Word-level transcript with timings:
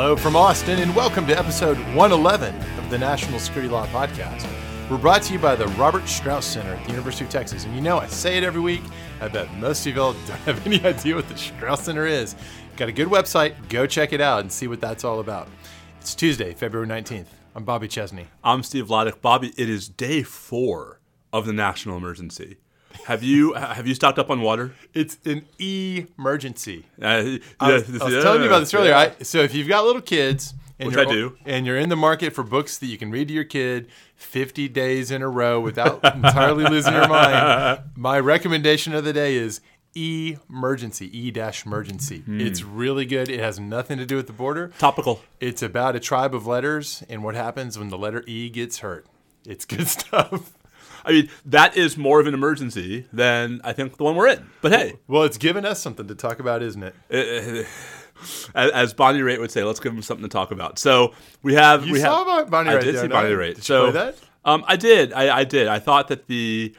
Hello 0.00 0.14
from 0.14 0.36
Austin, 0.36 0.78
and 0.78 0.94
welcome 0.94 1.26
to 1.26 1.36
episode 1.36 1.76
111 1.96 2.54
of 2.78 2.88
the 2.88 2.96
National 2.96 3.40
Security 3.40 3.68
Law 3.68 3.84
Podcast. 3.88 4.46
We're 4.88 4.96
brought 4.96 5.22
to 5.22 5.32
you 5.32 5.40
by 5.40 5.56
the 5.56 5.66
Robert 5.70 6.06
Strauss 6.06 6.46
Center 6.46 6.74
at 6.74 6.84
the 6.84 6.90
University 6.92 7.24
of 7.24 7.32
Texas. 7.32 7.64
And 7.64 7.74
you 7.74 7.80
know, 7.80 7.98
I 7.98 8.06
say 8.06 8.38
it 8.38 8.44
every 8.44 8.60
week. 8.60 8.82
I 9.20 9.26
bet 9.26 9.52
most 9.54 9.84
of 9.88 9.96
y'all 9.96 10.12
don't 10.28 10.38
have 10.42 10.64
any 10.64 10.80
idea 10.84 11.16
what 11.16 11.28
the 11.28 11.36
Strauss 11.36 11.82
Center 11.82 12.06
is. 12.06 12.36
Got 12.76 12.88
a 12.88 12.92
good 12.92 13.08
website. 13.08 13.56
Go 13.68 13.88
check 13.88 14.12
it 14.12 14.20
out 14.20 14.42
and 14.42 14.52
see 14.52 14.68
what 14.68 14.80
that's 14.80 15.02
all 15.02 15.18
about. 15.18 15.48
It's 16.00 16.14
Tuesday, 16.14 16.54
February 16.54 16.86
19th. 16.86 17.26
I'm 17.56 17.64
Bobby 17.64 17.88
Chesney. 17.88 18.28
I'm 18.44 18.62
Steve 18.62 18.86
Vladeck. 18.86 19.20
Bobby, 19.20 19.52
it 19.56 19.68
is 19.68 19.88
day 19.88 20.22
four 20.22 21.00
of 21.32 21.44
the 21.44 21.52
national 21.52 21.96
emergency. 21.96 22.58
Have 23.06 23.22
you 23.22 23.54
have 23.54 23.86
you 23.86 23.94
stocked 23.94 24.18
up 24.18 24.30
on 24.30 24.40
water? 24.42 24.74
It's 24.94 25.18
an 25.24 25.46
emergency. 25.58 26.86
Uh, 27.00 27.38
I 27.60 27.72
was, 27.72 28.00
I 28.00 28.04
was 28.04 28.22
telling 28.24 28.42
you 28.42 28.48
about 28.48 28.60
this 28.60 28.74
earlier. 28.74 28.94
I, 28.94 29.12
so 29.22 29.38
if 29.40 29.54
you've 29.54 29.68
got 29.68 29.84
little 29.84 30.02
kids, 30.02 30.54
and 30.78 30.88
Which 30.88 30.96
you're, 30.96 31.06
I 31.08 31.10
do. 31.10 31.36
and 31.46 31.66
you're 31.66 31.78
in 31.78 31.88
the 31.88 31.96
market 31.96 32.32
for 32.34 32.44
books 32.44 32.78
that 32.78 32.86
you 32.86 32.98
can 32.98 33.10
read 33.10 33.28
to 33.28 33.34
your 33.34 33.44
kid 33.44 33.88
50 34.16 34.68
days 34.68 35.10
in 35.10 35.22
a 35.22 35.28
row 35.28 35.58
without 35.60 36.04
entirely 36.14 36.64
losing 36.64 36.92
your 36.94 37.08
mind, 37.08 37.80
my 37.96 38.18
recommendation 38.20 38.94
of 38.94 39.04
the 39.04 39.12
day 39.12 39.34
is 39.36 39.60
emergency 39.96 41.06
e 41.18 41.30
dash 41.30 41.64
emergency 41.66 42.18
Hmm. 42.20 42.40
it's 42.40 42.62
really 42.62 43.04
good 43.06 43.28
it 43.28 43.40
has 43.40 43.58
nothing 43.58 43.98
to 43.98 44.06
do 44.06 44.16
with 44.16 44.26
the 44.28 44.32
border 44.32 44.70
Topical. 44.78 45.22
it's 45.40 45.62
about 45.62 45.96
a 45.96 46.00
tribe 46.00 46.34
of 46.34 46.46
letters 46.46 47.02
and 47.08 47.24
what 47.24 47.34
happens 47.34 47.78
when 47.78 47.88
the 47.88 47.98
letter 47.98 48.22
e 48.26 48.48
gets 48.50 48.78
hurt 48.78 49.06
it's 49.46 49.64
good 49.64 49.88
stuff 49.98 50.52
I 51.04 51.12
mean, 51.12 51.28
that 51.46 51.76
is 51.76 51.96
more 51.96 52.20
of 52.20 52.26
an 52.26 52.34
emergency 52.34 53.06
than 53.12 53.60
I 53.64 53.72
think 53.72 53.96
the 53.96 54.04
one 54.04 54.16
we're 54.16 54.28
in. 54.28 54.46
But 54.62 54.72
hey, 54.72 54.94
well 55.06 55.22
it's 55.24 55.38
given 55.38 55.64
us 55.64 55.80
something 55.80 56.06
to 56.08 56.14
talk 56.14 56.40
about 56.40 56.62
isn't 56.62 56.82
it 56.82 57.66
as, 58.54 58.70
as 58.72 58.94
Bonnie 58.94 59.20
Raitt 59.20 59.38
would 59.40 59.50
say, 59.50 59.62
let's 59.64 59.80
give 59.80 59.92
them 59.92 60.02
something 60.02 60.24
to 60.24 60.28
talk 60.32 60.50
about. 60.50 60.78
So 60.78 61.14
we 61.42 61.54
have 61.54 61.86
you 61.86 61.92
we 61.94 62.00
saw 62.00 62.24
have, 62.38 62.50
Bonnie 62.50 62.70
I 62.70 62.80
did 62.80 62.94
the 62.94 62.98
see 62.98 62.98
other 62.98 63.08
Bonnie. 63.08 63.30
Raitt. 63.30 63.48
Did 63.54 63.58
you 63.58 63.62
so 63.62 63.90
play 63.90 64.00
that 64.00 64.16
Um, 64.44 64.64
I 64.66 64.76
did. 64.76 65.12
I, 65.12 65.38
I 65.38 65.44
did. 65.44 65.68
I 65.68 65.78
thought 65.78 66.08
that 66.08 66.26
the 66.26 66.74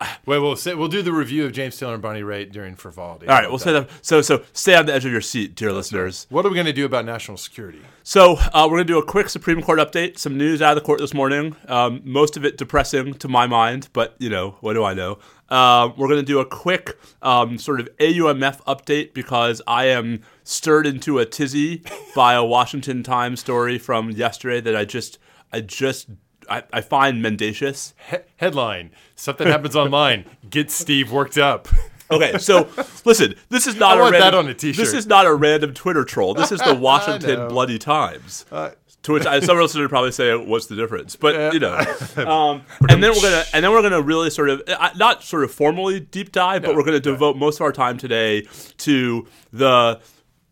Wait, 0.26 0.38
we'll 0.38 0.56
say, 0.56 0.74
we'll 0.74 0.88
do 0.88 1.02
the 1.02 1.12
review 1.12 1.44
of 1.46 1.52
James 1.52 1.76
Taylor 1.76 1.94
and 1.94 2.02
Bonnie 2.02 2.22
Raitt 2.22 2.52
during 2.52 2.74
Frivolity. 2.74 3.26
all 3.28 3.34
right. 3.34 3.48
We'll 3.48 3.58
say 3.58 3.72
that. 3.72 3.88
So 4.02 4.20
so 4.22 4.42
stay 4.52 4.74
on 4.74 4.86
the 4.86 4.94
edge 4.94 5.04
of 5.04 5.12
your 5.12 5.20
seat, 5.20 5.54
dear 5.54 5.72
listeners. 5.72 6.26
What 6.30 6.44
are 6.44 6.48
we 6.48 6.54
going 6.54 6.66
to 6.66 6.72
do 6.72 6.84
about 6.84 7.04
national 7.04 7.36
security? 7.36 7.80
So 8.02 8.36
uh, 8.52 8.66
we're 8.70 8.76
going 8.76 8.86
to 8.86 8.92
do 8.92 8.98
a 8.98 9.04
quick 9.04 9.28
Supreme 9.28 9.62
Court 9.62 9.78
update. 9.78 10.18
Some 10.18 10.36
news 10.36 10.60
out 10.62 10.76
of 10.76 10.82
the 10.82 10.86
court 10.86 11.00
this 11.00 11.14
morning. 11.14 11.56
Um, 11.68 12.02
most 12.04 12.36
of 12.36 12.44
it 12.44 12.56
depressing 12.56 13.14
to 13.14 13.28
my 13.28 13.46
mind, 13.46 13.88
but 13.92 14.14
you 14.18 14.28
know 14.30 14.56
what 14.60 14.74
do 14.74 14.84
I 14.84 14.94
know? 14.94 15.18
Uh, 15.48 15.90
we're 15.96 16.08
going 16.08 16.20
to 16.20 16.26
do 16.26 16.40
a 16.40 16.46
quick 16.46 16.98
um, 17.22 17.56
sort 17.56 17.80
of 17.80 17.88
AUMF 17.98 18.62
update 18.64 19.14
because 19.14 19.62
I 19.66 19.86
am 19.86 20.22
stirred 20.42 20.86
into 20.86 21.20
a 21.20 21.24
tizzy 21.24 21.82
by 22.16 22.34
a 22.34 22.44
Washington 22.44 23.02
Times 23.04 23.40
story 23.40 23.78
from 23.78 24.10
yesterday 24.10 24.60
that 24.60 24.74
I 24.76 24.84
just 24.84 25.18
I 25.52 25.60
just 25.60 26.08
I, 26.48 26.62
I 26.72 26.80
find 26.80 27.22
mendacious. 27.22 27.94
He- 28.10 28.16
headline: 28.36 28.90
Something 29.14 29.48
happens 29.48 29.76
online. 29.76 30.24
Get 30.50 30.70
Steve 30.70 31.12
worked 31.12 31.38
up. 31.38 31.68
Okay, 32.10 32.38
so 32.38 32.68
listen, 33.04 33.34
this 33.48 33.66
is 33.66 33.74
not 33.74 33.96
I 33.96 33.98
a 33.98 34.02
want 34.02 34.12
that 34.12 34.20
random, 34.20 34.46
on 34.46 34.50
a 34.50 34.54
t-shirt. 34.54 34.76
This 34.76 34.94
is 34.94 35.06
not 35.06 35.26
a 35.26 35.34
random 35.34 35.74
Twitter 35.74 36.04
troll. 36.04 36.34
This 36.34 36.52
is 36.52 36.60
the 36.60 36.74
Washington. 36.80 37.48
Bloody 37.48 37.78
Times. 37.78 38.46
Uh, 38.50 38.70
to 39.02 39.12
which 39.12 39.24
I, 39.26 39.38
some 39.38 39.56
listeners 39.56 39.82
would 39.82 39.90
probably 39.90 40.10
say, 40.12 40.34
"What's 40.36 40.66
the 40.66 40.74
difference?" 40.74 41.14
But 41.16 41.54
you 41.54 41.60
know, 41.60 41.74
um, 42.16 42.62
and 42.88 43.02
then 43.02 43.12
we're 43.12 43.22
gonna 43.22 43.44
and 43.52 43.64
then 43.64 43.70
we're 43.70 43.82
gonna 43.82 44.02
really 44.02 44.30
sort 44.30 44.50
of 44.50 44.62
not 44.96 45.22
sort 45.22 45.44
of 45.44 45.52
formally 45.52 46.00
deep 46.00 46.32
dive, 46.32 46.62
but 46.62 46.74
we're 46.74 46.84
gonna 46.84 47.00
devote 47.00 47.36
most 47.36 47.56
of 47.56 47.62
our 47.62 47.72
time 47.72 47.98
today 47.98 48.46
to 48.78 49.26
the 49.52 50.00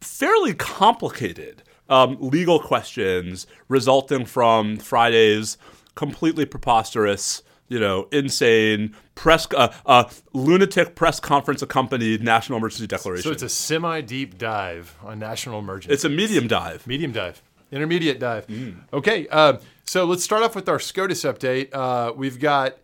fairly 0.00 0.54
complicated 0.54 1.62
um, 1.88 2.16
legal 2.20 2.60
questions 2.60 3.46
resulting 3.68 4.24
from 4.24 4.76
Friday's 4.76 5.58
completely 5.94 6.44
preposterous, 6.46 7.42
you 7.68 7.78
know, 7.80 8.08
insane 8.12 8.94
press, 9.14 9.46
uh, 9.56 9.72
uh, 9.86 10.04
lunatic 10.32 10.94
press 10.94 11.20
conference 11.20 11.62
accompanied 11.62 12.22
national 12.22 12.58
emergency 12.58 12.86
declaration. 12.86 13.22
So 13.22 13.30
it's 13.30 13.42
a 13.42 13.48
semi-deep 13.48 14.38
dive 14.38 14.96
on 15.02 15.18
national 15.18 15.58
emergency. 15.58 15.92
it's 15.94 16.04
a 16.04 16.08
medium 16.08 16.46
dive. 16.48 16.86
medium 16.86 17.12
dive, 17.12 17.42
intermediate 17.72 18.18
dive. 18.18 18.46
Okay, 18.92 19.26
uh, 19.30 19.58
so 19.84 20.04
let's 20.04 20.24
start 20.24 20.42
off 20.42 20.54
with 20.54 20.68
our 20.68 20.78
SCOTUS 20.78 21.22
update. 21.24 21.68
Uh, 21.72 22.12
we've 22.14 22.38
got 22.38 22.78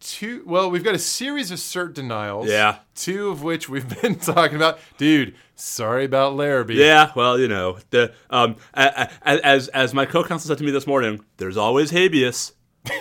two. 0.00 0.42
Well, 0.46 0.70
we've 0.70 0.84
got 0.84 0.94
a 0.94 0.98
series 0.98 1.50
of 1.50 1.58
cert 1.58 1.94
denials. 1.94 2.48
Yeah. 2.48 2.78
Two 2.94 3.28
of 3.28 3.42
which 3.42 3.68
we've 3.68 3.88
been 4.02 4.16
talking 4.16 4.56
about. 4.56 4.78
Dude, 4.98 5.34
sorry 5.54 6.04
about 6.04 6.34
Larrabee. 6.34 6.74
Yeah, 6.74 7.12
well, 7.14 7.38
you 7.38 7.48
know, 7.48 7.78
the 7.90 8.12
um, 8.30 8.56
as 8.74 9.68
as 9.68 9.94
my 9.94 10.06
co-counsel 10.06 10.48
said 10.48 10.58
to 10.58 10.64
me 10.64 10.70
this 10.70 10.86
morning, 10.86 11.24
there's 11.38 11.56
always 11.56 11.90
habeas. 11.90 12.52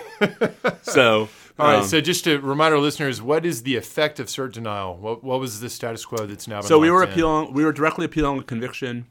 so, 0.83 1.29
All 1.59 1.67
right. 1.67 1.79
um, 1.79 1.83
so 1.85 1.99
just 1.99 2.23
to 2.23 2.39
remind 2.39 2.73
our 2.73 2.79
listeners, 2.79 3.21
what 3.21 3.45
is 3.45 3.63
the 3.63 3.75
effect 3.75 4.19
of 4.19 4.27
cert 4.27 4.53
denial? 4.53 4.95
What, 4.97 5.23
what 5.23 5.39
was 5.39 5.59
the 5.59 5.69
status 5.69 6.05
quo 6.05 6.25
that's 6.25 6.47
now 6.47 6.61
been 6.61 6.67
so 6.67 6.79
we 6.79 6.89
were 6.89 6.99
locked 6.99 7.09
in? 7.09 7.13
appealing. 7.13 7.53
We 7.53 7.65
were 7.65 7.73
directly 7.73 8.05
appealing 8.05 8.39
a 8.39 8.43
conviction 8.43 9.07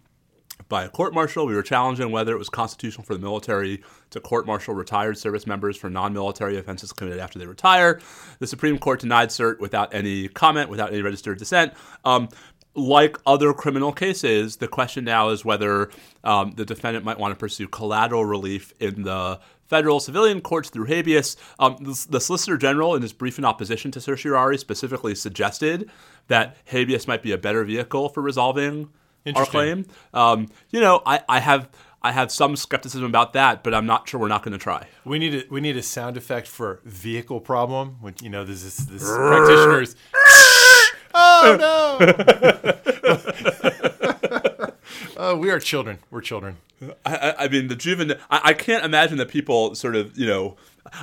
by 0.72 0.84
a 0.84 0.88
court 0.88 1.12
martial. 1.12 1.44
We 1.44 1.54
were 1.54 1.62
challenging 1.62 2.10
whether 2.10 2.32
it 2.32 2.38
was 2.38 2.48
constitutional 2.48 3.04
for 3.04 3.12
the 3.12 3.20
military 3.20 3.82
to 4.08 4.20
court 4.20 4.46
martial 4.46 4.72
retired 4.72 5.18
service 5.18 5.46
members 5.46 5.76
for 5.76 5.90
non-military 5.90 6.56
offenses 6.56 6.94
committed 6.94 7.20
after 7.20 7.38
they 7.38 7.46
retire. 7.46 8.00
The 8.38 8.46
Supreme 8.46 8.78
Court 8.78 9.00
denied 9.00 9.28
cert 9.28 9.60
without 9.60 9.92
any 9.92 10.28
comment, 10.28 10.70
without 10.70 10.90
any 10.90 11.02
registered 11.02 11.38
dissent. 11.38 11.74
Um, 12.06 12.30
like 12.74 13.18
other 13.26 13.52
criminal 13.52 13.92
cases, 13.92 14.56
the 14.56 14.66
question 14.66 15.04
now 15.04 15.28
is 15.28 15.44
whether 15.44 15.90
um, 16.24 16.52
the 16.52 16.64
defendant 16.64 17.04
might 17.04 17.18
want 17.18 17.32
to 17.32 17.36
pursue 17.38 17.68
collateral 17.68 18.24
relief 18.24 18.72
in 18.80 19.02
the 19.02 19.40
federal 19.66 20.00
civilian 20.00 20.40
courts 20.40 20.70
through 20.70 20.86
habeas. 20.86 21.36
Um, 21.58 21.76
the, 21.80 22.06
the 22.08 22.20
Solicitor 22.20 22.56
General, 22.56 22.94
in 22.94 23.02
his 23.02 23.12
brief 23.12 23.38
in 23.38 23.44
opposition 23.44 23.90
to 23.90 24.00
certiorari, 24.00 24.56
specifically 24.56 25.14
suggested 25.14 25.90
that 26.28 26.56
habeas 26.64 27.06
might 27.06 27.22
be 27.22 27.32
a 27.32 27.38
better 27.38 27.62
vehicle 27.62 28.08
for 28.08 28.22
resolving 28.22 28.88
our 29.34 29.46
claim. 29.46 29.86
Um, 30.12 30.48
you 30.70 30.80
know, 30.80 31.02
I, 31.06 31.20
I 31.28 31.40
have 31.40 31.68
I 32.02 32.12
have 32.12 32.32
some 32.32 32.56
skepticism 32.56 33.04
about 33.04 33.32
that, 33.34 33.62
but 33.62 33.74
I'm 33.74 33.86
not 33.86 34.08
sure 34.08 34.18
we're 34.18 34.28
not 34.28 34.42
going 34.42 34.52
to 34.52 34.58
try. 34.58 34.86
We 35.04 35.18
need 35.18 35.34
a 35.34 35.44
we 35.50 35.60
need 35.60 35.76
a 35.76 35.82
sound 35.82 36.16
effect 36.16 36.48
for 36.48 36.80
vehicle 36.84 37.40
problem. 37.40 37.96
When 38.00 38.14
you 38.20 38.28
know 38.28 38.44
this 38.44 38.64
is 38.64 38.86
this 38.86 39.04
practitioners. 39.04 39.94
oh 41.14 41.56
no! 41.60 41.98
oh, 45.16 45.36
we 45.36 45.50
are 45.50 45.58
children. 45.58 45.98
We're 46.10 46.20
children. 46.20 46.56
I, 47.06 47.16
I, 47.16 47.44
I 47.44 47.48
mean, 47.48 47.68
the 47.68 47.76
juvenile. 47.76 48.16
I, 48.30 48.40
I 48.44 48.52
can't 48.54 48.84
imagine 48.84 49.18
that 49.18 49.28
people 49.28 49.74
sort 49.74 49.94
of, 49.94 50.18
you 50.18 50.26
know, 50.26 50.56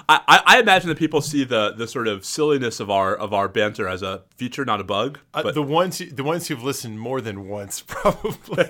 I, 0.09 0.41
I, 0.45 0.59
imagine 0.59 0.89
that 0.89 0.97
people 0.97 1.21
see 1.21 1.45
the 1.45 1.71
the 1.71 1.87
sort 1.87 2.09
of 2.09 2.25
silliness 2.25 2.81
of 2.81 2.89
our 2.89 3.15
of 3.15 3.33
our 3.33 3.47
banter 3.47 3.87
as 3.87 4.01
a 4.01 4.23
feature, 4.35 4.65
not 4.65 4.81
a 4.81 4.83
bug. 4.83 5.19
Uh, 5.33 5.41
But 5.41 5.55
the 5.55 5.63
ones 5.63 5.99
the 5.99 6.23
ones 6.23 6.47
who've 6.47 6.61
listened 6.61 6.99
more 6.99 7.21
than 7.21 7.47
once, 7.47 7.81
probably. 7.87 8.65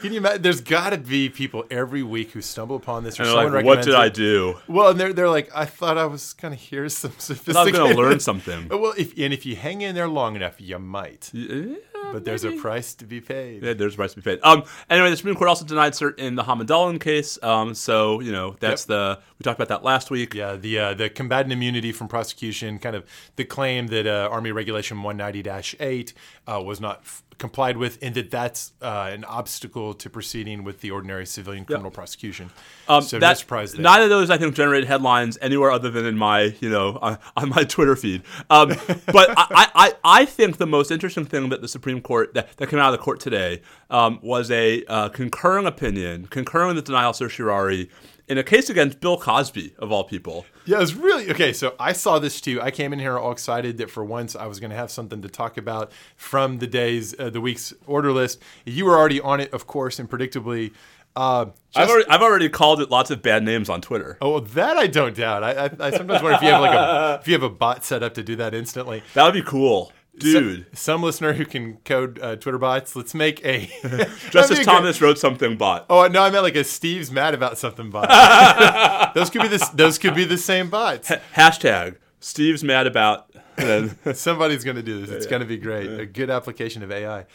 Can 0.00 0.12
you 0.12 0.18
imagine? 0.18 0.42
There's 0.42 0.60
got 0.60 0.90
to 0.90 0.98
be 0.98 1.30
people 1.30 1.64
every 1.70 2.02
week 2.02 2.32
who 2.32 2.42
stumble 2.42 2.76
upon 2.76 3.04
this 3.04 3.18
or 3.18 3.22
and 3.22 3.32
someone 3.32 3.52
like, 3.54 3.64
what 3.64 3.82
did 3.82 3.94
I 3.94 4.10
do? 4.10 4.58
Well, 4.68 4.90
and 4.90 5.00
they're 5.00 5.14
they're 5.14 5.30
like, 5.30 5.50
I 5.54 5.64
thought 5.64 5.96
I 5.96 6.04
was 6.04 6.34
gonna 6.34 6.56
hear 6.56 6.88
some 6.90 7.12
I 7.16 7.20
sophisticated. 7.20 7.56
I 7.56 7.64
was 7.64 7.72
going 7.72 7.96
to 7.96 8.02
learn 8.02 8.20
something. 8.20 8.68
Well, 8.80 8.94
if 8.96 9.18
and 9.18 9.32
if 9.34 9.44
you 9.44 9.56
hang 9.56 9.82
in 9.82 9.94
there 9.94 10.08
long 10.08 10.36
enough, 10.36 10.60
you 10.60 10.78
might. 10.78 11.30
Yeah, 11.34 11.76
But 12.12 12.24
there's 12.24 12.44
a 12.44 12.52
price 12.52 12.94
to 12.94 13.04
be 13.06 13.20
paid. 13.20 13.62
Yeah, 13.62 13.74
there's 13.74 13.94
a 13.94 13.96
price 13.96 14.14
to 14.14 14.16
be 14.16 14.22
paid. 14.22 14.40
Um, 14.42 14.64
anyway, 14.88 15.10
the 15.10 15.16
Supreme 15.16 15.36
Court 15.36 15.48
also 15.48 15.64
denied 15.64 15.92
cert 15.92 16.18
in 16.18 16.34
the 16.34 16.42
Hamidullah 16.42 17.00
case. 17.00 17.38
Um, 17.42 17.74
so 17.74 18.20
you 18.20 18.32
know 18.32 18.56
that's 18.58 18.84
the 18.86 19.18
we 19.38 19.44
talked 19.44 19.58
about 19.58 19.68
that 19.68 19.84
last 19.84 20.10
week. 20.10 20.34
Yeah, 20.34 20.56
the 20.56 20.78
uh, 20.78 20.94
the 20.94 21.08
combatant 21.08 21.52
immunity 21.52 21.92
from 21.92 22.08
prosecution, 22.08 22.78
kind 22.78 22.96
of 22.96 23.04
the 23.36 23.44
claim 23.44 23.86
that 23.88 24.06
uh, 24.06 24.28
Army 24.30 24.50
Regulation 24.52 24.98
190-8 24.98 26.12
uh, 26.46 26.60
was 26.62 26.80
not 26.80 26.98
f- 27.02 27.22
complied 27.40 27.76
with, 27.76 27.98
and 28.02 28.14
that 28.14 28.30
that's 28.30 28.72
uh, 28.80 29.10
an 29.12 29.24
obstacle 29.24 29.94
to 29.94 30.08
proceeding 30.08 30.62
with 30.62 30.80
the 30.80 30.92
ordinary 30.92 31.26
civilian 31.26 31.64
criminal 31.64 31.90
prosecution. 31.90 32.50
Um, 32.88 33.02
so 33.02 33.18
no 33.18 33.34
surprise 33.34 33.72
there. 33.72 33.82
Neither 33.82 34.04
of 34.04 34.10
those, 34.10 34.30
I 34.30 34.38
think, 34.38 34.54
generated 34.54 34.86
headlines 34.86 35.36
anywhere 35.40 35.72
other 35.72 35.90
than 35.90 36.06
in 36.06 36.16
my, 36.16 36.54
you 36.60 36.70
know, 36.70 36.98
on, 37.02 37.18
on 37.36 37.48
my 37.48 37.64
Twitter 37.64 37.96
feed. 37.96 38.22
Um, 38.48 38.68
but 39.06 39.30
I, 39.36 39.68
I, 39.74 39.92
I 40.04 40.24
think 40.24 40.58
the 40.58 40.66
most 40.66 40.92
interesting 40.92 41.24
thing 41.24 41.48
that 41.48 41.62
the 41.62 41.68
Supreme 41.68 42.00
Court 42.00 42.34
that, 42.34 42.56
that 42.58 42.68
came 42.68 42.78
out 42.78 42.92
of 42.92 42.98
the 42.98 43.02
court 43.02 43.18
today 43.18 43.62
um, 43.88 44.20
was 44.22 44.50
a 44.50 44.84
uh, 44.84 45.08
concurring 45.08 45.66
opinion, 45.66 46.26
concurring 46.26 46.76
the 46.76 46.82
denial 46.82 47.10
of 47.10 47.16
certiorari 47.16 47.90
in 48.30 48.38
a 48.38 48.44
case 48.44 48.70
against 48.70 49.00
Bill 49.00 49.18
Cosby 49.18 49.74
of 49.78 49.90
all 49.90 50.04
people. 50.04 50.46
Yeah, 50.64 50.76
it 50.76 50.80
was 50.80 50.94
really 50.94 51.28
okay. 51.32 51.52
So 51.52 51.74
I 51.80 51.92
saw 51.92 52.20
this 52.20 52.40
too. 52.40 52.62
I 52.62 52.70
came 52.70 52.92
in 52.92 53.00
here 53.00 53.18
all 53.18 53.32
excited 53.32 53.78
that 53.78 53.90
for 53.90 54.04
once 54.04 54.36
I 54.36 54.46
was 54.46 54.60
going 54.60 54.70
to 54.70 54.76
have 54.76 54.90
something 54.90 55.20
to 55.22 55.28
talk 55.28 55.58
about 55.58 55.90
from 56.16 56.58
the 56.58 56.68
day's, 56.68 57.18
uh, 57.18 57.28
the 57.28 57.40
week's 57.40 57.74
order 57.86 58.12
list. 58.12 58.40
You 58.64 58.84
were 58.84 58.96
already 58.96 59.20
on 59.20 59.40
it, 59.40 59.52
of 59.52 59.66
course, 59.66 59.98
and 59.98 60.08
predictably. 60.08 60.72
Uh, 61.16 61.46
I've 61.74 61.90
already, 61.90 62.08
I've 62.08 62.22
already 62.22 62.48
called 62.48 62.80
it 62.80 62.88
lots 62.88 63.10
of 63.10 63.20
bad 63.20 63.42
names 63.42 63.68
on 63.68 63.80
Twitter. 63.80 64.16
oh, 64.22 64.30
well, 64.30 64.40
that 64.40 64.76
I 64.76 64.86
don't 64.86 65.16
doubt. 65.16 65.42
I, 65.42 65.66
I, 65.66 65.70
I 65.80 65.90
sometimes 65.90 66.22
wonder 66.22 66.36
if 66.36 66.42
you 66.42 66.50
have 66.50 66.60
like 66.60 66.72
a 66.72 67.18
if 67.20 67.26
you 67.26 67.34
have 67.34 67.42
a 67.42 67.50
bot 67.50 67.84
set 67.84 68.04
up 68.04 68.14
to 68.14 68.22
do 68.22 68.36
that 68.36 68.54
instantly. 68.54 69.02
That 69.14 69.24
would 69.24 69.34
be 69.34 69.42
cool. 69.42 69.92
Dude. 70.20 70.66
some, 70.66 70.76
some 70.76 71.02
listener 71.02 71.32
who 71.32 71.44
can 71.44 71.76
code 71.78 72.18
uh, 72.20 72.36
Twitter 72.36 72.58
bots, 72.58 72.94
let's 72.94 73.14
make 73.14 73.44
a 73.44 73.70
Justice 74.30 74.64
Thomas 74.64 75.00
wrote 75.00 75.18
something 75.18 75.56
bot. 75.56 75.86
Oh 75.90 76.06
no, 76.06 76.22
I 76.22 76.30
meant 76.30 76.44
like 76.44 76.56
a 76.56 76.64
Steve's 76.64 77.10
mad 77.10 77.34
about 77.34 77.58
something 77.58 77.90
bot. 77.90 79.14
those 79.14 79.30
could 79.30 79.42
be 79.42 79.48
the 79.48 79.70
those 79.74 79.98
could 79.98 80.14
be 80.14 80.24
the 80.24 80.38
same 80.38 80.70
bots. 80.70 81.10
Hashtag 81.34 81.96
Steve's 82.20 82.62
mad 82.62 82.86
about. 82.86 83.30
Somebody's 84.14 84.64
going 84.64 84.76
to 84.76 84.82
do 84.82 85.00
this. 85.00 85.10
It's 85.10 85.26
going 85.26 85.40
to 85.40 85.46
be 85.46 85.58
great. 85.58 86.00
A 86.00 86.06
good 86.06 86.30
application 86.30 86.82
of 86.82 86.90
AI. 86.90 87.26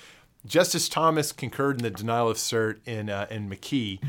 Justice 0.46 0.90
Thomas 0.90 1.32
concurred 1.32 1.78
in 1.78 1.84
the 1.84 1.92
denial 1.92 2.30
of 2.30 2.38
cert 2.38 2.80
in 2.86 3.10
uh, 3.10 3.28
in 3.30 3.50
McKee, 3.50 4.00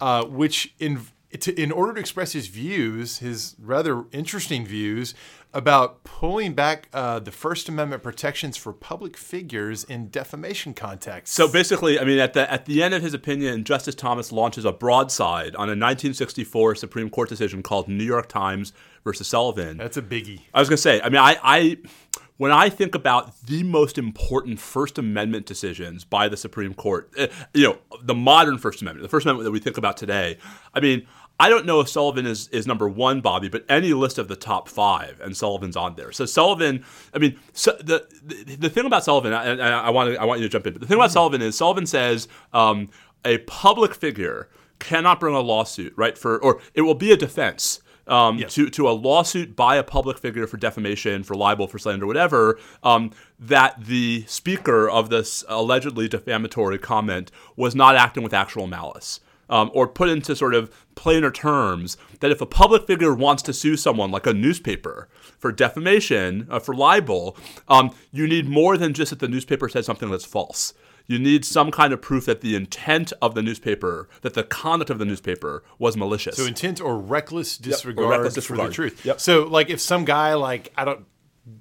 uh, 0.00 0.24
which 0.24 0.74
in 0.78 1.00
to, 1.40 1.60
in 1.60 1.72
order 1.72 1.94
to 1.94 2.00
express 2.00 2.32
his 2.32 2.46
views, 2.48 3.18
his 3.18 3.56
rather 3.58 4.04
interesting 4.12 4.64
views 4.66 5.14
about 5.56 6.04
pulling 6.04 6.52
back 6.52 6.86
uh, 6.92 7.18
the 7.18 7.32
First 7.32 7.66
Amendment 7.66 8.02
protections 8.02 8.58
for 8.58 8.74
public 8.74 9.16
figures 9.16 9.84
in 9.84 10.10
defamation 10.10 10.74
contexts. 10.74 11.34
So 11.34 11.48
basically, 11.48 11.98
I 11.98 12.04
mean, 12.04 12.18
at 12.18 12.34
the 12.34 12.50
at 12.52 12.66
the 12.66 12.82
end 12.82 12.92
of 12.92 13.02
his 13.02 13.14
opinion, 13.14 13.64
Justice 13.64 13.94
Thomas 13.94 14.30
launches 14.30 14.66
a 14.66 14.72
broadside 14.72 15.56
on 15.56 15.68
a 15.68 15.72
1964 15.72 16.74
Supreme 16.74 17.08
Court 17.08 17.30
decision 17.30 17.62
called 17.62 17.88
New 17.88 18.04
York 18.04 18.28
Times 18.28 18.74
versus 19.02 19.28
Sullivan. 19.28 19.78
that's 19.78 19.96
a 19.96 20.02
biggie. 20.02 20.42
I 20.52 20.60
was 20.60 20.68
gonna 20.68 20.76
say, 20.76 21.00
I 21.00 21.08
mean, 21.08 21.22
I, 21.22 21.38
I 21.42 21.78
when 22.36 22.52
I 22.52 22.68
think 22.68 22.94
about 22.94 23.34
the 23.46 23.62
most 23.62 23.96
important 23.96 24.60
First 24.60 24.98
Amendment 24.98 25.46
decisions 25.46 26.04
by 26.04 26.28
the 26.28 26.36
Supreme 26.36 26.74
Court, 26.74 27.10
uh, 27.18 27.28
you 27.54 27.64
know, 27.64 27.78
the 28.02 28.14
modern 28.14 28.58
First 28.58 28.82
Amendment, 28.82 29.04
the 29.04 29.08
First 29.08 29.24
Amendment 29.24 29.46
that 29.46 29.52
we 29.52 29.60
think 29.60 29.78
about 29.78 29.96
today, 29.96 30.36
I 30.74 30.80
mean. 30.80 31.06
I 31.38 31.50
don't 31.50 31.66
know 31.66 31.80
if 31.80 31.88
Sullivan 31.88 32.26
is, 32.26 32.48
is 32.48 32.66
number 32.66 32.88
one, 32.88 33.20
Bobby, 33.20 33.48
but 33.48 33.64
any 33.68 33.92
list 33.92 34.18
of 34.18 34.28
the 34.28 34.36
top 34.36 34.68
five, 34.68 35.20
and 35.20 35.36
Sullivan's 35.36 35.76
on 35.76 35.94
there. 35.96 36.10
So 36.12 36.24
Sullivan, 36.24 36.84
I 37.12 37.18
mean, 37.18 37.38
so 37.52 37.72
the, 37.72 38.06
the 38.24 38.56
the 38.56 38.70
thing 38.70 38.86
about 38.86 39.04
Sullivan, 39.04 39.32
and 39.32 39.62
I, 39.62 39.86
I 39.86 39.90
want 39.90 40.16
I 40.16 40.24
want 40.24 40.40
you 40.40 40.46
to 40.46 40.52
jump 40.52 40.66
in, 40.66 40.72
but 40.72 40.80
the 40.80 40.88
thing 40.88 40.96
about 40.96 41.12
Sullivan 41.12 41.42
is 41.42 41.56
Sullivan 41.56 41.86
says 41.86 42.26
um, 42.52 42.88
a 43.24 43.38
public 43.38 43.94
figure 43.94 44.48
cannot 44.78 45.20
bring 45.20 45.34
a 45.34 45.40
lawsuit, 45.40 45.92
right? 45.96 46.16
For 46.16 46.42
or 46.42 46.60
it 46.74 46.82
will 46.82 46.94
be 46.94 47.12
a 47.12 47.16
defense 47.16 47.80
um, 48.06 48.38
to, 48.38 48.70
to 48.70 48.88
a 48.88 48.92
lawsuit 48.92 49.56
by 49.56 49.76
a 49.76 49.82
public 49.82 50.18
figure 50.18 50.46
for 50.46 50.56
defamation, 50.56 51.22
for 51.22 51.34
libel, 51.34 51.66
for 51.66 51.78
slander, 51.78 52.06
whatever, 52.06 52.58
um, 52.82 53.10
that 53.38 53.84
the 53.84 54.24
speaker 54.26 54.88
of 54.88 55.10
this 55.10 55.44
allegedly 55.48 56.08
defamatory 56.08 56.78
comment 56.78 57.30
was 57.56 57.74
not 57.74 57.96
acting 57.96 58.22
with 58.22 58.32
actual 58.32 58.66
malice. 58.66 59.20
Um, 59.48 59.70
or 59.74 59.86
put 59.86 60.08
into 60.08 60.34
sort 60.34 60.54
of 60.54 60.74
plainer 60.96 61.30
terms, 61.30 61.96
that 62.18 62.32
if 62.32 62.40
a 62.40 62.46
public 62.46 62.84
figure 62.86 63.14
wants 63.14 63.44
to 63.44 63.52
sue 63.52 63.76
someone 63.76 64.10
like 64.10 64.26
a 64.26 64.34
newspaper 64.34 65.08
for 65.38 65.52
defamation, 65.52 66.48
uh, 66.50 66.58
for 66.58 66.74
libel, 66.74 67.36
um, 67.68 67.94
you 68.10 68.26
need 68.26 68.48
more 68.48 68.76
than 68.76 68.92
just 68.92 69.10
that 69.10 69.20
the 69.20 69.28
newspaper 69.28 69.68
said 69.68 69.84
something 69.84 70.10
that's 70.10 70.24
false. 70.24 70.74
You 71.06 71.18
need 71.18 71.44
some 71.44 71.70
kind 71.70 71.92
of 71.92 72.02
proof 72.02 72.26
that 72.26 72.40
the 72.40 72.56
intent 72.56 73.12
of 73.22 73.34
the 73.34 73.42
newspaper, 73.42 74.08
that 74.22 74.34
the 74.34 74.42
conduct 74.42 74.90
of 74.90 74.98
the 74.98 75.04
newspaper 75.04 75.62
was 75.78 75.96
malicious. 75.96 76.36
So 76.36 76.44
intent 76.44 76.80
or 76.80 76.98
reckless 76.98 77.56
disregard, 77.56 78.10
reckless 78.10 78.44
for 78.44 78.56
the 78.56 78.70
truth. 78.70 79.04
Yep. 79.04 79.20
So 79.20 79.44
like 79.44 79.70
if 79.70 79.80
some 79.80 80.04
guy 80.04 80.34
like 80.34 80.72
I 80.76 80.84
don't 80.84 81.06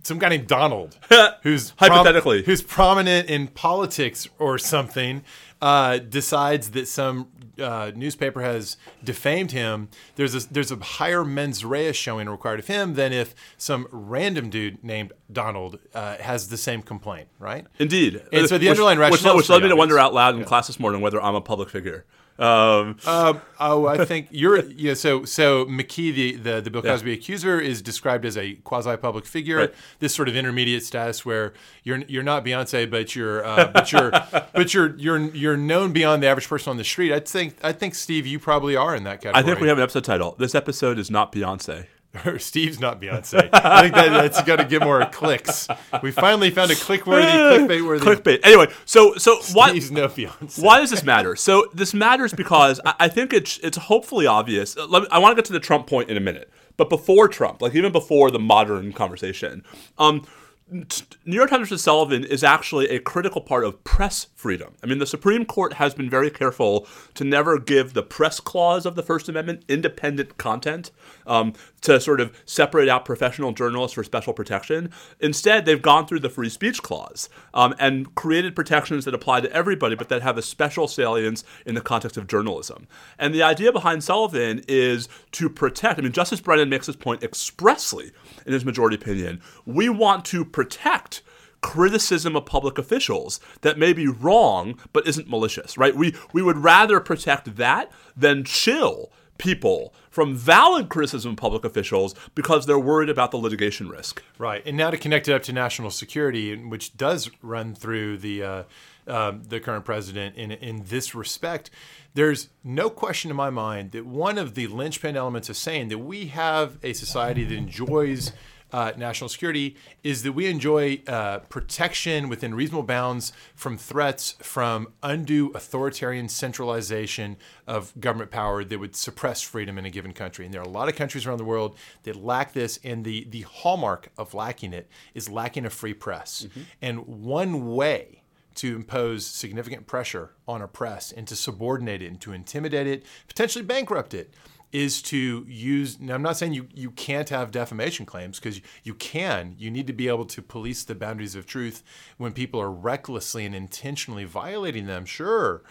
some 0.03 0.17
guy 0.17 0.29
named 0.29 0.47
Donald 0.47 0.97
who's 1.43 1.73
Hypothetically. 1.77 2.43
who's 2.43 2.63
prominent 2.63 3.29
in 3.29 3.47
politics 3.47 4.27
or 4.39 4.57
something 4.57 5.23
uh, 5.61 5.99
decides 5.99 6.71
that 6.71 6.87
some 6.87 7.29
uh, 7.59 7.91
newspaper 7.95 8.41
has 8.41 8.77
defamed 9.03 9.51
him, 9.51 9.89
there's 10.15 10.35
a 10.35 10.51
there's 10.53 10.71
a 10.71 10.77
higher 10.77 11.23
mens 11.25 11.63
rea 11.65 11.91
showing 11.93 12.27
required 12.29 12.59
of 12.59 12.67
him 12.67 12.93
than 12.95 13.13
if 13.13 13.33
some 13.57 13.87
random 13.91 14.49
dude 14.49 14.83
named 14.83 15.13
Donald 15.31 15.79
uh, 15.93 16.17
has 16.17 16.49
the 16.49 16.57
same 16.57 16.81
complaint, 16.81 17.27
right? 17.39 17.65
Indeed. 17.79 18.21
And 18.31 18.47
so 18.47 18.57
the 18.57 18.65
Which- 18.65 18.71
underlying 18.71 18.99
which, 18.99 19.11
rationale 19.11 19.35
which 19.37 19.45
is 19.45 19.49
led 19.49 19.63
me 19.63 19.69
to 19.69 19.75
wonder 19.75 19.97
out 19.99 20.13
loud 20.13 20.35
in 20.35 20.43
class 20.43 20.67
this 20.67 20.79
morning 20.79 21.01
whether 21.01 21.21
I'm 21.21 21.35
a 21.35 21.41
public 21.41 21.69
figure. 21.69 22.05
Um, 22.37 22.97
Um, 23.05 23.41
oh, 23.59 23.87
I 23.87 24.03
think 24.03 24.27
you're 24.31 24.63
yeah. 24.65 24.93
So 24.93 25.23
so 25.23 25.65
McKee, 25.65 26.13
the 26.13 26.35
the, 26.35 26.61
the 26.61 26.69
Bill 26.69 26.81
Cosby 26.81 27.13
accuser, 27.13 27.59
is 27.59 27.81
described 27.81 28.25
as 28.25 28.37
a 28.37 28.55
quasi 28.55 28.97
public 28.97 29.25
figure. 29.25 29.57
Right. 29.57 29.73
This 29.99 30.13
sort 30.13 30.27
of 30.27 30.35
intermediate 30.35 30.83
status 30.83 31.25
where 31.25 31.53
you're 31.83 31.99
you're 32.07 32.23
not 32.23 32.43
Beyonce, 32.43 32.89
but 32.89 33.15
you're 33.15 33.45
uh, 33.45 33.71
but 33.73 33.91
you're 33.91 34.11
but 34.53 34.73
you're 34.73 34.95
you're 34.97 35.19
you're 35.19 35.57
known 35.57 35.93
beyond 35.93 36.21
the 36.23 36.27
average 36.27 36.49
person 36.49 36.71
on 36.71 36.77
the 36.77 36.83
street. 36.83 37.13
I 37.13 37.21
think 37.21 37.55
I 37.63 37.71
think 37.71 37.95
Steve, 37.95 38.27
you 38.27 38.39
probably 38.39 38.75
are 38.75 38.95
in 38.95 39.05
that 39.05 39.21
category. 39.21 39.41
I 39.41 39.45
think 39.45 39.61
we 39.61 39.69
have 39.69 39.77
an 39.77 39.83
episode 39.83 40.03
title. 40.03 40.35
This 40.37 40.55
episode 40.55 40.99
is 40.99 41.09
not 41.09 41.31
Beyonce. 41.31 41.85
Or 42.25 42.39
Steve's 42.39 42.79
not 42.79 43.01
Beyonce. 43.01 43.49
I 43.53 43.81
think 43.81 43.95
that, 43.95 44.09
that's 44.09 44.41
got 44.43 44.57
to 44.57 44.65
get 44.65 44.81
more 44.81 45.05
clicks. 45.11 45.67
We 46.01 46.11
finally 46.11 46.49
found 46.49 46.71
a 46.71 46.75
click-worthy, 46.75 47.25
clickbait-worthy. 47.27 48.05
Clickbait. 48.05 48.39
Anyway, 48.43 48.67
so 48.85 49.15
so 49.15 49.39
why 49.53 49.69
Steve's 49.69 49.91
no 49.91 50.07
Beyonce. 50.07 50.61
why 50.61 50.79
does 50.79 50.89
this 50.91 51.03
matter? 51.03 51.35
So 51.35 51.67
this 51.73 51.93
matters 51.93 52.33
because 52.33 52.79
I, 52.85 52.95
I 53.01 53.07
think 53.07 53.33
it's 53.33 53.57
it's 53.59 53.77
hopefully 53.77 54.27
obvious. 54.27 54.77
Uh, 54.77 54.87
Let 54.87 55.03
me, 55.03 55.07
I 55.11 55.19
want 55.19 55.31
to 55.31 55.35
get 55.35 55.45
to 55.45 55.53
the 55.53 55.59
Trump 55.59 55.87
point 55.87 56.09
in 56.09 56.17
a 56.17 56.21
minute, 56.21 56.51
but 56.77 56.89
before 56.89 57.27
Trump, 57.27 57.61
like 57.61 57.75
even 57.75 57.91
before 57.91 58.31
the 58.31 58.39
modern 58.39 58.93
conversation, 58.93 59.63
um, 59.97 60.23
New 60.67 61.35
York 61.35 61.51
Times 61.51 61.69
versus 61.69 61.83
Sullivan 61.83 62.23
is 62.23 62.43
actually 62.43 62.89
a 62.89 62.99
critical 62.99 63.39
part 63.39 63.63
of 63.63 63.83
press 63.83 64.27
freedom. 64.35 64.73
I 64.83 64.87
mean, 64.87 64.97
the 64.97 65.05
Supreme 65.05 65.45
Court 65.45 65.73
has 65.73 65.93
been 65.93 66.09
very 66.09 66.31
careful 66.31 66.87
to 67.13 67.23
never 67.23 67.59
give 67.59 67.93
the 67.93 68.01
press 68.01 68.39
clause 68.39 68.87
of 68.87 68.95
the 68.95 69.03
First 69.03 69.29
Amendment 69.29 69.63
independent 69.67 70.37
content 70.37 70.89
um, 71.27 71.53
to 71.85 71.99
sort 71.99 72.19
of 72.19 72.35
separate 72.45 72.89
out 72.89 73.05
professional 73.05 73.51
journalists 73.51 73.93
for 73.93 74.03
special 74.03 74.33
protection. 74.33 74.89
Instead, 75.19 75.65
they've 75.65 75.81
gone 75.81 76.07
through 76.07 76.19
the 76.19 76.29
free 76.29 76.49
speech 76.49 76.81
clause 76.81 77.29
um, 77.53 77.75
and 77.79 78.13
created 78.15 78.55
protections 78.55 79.05
that 79.05 79.13
apply 79.13 79.39
to 79.39 79.51
everybody, 79.51 79.95
but 79.95 80.09
that 80.09 80.23
have 80.23 80.37
a 80.37 80.41
special 80.41 80.87
salience 80.87 81.43
in 81.63 81.75
the 81.75 81.81
context 81.81 82.17
of 82.17 82.25
journalism. 82.25 82.87
And 83.19 83.33
the 83.33 83.43
idea 83.43 83.71
behind 83.71 84.03
Sullivan 84.03 84.63
is 84.67 85.07
to 85.33 85.47
protect. 85.47 85.99
I 85.99 86.01
mean, 86.01 86.11
Justice 86.11 86.41
Brennan 86.41 86.69
makes 86.69 86.87
this 86.87 86.95
point 86.95 87.23
expressly 87.23 88.11
in 88.47 88.53
his 88.53 88.65
majority 88.65 88.95
opinion. 88.95 89.41
We 89.65 89.87
want 89.87 90.25
to 90.25 90.43
protect 90.43 91.21
criticism 91.61 92.35
of 92.35 92.45
public 92.45 92.77
officials 92.77 93.39
that 93.61 93.77
may 93.77 93.93
be 93.93 94.07
wrong 94.07 94.79
but 94.91 95.07
isn't 95.07 95.29
malicious, 95.29 95.77
right? 95.77 95.95
We 95.95 96.15
we 96.33 96.43
would 96.43 96.57
rather 96.57 96.99
protect 96.99 97.55
that 97.57 97.91
than 98.15 98.43
chill 98.43 99.11
people 99.37 99.93
from 100.09 100.35
valid 100.35 100.89
criticism 100.89 101.31
of 101.31 101.37
public 101.37 101.63
officials 101.63 102.15
because 102.35 102.65
they're 102.65 102.79
worried 102.79 103.09
about 103.09 103.31
the 103.31 103.37
litigation 103.37 103.89
risk. 103.89 104.23
Right, 104.37 104.63
and 104.65 104.77
now 104.77 104.89
to 104.91 104.97
connect 104.97 105.27
it 105.27 105.33
up 105.33 105.43
to 105.43 105.53
national 105.53 105.91
security, 105.91 106.55
which 106.55 106.95
does 106.97 107.29
run 107.41 107.75
through 107.75 108.17
the 108.17 108.43
uh, 108.43 108.63
um, 109.07 109.43
the 109.47 109.59
current 109.59 109.85
president 109.85 110.35
in 110.35 110.51
in 110.51 110.85
this 110.87 111.13
respect, 111.13 111.69
there's 112.13 112.49
no 112.63 112.89
question 112.89 113.29
in 113.29 113.37
my 113.37 113.49
mind 113.49 113.91
that 113.91 114.05
one 114.05 114.37
of 114.37 114.55
the 114.55 114.67
linchpin 114.67 115.15
elements 115.15 115.49
of 115.49 115.57
saying 115.57 115.89
that 115.89 115.99
we 115.99 116.27
have 116.27 116.77
a 116.81 116.93
society 116.93 117.43
that 117.43 117.55
enjoys 117.55 118.31
uh, 118.71 118.91
national 118.97 119.29
security 119.29 119.75
is 120.03 120.23
that 120.23 120.33
we 120.33 120.47
enjoy 120.47 121.01
uh, 121.07 121.39
protection 121.49 122.29
within 122.29 122.53
reasonable 122.53 122.83
bounds 122.83 123.31
from 123.55 123.77
threats 123.77 124.35
from 124.41 124.93
undue 125.03 125.51
authoritarian 125.55 126.27
centralization 126.27 127.37
of 127.67 127.93
government 127.99 128.31
power 128.31 128.63
that 128.63 128.79
would 128.79 128.95
suppress 128.95 129.41
freedom 129.41 129.77
in 129.77 129.85
a 129.85 129.89
given 129.89 130.13
country. 130.13 130.45
And 130.45 130.53
there 130.53 130.61
are 130.61 130.65
a 130.65 130.69
lot 130.69 130.89
of 130.89 130.95
countries 130.95 131.25
around 131.25 131.37
the 131.37 131.45
world 131.45 131.77
that 132.03 132.15
lack 132.15 132.53
this, 132.53 132.79
and 132.83 133.05
the, 133.05 133.25
the 133.29 133.41
hallmark 133.41 134.09
of 134.17 134.33
lacking 134.33 134.73
it 134.73 134.89
is 135.13 135.29
lacking 135.29 135.65
a 135.65 135.69
free 135.69 135.93
press. 135.93 136.47
And 136.81 137.07
one 137.07 137.75
way 137.75 138.23
to 138.55 138.75
impose 138.75 139.25
significant 139.25 139.87
pressure 139.87 140.31
on 140.47 140.61
a 140.61 140.67
press 140.67 141.11
and 141.11 141.27
to 141.27 141.35
subordinate 141.35 142.01
it 142.01 142.07
and 142.07 142.21
to 142.21 142.33
intimidate 142.33 142.87
it, 142.87 143.03
potentially 143.27 143.63
bankrupt 143.63 144.13
it, 144.13 144.33
is 144.71 145.01
to 145.01 145.45
use. 145.47 145.99
Now, 145.99 146.15
I'm 146.15 146.21
not 146.21 146.37
saying 146.37 146.53
you, 146.53 146.67
you 146.73 146.91
can't 146.91 147.29
have 147.29 147.51
defamation 147.51 148.05
claims 148.05 148.39
because 148.39 148.59
you 148.83 148.93
can. 148.93 149.55
You 149.57 149.71
need 149.71 149.87
to 149.87 149.93
be 149.93 150.07
able 150.07 150.25
to 150.25 150.41
police 150.41 150.83
the 150.83 150.95
boundaries 150.95 151.35
of 151.35 151.45
truth 151.45 151.83
when 152.17 152.33
people 152.33 152.59
are 152.59 152.71
recklessly 152.71 153.45
and 153.45 153.55
intentionally 153.55 154.25
violating 154.25 154.85
them, 154.85 155.05
sure. 155.05 155.63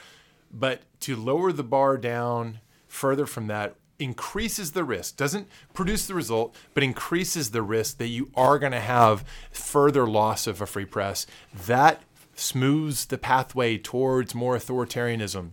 But 0.50 0.82
to 1.00 1.16
lower 1.16 1.52
the 1.52 1.64
bar 1.64 1.98
down 1.98 2.60
further 2.86 3.26
from 3.26 3.48
that 3.48 3.76
increases 3.98 4.72
the 4.72 4.84
risk 4.84 5.16
doesn't 5.16 5.48
produce 5.72 6.06
the 6.06 6.14
result 6.14 6.56
but 6.74 6.82
increases 6.82 7.52
the 7.52 7.62
risk 7.62 7.98
that 7.98 8.08
you 8.08 8.28
are 8.34 8.58
going 8.58 8.72
to 8.72 8.80
have 8.80 9.24
further 9.52 10.04
loss 10.04 10.48
of 10.48 10.60
a 10.60 10.66
free 10.66 10.84
press 10.84 11.26
that 11.66 12.02
smooths 12.36 13.06
the 13.06 13.18
pathway 13.18 13.78
towards 13.78 14.34
more 14.34 14.56
authoritarianism 14.56 15.50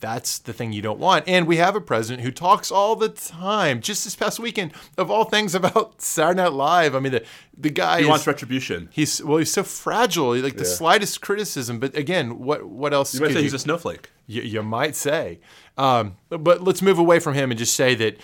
that's 0.00 0.40
the 0.40 0.52
thing 0.52 0.72
you 0.72 0.82
don't 0.82 0.98
want 0.98 1.22
and 1.28 1.46
we 1.46 1.58
have 1.58 1.76
a 1.76 1.80
president 1.80 2.24
who 2.24 2.32
talks 2.32 2.72
all 2.72 2.96
the 2.96 3.08
time 3.08 3.80
just 3.80 4.02
this 4.02 4.16
past 4.16 4.40
weekend 4.40 4.72
of 4.98 5.12
all 5.12 5.24
things 5.24 5.54
about 5.54 6.00
saturday 6.02 6.42
night 6.42 6.52
live 6.52 6.94
i 6.96 6.98
mean 6.98 7.12
the, 7.12 7.24
the 7.56 7.70
guy 7.70 7.98
He 7.98 8.02
is, 8.04 8.08
wants 8.08 8.26
retribution. 8.26 8.88
he's 8.90 9.22
well 9.22 9.38
he's 9.38 9.52
so 9.52 9.62
fragile 9.62 10.36
like 10.36 10.56
the 10.56 10.64
slightest 10.64 11.20
criticism 11.20 11.78
but 11.78 11.96
again 11.96 12.40
what 12.40 12.64
what 12.64 12.92
else 12.92 13.14
You 13.14 13.20
might 13.20 13.28
say 13.28 13.34
you- 13.36 13.42
he's 13.44 13.54
a 13.54 13.58
snowflake. 13.60 14.10
you, 14.26 14.42
you 14.42 14.62
might 14.64 14.96
say. 14.96 15.38
Um, 15.78 16.16
but, 16.28 16.38
but 16.44 16.62
let's 16.62 16.82
move 16.82 16.98
away 16.98 17.18
from 17.20 17.34
him 17.34 17.50
and 17.52 17.58
just 17.58 17.74
say 17.76 17.94
that 17.94 18.18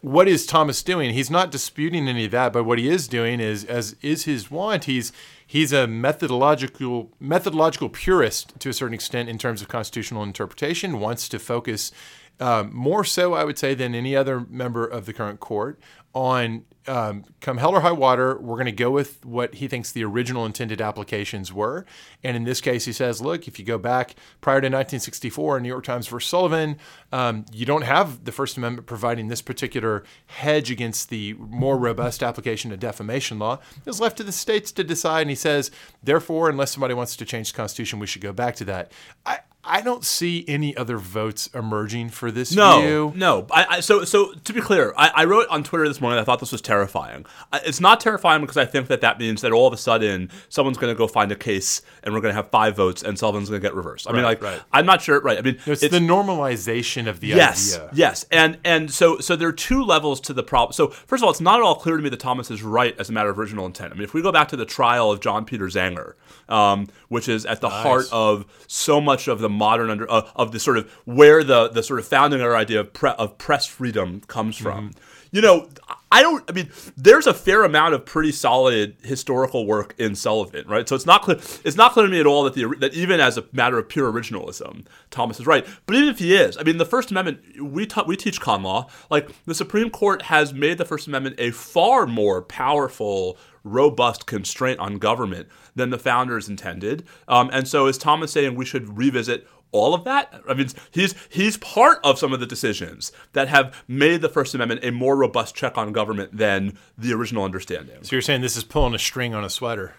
what 0.00 0.28
is 0.28 0.46
Thomas 0.46 0.82
doing? 0.84 1.10
He's 1.12 1.28
not 1.30 1.50
disputing 1.50 2.06
any 2.08 2.24
of 2.26 2.30
that, 2.30 2.52
but 2.52 2.62
what 2.64 2.78
he 2.78 2.88
is 2.88 3.08
doing 3.08 3.40
is, 3.40 3.64
as 3.64 3.96
is 4.00 4.24
his 4.26 4.48
want, 4.48 4.84
he's 4.84 5.12
he's 5.48 5.72
a 5.72 5.88
methodological 5.88 7.10
methodological 7.18 7.88
purist 7.88 8.52
to 8.60 8.68
a 8.68 8.72
certain 8.72 8.94
extent 8.94 9.28
in 9.28 9.38
terms 9.38 9.60
of 9.60 9.66
constitutional 9.66 10.22
interpretation. 10.22 11.00
Wants 11.00 11.28
to 11.30 11.40
focus 11.40 11.90
um, 12.38 12.72
more 12.72 13.02
so, 13.02 13.34
I 13.34 13.42
would 13.42 13.58
say, 13.58 13.74
than 13.74 13.96
any 13.96 14.14
other 14.14 14.46
member 14.48 14.86
of 14.86 15.06
the 15.06 15.12
current 15.12 15.40
court 15.40 15.80
on 16.14 16.64
um, 16.88 17.24
come 17.40 17.58
hell 17.58 17.72
or 17.72 17.80
high 17.80 17.92
water, 17.92 18.38
we're 18.38 18.56
going 18.56 18.66
to 18.66 18.72
go 18.72 18.90
with 18.90 19.24
what 19.24 19.56
he 19.56 19.68
thinks 19.68 19.92
the 19.92 20.04
original 20.04 20.46
intended 20.46 20.80
applications 20.80 21.52
were. 21.52 21.84
And 22.24 22.36
in 22.36 22.44
this 22.44 22.60
case, 22.60 22.86
he 22.86 22.92
says, 22.92 23.20
look, 23.20 23.46
if 23.46 23.58
you 23.58 23.64
go 23.64 23.76
back 23.76 24.14
prior 24.40 24.60
to 24.60 24.66
1964 24.66 25.58
in 25.58 25.62
New 25.62 25.68
York 25.68 25.84
Times 25.84 26.08
versus 26.08 26.30
Sullivan, 26.30 26.78
um, 27.12 27.44
you 27.52 27.66
don't 27.66 27.82
have 27.82 28.24
the 28.24 28.32
First 28.32 28.56
Amendment 28.56 28.86
providing 28.86 29.28
this 29.28 29.42
particular 29.42 30.02
hedge 30.26 30.70
against 30.70 31.10
the 31.10 31.34
more 31.34 31.76
robust 31.76 32.22
application 32.22 32.72
of 32.72 32.80
defamation 32.80 33.38
law. 33.38 33.58
It's 33.84 34.00
left 34.00 34.16
to 34.16 34.24
the 34.24 34.32
states 34.32 34.72
to 34.72 34.84
decide. 34.84 35.22
And 35.22 35.30
he 35.30 35.36
says, 35.36 35.70
therefore, 36.02 36.48
unless 36.48 36.72
somebody 36.72 36.94
wants 36.94 37.16
to 37.16 37.24
change 37.26 37.52
the 37.52 37.56
Constitution, 37.56 37.98
we 37.98 38.06
should 38.06 38.22
go 38.22 38.32
back 38.32 38.56
to 38.56 38.64
that. 38.64 38.92
I, 39.26 39.40
I 39.68 39.82
don't 39.82 40.04
see 40.04 40.44
any 40.48 40.76
other 40.76 40.96
votes 40.96 41.48
emerging 41.54 42.08
for 42.10 42.30
this 42.30 42.54
no, 42.54 42.80
view. 42.80 43.12
No, 43.14 43.46
I, 43.50 43.66
I, 43.68 43.80
so 43.80 44.04
so 44.04 44.32
to 44.32 44.52
be 44.52 44.60
clear, 44.60 44.94
I, 44.96 45.10
I, 45.14 45.24
wrote 45.26 45.46
on 45.48 45.62
Twitter 45.62 45.86
this 45.86 46.00
morning. 46.00 46.18
I 46.18 46.24
thought 46.24 46.40
this 46.40 46.52
was 46.52 46.62
terrifying. 46.62 47.26
It's 47.52 47.80
not 47.80 48.00
terrifying 48.00 48.40
because 48.40 48.56
I 48.56 48.64
think 48.64 48.88
that 48.88 49.02
that 49.02 49.18
means 49.18 49.42
that 49.42 49.52
all 49.52 49.66
of 49.66 49.72
a 49.74 49.76
sudden 49.76 50.30
someone's 50.48 50.78
going 50.78 50.92
to 50.92 50.98
go 50.98 51.06
find 51.06 51.30
a 51.30 51.36
case 51.36 51.82
and 52.02 52.14
we're 52.14 52.20
going 52.20 52.32
to 52.32 52.36
have 52.36 52.48
five 52.50 52.74
votes 52.76 53.02
and 53.02 53.18
Sullivan's 53.18 53.50
going 53.50 53.60
to 53.60 53.66
get 53.66 53.74
reversed. 53.74 54.08
I 54.08 54.12
mean, 54.12 54.22
like, 54.22 54.42
right. 54.42 54.60
I'm 54.72 54.86
not 54.86 55.02
sure. 55.02 55.20
Right? 55.20 55.38
I 55.38 55.42
mean, 55.42 55.58
it's, 55.66 55.82
it's 55.82 55.92
the 55.92 56.00
normalization 56.00 57.06
of 57.06 57.20
the 57.20 57.28
yes, 57.28 57.76
idea. 57.76 57.90
Yes, 57.92 58.24
and 58.30 58.58
and 58.64 58.90
so 58.90 59.18
so 59.18 59.36
there 59.36 59.48
are 59.48 59.52
two 59.52 59.84
levels 59.84 60.20
to 60.22 60.32
the 60.32 60.42
problem. 60.42 60.72
So 60.72 60.88
first 60.88 61.22
of 61.22 61.24
all, 61.24 61.30
it's 61.30 61.40
not 61.40 61.60
at 61.60 61.62
all 61.62 61.74
clear 61.74 61.96
to 61.96 62.02
me 62.02 62.08
that 62.08 62.20
Thomas 62.20 62.50
is 62.50 62.62
right 62.62 62.98
as 62.98 63.10
a 63.10 63.12
matter 63.12 63.28
of 63.28 63.38
original 63.38 63.66
intent. 63.66 63.92
I 63.92 63.94
mean, 63.94 64.04
if 64.04 64.14
we 64.14 64.22
go 64.22 64.32
back 64.32 64.48
to 64.48 64.56
the 64.56 64.66
trial 64.66 65.12
of 65.12 65.20
John 65.20 65.44
Peter 65.44 65.66
Zenger, 65.66 66.14
um, 66.48 66.88
which 67.08 67.28
is 67.28 67.44
at 67.44 67.60
the 67.60 67.68
nice. 67.68 67.82
heart 67.82 68.06
of 68.12 68.46
so 68.66 69.00
much 69.00 69.28
of 69.28 69.40
the 69.40 69.48
modern 69.58 69.90
under. 69.90 70.10
Uh, 70.10 70.22
of 70.36 70.52
the 70.52 70.60
sort 70.60 70.78
of 70.78 70.90
where 71.04 71.44
the 71.44 71.68
the 71.68 71.82
sort 71.82 71.98
of 71.98 72.06
founding 72.06 72.40
our 72.40 72.54
idea 72.56 72.80
of, 72.80 72.92
pre- 72.92 73.10
of 73.18 73.36
press 73.36 73.66
freedom 73.66 74.20
comes 74.26 74.56
from. 74.56 74.90
Mm-hmm. 74.90 74.98
You 75.30 75.42
know, 75.42 75.68
I 76.10 76.22
don't. 76.22 76.42
I 76.48 76.52
mean, 76.52 76.70
there's 76.96 77.26
a 77.26 77.34
fair 77.34 77.64
amount 77.64 77.94
of 77.94 78.06
pretty 78.06 78.32
solid 78.32 78.96
historical 79.02 79.66
work 79.66 79.94
in 79.98 80.14
Sullivan, 80.14 80.66
right? 80.66 80.88
So 80.88 80.94
it's 80.94 81.04
not 81.04 81.22
clear. 81.22 81.36
It's 81.64 81.76
not 81.76 81.92
clear 81.92 82.06
to 82.06 82.12
me 82.12 82.18
at 82.18 82.26
all 82.26 82.44
that 82.44 82.54
the 82.54 82.64
that 82.80 82.94
even 82.94 83.20
as 83.20 83.36
a 83.36 83.44
matter 83.52 83.78
of 83.78 83.88
pure 83.88 84.10
originalism, 84.10 84.86
Thomas 85.10 85.38
is 85.38 85.46
right. 85.46 85.66
But 85.84 85.96
even 85.96 86.08
if 86.08 86.18
he 86.18 86.34
is, 86.34 86.56
I 86.56 86.62
mean, 86.62 86.78
the 86.78 86.86
First 86.86 87.10
Amendment 87.10 87.62
we 87.62 87.84
ta- 87.86 88.04
we 88.06 88.16
teach 88.16 88.40
con 88.40 88.62
law. 88.62 88.88
Like 89.10 89.30
the 89.44 89.54
Supreme 89.54 89.90
Court 89.90 90.22
has 90.22 90.54
made 90.54 90.78
the 90.78 90.86
First 90.86 91.06
Amendment 91.08 91.36
a 91.38 91.50
far 91.50 92.06
more 92.06 92.40
powerful 92.40 93.38
robust 93.64 94.26
constraint 94.26 94.80
on 94.80 94.96
government 94.98 95.48
than 95.74 95.90
the 95.90 95.98
founders 95.98 96.48
intended. 96.48 97.06
Um, 97.26 97.50
and 97.52 97.68
so, 97.68 97.86
is 97.86 97.98
Thomas 97.98 98.32
saying 98.32 98.54
we 98.54 98.64
should 98.64 98.96
revisit 98.96 99.46
all 99.72 99.94
of 99.94 100.04
that? 100.04 100.42
I 100.48 100.54
mean, 100.54 100.68
he's 100.90 101.14
he's 101.28 101.56
part 101.58 101.98
of 102.04 102.18
some 102.18 102.32
of 102.32 102.40
the 102.40 102.46
decisions 102.46 103.12
that 103.32 103.48
have 103.48 103.84
made 103.86 104.20
the 104.22 104.28
First 104.28 104.54
Amendment 104.54 104.84
a 104.84 104.92
more 104.92 105.16
robust 105.16 105.54
check 105.54 105.76
on 105.76 105.92
government 105.92 106.36
than 106.36 106.78
the 106.96 107.12
original 107.12 107.44
understanding. 107.44 108.02
So 108.02 108.16
you're 108.16 108.22
saying 108.22 108.40
this 108.40 108.56
is 108.56 108.64
pulling 108.64 108.94
a 108.94 108.98
string 108.98 109.34
on 109.34 109.44
a 109.44 109.50
sweater? 109.50 109.94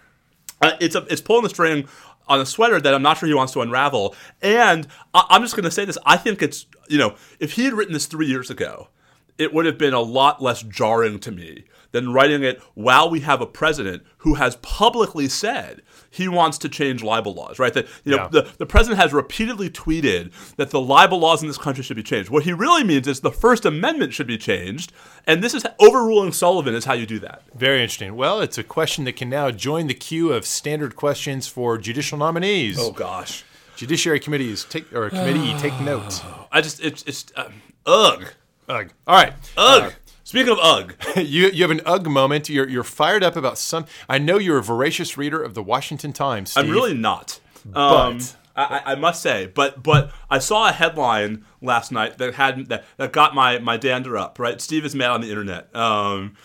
Uh, 0.61 0.71
it's 0.79 0.95
a, 0.95 1.05
it's 1.09 1.21
pulling 1.21 1.43
the 1.43 1.49
string 1.49 1.87
on 2.27 2.39
a 2.39 2.45
sweater 2.45 2.79
that 2.79 2.93
I'm 2.93 3.01
not 3.01 3.17
sure 3.17 3.27
he 3.27 3.33
wants 3.33 3.53
to 3.53 3.61
unravel. 3.61 4.15
And 4.41 4.87
I, 5.13 5.25
I'm 5.29 5.41
just 5.41 5.55
going 5.55 5.63
to 5.63 5.71
say 5.71 5.85
this: 5.85 5.97
I 6.05 6.17
think 6.17 6.41
it's 6.41 6.65
you 6.87 6.97
know, 6.97 7.15
if 7.39 7.53
he 7.53 7.65
had 7.65 7.73
written 7.73 7.93
this 7.93 8.07
three 8.07 8.27
years 8.27 8.49
ago, 8.49 8.89
it 9.37 9.53
would 9.53 9.65
have 9.65 9.77
been 9.77 9.93
a 9.93 10.01
lot 10.01 10.41
less 10.41 10.63
jarring 10.63 11.19
to 11.19 11.31
me 11.31 11.63
than 11.91 12.13
writing 12.13 12.43
it 12.43 12.61
while 12.73 13.09
we 13.09 13.21
have 13.21 13.41
a 13.41 13.45
president 13.45 14.03
who 14.19 14.35
has 14.35 14.55
publicly 14.57 15.27
said 15.27 15.81
he 16.09 16.27
wants 16.27 16.57
to 16.59 16.69
change 16.69 17.03
libel 17.03 17.33
laws, 17.33 17.59
right? 17.59 17.73
That 17.73 17.87
you 18.03 18.15
know, 18.15 18.23
yeah. 18.23 18.27
the, 18.29 18.49
the 18.57 18.65
president 18.65 18.99
has 18.99 19.13
repeatedly 19.13 19.69
tweeted 19.69 20.31
that 20.55 20.71
the 20.71 20.81
libel 20.81 21.19
laws 21.19 21.41
in 21.41 21.47
this 21.47 21.57
country 21.57 21.83
should 21.83 21.97
be 21.97 22.03
changed. 22.03 22.29
What 22.29 22.43
he 22.43 22.53
really 22.53 22.83
means 22.83 23.07
is 23.07 23.19
the 23.19 23.31
First 23.31 23.65
Amendment 23.65 24.13
should 24.13 24.27
be 24.27 24.37
changed, 24.37 24.91
and 25.25 25.43
this 25.43 25.53
is 25.53 25.65
overruling 25.79 26.31
Sullivan 26.31 26.73
is 26.73 26.85
how 26.85 26.93
you 26.93 27.05
do 27.05 27.19
that. 27.19 27.43
Very 27.53 27.81
interesting. 27.81 28.15
Well, 28.15 28.41
it's 28.41 28.57
a 28.57 28.63
question 28.63 29.05
that 29.05 29.15
can 29.15 29.29
now 29.29 29.51
join 29.51 29.87
the 29.87 29.93
queue 29.93 30.33
of 30.33 30.45
standard 30.45 30.95
questions 30.95 31.47
for 31.47 31.77
judicial 31.77 32.17
nominees. 32.17 32.77
Oh 32.79 32.91
gosh. 32.91 33.43
Judiciary 33.75 34.19
committees 34.19 34.65
take 34.65 34.91
or 34.93 35.09
committee 35.09 35.57
take 35.59 35.79
note. 35.81 36.21
I 36.51 36.61
just 36.61 36.83
it's 36.83 37.03
it's 37.03 37.31
uh, 37.35 37.49
ugh. 37.85 38.25
Ugh. 38.67 38.89
All 39.07 39.15
right. 39.15 39.33
Ugh. 39.57 39.83
Uh, 39.83 39.91
Speaking 40.29 40.53
of 40.53 40.59
UGG, 40.59 40.95
you 41.25 41.49
you 41.49 41.63
have 41.63 41.71
an 41.71 41.81
UGG 41.87 42.05
moment. 42.05 42.49
You're 42.49 42.69
you're 42.69 42.83
fired 42.83 43.23
up 43.23 43.35
about 43.35 43.57
some. 43.57 43.87
I 44.07 44.19
know 44.19 44.37
you're 44.37 44.59
a 44.59 44.63
voracious 44.63 45.17
reader 45.17 45.41
of 45.41 45.55
the 45.55 45.63
Washington 45.63 46.13
Times. 46.13 46.51
Steve, 46.51 46.65
I'm 46.65 46.69
really 46.69 46.93
not. 46.93 47.39
But 47.65 47.79
um, 47.79 48.19
I, 48.55 48.81
I, 48.85 48.95
must 48.95 49.23
say, 49.23 49.47
but 49.47 49.81
but 49.81 50.11
I 50.29 50.37
saw 50.37 50.69
a 50.69 50.71
headline 50.71 51.45
last 51.63 51.91
night 51.91 52.19
that 52.19 52.35
had 52.35 52.67
that, 52.67 52.85
that 52.97 53.11
got 53.11 53.33
my 53.33 53.57
my 53.57 53.75
dander 53.77 54.17
up. 54.17 54.37
Right, 54.37 54.61
Steve 54.61 54.85
is 54.85 54.93
mad 54.93 55.09
on 55.09 55.21
the 55.21 55.29
internet. 55.29 55.75
Um, 55.75 56.35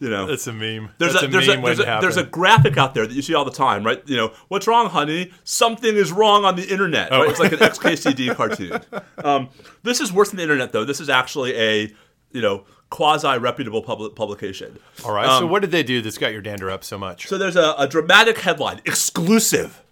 you 0.00 0.08
know, 0.08 0.30
it's 0.30 0.46
a 0.46 0.52
meme. 0.54 0.92
There's 0.96 1.12
That's 1.12 1.26
a, 1.26 1.28
there's 1.28 1.46
meme 1.46 1.58
a 1.58 1.62
there's 1.62 1.80
a, 1.80 1.98
there's 2.00 2.16
a 2.16 2.24
graphic 2.24 2.78
out 2.78 2.94
there 2.94 3.06
that 3.06 3.12
you 3.12 3.20
see 3.20 3.34
all 3.34 3.44
the 3.44 3.50
time, 3.50 3.84
right? 3.84 4.02
You 4.06 4.16
know, 4.16 4.32
what's 4.48 4.66
wrong, 4.66 4.88
honey? 4.88 5.30
Something 5.44 5.94
is 5.96 6.10
wrong 6.10 6.46
on 6.46 6.56
the 6.56 6.66
internet. 6.66 7.10
Right? 7.10 7.20
Oh. 7.20 7.28
It's 7.28 7.38
like 7.38 7.52
an 7.52 7.58
XKCD 7.58 8.34
cartoon. 8.34 8.80
Um, 9.22 9.50
this 9.82 10.00
is 10.00 10.10
worse 10.10 10.30
than 10.30 10.38
the 10.38 10.42
internet, 10.42 10.72
though. 10.72 10.86
This 10.86 11.02
is 11.02 11.10
actually 11.10 11.54
a 11.54 11.92
you 12.32 12.40
know 12.40 12.64
quasi 12.90 13.38
reputable 13.38 13.82
public 13.82 14.14
publication. 14.14 14.78
All 15.04 15.12
right. 15.12 15.26
Um, 15.26 15.42
so 15.42 15.46
what 15.46 15.62
did 15.62 15.70
they 15.70 15.82
do 15.82 16.00
that's 16.00 16.18
got 16.18 16.32
your 16.32 16.42
dander 16.42 16.70
up 16.70 16.84
so 16.84 16.98
much? 16.98 17.26
So 17.26 17.38
there's 17.38 17.56
a, 17.56 17.74
a 17.78 17.86
dramatic 17.86 18.38
headline: 18.38 18.80
exclusive. 18.84 19.82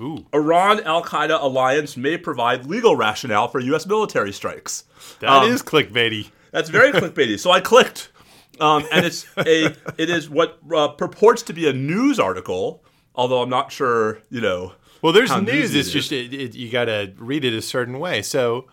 Ooh. 0.00 0.26
Iran 0.32 0.80
Al 0.84 1.04
Qaeda 1.04 1.40
alliance 1.40 1.96
may 1.96 2.16
provide 2.16 2.66
legal 2.66 2.96
rationale 2.96 3.48
for 3.48 3.60
U.S. 3.60 3.86
military 3.86 4.32
strikes. 4.32 4.84
That 5.20 5.30
um, 5.30 5.50
is 5.50 5.62
clickbaity. 5.62 6.30
That's 6.50 6.70
very 6.70 6.92
clickbaity. 6.92 7.38
So 7.38 7.50
I 7.50 7.60
clicked, 7.60 8.10
um, 8.58 8.84
and 8.90 9.06
it's 9.06 9.26
a 9.36 9.74
it 9.98 10.10
is 10.10 10.28
what 10.28 10.58
uh, 10.74 10.88
purports 10.88 11.42
to 11.44 11.52
be 11.52 11.68
a 11.68 11.72
news 11.72 12.18
article, 12.18 12.82
although 13.14 13.42
I'm 13.42 13.50
not 13.50 13.70
sure. 13.70 14.20
You 14.30 14.40
know. 14.40 14.72
Well, 15.02 15.12
there's 15.12 15.34
news. 15.42 15.74
It's 15.74 15.90
just 15.90 16.12
it, 16.12 16.32
it, 16.32 16.54
you 16.54 16.70
got 16.70 16.84
to 16.84 17.12
read 17.18 17.44
it 17.44 17.52
a 17.54 17.62
certain 17.62 17.98
way. 17.98 18.22
So 18.22 18.68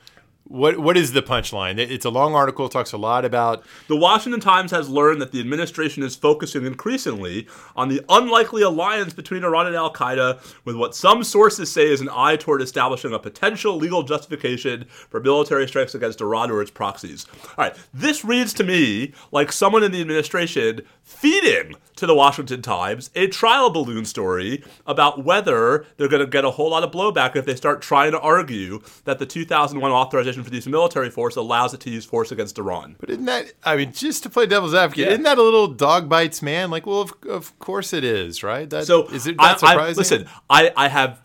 what 0.49 0.79
what 0.79 0.97
is 0.97 1.13
the 1.13 1.21
punchline? 1.21 1.77
It's 1.77 2.05
a 2.05 2.09
long 2.09 2.33
article. 2.33 2.67
Talks 2.67 2.91
a 2.91 2.97
lot 2.97 3.23
about 3.23 3.63
the 3.87 3.95
Washington 3.95 4.41
Times 4.41 4.71
has 4.71 4.89
learned 4.89 5.21
that 5.21 5.31
the 5.31 5.39
administration 5.39 6.03
is 6.03 6.15
focusing 6.15 6.65
increasingly 6.65 7.47
on 7.75 7.87
the 7.87 8.01
unlikely 8.09 8.63
alliance 8.63 9.13
between 9.13 9.43
Iran 9.43 9.67
and 9.67 9.75
Al 9.75 9.93
Qaeda, 9.93 10.39
with 10.65 10.75
what 10.75 10.95
some 10.95 11.23
sources 11.23 11.71
say 11.71 11.87
is 11.87 12.01
an 12.01 12.09
eye 12.11 12.35
toward 12.35 12.61
establishing 12.61 13.13
a 13.13 13.19
potential 13.19 13.75
legal 13.75 14.01
justification 14.01 14.85
for 14.89 15.19
military 15.19 15.67
strikes 15.67 15.93
against 15.93 16.19
Iran 16.19 16.49
or 16.49 16.61
its 16.61 16.71
proxies. 16.71 17.27
All 17.49 17.65
right, 17.65 17.77
this 17.93 18.25
reads 18.25 18.53
to 18.55 18.63
me 18.63 19.13
like 19.31 19.51
someone 19.51 19.83
in 19.83 19.91
the 19.91 20.01
administration 20.01 20.81
feeding 21.03 21.75
to 21.95 22.05
the 22.05 22.15
Washington 22.15 22.61
Times 22.61 23.09
a 23.13 23.27
trial 23.27 23.69
balloon 23.69 24.05
story 24.05 24.63
about 24.87 25.25
whether 25.25 25.85
they're 25.97 26.07
going 26.07 26.23
to 26.23 26.27
get 26.27 26.45
a 26.45 26.51
whole 26.51 26.69
lot 26.69 26.83
of 26.83 26.91
blowback 26.91 27.35
if 27.35 27.45
they 27.45 27.55
start 27.55 27.81
trying 27.81 28.11
to 28.11 28.19
argue 28.19 28.81
that 29.03 29.19
the 29.19 29.25
2001 29.25 29.91
authorization 29.91 30.38
for 30.43 30.50
the 30.50 30.58
use 30.58 30.65
of 30.65 30.72
military 30.72 31.10
force 31.10 31.36
allows 31.36 31.74
it 31.74 31.79
to 31.81 31.89
use 31.89 32.05
force 32.05 32.31
against 32.31 32.58
Iran. 32.58 32.96
But 33.00 33.10
isn't 33.10 33.25
that, 33.25 33.53
I 33.63 33.75
mean, 33.75 33.91
just 33.93 34.24
to 34.24 34.29
play 34.29 34.46
devil's 34.46 34.74
advocate, 34.74 35.05
yeah. 35.05 35.12
isn't 35.12 35.24
that 35.24 35.38
a 35.38 35.43
little 35.43 35.67
dog 35.67 36.10
bites, 36.10 36.41
man? 36.41 36.69
Like, 36.69 36.86
well, 36.86 37.01
of, 37.01 37.13
of 37.27 37.58
course 37.60 37.93
it 37.93 38.03
is, 38.03 38.43
right? 38.43 38.69
That, 38.69 38.86
so 38.86 39.08
is 39.08 39.27
it 39.27 39.38
that 39.38 39.63
I, 39.63 39.72
surprising? 39.72 39.79
I, 39.79 39.98
listen, 39.98 40.29
I, 40.50 40.72
I 40.75 40.88
have. 40.88 41.22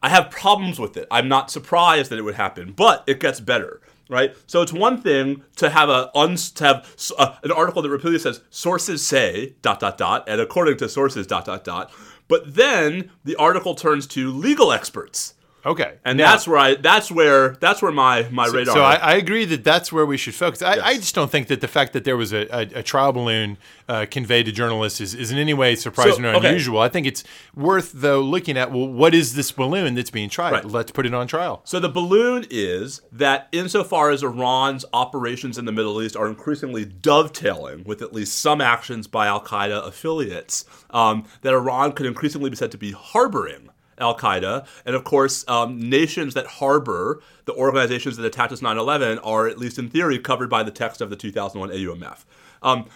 I 0.00 0.10
have 0.10 0.30
problems 0.30 0.78
with 0.78 0.96
it. 0.96 1.08
I'm 1.10 1.26
not 1.26 1.50
surprised 1.50 2.12
that 2.12 2.20
it 2.20 2.22
would 2.22 2.36
happen, 2.36 2.70
but 2.70 3.02
it 3.08 3.18
gets 3.18 3.40
better 3.40 3.80
right? 4.08 4.34
So 4.46 4.62
it's 4.62 4.72
one 4.72 5.00
thing 5.00 5.42
to 5.56 5.70
have 5.70 5.88
a 5.88 6.10
uns 6.16 6.50
to 6.52 6.64
have 6.64 6.96
uh, 7.18 7.36
an 7.42 7.52
article 7.52 7.82
that 7.82 7.90
repeatedly 7.90 8.18
says 8.18 8.40
sources 8.50 9.06
say 9.06 9.54
dot 9.62 9.80
dot 9.80 9.98
dot 9.98 10.24
and 10.26 10.40
according 10.40 10.78
to 10.78 10.88
sources 10.88 11.26
dot 11.26 11.44
dot 11.44 11.64
dot, 11.64 11.92
but 12.26 12.54
then 12.54 13.10
the 13.24 13.36
article 13.36 13.74
turns 13.74 14.06
to 14.08 14.30
legal 14.30 14.72
experts 14.72 15.34
Okay, 15.66 15.96
and 16.04 16.18
that's 16.18 16.46
where 16.46 16.58
I 16.58 16.74
that's 16.76 17.10
where 17.10 17.50
that's 17.56 17.82
where 17.82 17.90
my 17.90 18.28
my 18.30 18.46
so, 18.46 18.54
radar. 18.54 18.74
So 18.74 18.82
I, 18.82 18.94
I, 18.94 19.14
agree 19.14 19.44
that 19.46 19.64
that's 19.64 19.92
where 19.92 20.06
we 20.06 20.16
should 20.16 20.34
focus. 20.34 20.62
I, 20.62 20.76
yes. 20.76 20.84
I, 20.84 20.94
just 20.94 21.14
don't 21.16 21.30
think 21.30 21.48
that 21.48 21.60
the 21.60 21.66
fact 21.66 21.94
that 21.94 22.04
there 22.04 22.16
was 22.16 22.32
a, 22.32 22.46
a, 22.56 22.78
a 22.78 22.82
trial 22.82 23.12
balloon 23.12 23.58
uh, 23.88 24.06
conveyed 24.08 24.46
to 24.46 24.52
journalists 24.52 25.00
is, 25.00 25.14
is 25.14 25.32
in 25.32 25.38
any 25.38 25.54
way 25.54 25.74
surprising 25.74 26.22
so, 26.22 26.30
or 26.30 26.36
okay. 26.36 26.48
unusual. 26.48 26.78
I 26.78 26.88
think 26.88 27.08
it's 27.08 27.24
worth 27.56 27.90
though 27.92 28.20
looking 28.20 28.56
at 28.56 28.70
well, 28.70 28.86
what 28.86 29.14
is 29.14 29.34
this 29.34 29.50
balloon 29.50 29.96
that's 29.96 30.10
being 30.10 30.28
tried? 30.28 30.52
Right. 30.52 30.64
Let's 30.64 30.92
put 30.92 31.06
it 31.06 31.12
on 31.12 31.26
trial. 31.26 31.60
So 31.64 31.80
the 31.80 31.88
balloon 31.88 32.46
is 32.50 33.02
that 33.10 33.48
insofar 33.50 34.10
as 34.10 34.22
Iran's 34.22 34.84
operations 34.92 35.58
in 35.58 35.64
the 35.64 35.72
Middle 35.72 36.00
East 36.00 36.16
are 36.16 36.28
increasingly 36.28 36.84
dovetailing 36.84 37.82
with 37.82 38.00
at 38.00 38.12
least 38.12 38.38
some 38.38 38.60
actions 38.60 39.08
by 39.08 39.26
Al 39.26 39.42
Qaeda 39.44 39.86
affiliates, 39.86 40.64
um, 40.90 41.24
that 41.42 41.52
Iran 41.52 41.92
could 41.92 42.06
increasingly 42.06 42.48
be 42.48 42.56
said 42.56 42.70
to 42.70 42.78
be 42.78 42.92
harboring 42.92 43.70
Al 43.98 44.16
Qaeda. 44.16 44.66
And 44.84 44.94
of 44.94 45.04
course, 45.04 45.46
um, 45.48 45.88
nations 45.88 46.34
that 46.34 46.46
harbor 46.46 47.22
the 47.44 47.54
organizations 47.54 48.16
that 48.16 48.26
attacked 48.26 48.52
us 48.52 48.62
9 48.62 48.76
11 48.76 49.18
are, 49.20 49.46
at 49.46 49.58
least 49.58 49.78
in 49.78 49.88
theory, 49.88 50.18
covered 50.18 50.50
by 50.50 50.62
the 50.62 50.70
text 50.70 51.00
of 51.00 51.10
the 51.10 51.16
2001 51.16 51.70
AUMF. 51.70 52.24
Um, 52.62 52.86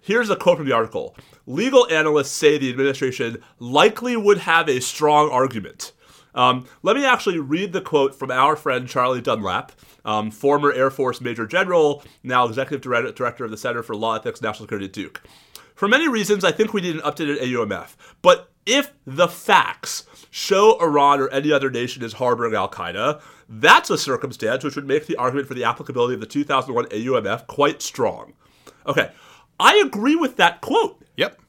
here's 0.00 0.30
a 0.30 0.36
quote 0.36 0.58
from 0.58 0.66
the 0.66 0.72
article 0.74 1.16
Legal 1.46 1.88
analysts 1.90 2.32
say 2.32 2.58
the 2.58 2.70
administration 2.70 3.42
likely 3.58 4.16
would 4.16 4.38
have 4.38 4.68
a 4.68 4.80
strong 4.80 5.30
argument. 5.30 5.92
Um, 6.34 6.66
let 6.82 6.96
me 6.96 7.04
actually 7.04 7.38
read 7.38 7.72
the 7.72 7.80
quote 7.80 8.14
from 8.14 8.30
our 8.30 8.54
friend 8.56 8.88
Charlie 8.88 9.20
Dunlap, 9.20 9.72
um, 10.04 10.30
former 10.30 10.72
Air 10.72 10.90
Force 10.90 11.20
Major 11.20 11.46
General, 11.46 12.02
now 12.22 12.46
Executive 12.46 12.80
Director 13.14 13.44
of 13.44 13.50
the 13.50 13.56
Center 13.56 13.82
for 13.82 13.96
Law 13.96 14.16
Ethics 14.16 14.40
National 14.40 14.66
Security 14.66 14.86
at 14.86 14.92
Duke. 14.92 15.22
For 15.74 15.88
many 15.88 16.08
reasons, 16.08 16.44
I 16.44 16.52
think 16.52 16.72
we 16.72 16.82
need 16.82 16.96
an 16.96 17.00
updated 17.02 17.40
AUMF. 17.40 17.96
But 18.22 18.50
if 18.70 18.92
the 19.04 19.26
facts 19.26 20.04
show 20.30 20.80
Iran 20.80 21.20
or 21.20 21.28
any 21.30 21.50
other 21.50 21.70
nation 21.70 22.04
is 22.04 22.14
harboring 22.14 22.54
Al 22.54 22.70
Qaeda, 22.70 23.20
that's 23.48 23.90
a 23.90 23.98
circumstance 23.98 24.62
which 24.62 24.76
would 24.76 24.86
make 24.86 25.06
the 25.06 25.16
argument 25.16 25.48
for 25.48 25.54
the 25.54 25.64
applicability 25.64 26.14
of 26.14 26.20
the 26.20 26.26
2001 26.26 26.86
AUMF 26.86 27.48
quite 27.48 27.82
strong. 27.82 28.32
Okay, 28.86 29.10
I 29.58 29.82
agree 29.84 30.14
with 30.14 30.36
that 30.36 30.60
quote. 30.60 31.04
Yep. 31.16 31.40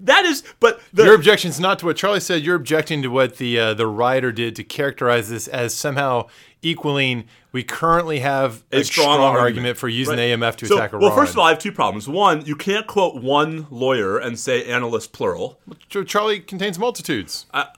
That 0.00 0.24
is, 0.24 0.42
but 0.58 0.80
the, 0.92 1.04
your 1.04 1.14
objection 1.14 1.50
is 1.50 1.60
not 1.60 1.78
to 1.78 1.86
what 1.86 1.96
Charlie 1.96 2.18
said. 2.18 2.42
You're 2.42 2.56
objecting 2.56 3.00
to 3.02 3.08
what 3.08 3.36
the 3.36 3.58
uh, 3.58 3.74
the 3.74 3.86
writer 3.86 4.32
did 4.32 4.56
to 4.56 4.64
characterize 4.64 5.30
this 5.30 5.46
as 5.46 5.72
somehow 5.72 6.26
equaling. 6.60 7.24
We 7.54 7.62
currently 7.62 8.18
have 8.18 8.64
a, 8.72 8.80
a 8.80 8.84
strong, 8.84 9.04
strong 9.04 9.20
argument. 9.20 9.38
argument. 9.38 9.78
for 9.78 9.88
using 9.88 10.16
right. 10.16 10.36
AUMF 10.36 10.56
to 10.56 10.66
so, 10.66 10.76
attack 10.76 10.92
Iran. 10.92 11.02
Well, 11.02 11.14
first 11.14 11.34
of 11.34 11.38
all, 11.38 11.44
I 11.44 11.50
have 11.50 11.60
two 11.60 11.70
problems. 11.70 12.08
One, 12.08 12.44
you 12.44 12.56
can't 12.56 12.84
quote 12.88 13.22
one 13.22 13.68
lawyer 13.70 14.18
and 14.18 14.36
say 14.36 14.64
analyst 14.64 15.12
plural. 15.12 15.60
Charlie 15.88 16.40
contains 16.40 16.80
multitudes. 16.80 17.46
I, 17.54 17.68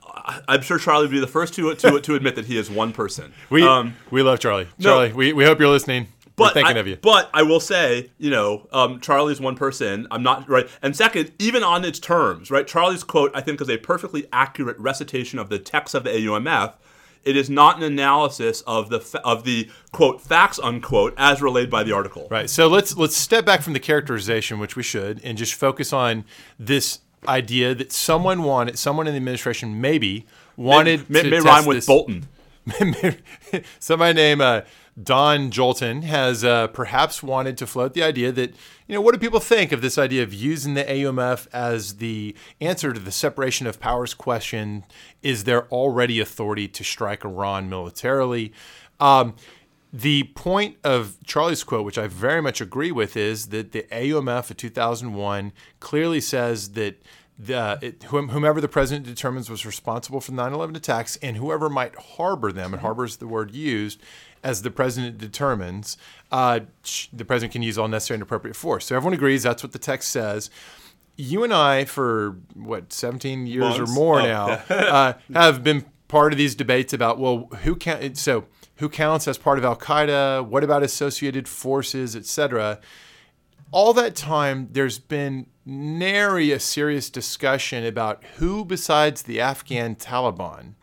am 0.48 0.62
sure 0.62 0.78
Charlie 0.78 1.02
would 1.02 1.10
be 1.10 1.20
the 1.20 1.26
first 1.26 1.52
to 1.56 1.74
to, 1.74 2.00
to 2.00 2.14
admit 2.14 2.36
that 2.36 2.46
he 2.46 2.56
is 2.56 2.70
one 2.70 2.94
person. 2.94 3.34
We 3.50 3.62
um, 3.62 3.96
we 4.10 4.22
love 4.22 4.40
Charlie. 4.40 4.66
Charlie, 4.80 5.10
no, 5.10 5.14
we, 5.14 5.34
we 5.34 5.44
hope 5.44 5.60
you're 5.60 5.68
listening. 5.68 6.08
But 6.36 6.54
We're 6.54 6.62
thinking 6.62 6.76
I, 6.78 6.80
of 6.80 6.86
you. 6.86 6.96
But 6.96 7.30
I 7.34 7.42
will 7.42 7.60
say, 7.60 8.10
you 8.18 8.30
know, 8.30 8.66
um, 8.72 9.00
Charlie's 9.00 9.40
one 9.40 9.56
person. 9.56 10.06
I'm 10.10 10.22
not 10.22 10.48
right. 10.48 10.66
And 10.82 10.96
second, 10.96 11.32
even 11.38 11.62
on 11.62 11.84
its 11.84 11.98
terms, 11.98 12.50
right? 12.50 12.66
Charlie's 12.66 13.04
quote, 13.04 13.30
I 13.34 13.42
think, 13.42 13.60
is 13.60 13.68
a 13.68 13.76
perfectly 13.76 14.26
accurate 14.32 14.78
recitation 14.78 15.38
of 15.38 15.50
the 15.50 15.58
text 15.58 15.94
of 15.94 16.04
the 16.04 16.10
AUMF. 16.10 16.74
It 17.26 17.36
is 17.36 17.50
not 17.50 17.76
an 17.76 17.82
analysis 17.82 18.62
of 18.62 18.88
the 18.88 19.20
of 19.24 19.44
the 19.44 19.68
quote 19.92 20.20
facts 20.20 20.58
unquote 20.58 21.12
as 21.16 21.42
relayed 21.42 21.68
by 21.68 21.82
the 21.82 21.92
article. 21.92 22.28
Right. 22.30 22.48
So 22.48 22.68
let's 22.68 22.96
let's 22.96 23.16
step 23.16 23.44
back 23.44 23.62
from 23.62 23.72
the 23.72 23.80
characterization, 23.80 24.58
which 24.58 24.76
we 24.76 24.82
should, 24.82 25.20
and 25.24 25.36
just 25.36 25.54
focus 25.54 25.92
on 25.92 26.24
this 26.58 27.00
idea 27.26 27.74
that 27.74 27.92
someone 27.92 28.44
wanted, 28.44 28.78
someone 28.78 29.06
in 29.08 29.12
the 29.12 29.18
administration 29.18 29.80
maybe 29.80 30.24
wanted 30.56 31.10
may, 31.10 31.22
to 31.22 31.30
may, 31.30 31.38
may 31.42 31.44
rhyme 31.44 31.66
with 31.66 31.84
Bolton. 31.84 32.28
somebody 33.78 34.14
named 34.14 34.40
uh, 34.40 34.62
Don 35.00 35.50
Jolton 35.50 36.04
has 36.04 36.42
uh, 36.42 36.68
perhaps 36.68 37.22
wanted 37.22 37.58
to 37.58 37.66
float 37.66 37.92
the 37.92 38.02
idea 38.02 38.32
that, 38.32 38.54
you 38.86 38.94
know, 38.94 39.00
what 39.02 39.12
do 39.12 39.20
people 39.20 39.40
think 39.40 39.70
of 39.70 39.82
this 39.82 39.98
idea 39.98 40.22
of 40.22 40.32
using 40.32 40.72
the 40.72 40.84
AUMF 40.84 41.46
as 41.52 41.96
the 41.96 42.34
answer 42.62 42.94
to 42.94 43.00
the 43.00 43.12
separation 43.12 43.66
of 43.66 43.78
powers 43.78 44.14
question? 44.14 44.84
Is 45.22 45.44
there 45.44 45.68
already 45.68 46.18
authority 46.18 46.66
to 46.68 46.82
strike 46.82 47.26
Iran 47.26 47.68
militarily? 47.68 48.54
Um, 48.98 49.34
the 49.92 50.24
point 50.34 50.78
of 50.82 51.18
Charlie's 51.26 51.62
quote, 51.62 51.84
which 51.84 51.98
I 51.98 52.06
very 52.06 52.40
much 52.40 52.62
agree 52.62 52.90
with, 52.90 53.18
is 53.18 53.48
that 53.48 53.72
the 53.72 53.82
AUMF 53.92 54.50
of 54.50 54.56
2001 54.56 55.52
clearly 55.78 56.22
says 56.22 56.72
that 56.72 57.02
the, 57.38 57.78
it, 57.82 58.02
whomever 58.04 58.62
the 58.62 58.68
president 58.68 59.04
determines 59.04 59.50
was 59.50 59.66
responsible 59.66 60.22
for 60.22 60.30
the 60.30 60.36
9 60.38 60.54
11 60.54 60.74
attacks 60.74 61.16
and 61.16 61.36
whoever 61.36 61.68
might 61.68 61.94
harbor 61.96 62.50
them, 62.50 62.72
and 62.72 62.80
harbor 62.80 63.04
is 63.04 63.18
the 63.18 63.26
word 63.26 63.54
used, 63.54 64.00
as 64.42 64.62
the 64.62 64.70
president 64.70 65.18
determines, 65.18 65.96
uh, 66.30 66.60
the 67.12 67.24
president 67.24 67.52
can 67.52 67.62
use 67.62 67.78
all 67.78 67.88
necessary 67.88 68.16
and 68.16 68.22
appropriate 68.22 68.54
force. 68.54 68.86
So 68.86 68.96
everyone 68.96 69.14
agrees 69.14 69.42
that's 69.42 69.62
what 69.62 69.72
the 69.72 69.78
text 69.78 70.10
says. 70.10 70.50
You 71.16 71.44
and 71.44 71.52
I, 71.52 71.84
for 71.84 72.36
what, 72.54 72.92
17 72.92 73.46
years 73.46 73.78
Months? 73.78 73.90
or 73.90 73.94
more 73.94 74.20
oh. 74.20 74.24
now, 74.24 74.46
uh, 74.68 75.12
have 75.32 75.64
been 75.64 75.84
part 76.08 76.32
of 76.32 76.38
these 76.38 76.54
debates 76.54 76.92
about, 76.92 77.18
well, 77.18 77.48
who 77.62 77.74
can, 77.74 78.14
so 78.14 78.44
who 78.76 78.88
counts 78.88 79.26
as 79.26 79.38
part 79.38 79.58
of 79.58 79.64
Al 79.64 79.76
Qaeda? 79.76 80.46
What 80.46 80.62
about 80.62 80.82
associated 80.82 81.48
forces, 81.48 82.14
etc.? 82.14 82.80
All 83.72 83.92
that 83.94 84.14
time, 84.14 84.68
there's 84.72 84.98
been 84.98 85.46
nary 85.64 86.52
a 86.52 86.60
serious 86.60 87.10
discussion 87.10 87.84
about 87.84 88.22
who, 88.36 88.64
besides 88.64 89.22
the 89.22 89.40
Afghan 89.40 89.96
Taliban, 89.96 90.74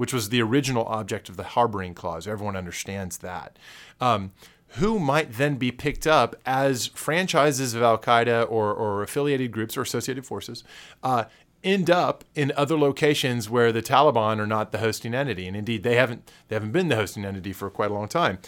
which 0.00 0.14
was 0.14 0.30
the 0.30 0.40
original 0.40 0.86
object 0.86 1.28
of 1.28 1.36
the 1.36 1.42
harboring 1.42 1.92
clause. 1.92 2.26
Everyone 2.26 2.56
understands 2.56 3.18
that. 3.18 3.58
Um, 4.00 4.32
who 4.78 4.98
might 4.98 5.34
then 5.34 5.56
be 5.56 5.70
picked 5.70 6.06
up 6.06 6.36
as 6.46 6.86
franchises 6.86 7.74
of 7.74 7.82
Al 7.82 7.98
Qaeda 7.98 8.50
or, 8.50 8.72
or 8.72 9.02
affiliated 9.02 9.52
groups 9.52 9.76
or 9.76 9.82
associated 9.82 10.24
forces 10.24 10.64
uh, 11.02 11.24
end 11.62 11.90
up 11.90 12.24
in 12.34 12.50
other 12.56 12.78
locations 12.78 13.50
where 13.50 13.72
the 13.72 13.82
Taliban 13.82 14.38
are 14.38 14.46
not 14.46 14.72
the 14.72 14.78
hosting 14.78 15.12
entity, 15.12 15.46
and 15.46 15.54
indeed 15.54 15.82
they 15.82 15.96
haven't 15.96 16.30
they 16.48 16.56
haven't 16.56 16.72
been 16.72 16.88
the 16.88 16.96
hosting 16.96 17.26
entity 17.26 17.52
for 17.52 17.68
quite 17.68 17.90
a 17.90 17.94
long 17.94 18.08
time. 18.08 18.38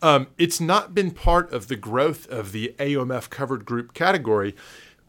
Um, 0.00 0.28
it's 0.38 0.60
not 0.60 0.94
been 0.94 1.10
part 1.10 1.52
of 1.52 1.66
the 1.66 1.74
growth 1.74 2.28
of 2.28 2.52
the 2.52 2.72
AUMF 2.78 3.30
covered 3.30 3.64
group 3.64 3.94
category 3.94 4.54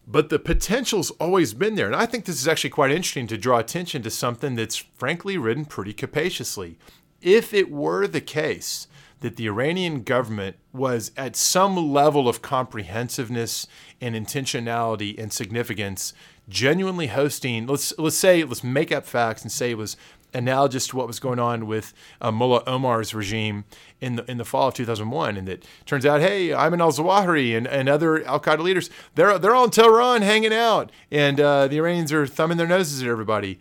but 0.06 0.28
the 0.28 0.38
potential's 0.38 1.10
always 1.12 1.54
been 1.54 1.74
there. 1.74 1.86
And 1.86 1.96
I 1.96 2.06
think 2.06 2.24
this 2.24 2.40
is 2.40 2.48
actually 2.48 2.70
quite 2.70 2.90
interesting 2.90 3.26
to 3.28 3.38
draw 3.38 3.58
attention 3.58 4.02
to 4.02 4.10
something 4.10 4.54
that's 4.54 4.76
frankly 4.76 5.38
written 5.38 5.64
pretty 5.64 5.92
capaciously. 5.92 6.76
If 7.20 7.54
it 7.54 7.70
were 7.70 8.06
the 8.06 8.20
case 8.20 8.88
that 9.20 9.36
the 9.36 9.46
Iranian 9.46 10.02
government 10.02 10.56
was 10.72 11.12
at 11.16 11.36
some 11.36 11.76
level 11.92 12.28
of 12.28 12.42
comprehensiveness 12.42 13.66
and 14.00 14.14
intentionality 14.14 15.16
and 15.18 15.32
significance 15.32 16.12
genuinely 16.48 17.06
hosting 17.06 17.68
let's 17.68 17.96
let's 17.98 18.16
say 18.18 18.42
let's 18.42 18.64
make 18.64 18.90
up 18.90 19.06
facts 19.06 19.42
and 19.42 19.52
say 19.52 19.70
it 19.70 19.78
was 19.78 19.96
analogous 20.34 20.86
to 20.88 20.96
what 20.96 21.06
was 21.06 21.20
going 21.20 21.38
on 21.38 21.66
with 21.66 21.92
uh, 22.20 22.30
Mullah 22.30 22.62
Omar's 22.66 23.14
regime 23.14 23.64
in 24.00 24.16
the 24.16 24.30
in 24.30 24.38
the 24.38 24.44
fall 24.44 24.68
of 24.68 24.74
2001, 24.74 25.36
and 25.36 25.48
that 25.48 25.64
turns 25.86 26.06
out, 26.06 26.20
hey, 26.20 26.48
Ayman 26.48 26.80
al-Zawahiri 26.80 27.56
and, 27.56 27.66
and 27.66 27.88
other 27.88 28.24
Al 28.24 28.40
Qaeda 28.40 28.60
leaders, 28.60 28.90
they're 29.14 29.38
they're 29.38 29.54
all 29.54 29.64
in 29.64 29.70
Tehran 29.70 30.22
hanging 30.22 30.52
out, 30.52 30.90
and 31.10 31.40
uh, 31.40 31.68
the 31.68 31.76
Iranians 31.78 32.12
are 32.12 32.26
thumbing 32.26 32.58
their 32.58 32.66
noses 32.66 33.02
at 33.02 33.08
everybody. 33.08 33.58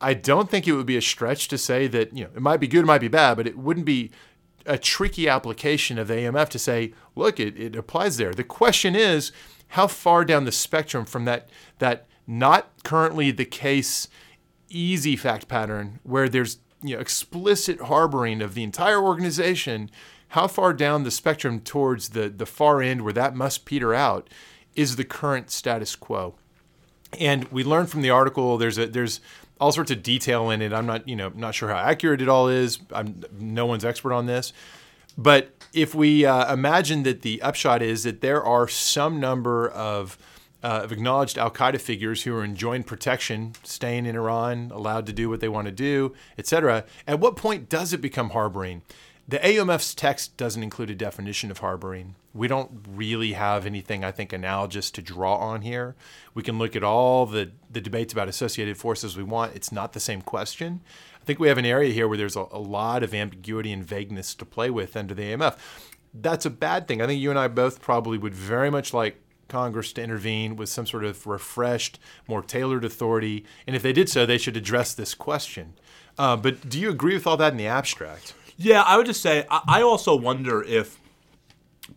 I 0.00 0.14
don't 0.14 0.48
think 0.48 0.68
it 0.68 0.72
would 0.72 0.86
be 0.86 0.96
a 0.96 1.02
stretch 1.02 1.48
to 1.48 1.58
say 1.58 1.86
that 1.88 2.16
you 2.16 2.24
know 2.24 2.30
it 2.34 2.42
might 2.42 2.60
be 2.60 2.68
good, 2.68 2.84
it 2.84 2.86
might 2.86 3.00
be 3.00 3.08
bad, 3.08 3.36
but 3.36 3.46
it 3.46 3.58
wouldn't 3.58 3.86
be 3.86 4.10
a 4.66 4.78
tricky 4.78 5.28
application 5.28 5.98
of 5.98 6.08
the 6.08 6.14
AUMF 6.14 6.50
to 6.50 6.58
say, 6.58 6.92
look, 7.16 7.40
it, 7.40 7.58
it 7.58 7.74
applies 7.74 8.18
there. 8.18 8.34
The 8.34 8.44
question 8.44 8.94
is, 8.94 9.32
how 9.68 9.86
far 9.86 10.24
down 10.24 10.44
the 10.44 10.52
spectrum 10.52 11.06
from 11.06 11.24
that 11.24 11.48
that 11.78 12.06
not 12.26 12.70
currently 12.84 13.30
the 13.30 13.44
case 13.46 14.08
easy 14.68 15.16
fact 15.16 15.48
pattern 15.48 15.98
where 16.02 16.28
there's 16.28 16.58
you 16.82 16.94
know 16.94 17.00
explicit 17.00 17.80
harboring 17.82 18.40
of 18.40 18.54
the 18.54 18.62
entire 18.62 19.00
organization 19.00 19.90
how 20.32 20.46
far 20.46 20.72
down 20.72 21.04
the 21.04 21.10
spectrum 21.10 21.60
towards 21.60 22.10
the 22.10 22.28
the 22.28 22.46
far 22.46 22.82
end 22.82 23.02
where 23.02 23.12
that 23.12 23.34
must 23.34 23.64
peter 23.64 23.94
out 23.94 24.28
is 24.78 24.94
the 24.94 25.04
current 25.04 25.50
status 25.50 25.96
quo. 25.96 26.36
And 27.18 27.48
we 27.48 27.64
learned 27.64 27.90
from 27.90 28.02
the 28.02 28.10
article 28.10 28.56
there's 28.58 28.78
a 28.78 28.86
there's 28.86 29.20
all 29.60 29.72
sorts 29.72 29.90
of 29.90 30.04
detail 30.04 30.50
in 30.50 30.62
it. 30.62 30.72
I'm 30.72 30.86
not 30.86 31.08
you 31.08 31.16
know 31.16 31.32
not 31.34 31.54
sure 31.54 31.68
how 31.68 31.76
accurate 31.76 32.22
it 32.22 32.28
all 32.28 32.48
is. 32.48 32.78
I'm 32.92 33.24
no 33.38 33.66
one's 33.66 33.84
expert 33.84 34.12
on 34.12 34.26
this. 34.26 34.52
But 35.16 35.50
if 35.72 35.96
we 35.96 36.24
uh, 36.24 36.52
imagine 36.52 37.02
that 37.02 37.22
the 37.22 37.42
upshot 37.42 37.82
is 37.82 38.04
that 38.04 38.20
there 38.20 38.42
are 38.42 38.68
some 38.68 39.18
number 39.18 39.68
of 39.68 40.16
uh, 40.62 40.80
of 40.84 40.92
acknowledged 40.92 41.38
Al 41.38 41.50
Qaeda 41.50 41.80
figures 41.80 42.22
who 42.22 42.34
are 42.34 42.44
enjoying 42.44 42.82
protection, 42.82 43.52
staying 43.62 44.06
in 44.06 44.16
Iran, 44.16 44.70
allowed 44.74 45.06
to 45.06 45.12
do 45.12 45.28
what 45.28 45.40
they 45.40 45.48
want 45.48 45.66
to 45.66 45.72
do, 45.72 46.14
etc. 46.36 46.84
At 47.06 47.20
what 47.20 47.36
point 47.36 47.68
does 47.68 47.92
it 47.92 48.00
become 48.00 48.30
harboring? 48.30 48.82
The 49.28 49.38
AUMF's 49.38 49.94
text 49.94 50.38
doesn't 50.38 50.62
include 50.62 50.88
a 50.88 50.94
definition 50.94 51.50
of 51.50 51.58
harboring. 51.58 52.14
We 52.32 52.48
don't 52.48 52.70
really 52.88 53.34
have 53.34 53.66
anything, 53.66 54.02
I 54.02 54.10
think, 54.10 54.32
analogous 54.32 54.90
to 54.92 55.02
draw 55.02 55.36
on 55.36 55.60
here. 55.60 55.96
We 56.32 56.42
can 56.42 56.56
look 56.58 56.74
at 56.74 56.82
all 56.82 57.26
the, 57.26 57.50
the 57.70 57.82
debates 57.82 58.14
about 58.14 58.28
associated 58.28 58.78
forces 58.78 59.18
we 59.18 59.22
want. 59.22 59.54
It's 59.54 59.70
not 59.70 59.92
the 59.92 60.00
same 60.00 60.22
question. 60.22 60.80
I 61.20 61.24
think 61.26 61.38
we 61.38 61.48
have 61.48 61.58
an 61.58 61.66
area 61.66 61.92
here 61.92 62.08
where 62.08 62.16
there's 62.16 62.36
a, 62.36 62.46
a 62.50 62.58
lot 62.58 63.02
of 63.02 63.12
ambiguity 63.12 63.70
and 63.70 63.84
vagueness 63.84 64.34
to 64.34 64.46
play 64.46 64.70
with 64.70 64.96
under 64.96 65.12
the 65.12 65.30
AUMF. 65.34 65.58
That's 66.14 66.46
a 66.46 66.50
bad 66.50 66.88
thing. 66.88 67.02
I 67.02 67.06
think 67.06 67.20
you 67.20 67.28
and 67.28 67.38
I 67.38 67.48
both 67.48 67.82
probably 67.82 68.16
would 68.16 68.34
very 68.34 68.70
much 68.70 68.94
like 68.94 69.20
Congress 69.48 69.92
to 69.94 70.02
intervene 70.02 70.56
with 70.56 70.68
some 70.68 70.86
sort 70.86 71.04
of 71.04 71.26
refreshed, 71.26 71.98
more 72.26 72.42
tailored 72.42 72.84
authority. 72.84 73.44
And 73.66 73.74
if 73.74 73.82
they 73.82 73.92
did 73.92 74.08
so, 74.08 74.24
they 74.26 74.38
should 74.38 74.56
address 74.56 74.94
this 74.94 75.14
question. 75.14 75.74
Uh, 76.18 76.36
but 76.36 76.68
do 76.68 76.78
you 76.78 76.90
agree 76.90 77.14
with 77.14 77.26
all 77.26 77.36
that 77.36 77.52
in 77.52 77.58
the 77.58 77.66
abstract? 77.66 78.34
Yeah, 78.56 78.82
I 78.82 78.96
would 78.96 79.06
just 79.06 79.22
say 79.22 79.46
I 79.50 79.82
also 79.82 80.16
wonder 80.16 80.62
if 80.62 80.98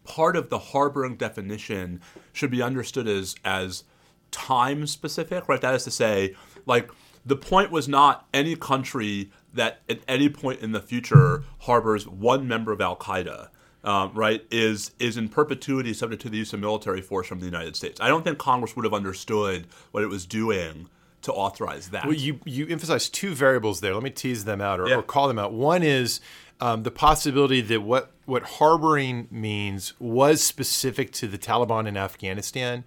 part 0.04 0.36
of 0.36 0.50
the 0.50 0.60
harboring 0.60 1.16
definition 1.16 2.02
should 2.34 2.52
be 2.52 2.62
understood 2.62 3.08
as 3.08 3.36
as 3.44 3.84
time 4.30 4.86
specific, 4.88 5.48
right? 5.50 5.60
That 5.60 5.74
is 5.74 5.84
to 5.86 5.92
say, 5.92 6.36
like 6.66 6.92
the 7.26 7.36
point 7.36 7.72
was 7.72 7.88
not 7.88 8.28
any 8.34 8.56
country 8.56 9.32
that 9.54 9.82
at 9.90 10.00
any 10.08 10.30
point 10.30 10.62
in 10.62 10.72
the 10.72 10.82
future 10.82 11.44
harbors 11.62 12.08
one 12.08 12.48
member 12.48 12.72
of 12.72 12.80
Al 12.80 12.96
Qaeda. 12.96 13.50
Um, 13.84 14.12
right, 14.14 14.46
is 14.52 14.92
is 15.00 15.18
in 15.18 15.28
perpetuity 15.28 15.94
subject 15.96 16.22
to 16.22 16.30
the 16.30 16.38
use 16.38 16.54
of 16.54 16.60
military 16.60 17.02
force 17.02 17.26
from 17.26 17.40
the 17.40 17.46
United 17.46 17.76
States. 17.76 18.00
I 18.00 18.10
don't 18.10 18.24
think 18.24 18.38
Congress 18.38 18.76
would 18.76 18.86
have 18.86 18.94
understood 18.94 19.66
what 19.92 20.04
it 20.04 20.08
was 20.08 20.28
doing 20.28 20.88
to 21.24 21.34
authorize 21.34 21.90
that. 21.90 22.06
Well, 22.06 22.14
you 22.14 22.40
you 22.46 22.68
emphasize 22.68 23.10
two 23.10 23.34
variables 23.34 23.82
there. 23.82 23.96
Let 23.96 24.04
me 24.04 24.12
tease 24.12 24.46
them 24.46 24.62
out 24.62 24.80
or, 24.80 24.88
Yeah. 24.88 24.98
or 24.98 25.02
call 25.02 25.28
them 25.28 25.40
out. 25.40 25.52
One 25.52 25.82
is 25.82 26.20
um, 26.60 26.84
the 26.84 26.92
possibility 26.92 27.60
that 27.62 27.82
what 27.82 28.12
what 28.26 28.44
harboring 28.44 29.28
means 29.32 29.94
was 30.00 30.44
specific 30.44 31.12
to 31.14 31.28
the 31.28 31.40
Taliban 31.40 31.88
in 31.88 31.98
Afghanistan, 31.98 32.84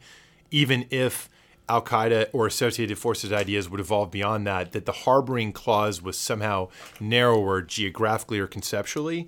even 0.52 0.86
if 0.90 1.28
Al 1.68 1.82
Qaeda 1.82 2.28
or 2.32 2.46
associated 2.46 2.98
forces 2.98 3.32
ideas 3.32 3.68
would 3.68 3.80
evolve 3.80 4.12
beyond 4.12 4.46
that. 4.46 4.70
That 4.72 4.86
the 4.86 4.92
harboring 4.92 5.52
clause 5.52 6.00
was 6.00 6.16
somehow 6.16 6.68
narrower 7.00 7.62
geographically 7.62 8.38
or 8.38 8.46
conceptually. 8.46 9.26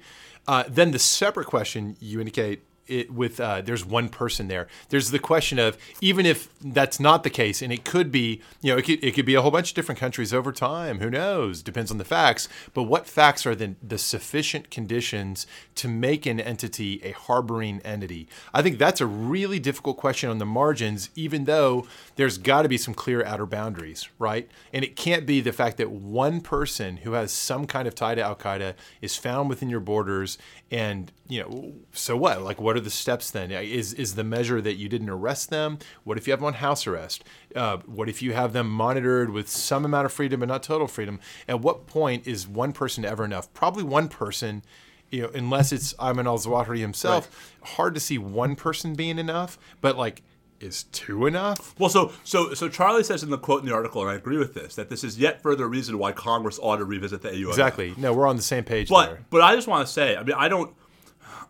Uh, 0.49 0.65
then 0.69 0.93
the 0.93 0.99
separate 0.99 1.47
question 1.47 1.97
you 2.01 2.21
indicate 2.21 2.63
it 2.89 3.13
with 3.13 3.41
uh, 3.41 3.61
there's 3.61 3.85
one 3.85 4.09
person 4.09 4.49
there. 4.49 4.69
There's 4.89 5.11
the 5.11 5.19
question 5.19 5.59
of 5.59 5.77
even 6.01 6.27
if 6.27 6.49
that's 6.61 7.01
not 7.01 7.23
the 7.23 7.31
case, 7.31 7.63
and 7.63 7.73
it 7.73 7.85
could 7.85 8.11
be, 8.11 8.41
you 8.63 8.73
know, 8.73 8.79
it 8.79 8.83
could, 8.83 9.03
it 9.03 9.15
could 9.15 9.27
be 9.27 9.35
a 9.35 9.43
whole 9.43 9.51
bunch 9.51 9.71
of 9.71 9.75
different 9.75 9.99
countries 10.01 10.33
over 10.33 10.53
time. 10.53 11.01
Who 11.01 11.11
knows? 11.11 11.63
Depends 11.63 11.91
on 11.91 11.99
the 11.99 12.05
facts. 12.05 12.49
But 12.75 12.85
what 12.85 13.07
facts 13.07 13.47
are 13.47 13.55
the, 13.55 13.75
the 13.83 13.99
sufficient 13.99 14.71
conditions 14.71 15.47
to 15.77 15.89
make 15.89 16.27
an 16.27 16.41
entity 16.41 17.01
a 17.03 17.13
harboring 17.13 17.81
entity? 17.85 18.29
I 18.53 18.63
think 18.63 18.79
that's 18.79 19.01
a 19.01 19.07
really 19.07 19.59
difficult 19.59 19.97
question 19.97 20.31
on 20.31 20.39
the 20.39 20.47
margins, 20.47 21.11
even 21.15 21.45
though 21.45 21.87
there's 22.17 22.39
got 22.39 22.63
to 22.63 22.69
be 22.69 22.79
some 22.79 22.95
clear 22.95 23.25
outer 23.25 23.47
boundaries, 23.47 24.09
right? 24.19 24.49
And 24.73 24.85
it 24.85 24.97
can't 24.97 25.27
be 25.27 25.41
the 25.41 25.53
fact 25.53 25.77
that 25.79 25.91
one 25.91 26.41
person 26.41 26.99
who 26.99 27.13
has 27.13 27.33
some 27.33 27.67
kind 27.67 27.87
of 27.89 27.95
tie 27.95 28.15
to 28.15 28.23
Al 28.23 28.37
Qaeda 28.37 28.75
is 29.01 29.17
found 29.17 29.49
within 29.49 29.71
your 29.71 29.81
borders, 29.81 30.39
and 30.71 31.13
you 31.29 31.41
know, 31.41 31.73
so 31.93 32.17
what? 32.17 32.43
Like, 32.43 32.61
what 32.61 32.77
are 32.77 32.81
the 32.81 32.91
steps 32.91 33.31
then? 33.31 33.51
Is 33.51 33.93
is 33.95 34.15
the 34.15 34.25
measure 34.25 34.61
that 34.61 34.75
you 34.75 34.89
didn't 34.89 35.11
arrest 35.11 35.51
them? 35.51 35.79
What 36.05 36.17
if 36.19 36.27
you 36.27 36.33
have 36.33 36.41
them 36.41 36.47
on 36.47 36.55
house 36.55 36.87
arrest? 36.87 37.25
Uh, 37.55 37.79
what 37.87 38.09
if 38.09 38.23
you 38.23 38.33
have 38.33 38.53
them 38.53 38.69
monitored 38.71 39.31
with 39.31 39.49
some 39.49 39.85
amount 39.85 40.07
of 40.07 40.13
freedom 40.13 40.41
but 40.41 40.49
not 40.49 40.63
total 40.63 40.87
freedom? 40.87 41.19
At 41.49 41.61
what 41.61 41.87
point 41.87 42.27
is 42.27 42.47
one 42.47 42.73
person 42.73 43.05
ever 43.05 43.25
enough? 43.25 43.53
Probably 43.55 43.83
one 43.83 44.09
person. 44.09 44.63
You 45.11 45.23
know, 45.23 45.31
unless 45.35 45.71
it's 45.71 45.95
Ayman 45.95 46.27
al-Zawahiri 46.27 46.79
himself, 46.81 47.55
hard 47.63 47.95
to 47.95 48.01
see 48.01 48.19
one 48.19 48.57
person 48.57 48.95
being 48.95 49.19
enough. 49.21 49.57
But 49.81 49.97
like, 49.97 50.23
is 50.59 50.83
two 50.85 51.27
enough? 51.27 51.79
Well, 51.79 51.91
so 51.91 52.13
so 52.25 52.55
so 52.55 52.69
Charlie 52.69 53.05
says 53.05 53.23
in 53.23 53.31
the 53.31 53.39
quote 53.39 53.61
in 53.61 53.67
the 53.69 53.75
article, 53.75 54.03
and 54.03 54.11
I 54.11 54.15
agree 54.15 54.37
with 54.37 54.55
this, 54.55 54.75
that 54.75 54.89
this 54.89 55.05
is 55.05 55.17
yet 55.19 55.43
further 55.43 55.69
reason 55.69 55.99
why 55.99 56.11
Congress 56.11 56.59
ought 56.61 56.79
to 56.79 56.85
revisit 56.85 57.23
the 57.23 57.29
AUMF. 57.29 57.49
Exactly. 57.51 57.95
No, 57.97 58.13
we're 58.13 58.27
on 58.27 58.35
the 58.37 58.43
same 58.43 58.65
page 58.65 58.89
But 58.89 59.07
there. 59.07 59.25
but 59.31 59.43
I 59.43 59.55
just 59.55 59.69
want 59.69 59.87
to 59.87 59.93
say, 59.93 60.17
I 60.17 60.23
mean, 60.25 60.35
I 60.37 60.49
don't. 60.49 60.75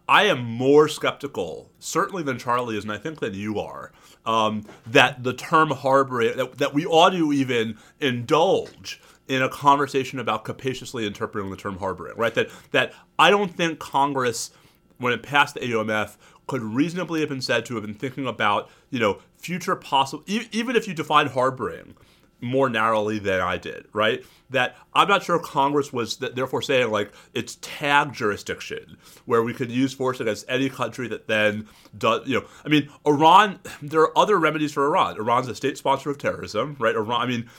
I 0.08 0.24
am 0.24 0.44
more 0.44 0.88
skeptical, 0.88 1.70
certainly 1.78 2.22
than 2.22 2.38
Charlie 2.38 2.76
is, 2.76 2.84
and 2.84 2.92
I 2.92 2.98
think 2.98 3.18
than 3.18 3.34
you 3.34 3.58
are, 3.58 3.92
um, 4.24 4.64
that 4.86 5.24
the 5.24 5.32
term 5.32 5.70
harboring 5.70 6.36
that, 6.36 6.58
that 6.58 6.74
we 6.74 6.86
ought 6.86 7.10
to 7.10 7.32
even 7.32 7.76
indulge 8.00 9.00
in 9.26 9.42
a 9.42 9.48
conversation 9.48 10.20
about 10.20 10.44
capaciously 10.44 11.06
interpreting 11.06 11.50
the 11.50 11.56
term 11.56 11.78
harboring. 11.78 12.16
Right? 12.16 12.34
That 12.34 12.50
that 12.70 12.92
I 13.18 13.30
don't 13.30 13.54
think 13.54 13.78
Congress, 13.78 14.52
when 14.98 15.12
it 15.12 15.22
passed 15.22 15.54
the 15.54 15.60
AUMF, 15.60 16.16
could 16.46 16.62
reasonably 16.62 17.20
have 17.20 17.28
been 17.28 17.42
said 17.42 17.66
to 17.66 17.74
have 17.74 17.84
been 17.84 17.94
thinking 17.94 18.26
about 18.26 18.70
you 18.90 19.00
know 19.00 19.18
future 19.36 19.74
possible 19.74 20.22
e- 20.26 20.48
even 20.52 20.76
if 20.76 20.86
you 20.86 20.94
define 20.94 21.28
harboring 21.28 21.94
more 22.40 22.68
narrowly 22.68 23.18
than 23.18 23.40
I 23.40 23.56
did, 23.56 23.86
right? 23.92 24.24
That 24.50 24.76
I'm 24.94 25.08
not 25.08 25.22
sure 25.22 25.38
Congress 25.38 25.92
was 25.92 26.16
th- 26.16 26.34
therefore 26.34 26.62
saying 26.62 26.90
like 26.90 27.12
it's 27.34 27.58
tag 27.60 28.12
jurisdiction 28.12 28.98
where 29.24 29.42
we 29.42 29.54
could 29.54 29.70
use 29.70 29.92
force 29.92 30.20
against 30.20 30.44
any 30.48 30.68
country 30.68 31.08
that 31.08 31.26
then 31.28 31.68
does, 31.96 32.26
you 32.26 32.40
know, 32.40 32.46
I 32.64 32.68
mean, 32.68 32.90
Iran, 33.06 33.60
there 33.82 34.02
are 34.02 34.16
other 34.16 34.38
remedies 34.38 34.72
for 34.72 34.86
Iran. 34.86 35.16
Iran's 35.16 35.48
a 35.48 35.54
state 35.54 35.78
sponsor 35.78 36.10
of 36.10 36.18
terrorism, 36.18 36.76
right? 36.78 36.94
Iran, 36.94 37.20
I 37.20 37.26
mean, 37.26 37.50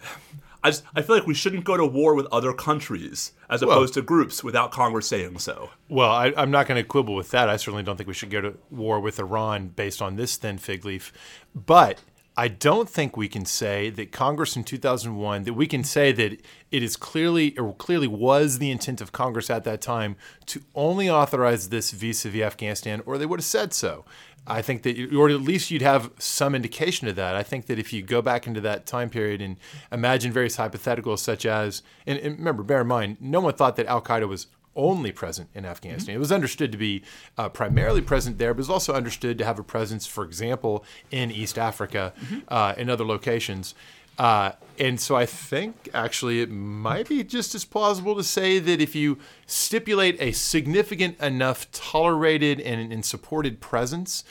I, 0.62 0.70
just, 0.70 0.82
I 0.96 1.02
feel 1.02 1.14
like 1.14 1.26
we 1.28 1.34
shouldn't 1.34 1.64
go 1.64 1.76
to 1.76 1.86
war 1.86 2.14
with 2.14 2.26
other 2.32 2.52
countries 2.52 3.32
as 3.48 3.62
opposed 3.62 3.94
to 3.94 4.02
groups 4.02 4.42
without 4.42 4.72
Congress 4.72 5.06
saying 5.06 5.38
so. 5.38 5.70
Well, 5.88 6.10
I, 6.10 6.32
I'm 6.36 6.50
not 6.50 6.66
going 6.66 6.82
to 6.82 6.88
quibble 6.88 7.14
with 7.14 7.30
that. 7.30 7.48
I 7.48 7.56
certainly 7.56 7.84
don't 7.84 7.96
think 7.96 8.08
we 8.08 8.14
should 8.14 8.30
go 8.30 8.40
to 8.40 8.54
war 8.68 8.98
with 8.98 9.20
Iran 9.20 9.68
based 9.68 10.02
on 10.02 10.16
this 10.16 10.36
thin 10.36 10.58
fig 10.58 10.84
leaf. 10.84 11.12
But 11.54 12.00
I 12.38 12.48
don't 12.48 12.88
think 12.88 13.16
we 13.16 13.28
can 13.28 13.46
say 13.46 13.88
that 13.90 14.12
Congress 14.12 14.56
in 14.56 14.64
2001 14.64 15.44
that 15.44 15.54
we 15.54 15.66
can 15.66 15.82
say 15.82 16.12
that 16.12 16.38
it 16.70 16.82
is 16.82 16.94
clearly 16.94 17.56
or 17.56 17.74
clearly 17.74 18.06
was 18.06 18.58
the 18.58 18.70
intent 18.70 19.00
of 19.00 19.10
Congress 19.10 19.48
at 19.48 19.64
that 19.64 19.80
time 19.80 20.16
to 20.46 20.60
only 20.74 21.08
authorize 21.08 21.70
this 21.70 21.92
vis-a-vis 21.92 22.42
Afghanistan, 22.42 23.02
or 23.06 23.16
they 23.16 23.24
would 23.24 23.40
have 23.40 23.44
said 23.44 23.72
so. 23.72 24.04
I 24.46 24.62
think 24.62 24.82
that, 24.82 25.12
or 25.14 25.28
at 25.28 25.40
least 25.40 25.70
you'd 25.70 25.82
have 25.82 26.10
some 26.18 26.54
indication 26.54 27.08
of 27.08 27.16
that. 27.16 27.34
I 27.34 27.42
think 27.42 27.66
that 27.66 27.78
if 27.78 27.92
you 27.92 28.02
go 28.02 28.22
back 28.22 28.46
into 28.46 28.60
that 28.60 28.86
time 28.86 29.10
period 29.10 29.40
and 29.40 29.56
imagine 29.90 30.30
various 30.30 30.56
hypotheticals, 30.56 31.18
such 31.18 31.46
as, 31.46 31.82
and, 32.06 32.18
and 32.18 32.38
remember, 32.38 32.62
bear 32.62 32.82
in 32.82 32.86
mind, 32.86 33.16
no 33.18 33.40
one 33.40 33.54
thought 33.54 33.76
that 33.76 33.86
Al 33.86 34.02
Qaeda 34.02 34.28
was 34.28 34.46
only 34.76 35.12
present 35.12 35.48
in 35.54 35.64
Afghanistan. 35.64 36.14
It 36.14 36.18
was 36.18 36.30
understood 36.30 36.70
to 36.72 36.78
be 36.78 37.02
uh, 37.36 37.48
primarily 37.48 38.02
present 38.02 38.38
there, 38.38 38.54
but 38.54 38.58
it 38.58 38.60
was 38.60 38.70
also 38.70 38.94
understood 38.94 39.38
to 39.38 39.44
have 39.44 39.58
a 39.58 39.64
presence, 39.64 40.06
for 40.06 40.24
example, 40.24 40.84
in 41.10 41.30
East 41.30 41.58
Africa 41.58 42.12
uh, 42.48 42.74
and 42.76 42.90
other 42.90 43.04
locations. 43.04 43.74
Uh, 44.18 44.52
and 44.78 45.00
so 45.00 45.14
I 45.16 45.26
think 45.26 45.88
actually 45.92 46.40
it 46.40 46.50
might 46.50 47.08
be 47.08 47.22
just 47.22 47.54
as 47.54 47.64
plausible 47.64 48.16
to 48.16 48.24
say 48.24 48.58
that 48.58 48.80
if 48.80 48.94
you 48.94 49.18
stipulate 49.46 50.20
a 50.20 50.32
significant 50.32 51.20
enough 51.20 51.70
tolerated 51.72 52.60
and, 52.60 52.92
and 52.92 53.04
supported 53.04 53.60
presence, 53.60 54.24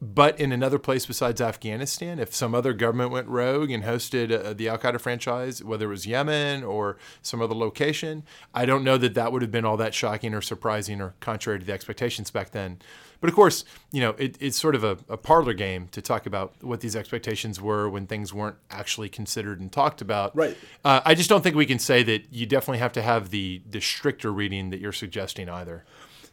but 0.00 0.40
in 0.40 0.50
another 0.50 0.78
place 0.78 1.04
besides 1.04 1.40
Afghanistan, 1.40 2.18
if 2.18 2.34
some 2.34 2.54
other 2.54 2.72
government 2.72 3.10
went 3.10 3.28
rogue 3.28 3.70
and 3.70 3.84
hosted 3.84 4.32
uh, 4.32 4.54
the 4.54 4.68
Al 4.68 4.78
Qaeda 4.78 5.00
franchise, 5.00 5.62
whether 5.62 5.86
it 5.86 5.90
was 5.90 6.06
Yemen 6.06 6.64
or 6.64 6.96
some 7.20 7.42
other 7.42 7.54
location, 7.54 8.22
I 8.54 8.64
don't 8.64 8.82
know 8.82 8.96
that 8.96 9.14
that 9.14 9.30
would 9.30 9.42
have 9.42 9.50
been 9.50 9.66
all 9.66 9.76
that 9.76 9.94
shocking 9.94 10.32
or 10.32 10.40
surprising 10.40 11.02
or 11.02 11.14
contrary 11.20 11.58
to 11.58 11.64
the 11.66 11.72
expectations 11.72 12.30
back 12.30 12.52
then. 12.52 12.78
But 13.20 13.28
of 13.28 13.36
course, 13.36 13.66
you 13.92 14.00
know, 14.00 14.10
it, 14.16 14.38
it's 14.40 14.58
sort 14.58 14.74
of 14.74 14.82
a, 14.82 14.96
a 15.08 15.18
parlor 15.18 15.52
game 15.52 15.88
to 15.88 16.00
talk 16.00 16.24
about 16.24 16.54
what 16.62 16.80
these 16.80 16.96
expectations 16.96 17.60
were 17.60 17.86
when 17.88 18.06
things 18.06 18.32
weren't 18.32 18.56
actually 18.70 19.10
considered 19.10 19.60
and 19.60 19.70
talked 19.70 20.00
about. 20.00 20.34
Right. 20.34 20.56
Uh, 20.82 21.02
I 21.04 21.14
just 21.14 21.28
don't 21.28 21.42
think 21.42 21.54
we 21.54 21.66
can 21.66 21.78
say 21.78 22.02
that 22.04 22.32
you 22.32 22.46
definitely 22.46 22.78
have 22.78 22.92
to 22.94 23.02
have 23.02 23.28
the 23.28 23.60
the 23.68 23.80
stricter 23.80 24.32
reading 24.32 24.70
that 24.70 24.80
you're 24.80 24.92
suggesting 24.92 25.50
either. 25.50 25.84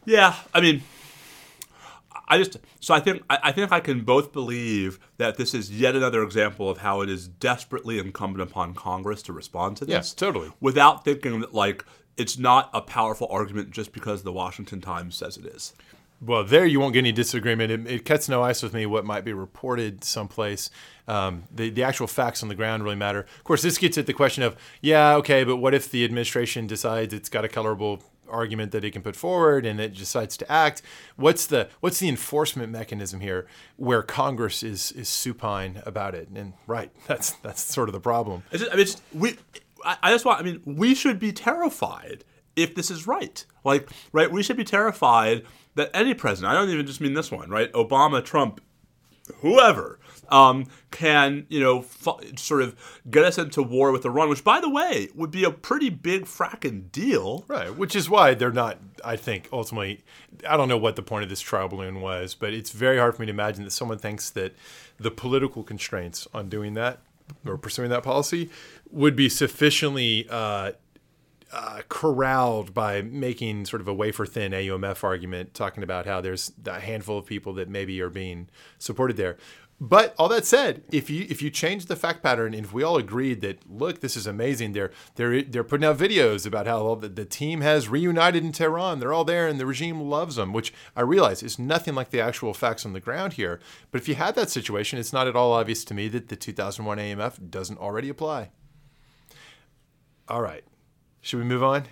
Yeah, 0.06 0.36
I 0.54 0.62
mean, 0.62 0.82
I 2.26 2.38
just 2.38 2.58
so 2.80 2.94
I 2.94 3.00
think 3.00 3.22
I, 3.30 3.52
think 3.52 3.72
I 3.72 3.80
can 3.80 4.02
both 4.02 4.32
believe 4.32 4.98
that 5.18 5.36
this 5.36 5.54
is 5.54 5.70
yet 5.70 5.94
another 5.96 6.22
example 6.22 6.68
of 6.68 6.78
how 6.78 7.00
it 7.00 7.08
is 7.08 7.28
desperately 7.28 7.98
incumbent 7.98 8.48
upon 8.48 8.74
Congress 8.74 9.22
to 9.24 9.32
respond 9.32 9.76
to 9.78 9.84
this. 9.84 9.92
Yes, 9.92 10.14
totally. 10.14 10.50
Without 10.60 11.04
thinking 11.04 11.40
that 11.40 11.54
like 11.54 11.84
it's 12.16 12.38
not 12.38 12.70
a 12.74 12.80
powerful 12.80 13.28
argument 13.30 13.70
just 13.70 13.92
because 13.92 14.22
the 14.22 14.32
Washington 14.32 14.80
Times 14.80 15.14
says 15.14 15.36
it 15.36 15.46
is. 15.46 15.72
Well, 16.20 16.42
there 16.42 16.66
you 16.66 16.80
won't 16.80 16.94
get 16.94 17.00
any 17.00 17.12
disagreement. 17.12 17.70
It, 17.70 17.86
it 17.86 18.04
cuts 18.04 18.28
no 18.28 18.42
ice 18.42 18.60
with 18.60 18.74
me 18.74 18.86
what 18.86 19.04
might 19.04 19.24
be 19.24 19.32
reported 19.32 20.02
someplace. 20.02 20.68
Um, 21.06 21.44
the, 21.54 21.70
the 21.70 21.84
actual 21.84 22.08
facts 22.08 22.42
on 22.42 22.48
the 22.48 22.56
ground 22.56 22.82
really 22.82 22.96
matter. 22.96 23.20
Of 23.20 23.44
course, 23.44 23.62
this 23.62 23.78
gets 23.78 23.96
at 23.98 24.06
the 24.06 24.12
question 24.12 24.42
of, 24.42 24.56
yeah, 24.82 25.14
okay, 25.16 25.44
but 25.44 25.58
what 25.58 25.74
if 25.74 25.90
the 25.90 26.04
administration 26.04 26.66
decides 26.66 27.14
it's 27.14 27.28
got 27.28 27.44
a 27.44 27.48
colorable 27.48 28.02
argument 28.30 28.72
that 28.72 28.84
it 28.84 28.92
can 28.92 29.02
put 29.02 29.16
forward 29.16 29.66
and 29.66 29.80
it 29.80 29.94
decides 29.94 30.36
to 30.38 30.50
act? 30.50 30.82
What's 31.16 31.46
the 31.46 31.68
what's 31.80 31.98
the 32.00 32.08
enforcement 32.08 32.72
mechanism 32.72 33.20
here 33.20 33.46
where 33.76 34.02
Congress 34.02 34.62
is 34.62 34.92
is 34.92 35.08
supine 35.08 35.82
about 35.86 36.14
it? 36.14 36.28
And 36.28 36.54
right, 36.66 36.90
that's 37.06 37.32
that's 37.42 37.62
sort 37.62 37.88
of 37.88 37.92
the 37.92 38.00
problem. 38.00 38.42
It's 38.50 38.62
just, 38.62 38.72
I 38.72 38.76
mean, 38.76 38.82
it's, 38.82 39.02
we. 39.12 39.36
I, 39.84 39.96
I 40.02 40.12
just 40.12 40.24
want. 40.24 40.40
I 40.40 40.42
mean, 40.42 40.60
we 40.64 40.94
should 40.94 41.18
be 41.18 41.32
terrified 41.32 42.24
if 42.56 42.74
this 42.74 42.90
is 42.90 43.06
right. 43.06 43.44
Like, 43.64 43.88
right? 44.12 44.30
We 44.30 44.42
should 44.42 44.56
be 44.56 44.64
terrified 44.64 45.44
that 45.76 45.90
any 45.94 46.14
president. 46.14 46.52
I 46.52 46.54
don't 46.54 46.70
even 46.70 46.86
just 46.86 47.00
mean 47.00 47.14
this 47.14 47.30
one, 47.30 47.50
right? 47.50 47.72
Obama, 47.72 48.24
Trump, 48.24 48.60
whoever 49.36 49.98
um, 50.28 50.66
can 50.90 51.46
you 51.48 51.60
know 51.60 51.80
f- 51.80 52.38
sort 52.38 52.62
of 52.62 52.76
get 53.10 53.24
us 53.24 53.38
into 53.38 53.62
war 53.62 53.92
with 53.92 54.04
Iran, 54.04 54.28
which 54.28 54.44
by 54.44 54.60
the 54.60 54.68
way 54.68 55.08
would 55.14 55.30
be 55.30 55.44
a 55.44 55.50
pretty 55.50 55.90
big 55.90 56.24
fracking 56.24 56.90
deal. 56.92 57.44
Right, 57.48 57.74
which 57.74 57.94
is 57.96 58.08
why 58.08 58.34
they're 58.34 58.52
not. 58.52 58.78
I 59.04 59.16
think 59.16 59.48
ultimately, 59.52 60.02
I 60.48 60.56
don't 60.56 60.68
know 60.68 60.78
what 60.78 60.96
the 60.96 61.02
point 61.02 61.24
of 61.24 61.30
this 61.30 61.40
trial 61.40 61.68
balloon 61.68 62.00
was, 62.00 62.34
but 62.34 62.52
it's 62.52 62.70
very 62.70 62.98
hard 62.98 63.16
for 63.16 63.22
me 63.22 63.26
to 63.26 63.32
imagine 63.32 63.64
that 63.64 63.70
someone 63.70 63.98
thinks 63.98 64.30
that 64.30 64.54
the 64.98 65.10
political 65.10 65.62
constraints 65.62 66.26
on 66.34 66.48
doing 66.48 66.74
that 66.74 67.00
or 67.46 67.58
pursuing 67.58 67.90
that 67.90 68.02
policy 68.02 68.50
would 68.90 69.14
be 69.14 69.28
sufficiently 69.28 70.26
uh, 70.30 70.72
uh, 71.52 71.80
corralled 71.88 72.74
by 72.74 73.02
making 73.02 73.64
sort 73.64 73.80
of 73.80 73.88
a 73.88 73.94
wafer 73.94 74.26
thin 74.26 74.52
AUMF 74.52 75.02
argument, 75.02 75.54
talking 75.54 75.82
about 75.82 76.06
how 76.06 76.20
there's 76.20 76.52
a 76.66 76.80
handful 76.80 77.18
of 77.18 77.26
people 77.26 77.52
that 77.54 77.68
maybe 77.68 78.00
are 78.00 78.10
being 78.10 78.48
supported 78.78 79.16
there. 79.16 79.36
But 79.80 80.12
all 80.18 80.28
that 80.30 80.44
said, 80.44 80.82
if 80.90 81.08
you 81.08 81.24
if 81.30 81.40
you 81.40 81.50
change 81.50 81.86
the 81.86 81.94
fact 81.94 82.20
pattern, 82.20 82.52
and 82.52 82.64
if 82.64 82.72
we 82.72 82.82
all 82.82 82.96
agreed 82.96 83.42
that 83.42 83.58
look, 83.70 84.00
this 84.00 84.16
is 84.16 84.26
amazing, 84.26 84.72
they're 84.72 84.90
they're 85.14 85.42
they're 85.42 85.62
putting 85.62 85.86
out 85.86 85.98
videos 85.98 86.44
about 86.44 86.66
how 86.66 86.96
the, 86.96 87.08
the 87.08 87.24
team 87.24 87.60
has 87.60 87.88
reunited 87.88 88.42
in 88.42 88.50
Tehran. 88.50 88.98
They're 88.98 89.12
all 89.12 89.24
there, 89.24 89.46
and 89.46 89.60
the 89.60 89.66
regime 89.66 90.00
loves 90.00 90.34
them. 90.34 90.52
Which 90.52 90.74
I 90.96 91.02
realize 91.02 91.44
is 91.44 91.60
nothing 91.60 91.94
like 91.94 92.10
the 92.10 92.20
actual 92.20 92.54
facts 92.54 92.84
on 92.84 92.92
the 92.92 92.98
ground 92.98 93.34
here. 93.34 93.60
But 93.92 94.00
if 94.00 94.08
you 94.08 94.16
had 94.16 94.34
that 94.34 94.50
situation, 94.50 94.98
it's 94.98 95.12
not 95.12 95.28
at 95.28 95.36
all 95.36 95.52
obvious 95.52 95.84
to 95.84 95.94
me 95.94 96.08
that 96.08 96.28
the 96.28 96.36
2001 96.36 96.98
AUMF 96.98 97.48
doesn't 97.48 97.78
already 97.78 98.08
apply. 98.08 98.50
All 100.26 100.42
right, 100.42 100.64
should 101.20 101.38
we 101.38 101.44
move 101.44 101.62
on? 101.62 101.84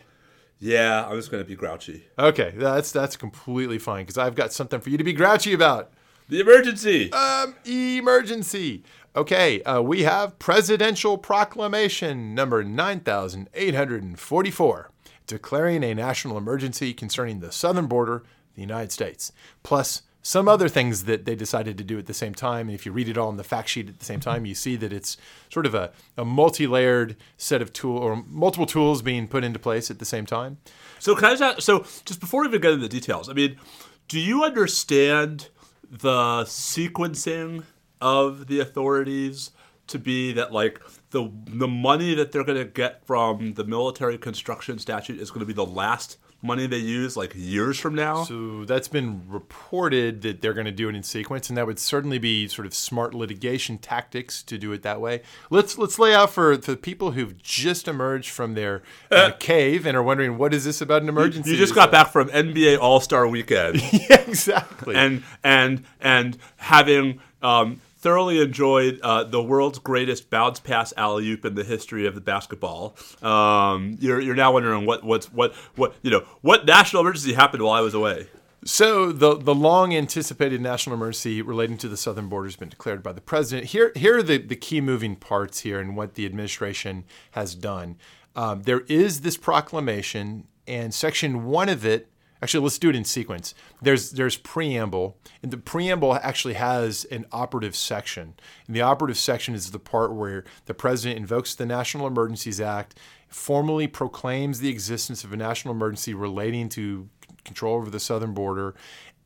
Yeah, 0.58 1.06
I'm 1.06 1.16
just 1.16 1.30
going 1.30 1.42
to 1.42 1.48
be 1.48 1.54
grouchy. 1.54 2.06
Okay, 2.18 2.52
that's 2.56 2.90
that's 2.90 3.16
completely 3.16 3.78
fine 3.78 4.02
because 4.02 4.18
I've 4.18 4.34
got 4.34 4.52
something 4.52 4.80
for 4.80 4.90
you 4.90 4.98
to 4.98 5.04
be 5.04 5.12
grouchy 5.12 5.52
about. 5.52 5.92
The 6.28 6.40
emergency. 6.40 7.12
Um, 7.12 7.54
emergency. 7.64 8.82
Okay, 9.14 9.62
uh, 9.62 9.80
we 9.80 10.02
have 10.02 10.40
Presidential 10.40 11.18
Proclamation 11.18 12.34
number 12.34 12.64
9844, 12.64 14.90
declaring 15.28 15.84
a 15.84 15.94
national 15.94 16.36
emergency 16.36 16.92
concerning 16.92 17.38
the 17.38 17.52
southern 17.52 17.86
border 17.86 18.16
of 18.16 18.24
the 18.56 18.60
United 18.60 18.90
States, 18.90 19.30
plus 19.62 20.02
some 20.20 20.48
other 20.48 20.68
things 20.68 21.04
that 21.04 21.26
they 21.26 21.36
decided 21.36 21.78
to 21.78 21.84
do 21.84 21.96
at 21.96 22.06
the 22.06 22.12
same 22.12 22.34
time. 22.34 22.66
And 22.66 22.74
if 22.74 22.84
you 22.84 22.90
read 22.90 23.08
it 23.08 23.16
all 23.16 23.30
in 23.30 23.36
the 23.36 23.44
fact 23.44 23.68
sheet 23.68 23.88
at 23.88 24.00
the 24.00 24.04
same 24.04 24.18
time, 24.18 24.44
you 24.44 24.56
see 24.56 24.74
that 24.74 24.92
it's 24.92 25.16
sort 25.48 25.64
of 25.64 25.76
a, 25.76 25.92
a 26.16 26.24
multi 26.24 26.66
layered 26.66 27.14
set 27.36 27.62
of 27.62 27.72
tool 27.72 27.96
or 27.96 28.24
multiple 28.26 28.66
tools 28.66 29.00
being 29.00 29.28
put 29.28 29.44
into 29.44 29.60
place 29.60 29.92
at 29.92 30.00
the 30.00 30.04
same 30.04 30.26
time. 30.26 30.58
So, 30.98 31.14
can 31.14 31.26
I 31.26 31.30
just 31.30 31.42
ask, 31.42 31.62
so 31.62 31.86
just 32.04 32.18
before 32.18 32.40
we 32.40 32.48
even 32.48 32.60
get 32.60 32.72
into 32.72 32.82
the 32.82 32.88
details, 32.88 33.28
I 33.28 33.32
mean, 33.34 33.60
do 34.08 34.18
you 34.18 34.42
understand 34.42 35.50
the 35.90 36.44
sequencing 36.44 37.64
of 38.00 38.46
the 38.46 38.60
authorities 38.60 39.50
to 39.86 39.98
be 39.98 40.32
that 40.32 40.52
like 40.52 40.80
the 41.10 41.30
the 41.46 41.68
money 41.68 42.14
that 42.14 42.32
they're 42.32 42.44
going 42.44 42.58
to 42.58 42.64
get 42.64 43.06
from 43.06 43.54
the 43.54 43.64
military 43.64 44.18
construction 44.18 44.78
statute 44.78 45.20
is 45.20 45.30
going 45.30 45.40
to 45.40 45.46
be 45.46 45.52
the 45.52 45.64
last 45.64 46.18
money 46.46 46.66
they 46.66 46.78
use 46.78 47.16
like 47.16 47.32
years 47.34 47.78
from 47.78 47.94
now. 47.94 48.24
So 48.24 48.64
that's 48.64 48.88
been 48.88 49.22
reported 49.28 50.22
that 50.22 50.40
they're 50.40 50.54
going 50.54 50.66
to 50.66 50.72
do 50.72 50.88
it 50.88 50.94
in 50.94 51.02
sequence, 51.02 51.48
and 51.48 51.56
that 51.56 51.66
would 51.66 51.78
certainly 51.78 52.18
be 52.18 52.48
sort 52.48 52.66
of 52.66 52.74
smart 52.74 53.14
litigation 53.14 53.78
tactics 53.78 54.42
to 54.44 54.58
do 54.58 54.72
it 54.72 54.82
that 54.82 55.00
way. 55.00 55.22
Let's 55.50 55.78
let's 55.78 55.98
lay 55.98 56.14
out 56.14 56.30
for 56.30 56.56
the 56.56 56.76
people 56.76 57.12
who've 57.12 57.36
just 57.42 57.88
emerged 57.88 58.30
from 58.30 58.54
their 58.54 58.82
uh, 59.10 59.32
cave 59.38 59.86
and 59.86 59.96
are 59.96 60.02
wondering 60.02 60.38
what 60.38 60.54
is 60.54 60.64
this 60.64 60.80
about 60.80 61.02
an 61.02 61.08
emergency? 61.08 61.50
You 61.50 61.56
just 61.56 61.74
got 61.74 61.90
back 61.90 62.08
from 62.12 62.28
NBA 62.28 62.78
All 62.78 63.00
Star 63.00 63.26
Weekend. 63.26 63.82
yeah, 63.92 64.20
exactly. 64.20 64.94
And 64.94 65.22
and 65.42 65.84
and 66.00 66.38
having. 66.56 67.20
Um, 67.42 67.80
thoroughly 68.06 68.40
enjoyed 68.40 69.00
uh, 69.02 69.24
the 69.24 69.42
world's 69.42 69.80
greatest 69.80 70.30
bounce 70.30 70.60
pass 70.60 70.94
alley 70.96 71.28
oop 71.28 71.44
in 71.44 71.56
the 71.56 71.64
history 71.64 72.06
of 72.06 72.14
the 72.14 72.20
basketball. 72.20 72.96
Um, 73.20 73.96
you're, 73.98 74.20
you're 74.20 74.36
now 74.36 74.52
wondering 74.52 74.86
what 74.86 75.02
what's 75.02 75.26
what 75.32 75.52
what 75.74 75.92
you 76.02 76.12
know 76.12 76.20
what 76.40 76.66
national 76.66 77.02
emergency 77.02 77.32
happened 77.32 77.64
while 77.64 77.72
I 77.72 77.80
was 77.80 77.94
away. 77.94 78.28
So 78.64 79.10
the 79.10 79.36
the 79.36 79.56
long 79.56 79.92
anticipated 79.92 80.60
national 80.60 80.94
emergency 80.94 81.42
relating 81.42 81.78
to 81.78 81.88
the 81.88 81.96
southern 81.96 82.28
border 82.28 82.46
has 82.46 82.54
been 82.54 82.68
declared 82.68 83.02
by 83.02 83.10
the 83.10 83.20
president. 83.20 83.70
Here 83.70 83.90
here 83.96 84.18
are 84.18 84.22
the, 84.22 84.38
the 84.38 84.54
key 84.54 84.80
moving 84.80 85.16
parts 85.16 85.60
here 85.60 85.80
and 85.80 85.96
what 85.96 86.14
the 86.14 86.26
administration 86.26 87.02
has 87.32 87.56
done. 87.56 87.96
Um, 88.36 88.62
there 88.62 88.84
is 88.86 89.22
this 89.22 89.36
proclamation, 89.36 90.46
and 90.68 90.94
section 90.94 91.46
one 91.46 91.68
of 91.68 91.84
it 91.84 92.08
Actually, 92.42 92.62
let's 92.64 92.78
do 92.78 92.90
it 92.90 92.96
in 92.96 93.04
sequence. 93.04 93.54
There's 93.80 94.12
there's 94.12 94.36
preamble, 94.36 95.16
and 95.42 95.50
the 95.50 95.56
preamble 95.56 96.14
actually 96.16 96.54
has 96.54 97.04
an 97.06 97.26
operative 97.32 97.74
section. 97.74 98.34
And 98.66 98.76
the 98.76 98.82
operative 98.82 99.18
section 99.18 99.54
is 99.54 99.70
the 99.70 99.78
part 99.78 100.14
where 100.14 100.44
the 100.66 100.74
president 100.74 101.18
invokes 101.18 101.54
the 101.54 101.66
National 101.66 102.06
Emergencies 102.06 102.60
Act, 102.60 102.98
formally 103.28 103.86
proclaims 103.86 104.60
the 104.60 104.68
existence 104.68 105.24
of 105.24 105.32
a 105.32 105.36
national 105.36 105.74
emergency 105.74 106.14
relating 106.14 106.68
to 106.70 107.08
control 107.44 107.76
over 107.76 107.90
the 107.90 108.00
southern 108.00 108.34
border, 108.34 108.74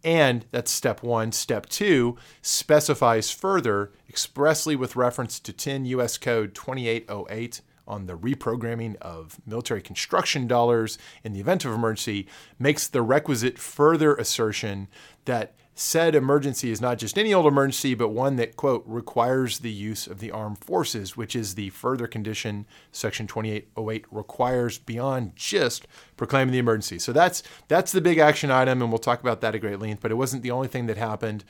and 0.05 0.47
that's 0.51 0.71
step 0.71 1.03
one. 1.03 1.33
Step 1.33 1.67
two 1.67 2.17
specifies 2.43 3.31
further 3.31 3.93
expressly 4.09 4.77
with 4.77 4.97
reference 4.97 5.39
to 5.41 5.53
10 5.53 5.85
U.S. 5.87 6.17
Code 6.17 6.55
2808 6.55 7.61
on 7.91 8.07
the 8.07 8.17
reprogramming 8.17 8.97
of 8.97 9.39
military 9.45 9.83
construction 9.83 10.47
dollars 10.47 10.97
in 11.25 11.33
the 11.33 11.41
event 11.41 11.65
of 11.65 11.73
emergency 11.73 12.27
makes 12.59 12.89
the 12.89 13.03
requisite 13.03 13.59
further 13.59 14.15
assertion 14.15 14.89
that 15.25 15.55
said 15.81 16.15
emergency 16.15 16.71
is 16.71 16.81
not 16.81 16.99
just 16.99 17.19
any 17.19 17.33
old 17.33 17.47
emergency, 17.47 17.95
but 17.95 18.09
one 18.09 18.37
that, 18.37 18.55
quote, 18.55 18.85
requires 18.87 19.61
the 19.61 19.71
use 19.71 20.07
of 20.07 20.19
the 20.19 20.31
armed 20.31 20.59
forces, 20.59 21.17
which 21.17 21.35
is 21.35 21.55
the 21.55 21.71
further 21.71 22.07
condition 22.07 22.67
Section 22.93 23.27
2808 23.27 24.05
requires 24.11 24.79
beyond 24.79 25.35
just 25.37 25.87
proclaiming 26.17 26.53
the 26.53 26.59
emergency. 26.59 26.99
So 26.99 27.13
that's 27.13 27.43
that's 27.69 27.93
the 27.93 28.01
big 28.01 28.19
action 28.19 28.51
item, 28.51 28.83
and 28.83 28.91
we'll 28.91 28.99
talk 28.99 29.21
about 29.21 29.41
that 29.41 29.55
at 29.55 29.61
great 29.63 29.81
length, 29.81 30.03
but 30.03 30.11
it 30.11 30.17
wasn't 30.17 30.43
the 30.43 30.51
only 30.51 30.69
thing 30.69 30.87
that 30.87 30.99
happened. 30.99 31.45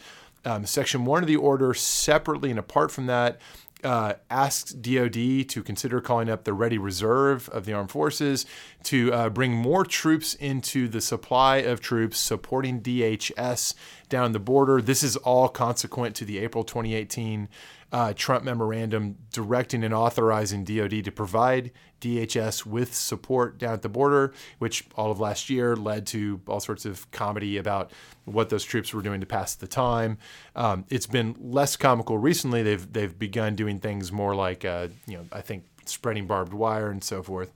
Um, 0.45 0.65
section 0.65 1.05
one 1.05 1.23
of 1.23 1.27
the 1.27 1.37
order, 1.37 1.75
separately 1.75 2.51
and 2.51 2.59
apart 2.59 2.93
from 2.93 3.07
that, 3.07 3.41
uh, 3.85 4.15
DoD 4.29 5.49
to 5.49 5.63
consider 5.65 6.01
calling 6.01 6.29
up 6.29 6.45
the 6.45 6.53
ready 6.53 6.79
reserve 6.79 7.49
of 7.51 7.65
the 7.65 7.73
armed 7.73 7.91
forces 7.91 8.47
to 8.85 9.13
uh, 9.13 9.29
bring 9.31 9.53
more 9.55 9.85
troops 9.85 10.35
into 10.35 10.89
the 10.89 11.01
supply 11.01 11.59
of 11.59 11.81
troops 11.81 12.19
supporting 12.19 12.81
DHS 12.81 13.75
down 14.09 14.33
the 14.33 14.39
border. 14.39 14.81
This 14.81 15.03
is 15.03 15.17
all 15.17 15.49
consequent 15.49 16.15
to 16.17 16.25
the 16.25 16.39
April 16.39 16.65
2018 16.65 17.49
uh, 17.93 18.13
Trump 18.15 18.45
memorandum 18.45 19.17
directing 19.33 19.83
and 19.83 19.93
authorizing 19.93 20.65
DoD 20.65 21.05
to 21.05 21.11
provide 21.11 21.73
DHS 22.01 22.65
with 22.65 22.95
support 22.95 23.59
down 23.59 23.75
at 23.75 23.83
the 23.83 23.89
border, 23.89 24.33
which 24.59 24.85
all 24.95 25.11
of 25.11 25.21
last 25.21 25.51
year 25.51 25.77
led 25.77 26.07
to 26.09 26.41
all 26.47 26.61
sorts 26.61 26.85
of 26.85 27.11
comedy 27.11 27.57
about 27.57 27.91
what 28.25 28.49
those 28.49 28.65
troops 28.65 28.95
were 28.95 29.03
doing 29.03 29.21
to 29.21 29.27
pass 29.27 29.55
the 29.55 29.67
time. 29.67 30.19
Um, 30.55 30.85
it's 30.89 31.07
been 31.07 31.37
less 31.39 31.77
comical 31.77 32.17
recently. 32.17 32.63
They've 32.63 32.93
they've 32.93 33.17
begun 33.19 33.57
doing 33.57 33.81
things 33.81 34.13
more 34.13 34.35
like 34.35 34.65
uh, 34.65 34.89
you 35.07 35.17
know 35.17 35.27
I 35.33 35.41
think 35.41 35.65
spreading 35.85 36.27
barbed 36.27 36.53
wire 36.53 36.91
and 36.91 37.03
so 37.03 37.23
forth. 37.23 37.53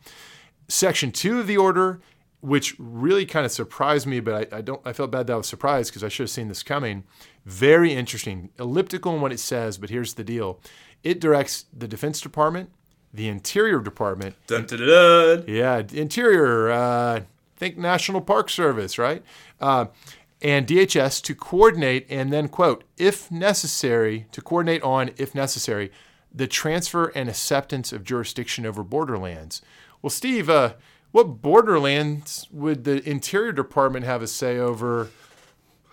Section 0.69 1.13
two 1.13 1.41
of 1.41 1.47
the 1.47 1.57
order 1.57 2.01
which 2.45 2.77
really 2.79 3.25
kind 3.25 3.47
of 3.47 3.53
surprised 3.53 4.07
me, 4.07 4.21
but 4.21 4.53
I, 4.53 4.59
I, 4.59 4.61
don't. 4.61 4.81
I 4.85 4.93
felt 4.93 5.11
bad 5.11 5.27
that 5.29 5.33
I 5.33 5.37
was 5.37 5.47
surprised 5.47 5.91
because 5.91 6.05
I 6.05 6.09
should 6.09 6.25
have 6.25 6.31
seen 6.31 6.49
this 6.49 6.63
coming. 6.63 7.05
Very 7.47 7.95
interesting, 7.95 8.51
elliptical 8.59 9.15
in 9.15 9.23
what 9.23 9.33
it 9.33 9.41
says, 9.41 9.79
but 9.79 9.89
here's 9.89 10.15
the 10.15 10.25
deal: 10.25 10.61
it 11.03 11.21
directs 11.21 11.65
the 11.73 11.89
Defense 11.89 12.21
Department, 12.21 12.69
the 13.15 13.29
Interior 13.29 13.81
Department, 13.81 14.37
dun, 14.47 14.67
dun, 14.67 14.79
dun, 14.81 15.45
yeah, 15.49 15.83
Interior, 15.91 16.71
uh, 16.71 17.21
think 17.57 17.79
National 17.79 18.21
Park 18.21 18.51
Service, 18.51 18.99
right, 18.99 19.23
uh, 19.63 19.87
and 20.43 20.67
DHS 20.67 21.23
to 21.23 21.35
coordinate 21.35 22.07
and 22.11 22.31
then 22.31 22.49
quote, 22.49 22.85
if 22.99 23.31
necessary, 23.31 24.27
to 24.33 24.43
coordinate 24.43 24.83
on, 24.83 25.13
if 25.17 25.35
necessary, 25.35 25.91
the 26.31 26.47
transfer 26.47 27.07
and 27.15 27.31
acceptance 27.31 27.91
of 27.91 28.05
jurisdiction 28.05 28.67
over 28.67 28.83
borderlands. 28.83 29.63
Well, 30.03 30.11
Steve. 30.11 30.51
Uh, 30.51 30.75
what 31.15 31.41
borderlands 31.41 32.49
would 32.51 32.83
the 32.83 33.09
Interior 33.09 33.53
Department 33.53 34.05
have 34.05 34.21
a 34.21 34.27
say 34.27 34.59
over 34.59 35.11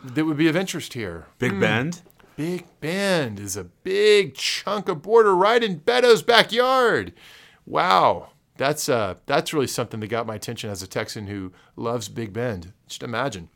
that 0.03 0.25
would 0.25 0.35
be 0.35 0.47
of 0.47 0.55
interest 0.55 0.93
here? 0.93 1.27
Big 1.37 1.59
Bend? 1.59 2.01
Big 2.35 2.65
Bend 2.79 3.39
is 3.39 3.55
a 3.55 3.65
big 3.65 4.33
chunk 4.33 4.89
of 4.89 5.03
border 5.03 5.35
right 5.35 5.63
in 5.63 5.77
Beto's 5.77 6.23
backyard. 6.23 7.13
Wow. 7.67 8.31
That's 8.57 8.89
uh 8.89 9.13
that's 9.27 9.53
really 9.53 9.67
something 9.67 9.99
that 9.99 10.07
got 10.07 10.25
my 10.25 10.33
attention 10.33 10.71
as 10.71 10.81
a 10.81 10.87
Texan 10.87 11.27
who 11.27 11.51
loves 11.75 12.09
Big 12.09 12.33
Bend. 12.33 12.73
Just 12.87 13.03
imagine. 13.03 13.49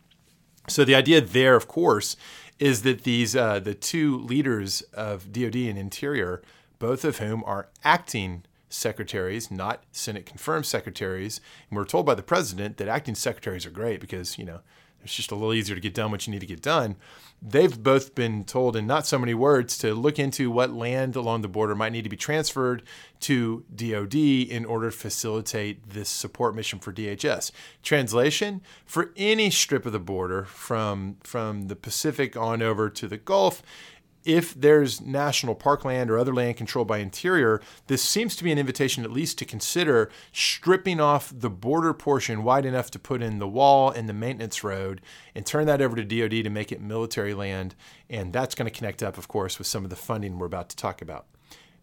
So 0.69 0.85
the 0.85 0.93
idea 0.93 1.19
there, 1.19 1.55
of 1.55 1.67
course, 1.67 2.15
is 2.59 2.83
that 2.83 3.05
these 3.05 3.35
uh, 3.35 3.59
the 3.59 3.73
two 3.73 4.19
leaders 4.19 4.81
of 4.93 5.31
DoD 5.31 5.55
and 5.55 5.79
Interior, 5.79 6.43
both 6.77 7.03
of 7.03 7.17
whom 7.17 7.43
are 7.43 7.69
acting 7.83 8.43
secretaries, 8.75 9.49
not 9.49 9.83
Senate 9.91 10.25
confirmed 10.25 10.65
secretaries. 10.65 11.41
And 11.69 11.77
we're 11.77 11.85
told 11.85 12.05
by 12.05 12.15
the 12.15 12.23
president 12.23 12.77
that 12.77 12.87
acting 12.87 13.15
secretaries 13.15 13.65
are 13.65 13.71
great 13.71 13.99
because, 13.99 14.37
you 14.37 14.45
know, 14.45 14.59
it's 15.05 15.15
just 15.15 15.31
a 15.31 15.35
little 15.35 15.53
easier 15.53 15.75
to 15.75 15.81
get 15.81 15.93
done 15.93 16.09
what 16.09 16.25
you 16.25 16.31
need 16.33 16.39
to 16.39 16.47
get 16.47 16.63
done. 16.63 16.95
They've 17.39 17.81
both 17.81 18.15
been 18.15 18.43
told 18.43 18.75
in 18.75 18.87
not 18.87 19.05
so 19.05 19.19
many 19.19 19.35
words 19.35 19.77
to 19.79 19.93
look 19.93 20.17
into 20.17 20.49
what 20.49 20.73
land 20.73 21.15
along 21.15 21.43
the 21.43 21.47
border 21.47 21.75
might 21.75 21.91
need 21.91 22.03
to 22.03 22.09
be 22.09 22.17
transferred 22.17 22.81
to 23.19 23.63
DoD 23.73 24.15
in 24.15 24.65
order 24.65 24.89
to 24.89 24.97
facilitate 24.97 25.91
this 25.91 26.09
support 26.09 26.55
mission 26.55 26.79
for 26.79 26.91
DHS. 26.91 27.51
Translation 27.83 28.61
for 28.83 29.11
any 29.15 29.51
strip 29.51 29.85
of 29.85 29.91
the 29.91 29.99
border 29.99 30.45
from 30.45 31.17
from 31.23 31.67
the 31.67 31.75
Pacific 31.75 32.35
on 32.35 32.63
over 32.63 32.89
to 32.89 33.07
the 33.07 33.17
Gulf, 33.17 33.61
if 34.25 34.53
there's 34.53 34.99
national 34.99 35.55
parkland 35.55 36.09
or 36.09 36.17
other 36.17 36.33
land 36.33 36.57
controlled 36.57 36.87
by 36.87 36.97
Interior, 36.97 37.61
this 37.87 38.01
seems 38.01 38.35
to 38.35 38.43
be 38.43 38.51
an 38.51 38.57
invitation 38.57 39.03
at 39.03 39.11
least 39.11 39.37
to 39.37 39.45
consider 39.45 40.09
stripping 40.31 40.99
off 40.99 41.31
the 41.35 41.49
border 41.49 41.93
portion 41.93 42.43
wide 42.43 42.65
enough 42.65 42.89
to 42.91 42.99
put 42.99 43.21
in 43.21 43.39
the 43.39 43.47
wall 43.47 43.91
and 43.91 44.09
the 44.09 44.13
maintenance 44.13 44.63
road 44.63 45.01
and 45.35 45.45
turn 45.45 45.67
that 45.67 45.81
over 45.81 45.95
to 45.95 46.03
DoD 46.03 46.43
to 46.43 46.49
make 46.49 46.71
it 46.71 46.81
military 46.81 47.33
land. 47.33 47.75
And 48.09 48.33
that's 48.33 48.55
going 48.55 48.69
to 48.69 48.75
connect 48.75 49.03
up, 49.03 49.17
of 49.17 49.27
course, 49.27 49.57
with 49.59 49.67
some 49.67 49.83
of 49.83 49.89
the 49.89 49.95
funding 49.95 50.39
we're 50.39 50.47
about 50.47 50.69
to 50.69 50.75
talk 50.75 51.01
about. 51.01 51.27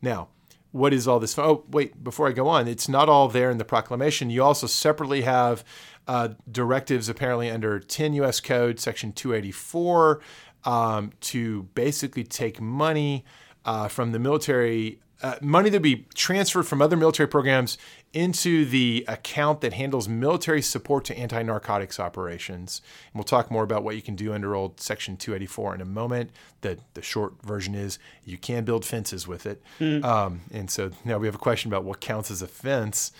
Now, 0.03 0.29
what 0.73 0.93
is 0.93 1.07
all 1.07 1.21
this? 1.21 1.39
Oh, 1.39 1.65
wait, 1.71 2.03
before 2.03 2.29
I 2.29 2.33
go 2.33 2.49
on, 2.49 2.67
it's 2.67 2.89
not 2.89 3.09
all 3.09 3.29
there 3.29 3.51
in 3.51 3.59
the 3.59 3.65
proclamation. 3.65 4.31
You 4.31 4.43
also 4.43 4.67
separately 4.67 5.21
have 5.21 5.65
uh, 6.09 6.31
directives 6.51 7.09
apparently 7.09 7.51
under 7.51 7.79
10 7.79 8.15
U.S. 8.15 8.41
Code, 8.41 8.81
Section 8.81 9.13
284, 9.13 10.21
um, 10.65 11.13
to 11.21 11.65
basically 11.75 12.25
take 12.25 12.61
money 12.61 13.25
uh, 13.65 13.89
from 13.89 14.13
the 14.13 14.19
military, 14.19 14.99
uh, 15.23 15.37
money 15.41 15.71
that 15.71 15.77
would 15.77 15.83
be 15.83 16.07
transferred 16.15 16.65
from 16.65 16.83
other 16.83 16.97
military 16.97 17.29
programs 17.29 17.79
into 18.13 18.65
the 18.65 19.05
account 19.09 19.61
that 19.63 19.73
handles 19.73 20.09
military 20.09 20.61
support 20.61 21.05
to 21.05 21.17
anti 21.17 21.43
narcotics 21.43 21.99
operations. 21.99 22.83
And 23.13 23.19
we'll 23.19 23.25
talk 23.25 23.51
more 23.51 23.63
about 23.63 23.85
what 23.85 23.97
you 23.97 24.03
can 24.03 24.17
do 24.17 24.33
under 24.33 24.55
old 24.55 24.81
Section 24.81 25.17
284 25.17 25.77
in 25.77 25.81
a 25.81 25.85
moment. 25.85 26.31
The, 26.61 26.79
the 26.95 27.03
short 27.03 27.35
version 27.43 27.75
is 27.75 27.99
you 28.25 28.37
can 28.37 28.65
build 28.65 28.85
fences 28.85 29.27
with 29.27 29.47
it. 29.47 29.63
Mm. 29.81 30.05
Um, 30.05 30.41
and 30.53 30.71
so 30.71 30.91
now 31.05 31.19
we 31.19 31.27
have 31.27 31.35
a 31.35 31.39
question 31.39 31.71
about 31.71 31.85
what 31.85 32.01
counts 32.01 32.31
as 32.31 32.43
a 32.43 32.49
fence. 32.49 33.13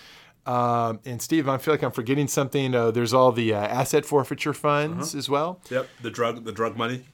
Um, 0.45 0.99
and 1.05 1.23
Steve, 1.23 1.49
I 1.49 1.59
feel 1.59 1.73
like 1.73 1.85
I'm 1.85 1.93
forgetting 1.93 2.27
something. 2.27 2.75
Uh, 2.75 2.91
there's 2.91 3.15
all 3.15 3.31
the 3.31 3.55
uh, 3.55 3.59
asset 3.59 4.05
forfeiture 4.05 4.53
funds 4.53 5.11
uh-huh. 5.11 5.19
as 5.19 5.29
well. 5.29 5.61
Yep, 5.71 5.89
the 6.03 6.11
drug, 6.11 6.45
the 6.45 6.53
drug 6.53 6.77
money. 6.77 7.05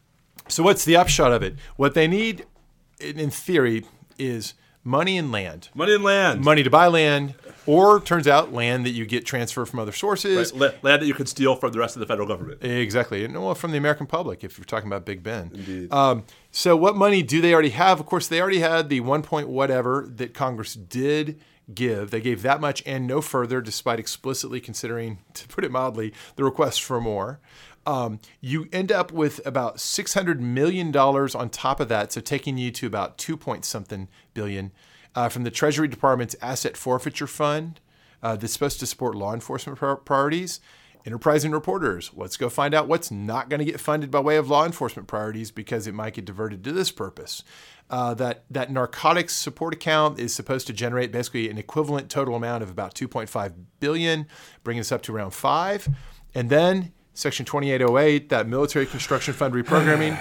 So 0.48 0.62
what's 0.62 0.84
the 0.84 0.96
upshot 0.96 1.32
of 1.32 1.42
it? 1.42 1.56
What 1.76 1.94
they 1.94 2.08
need, 2.08 2.46
in 3.00 3.30
theory, 3.30 3.84
is 4.18 4.54
money 4.84 5.18
and 5.18 5.30
land. 5.30 5.68
Money 5.74 5.94
and 5.94 6.04
land. 6.04 6.44
Money 6.44 6.62
to 6.62 6.70
buy 6.70 6.86
land, 6.86 7.34
or 7.66 8.00
turns 8.00 8.26
out 8.26 8.52
land 8.52 8.86
that 8.86 8.90
you 8.90 9.04
get 9.04 9.26
transferred 9.26 9.66
from 9.66 9.78
other 9.78 9.92
sources. 9.92 10.52
Right. 10.52 10.82
Land 10.82 11.02
that 11.02 11.06
you 11.06 11.14
could 11.14 11.28
steal 11.28 11.54
from 11.56 11.72
the 11.72 11.78
rest 11.78 11.96
of 11.96 12.00
the 12.00 12.06
federal 12.06 12.26
government. 12.26 12.64
Exactly. 12.64 13.24
And 13.24 13.34
well, 13.34 13.54
from 13.54 13.72
the 13.72 13.78
American 13.78 14.06
public, 14.06 14.42
if 14.42 14.56
you're 14.56 14.64
talking 14.64 14.86
about 14.86 15.04
Big 15.04 15.22
Bend. 15.22 15.52
Indeed. 15.52 15.92
Um, 15.92 16.24
so 16.50 16.76
what 16.76 16.96
money 16.96 17.22
do 17.22 17.40
they 17.40 17.52
already 17.52 17.70
have? 17.70 18.00
Of 18.00 18.06
course, 18.06 18.28
they 18.28 18.40
already 18.40 18.60
had 18.60 18.88
the 18.88 19.00
one 19.00 19.22
point 19.22 19.48
whatever 19.48 20.06
that 20.16 20.32
Congress 20.32 20.74
did 20.74 21.38
give. 21.74 22.10
They 22.10 22.22
gave 22.22 22.40
that 22.42 22.60
much 22.60 22.82
and 22.86 23.06
no 23.06 23.20
further, 23.20 23.60
despite 23.60 24.00
explicitly 24.00 24.60
considering, 24.60 25.18
to 25.34 25.46
put 25.48 25.64
it 25.64 25.70
mildly, 25.70 26.14
the 26.36 26.44
request 26.44 26.82
for 26.82 26.98
more. 27.00 27.40
Um, 27.88 28.20
you 28.42 28.68
end 28.70 28.92
up 28.92 29.12
with 29.12 29.40
about 29.46 29.78
$600 29.78 30.40
million 30.40 30.94
on 30.94 31.48
top 31.48 31.80
of 31.80 31.88
that, 31.88 32.12
so 32.12 32.20
taking 32.20 32.58
you 32.58 32.70
to 32.72 32.86
about 32.86 33.16
2 33.16 33.34
point 33.34 33.64
something 33.64 34.08
billion 34.34 34.72
uh, 35.14 35.30
from 35.30 35.44
the 35.44 35.50
Treasury 35.50 35.88
Department's 35.88 36.36
Asset 36.42 36.76
Forfeiture 36.76 37.26
Fund 37.26 37.80
uh, 38.22 38.36
that's 38.36 38.52
supposed 38.52 38.78
to 38.80 38.86
support 38.86 39.14
law 39.14 39.32
enforcement 39.32 39.78
priorities. 40.04 40.60
Enterprising 41.06 41.50
reporters, 41.50 42.10
let's 42.14 42.36
go 42.36 42.50
find 42.50 42.74
out 42.74 42.88
what's 42.88 43.10
not 43.10 43.48
going 43.48 43.60
to 43.60 43.64
get 43.64 43.80
funded 43.80 44.10
by 44.10 44.20
way 44.20 44.36
of 44.36 44.50
law 44.50 44.66
enforcement 44.66 45.08
priorities 45.08 45.50
because 45.50 45.86
it 45.86 45.94
might 45.94 46.12
get 46.12 46.26
diverted 46.26 46.62
to 46.64 46.72
this 46.72 46.90
purpose. 46.90 47.42
Uh, 47.88 48.12
that 48.12 48.44
that 48.50 48.70
narcotics 48.70 49.32
support 49.34 49.72
account 49.72 50.18
is 50.18 50.34
supposed 50.34 50.66
to 50.66 50.74
generate 50.74 51.10
basically 51.10 51.48
an 51.48 51.56
equivalent 51.56 52.10
total 52.10 52.34
amount 52.34 52.62
of 52.62 52.68
about 52.68 52.94
2.5 52.94 53.54
billion, 53.80 54.26
bringing 54.62 54.80
us 54.80 54.92
up 54.92 55.00
to 55.00 55.16
around 55.16 55.30
five. 55.30 55.88
And 56.34 56.50
then 56.50 56.92
Section 57.18 57.44
2808, 57.46 58.28
that 58.28 58.46
military 58.46 58.86
construction 58.86 59.34
fund 59.34 59.52
reprogramming. 59.52 60.16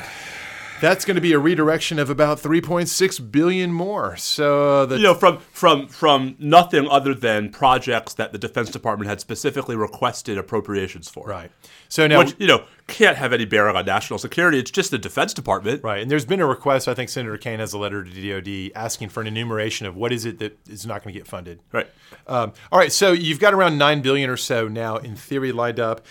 that's 0.81 1.05
going 1.05 1.15
to 1.15 1.21
be 1.21 1.33
a 1.33 1.39
redirection 1.39 1.99
of 1.99 2.09
about 2.09 2.39
3.6 2.39 3.31
billion 3.31 3.71
more. 3.71 4.15
So 4.17 4.85
the 4.85 4.97
you 4.97 5.03
know 5.03 5.13
from 5.13 5.39
from 5.51 5.87
from 5.87 6.35
nothing 6.39 6.87
other 6.87 7.13
than 7.13 7.51
projects 7.51 8.13
that 8.15 8.31
the 8.31 8.37
Defense 8.37 8.71
Department 8.71 9.09
had 9.09 9.19
specifically 9.19 9.75
requested 9.75 10.37
appropriations 10.37 11.09
for. 11.09 11.27
Right. 11.27 11.51
So 11.89 12.07
now 12.07 12.19
which 12.19 12.35
you 12.39 12.47
know 12.47 12.65
can't 12.87 13.17
have 13.17 13.33
any 13.33 13.45
bearing 13.45 13.75
on 13.75 13.85
national 13.85 14.17
security. 14.17 14.59
It's 14.59 14.71
just 14.71 14.91
the 14.91 14.97
Defense 14.97 15.33
Department. 15.33 15.83
Right. 15.83 16.01
And 16.01 16.09
there's 16.09 16.25
been 16.25 16.39
a 16.39 16.47
request. 16.47 16.87
I 16.87 16.93
think 16.93 17.09
Senator 17.09 17.37
Kaine 17.37 17.59
has 17.59 17.73
a 17.73 17.77
letter 17.77 18.03
to 18.03 18.41
DoD 18.41 18.71
asking 18.75 19.09
for 19.09 19.21
an 19.21 19.27
enumeration 19.27 19.85
of 19.85 19.95
what 19.95 20.11
is 20.11 20.25
it 20.25 20.39
that 20.39 20.57
is 20.67 20.85
not 20.85 21.03
going 21.03 21.13
to 21.13 21.19
get 21.19 21.27
funded. 21.27 21.59
Right. 21.71 21.87
Um, 22.27 22.53
all 22.71 22.79
right. 22.79 22.91
So 22.91 23.11
you've 23.11 23.39
got 23.39 23.53
around 23.53 23.77
nine 23.77 24.01
billion 24.01 24.29
or 24.29 24.37
so 24.37 24.67
now 24.67 24.97
in 24.97 25.15
theory 25.15 25.51
lined 25.51 25.79
up 25.79 26.05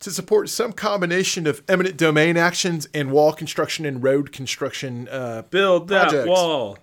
to 0.00 0.10
support 0.10 0.48
some 0.48 0.72
combination 0.72 1.46
of 1.46 1.62
eminent 1.68 1.96
domain 1.96 2.36
actions 2.36 2.88
and 2.92 3.10
wall 3.10 3.32
construction 3.32 3.84
and 3.84 4.02
road 4.02 4.32
construction 4.32 5.08
uh, 5.08 5.42
build 5.50 5.88
projects. 5.88 6.12
that 6.12 6.26
wall. 6.26 6.78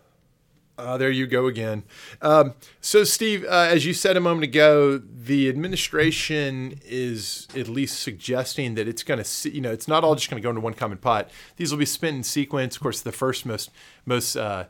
Uh, 0.77 0.95
there 0.95 1.09
you 1.09 1.25
go 1.25 1.47
again. 1.47 1.83
Um, 2.21 2.53
so, 2.81 3.03
Steve, 3.03 3.43
uh, 3.45 3.67
as 3.71 3.83
you 3.87 3.95
said 3.95 4.15
a 4.15 4.19
moment 4.19 4.43
ago, 4.43 4.99
the 4.99 5.49
administration 5.49 6.79
is 6.85 7.47
at 7.55 7.67
least 7.67 7.99
suggesting 7.99 8.75
that 8.75 8.87
it's 8.87 9.01
going 9.01 9.23
to, 9.23 9.49
you 9.49 9.59
know, 9.59 9.71
it's 9.71 9.87
not 9.87 10.03
all 10.03 10.13
just 10.13 10.29
going 10.29 10.39
to 10.39 10.45
go 10.45 10.51
into 10.51 10.61
one 10.61 10.75
common 10.75 10.99
pot. 10.99 11.31
These 11.55 11.71
will 11.71 11.79
be 11.79 11.85
spent 11.85 12.17
in 12.17 12.23
sequence. 12.23 12.75
Of 12.75 12.83
course, 12.83 13.01
the 13.01 13.11
first 13.11 13.43
most 13.43 13.71
most 14.05 14.35
uh, 14.35 14.65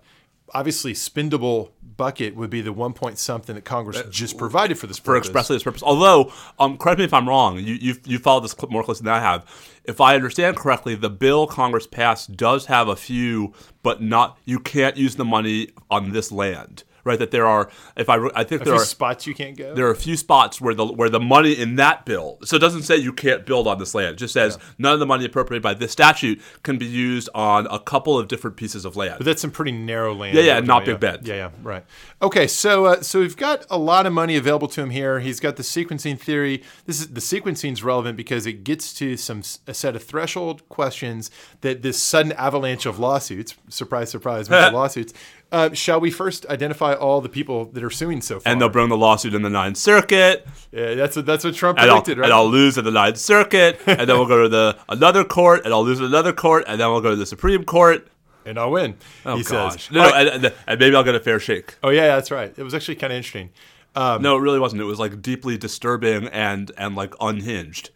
obviously 0.53 0.93
spendable 0.93 1.71
bucket 1.97 2.35
would 2.35 2.49
be 2.49 2.61
the 2.61 2.71
one 2.71 2.93
point 2.93 3.17
something 3.17 3.55
that 3.55 3.65
Congress 3.65 3.97
uh, 3.97 4.07
just 4.09 4.37
provided 4.37 4.77
for 4.77 4.87
this 4.87 4.99
purpose. 4.99 5.27
For 5.27 5.31
expressly 5.31 5.55
this 5.55 5.63
purpose. 5.63 5.83
Although, 5.83 6.31
um, 6.59 6.77
correct 6.77 6.99
me 6.99 7.05
if 7.05 7.13
I'm 7.13 7.27
wrong, 7.27 7.57
you, 7.57 7.73
you, 7.73 7.95
you 8.05 8.19
followed 8.19 8.41
this 8.41 8.55
more 8.69 8.83
closely 8.83 9.05
than 9.05 9.13
I 9.13 9.19
have. 9.19 9.45
If 9.83 9.99
I 9.99 10.15
understand 10.15 10.55
correctly, 10.55 10.95
the 10.95 11.09
bill 11.09 11.47
Congress 11.47 11.87
passed 11.87 12.37
does 12.37 12.67
have 12.67 12.87
a 12.87 12.95
few, 12.95 13.53
but 13.83 14.01
not, 14.01 14.37
you 14.45 14.59
can't 14.59 14.95
use 14.95 15.15
the 15.15 15.25
money 15.25 15.69
on 15.89 16.11
this 16.11 16.31
land 16.31 16.83
right? 17.07 17.17
That 17.17 17.31
there 17.31 17.47
are, 17.47 17.69
if 17.95 18.09
I, 18.09 18.27
I 18.35 18.43
think 18.43 18.61
a 18.61 18.65
there 18.65 18.75
are 18.75 18.85
spots 18.85 19.25
you 19.25 19.33
can't 19.33 19.57
go. 19.57 19.73
There 19.73 19.87
are 19.87 19.91
a 19.91 19.95
few 19.95 20.17
spots 20.17 20.61
where 20.61 20.75
the 20.75 20.85
where 20.85 21.09
the 21.09 21.19
money 21.19 21.53
in 21.53 21.75
that 21.77 22.05
bill. 22.05 22.37
So 22.43 22.57
it 22.57 22.59
doesn't 22.59 22.83
say 22.83 22.97
you 22.97 23.13
can't 23.13 23.45
build 23.45 23.67
on 23.67 23.79
this 23.79 23.95
land. 23.95 24.13
It 24.13 24.17
just 24.17 24.33
says 24.33 24.57
yeah. 24.59 24.67
none 24.77 24.93
of 24.93 24.99
the 24.99 25.05
money 25.05 25.25
appropriated 25.25 25.63
by 25.63 25.73
this 25.73 25.91
statute 25.91 26.41
can 26.63 26.77
be 26.77 26.85
used 26.85 27.29
on 27.33 27.67
a 27.67 27.79
couple 27.79 28.19
of 28.19 28.27
different 28.27 28.57
pieces 28.57 28.85
of 28.85 28.95
land. 28.95 29.15
But 29.17 29.25
that's 29.25 29.41
some 29.41 29.51
pretty 29.51 29.71
narrow 29.71 30.13
land. 30.13 30.35
Yeah, 30.35 30.43
yeah, 30.43 30.59
not 30.59 30.85
Big 30.85 30.99
Bend. 30.99 31.27
Yeah, 31.27 31.35
yeah, 31.35 31.49
right. 31.63 31.85
Okay, 32.21 32.47
so 32.47 32.85
uh, 32.85 33.01
so 33.01 33.19
we've 33.19 33.37
got 33.37 33.65
a 33.69 33.77
lot 33.77 34.05
of 34.05 34.13
money 34.13 34.35
available 34.35 34.67
to 34.67 34.81
him 34.81 34.89
here. 34.89 35.19
He's 35.19 35.39
got 35.39 35.55
the 35.55 35.63
sequencing 35.63 36.19
theory. 36.19 36.63
This 36.85 36.99
is 36.99 37.07
the 37.07 37.21
sequencing 37.21 37.73
is 37.73 37.83
relevant 37.83 38.17
because 38.17 38.45
it 38.45 38.63
gets 38.63 38.93
to 38.95 39.17
some 39.17 39.41
a 39.65 39.73
set 39.73 39.95
of 39.95 40.03
threshold 40.03 40.67
questions 40.69 41.31
that 41.61 41.81
this 41.81 42.01
sudden 42.01 42.33
avalanche 42.33 42.85
of 42.85 42.99
lawsuits, 42.99 43.55
surprise, 43.69 44.09
surprise, 44.09 44.49
lawsuits 44.49 45.13
uh, 45.51 45.73
shall 45.73 45.99
we 45.99 46.11
first 46.11 46.45
identify 46.47 46.93
all 46.93 47.21
the 47.21 47.29
people 47.29 47.65
that 47.65 47.83
are 47.83 47.89
suing 47.89 48.21
so 48.21 48.39
far? 48.39 48.51
And 48.51 48.59
they'll 48.59 48.69
bring 48.69 48.89
the 48.89 48.97
lawsuit 48.97 49.33
in 49.33 49.41
the 49.41 49.49
Ninth 49.49 49.77
Circuit. 49.77 50.45
Yeah, 50.71 50.95
that's 50.95 51.15
what 51.15 51.25
that's 51.25 51.43
what 51.43 51.55
Trump 51.55 51.77
predicted, 51.77 52.13
and 52.13 52.21
right? 52.21 52.25
And 52.25 52.33
I'll 52.33 52.49
lose 52.49 52.77
at 52.77 52.83
the 52.83 52.91
Ninth 52.91 53.17
Circuit, 53.17 53.79
and 53.85 54.01
then 54.01 54.17
we'll 54.17 54.27
go 54.27 54.43
to 54.43 54.49
the 54.49 54.77
another 54.89 55.23
court, 55.23 55.63
and 55.63 55.73
I'll 55.73 55.83
lose 55.83 55.99
at 55.99 56.05
another 56.05 56.33
court, 56.33 56.65
and 56.67 56.79
then 56.79 56.89
we'll 56.89 57.01
go 57.01 57.11
to 57.11 57.15
the 57.15 57.25
Supreme 57.25 57.63
Court. 57.63 58.07
And 58.45 58.57
I'll 58.57 58.71
win. 58.71 58.95
Oh, 59.25 59.35
he 59.35 59.43
gosh. 59.43 59.87
says. 59.87 59.91
No, 59.91 60.09
no 60.09 60.15
and, 60.15 60.53
and, 60.67 60.79
maybe 60.79 60.95
I'll 60.95 61.03
get 61.03 61.15
a 61.15 61.19
fair 61.19 61.39
shake. 61.39 61.75
Oh 61.83 61.89
yeah, 61.89 62.07
that's 62.07 62.31
right. 62.31 62.53
It 62.57 62.63
was 62.63 62.73
actually 62.73 62.95
kind 62.95 63.11
of 63.11 63.17
interesting. 63.17 63.49
Um, 63.95 64.21
no, 64.21 64.37
it 64.37 64.41
really 64.41 64.59
wasn't. 64.59 64.81
It 64.81 64.85
was 64.85 64.99
like 64.99 65.21
deeply 65.21 65.57
disturbing 65.57 66.27
and 66.27 66.71
and 66.77 66.95
like 66.95 67.13
unhinged 67.19 67.89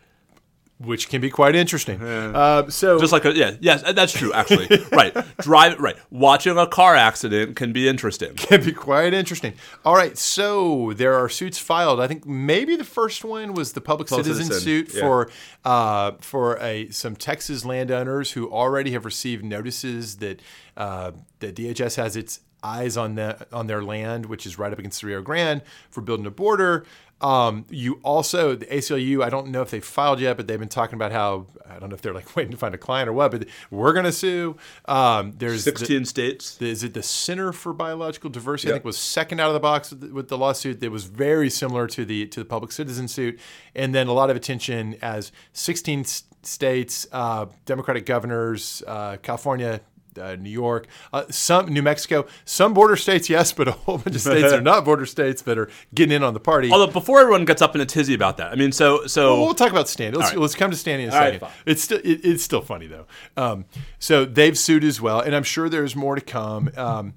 which 0.86 1.10
can 1.10 1.22
be 1.22 1.30
quite 1.30 1.56
interesting. 1.56 2.02
Uh, 2.02 2.70
so 2.70 3.00
just 3.00 3.14
like 3.14 3.26
a, 3.26 3.34
yeah, 3.36 3.56
yes, 3.60 3.84
that's 3.94 4.14
true. 4.14 4.34
Actually, 4.34 4.68
right, 4.92 5.16
drive 5.38 5.80
right. 5.80 5.98
Watching 6.10 6.58
a 6.58 6.68
car 6.68 6.96
accident 6.96 7.56
can 7.56 7.72
be 7.74 7.88
interesting. 7.88 8.36
Can 8.36 8.64
be 8.64 8.72
quite 8.72 9.14
interesting. 9.14 9.54
All 9.86 9.96
right, 9.96 10.18
so 10.18 10.94
there 10.94 11.14
are 11.14 11.30
suits 11.30 11.58
filed. 11.58 12.00
I 12.00 12.08
think 12.08 12.26
maybe 12.26 12.76
the 12.76 12.84
first 12.84 13.24
one 13.24 13.54
was 13.54 13.74
the 13.74 13.82
public, 13.82 14.08
public 14.10 14.26
citizen, 14.26 14.46
citizen, 14.46 14.64
suit 14.64 14.94
yeah. 14.94 15.02
for 15.02 15.32
uh, 15.66 16.12
for 16.20 16.58
a 16.60 16.90
some 16.90 17.16
Texas 17.16 17.66
landowners 17.66 18.32
who 18.32 18.52
already 18.52 18.92
have 18.92 19.06
received 19.06 19.44
notices 19.44 20.18
that 20.18 20.42
uh, 20.78 21.12
the 21.40 21.52
DHS 21.52 21.96
has 21.96 22.16
its 22.16 22.40
eyes 22.64 22.98
on 22.98 23.16
the 23.16 23.48
on 23.52 23.68
their 23.68 23.84
land, 23.84 24.26
which 24.26 24.46
is 24.46 24.58
right 24.58 24.72
up 24.72 24.80
against 24.80 25.02
the 25.02 25.08
Rio 25.08 25.22
Grande, 25.22 25.62
for 25.90 26.02
building 26.02 26.26
a 26.26 26.32
border. 26.32 26.86
Um, 27.22 27.66
you 27.70 28.00
also 28.04 28.56
the 28.56 28.66
ACLU. 28.66 29.24
I 29.24 29.30
don't 29.30 29.48
know 29.48 29.62
if 29.62 29.70
they 29.70 29.80
filed 29.80 30.20
yet, 30.20 30.38
but 30.38 30.48
they've 30.48 30.60
been 30.60 30.68
talking 30.68 30.96
about 30.96 31.12
how 31.12 31.46
I 31.70 31.80
don't 31.80 31.90
know 31.90 31.96
if 31.96 32.02
they're 32.02 32.14
like 32.14 32.36
waiting 32.36 32.52
to 32.52 32.58
find 32.58 32.74
a 32.74 32.78
client 32.78 33.10
or 33.10 33.14
what. 33.14 33.32
But 33.32 33.48
we're 33.70 33.94
going 33.94 34.06
to 34.06 34.12
sue. 34.12 34.58
Um, 34.86 35.34
there's 35.38 35.64
sixteen 35.64 36.02
the, 36.02 36.08
states. 36.08 36.56
The, 36.56 36.70
is 36.70 36.84
it 36.84 36.94
the 36.94 37.04
Center 37.04 37.54
for 37.54 37.74
Biological 37.74 38.30
Diversity? 38.30 38.70
Yep. 38.70 38.74
I 38.74 38.78
think 38.78 38.86
was 38.86 38.98
second 38.98 39.40
out 39.40 39.48
of 39.48 39.54
the 39.54 39.60
box 39.60 39.92
with 39.92 40.02
the, 40.02 40.14
with 40.14 40.28
the 40.30 40.38
lawsuit. 40.38 40.80
That 40.80 40.92
was 40.92 41.06
very 41.06 41.50
similar 41.50 41.88
to 41.88 42.06
the 42.06 42.28
to 42.28 42.40
the 42.40 42.46
public 42.46 42.72
citizen 42.72 43.08
suit, 43.08 43.40
and 43.76 43.94
then 43.94 44.08
a 44.08 44.14
lot 44.14 44.30
of 44.30 44.36
attention 44.36 44.98
as 45.02 45.32
sixteen 45.54 46.06
states, 46.44 47.08
uh, 47.12 47.46
Democratic 47.66 48.06
governors, 48.06 48.84
uh, 48.88 49.18
California 49.22 49.82
uh, 50.20 50.36
New 50.36 50.50
York, 50.50 50.88
uh, 51.14 51.26
some 51.30 51.68
New 51.68 51.82
Mexico, 51.82 52.26
some 52.46 52.74
border 52.74 52.96
states, 52.96 53.30
yes, 53.30 53.52
but 53.52 53.68
a 53.68 53.72
whole 53.72 53.98
bunch 53.98 54.16
of 54.16 54.22
states 54.22 54.50
that 54.52 54.60
are 54.60 54.62
not 54.62 54.86
border 54.86 55.06
states 55.06 55.42
that 55.44 55.58
are 55.58 55.70
getting 55.94 56.16
in 56.16 56.24
on 56.24 56.34
the 56.34 56.40
party. 56.40 56.72
Although 56.72 56.92
before 56.92 57.20
everyone 57.20 57.46
gets 57.46 57.62
up 57.62 57.76
in 57.76 57.82
a 57.82 57.86
tizzy 57.86 58.14
about 58.14 58.38
that, 58.38 58.52
I 58.52 58.56
mean, 58.56 58.72
so 58.72 59.06
so 59.08 59.36
Well, 59.36 59.46
we'll 59.46 59.54
talk 59.54 59.72
about 59.72 59.88
Standing. 59.90 60.20
Let's, 60.20 60.32
right. 60.34 60.40
let's 60.42 60.56
come 60.56 60.72
to 60.72 60.78
Standing 60.78 61.08
in 61.08 61.14
a 61.14 61.16
All 61.16 61.22
right, 61.22 61.34
second. 61.34 61.48
fine. 61.48 61.58
it's 61.66 61.82
still 61.84 62.00
it, 62.00 62.22
it's 62.24 62.44
still 62.44 62.62
funny 62.62 62.88
though. 62.88 63.06
Um, 63.38 63.66
so 64.00 64.26
they've 64.26 64.58
sued 64.58 64.84
as 64.84 65.00
well, 65.02 65.20
and 65.20 65.36
I'm 65.36 65.44
sure 65.44 65.70
there's 65.70 65.96
more 65.96 66.16
to 66.16 66.22
come. 66.22 66.70
Um, 66.76 67.14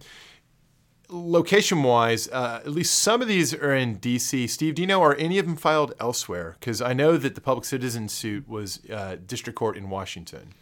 location 1.10 1.82
wise, 1.82 2.28
uh, 2.28 2.60
at 2.64 2.70
least 2.70 2.98
some 2.98 3.22
of 3.22 3.28
these 3.28 3.54
are 3.54 3.74
in 3.74 3.96
D.C. 3.96 4.46
Steve, 4.46 4.74
do 4.74 4.82
you 4.82 4.88
know 4.88 5.02
are 5.02 5.14
any 5.16 5.38
of 5.38 5.46
them 5.46 5.56
filed 5.56 5.94
elsewhere? 6.00 6.56
Because 6.58 6.82
I 6.82 6.92
know 6.92 7.16
that 7.16 7.34
the 7.34 7.40
public 7.40 7.64
citizen 7.64 8.08
suit 8.08 8.48
was 8.48 8.80
uh, 8.90 9.16
district 9.24 9.56
court 9.56 9.76
in 9.76 9.90
Washington. 9.90 10.54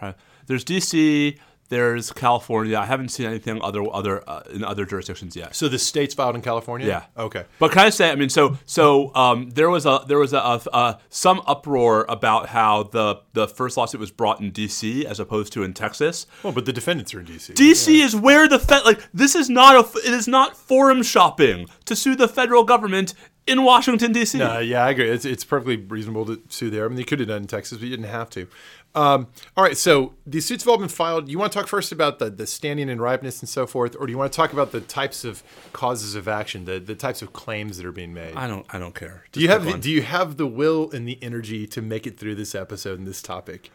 there's 0.50 0.64
DC, 0.64 1.38
there's 1.68 2.12
California. 2.12 2.76
I 2.76 2.84
haven't 2.84 3.10
seen 3.10 3.26
anything 3.26 3.62
other 3.62 3.82
other 3.92 4.28
uh, 4.28 4.42
in 4.52 4.64
other 4.64 4.84
jurisdictions 4.84 5.36
yet. 5.36 5.54
So 5.54 5.68
the 5.68 5.78
states 5.78 6.12
filed 6.12 6.34
in 6.34 6.42
California. 6.42 6.86
Yeah. 6.86 7.04
Okay. 7.16 7.44
But 7.60 7.70
can 7.70 7.86
I 7.86 7.90
say? 7.90 8.10
I 8.10 8.16
mean, 8.16 8.28
so 8.28 8.58
so 8.66 9.14
um, 9.14 9.50
there 9.50 9.70
was 9.70 9.86
a 9.86 10.04
there 10.08 10.18
was 10.18 10.32
a, 10.32 10.38
a, 10.38 10.60
a 10.72 10.98
some 11.08 11.40
uproar 11.46 12.04
about 12.08 12.48
how 12.48 12.82
the 12.82 13.20
the 13.34 13.46
first 13.46 13.76
lawsuit 13.76 14.00
was 14.00 14.10
brought 14.10 14.40
in 14.40 14.50
D.C. 14.50 15.06
as 15.06 15.20
opposed 15.20 15.52
to 15.52 15.62
in 15.62 15.72
Texas. 15.72 16.26
Well, 16.42 16.52
but 16.52 16.66
the 16.66 16.72
defendants 16.72 17.14
are 17.14 17.20
in 17.20 17.26
D.C. 17.26 17.54
DC 17.54 18.04
is 18.04 18.16
where 18.16 18.48
the 18.48 18.58
Fed 18.58 18.84
like 18.84 19.00
this 19.14 19.36
is 19.36 19.48
not 19.48 19.76
a 19.76 19.98
it 19.98 20.12
is 20.12 20.26
not 20.26 20.56
forum 20.56 21.04
shopping 21.04 21.68
to 21.84 21.94
sue 21.94 22.16
the 22.16 22.26
federal 22.26 22.64
government 22.64 23.14
in 23.46 23.64
Washington 23.64 24.12
D.C. 24.12 24.40
Uh, 24.40 24.58
yeah, 24.58 24.84
I 24.84 24.90
agree. 24.90 25.08
It's, 25.08 25.24
it's 25.24 25.44
perfectly 25.44 25.76
reasonable 25.76 26.26
to 26.26 26.42
sue 26.48 26.70
there. 26.70 26.84
I 26.84 26.88
mean, 26.88 26.96
they 26.96 27.04
could 27.04 27.20
have 27.20 27.28
done 27.28 27.38
it 27.38 27.42
in 27.42 27.46
Texas, 27.46 27.78
but 27.78 27.84
you 27.84 27.90
didn't 27.90 28.10
have 28.10 28.30
to. 28.30 28.46
Um, 28.94 29.28
all 29.56 29.62
right, 29.62 29.76
so 29.76 30.14
these 30.26 30.46
suits 30.46 30.64
have 30.64 30.68
all 30.68 30.78
been 30.78 30.88
filed. 30.88 31.28
You 31.28 31.38
want 31.38 31.52
to 31.52 31.58
talk 31.58 31.68
first 31.68 31.92
about 31.92 32.18
the, 32.18 32.28
the 32.28 32.46
standing 32.46 32.90
and 32.90 33.00
ripeness 33.00 33.40
and 33.40 33.48
so 33.48 33.64
forth, 33.66 33.94
or 33.98 34.06
do 34.06 34.10
you 34.10 34.18
want 34.18 34.32
to 34.32 34.36
talk 34.36 34.52
about 34.52 34.72
the 34.72 34.80
types 34.80 35.24
of 35.24 35.44
causes 35.72 36.16
of 36.16 36.26
action, 36.26 36.64
the, 36.64 36.80
the 36.80 36.96
types 36.96 37.22
of 37.22 37.32
claims 37.32 37.76
that 37.76 37.86
are 37.86 37.92
being 37.92 38.12
made? 38.12 38.34
I 38.34 38.48
don't 38.48 38.66
I 38.68 38.78
don't 38.80 38.94
care. 38.94 39.24
do 39.30 39.40
you 39.40 39.48
have 39.48 39.64
the, 39.64 39.78
do 39.78 39.90
you 39.90 40.02
have 40.02 40.38
the 40.38 40.46
will 40.46 40.90
and 40.90 41.06
the 41.06 41.18
energy 41.22 41.66
to 41.68 41.80
make 41.80 42.04
it 42.06 42.18
through 42.18 42.34
this 42.34 42.54
episode 42.54 42.98
and 42.98 43.06
this 43.06 43.22
topic? 43.22 43.70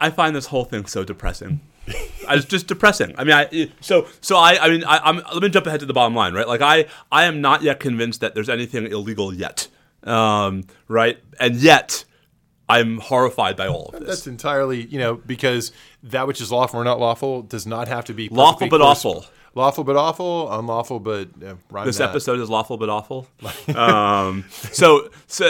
I 0.00 0.10
find 0.10 0.36
this 0.36 0.46
whole 0.46 0.64
thing 0.64 0.86
so 0.86 1.02
depressing. 1.04 1.60
I- 2.28 2.36
it's 2.36 2.44
just 2.44 2.68
depressing. 2.68 3.14
I 3.18 3.24
mean, 3.24 3.34
I 3.34 3.72
so 3.80 4.06
so 4.20 4.36
I 4.36 4.58
I 4.64 4.68
mean 4.70 4.84
I, 4.84 4.98
I'm 4.98 5.16
let 5.32 5.42
me 5.42 5.48
jump 5.48 5.66
ahead 5.66 5.80
to 5.80 5.86
the 5.86 5.92
bottom 5.92 6.14
line, 6.14 6.34
right? 6.34 6.46
Like 6.46 6.60
I 6.60 6.86
I 7.10 7.24
am 7.24 7.40
not 7.40 7.62
yet 7.62 7.80
convinced 7.80 8.20
that 8.20 8.34
there's 8.36 8.48
anything 8.48 8.86
illegal 8.86 9.34
yet, 9.34 9.66
um, 10.04 10.64
right? 10.86 11.18
And 11.40 11.56
yet 11.56 12.04
I'm 12.68 12.98
horrified 12.98 13.56
by 13.56 13.66
all 13.66 13.90
of 13.92 14.00
this. 14.00 14.08
That's 14.08 14.26
entirely, 14.26 14.86
you 14.86 14.98
know, 14.98 15.16
because 15.16 15.72
that 16.02 16.26
which 16.26 16.40
is 16.40 16.50
lawful 16.50 16.80
or 16.80 16.84
not 16.84 16.98
lawful 16.98 17.42
does 17.42 17.66
not 17.66 17.88
have 17.88 18.04
to 18.06 18.14
be 18.14 18.28
Lawful 18.28 18.68
but 18.68 18.80
awful. 18.80 19.26
Lawful 19.56 19.84
but 19.84 19.94
awful, 19.94 20.50
unlawful 20.52 20.98
but 20.98 21.28
uh, 21.44 21.84
this 21.84 21.98
that. 21.98 22.10
episode 22.10 22.40
is 22.40 22.50
lawful 22.50 22.76
but 22.76 22.88
awful. 22.88 23.28
um, 23.76 24.44
so, 24.50 25.10
so 25.28 25.44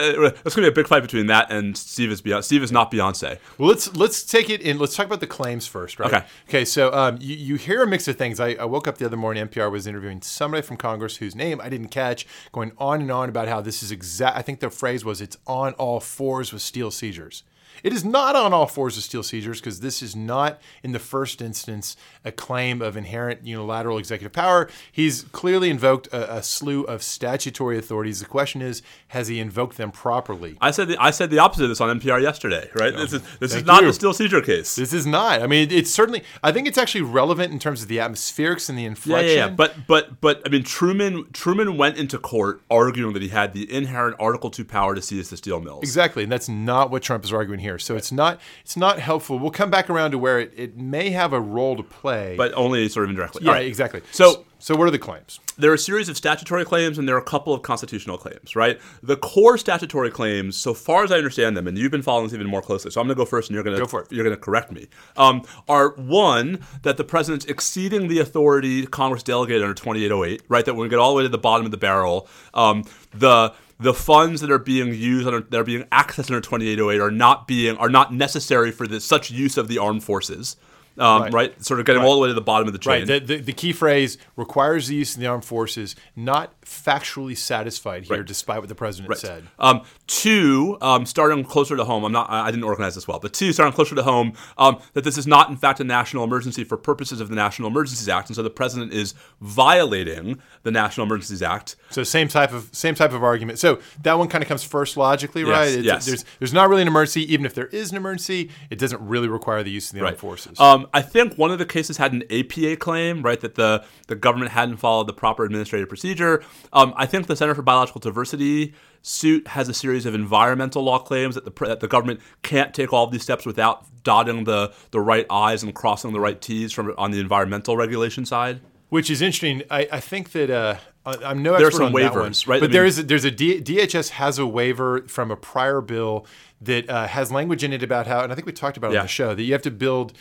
it's 0.45 0.55
gonna 0.55 0.67
be 0.67 0.73
a 0.73 0.75
big 0.75 0.87
fight 0.87 1.01
between 1.01 1.27
that 1.29 1.51
and 1.51 1.77
Steve 1.77 2.11
is 2.11 2.21
Beyonce. 2.21 2.45
Steve 2.45 2.63
is 2.63 2.71
not 2.71 2.91
Beyonce. 2.91 3.39
Well, 3.57 3.69
let's 3.69 3.97
let's 3.97 4.23
take 4.23 4.51
it 4.51 4.61
in. 4.61 4.79
Let's 4.79 4.95
talk 4.95 5.07
about 5.07 5.21
the 5.21 5.27
claims 5.27 5.67
first, 5.67 5.99
right? 5.99 6.13
Okay. 6.13 6.27
Okay. 6.49 6.65
So 6.67 6.93
um, 6.93 7.17
you, 7.19 7.35
you 7.35 7.57
hear 7.57 7.83
a 7.83 7.87
mix 7.87 8.07
of 8.07 8.17
things. 8.17 8.41
I, 8.41 8.51
I 8.51 8.67
woke 8.67 8.87
up 8.87 8.99
the 8.99 9.07
other 9.07 9.17
morning. 9.17 9.47
NPR 9.49 9.71
was 9.71 9.87
interviewing 9.87 10.21
somebody 10.21 10.63
from 10.63 10.77
Congress 10.77 11.17
whose 11.17 11.35
name 11.35 11.61
I 11.63 11.71
didn't 11.71 11.89
catch, 11.89 12.27
going 12.53 12.73
on 12.77 13.01
and 13.01 13.11
on 13.11 13.31
about 13.31 13.49
how 13.49 13.63
this 13.63 13.83
is 13.83 13.91
exact. 13.91 14.37
I 14.37 14.43
think 14.43 14.61
the 14.61 14.69
phrase 14.69 15.05
was 15.05 15.23
it's 15.23 15.39
on 15.47 15.73
all 15.75 16.01
fours 16.01 16.53
with 16.53 16.61
steel 16.61 16.91
seizures. 16.91 17.43
It 17.85 17.93
is 17.93 18.05
not 18.05 18.35
on 18.35 18.53
all 18.53 18.67
fours 18.67 18.97
with 18.97 19.05
steel 19.05 19.23
seizures 19.23 19.61
because 19.61 19.81
this 19.81 20.03
is 20.03 20.17
not, 20.17 20.59
in 20.83 20.93
the 20.93 20.99
first 20.99 21.41
instance, 21.43 21.97
a 22.25 22.33
claim 22.33 22.81
of 22.83 22.97
inherent 22.97 23.47
unilateral 23.47 23.99
executive 23.99 24.33
power. 24.33 24.69
He's 24.91 25.23
clearly 25.33 25.69
invoked 25.69 26.07
a, 26.09 26.37
a 26.39 26.43
slew 26.43 26.85
of 26.85 27.03
statutory 27.03 27.77
authorities. 27.79 28.21
The 28.21 28.27
question 28.27 28.63
is, 28.63 28.81
has 29.09 29.29
he 29.29 29.39
invoked 29.39 29.77
them 29.77 29.93
properly? 29.93 30.57
I 30.63 30.71
said 30.71 30.89
the, 30.89 30.97
I 30.99 31.11
said 31.11 31.29
the 31.31 31.39
opposite 31.39 31.65
of 31.65 31.69
this 31.69 31.81
on 31.81 32.01
NPR 32.01 32.23
yesterday. 32.23 32.71
Right? 32.75 32.95
this 32.97 33.13
is 33.13 33.23
this 33.39 33.55
is 33.55 33.65
not 33.65 33.83
you. 33.83 33.89
the 33.89 33.93
steel 33.93 34.15
seizure 34.15 34.41
case. 34.41 34.75
This 34.77 34.93
is 34.95 35.07
not. 35.07 35.43
I 35.43 35.47
mean, 35.47 35.71
it's 35.71 35.91
certainly. 35.91 36.23
I 36.43 36.53
think 36.53 36.67
it's 36.67 36.79
actually 36.79 37.03
relevant 37.03 37.53
in 37.53 37.59
terms 37.59 37.83
of 37.83 37.89
the 37.89 37.99
atmospherics 37.99 38.71
and 38.71 38.79
the 38.79 38.83
Yeah, 38.85 38.89
inflection. 38.89 39.29
yeah, 39.29 39.35
yeah. 39.47 39.49
But 39.51 39.87
but 39.87 40.23
but 40.23 40.41
I 40.47 40.49
mean, 40.49 40.63
Truman 40.65 41.27
Truman 41.33 41.77
went 41.77 41.99
into 41.99 42.19
court 42.19 42.63
arguing 42.71 43.13
that 43.13 43.21
he 43.23 43.29
had 43.29 43.53
the 43.53 43.71
inherent 43.71 44.17
Article 44.19 44.51
Two 44.51 44.65
power 44.65 44.95
to 44.95 45.03
seize 45.03 45.29
the 45.29 45.37
steel 45.37 45.61
mills. 45.61 45.83
exactly, 45.83 46.23
and 46.23 46.33
that's 46.33 46.49
not 46.49 46.91
what 46.91 47.03
Trump 47.03 47.25
is 47.25 47.33
arguing 47.33 47.61
here. 47.61 47.74
So 47.79 47.97
it's 47.97 48.13
not. 48.13 48.41
It's 48.63 48.77
not 48.77 48.99
helpful. 48.99 49.39
We'll 49.39 49.51
come 49.51 49.71
back 49.71 49.91
around 49.91 50.13
to 50.13 50.19
where 50.19 50.41
it, 50.41 50.53
it 50.57 50.77
may 50.77 51.11
have 51.11 51.33
a 51.33 51.41
role 51.41 51.77
to 51.77 51.83
play. 51.83 52.35
but 52.37 52.53
only 52.55 52.89
sort 52.89 53.05
of 53.05 53.11
indirectly. 53.11 53.43
yeah, 53.45 53.53
right. 53.53 53.67
exactly. 53.67 54.03
So- 54.13 54.45
so 54.61 54.75
what 54.75 54.89
are 54.89 54.91
the 54.91 54.99
claims? 54.99 55.41
there 55.57 55.71
are 55.71 55.75
a 55.75 55.79
series 55.79 56.09
of 56.09 56.17
statutory 56.17 56.65
claims 56.65 56.99
and 56.99 57.09
there 57.09 57.15
are 57.15 57.21
a 57.21 57.25
couple 57.25 57.53
of 57.55 57.63
constitutional 57.63 58.19
claims, 58.19 58.57
right? 58.57 58.81
The 59.03 59.17
core 59.17 59.57
statutory 59.59 60.11
claims, 60.11 60.57
so 60.57 60.75
far 60.75 61.05
as 61.05 61.13
I 61.13 61.17
understand 61.19 61.57
them, 61.57 61.67
and 61.69 61.77
you've 61.79 61.93
been 61.93 62.03
following 62.03 62.27
this 62.27 62.35
even 62.35 62.47
more 62.47 62.63
closely, 62.63 62.91
so 62.91 63.01
I'm 63.01 63.07
going 63.07 63.15
to 63.17 63.21
go 63.21 63.25
first, 63.25 63.51
and 63.51 63.55
you're 63.55 63.63
going 63.63 63.77
to 63.77 63.83
Go 63.83 63.87
for 63.87 64.03
it. 64.03 64.11
you're 64.11 64.25
going 64.25 64.35
to 64.35 64.41
correct 64.41 64.73
me. 64.73 64.89
Um, 65.17 65.43
are 65.69 65.91
one 65.91 66.61
that 66.83 66.97
the 66.97 67.05
president's 67.05 67.45
exceeding 67.45 68.09
the 68.09 68.19
authority 68.21 68.87
Congress 68.87 69.23
delegated 69.23 69.63
under 69.63 69.75
2808, 69.75 70.43
right? 70.49 70.65
That 70.65 70.75
when 70.75 70.85
we 70.85 70.89
get 70.89 70.99
all 70.99 71.11
the 71.11 71.17
way 71.19 71.23
to 71.25 71.29
the 71.29 71.39
bottom 71.39 71.65
of 71.67 71.71
the 71.71 71.77
barrel, 71.77 72.27
um, 72.55 72.85
the 73.13 73.53
the 73.79 73.95
funds 73.95 74.41
that 74.41 74.51
are 74.51 74.59
being 74.59 74.95
used 74.95 75.27
under, 75.27 75.41
that 75.41 75.61
are 75.61 75.65
being 75.65 75.85
accessed 75.85 76.31
under 76.31 76.41
2808 76.41 77.01
are 77.01 77.11
not 77.11 77.47
being 77.47 77.77
are 77.77 77.89
not 77.89 78.13
necessary 78.13 78.71
for 78.71 78.87
this 78.87 79.05
such 79.05 79.31
use 79.31 79.57
of 79.57 79.69
the 79.69 79.79
armed 79.79 80.05
forces. 80.05 80.57
Um, 80.99 81.23
Right. 81.23 81.33
right. 81.33 81.65
sort 81.65 81.81
of 81.81 81.87
getting 81.87 82.03
all 82.03 82.15
the 82.15 82.21
way 82.21 82.29
to 82.29 82.35
the 82.35 82.41
bottom 82.41 82.67
of 82.69 82.73
the 82.73 82.79
chain. 82.79 83.07
Right. 83.09 83.27
The, 83.27 83.37
the, 83.37 83.37
the 83.43 83.53
key 83.53 83.73
phrase 83.73 84.17
requires 84.37 84.87
the 84.87 84.95
use 84.95 85.15
of 85.15 85.21
the 85.21 85.27
armed 85.27 85.45
forces, 85.45 85.97
not 86.15 86.53
factually 86.63 87.37
satisfied 87.37 88.05
here, 88.05 88.19
Right. 88.19 88.27
despite 88.27 88.61
what 88.61 88.69
the 88.69 88.75
president 88.77 89.17
said. 89.19 89.45
Um, 89.59 89.83
two, 90.07 90.79
um, 90.81 91.05
starting 91.05 91.43
closer 91.45 91.77
to 91.77 91.85
home. 91.85 92.05
I'm 92.05 92.13
not. 92.13 92.31
I 92.31 92.51
didn't 92.51 92.63
organize 92.65 92.95
this 92.95 93.09
well, 93.09 93.19
but 93.19 93.33
two, 93.33 93.53
starting 93.53 93.73
closer 93.73 93.95
to 93.97 94.03
home, 94.05 94.35
um, 94.57 94.79
that 94.93 95.03
this 95.05 95.19
is 95.19 95.27
not 95.27 95.51
in 95.51 95.57
fact 95.57 95.81
a 95.81 95.85
national 95.85 96.23
emergency 96.25 96.63
for 96.65 96.77
purposes 96.77 97.21
of 97.21 97.29
the 97.29 97.35
National 97.35 97.69
Emergencies 97.69 98.09
Act, 98.09 98.29
and 98.29 98.37
so 98.37 98.43
the 98.43 98.51
president 98.51 98.93
is 98.93 99.15
violating 99.41 100.41
the 100.63 100.71
National 100.71 101.07
Emergencies 101.07 101.43
Act. 101.43 101.77
So 101.91 102.03
same 102.03 102.29
type 102.29 102.53
of 102.53 102.69
same 102.73 102.95
type 102.95 103.13
of 103.13 103.23
argument. 103.23 103.59
So 103.59 103.81
that 104.03 104.19
one 104.19 104.29
kind 104.29 104.43
of 104.43 104.49
comes 104.49 104.63
first 104.65 104.97
logically, 104.97 105.45
right? 105.45 105.69
It's- 105.69 105.85
yes. 105.85 106.07
There's 106.07 106.25
there's 106.39 106.53
not 106.53 106.69
really 106.69 106.83
an 106.83 106.89
emergency. 106.89 107.33
Even 107.33 107.47
if 107.47 107.55
there 107.55 107.67
is 107.67 107.91
an 107.91 107.97
emergency, 107.97 108.51
it 108.71 108.79
doesn't 108.79 109.01
really 109.07 109.29
require 109.29 109.63
the 109.63 109.71
use 109.71 109.91
of 109.91 109.99
the 109.99 110.05
armed 110.05 110.19
forces. 110.19 110.59
Um, 110.61 110.84
I 110.93 111.03
think 111.03 111.35
one 111.37 111.51
of 111.51 111.59
the 111.59 111.67
cases 111.67 111.97
had 111.97 112.13
an 112.13 112.23
APA 112.31 112.77
claim, 112.77 113.23
right, 113.23 113.41
that 113.41 113.55
the, 113.55 113.85
the 114.09 114.15
government 114.15 114.51
hadn't 114.53 114.77
followed 114.79 115.07
the 115.07 115.13
proper 115.13 115.45
administrative 115.45 115.89
procedure. 115.89 116.43
Um, 116.73 116.93
I 116.97 117.07
think 117.07 117.27
the 117.27 117.37
Center 117.37 117.55
for 117.55 117.63
Biological 117.63 118.01
Diversity 118.01 118.75
suit 119.03 119.49
has 119.49 119.69
a 119.69 119.75
series 119.75 120.07
of 120.07 120.15
environmental 120.15 120.83
law 120.83 120.99
claims 120.99 121.35
that 121.35 121.45
the 121.45 121.67
that 121.67 121.81
the 121.81 121.89
government 121.89 122.21
can't 122.43 122.73
take 122.75 122.93
all 122.93 123.05
of 123.05 123.11
these 123.13 123.23
steps 123.23 123.45
without 123.47 123.85
dotting 124.03 124.45
the, 124.45 124.73
the 124.93 125.01
right 125.01 125.27
I's 125.31 125.63
and 125.63 125.75
crossing 125.75 126.13
the 126.13 126.21
right 126.21 126.41
T's 126.41 126.73
from 126.73 126.93
on 126.99 127.11
the 127.11 127.21
environmental 127.21 127.77
regulation 127.77 128.25
side. 128.27 128.61
Which 128.91 129.11
is 129.11 129.21
interesting. 129.23 129.63
I, 129.71 129.89
I 129.93 130.01
think 130.01 130.33
that 130.33 130.51
uh, 130.51 130.77
I- 131.05 131.17
I'm 131.31 131.43
no 131.43 131.53
There 131.57 131.65
are 131.65 131.67
expert 131.67 131.85
some 131.87 131.95
on 131.95 132.01
that 132.01 132.13
waivers, 132.13 132.47
right? 132.47 132.61
But 132.61 132.71
I 132.71 132.73
there 132.73 132.83
mean- 132.83 132.89
is 132.89 132.99
a, 133.01 133.03
there's 133.03 133.25
a 133.25 133.31
D, 133.31 133.61
DHS 133.61 134.11
has 134.11 134.39
a 134.39 134.47
waiver 134.47 135.03
from 135.09 135.31
a 135.31 135.37
prior 135.37 135.81
bill 135.81 136.27
that 136.61 136.89
uh, 136.89 137.07
has 137.09 137.31
language 137.33 137.65
in 137.65 137.73
it 137.73 137.83
about 137.83 138.07
how, 138.07 138.21
and 138.21 138.31
I 138.33 138.35
think 138.35 138.47
we 138.47 138.53
talked 138.53 138.77
about 138.77 138.91
it 138.93 138.95
Yeah. 138.95 139.01
on 139.01 139.05
the 139.07 139.09
show 139.11 139.35
that 139.35 139.43
you 139.43 139.53
have 139.53 139.63
to 139.63 139.71
build. 139.71 140.13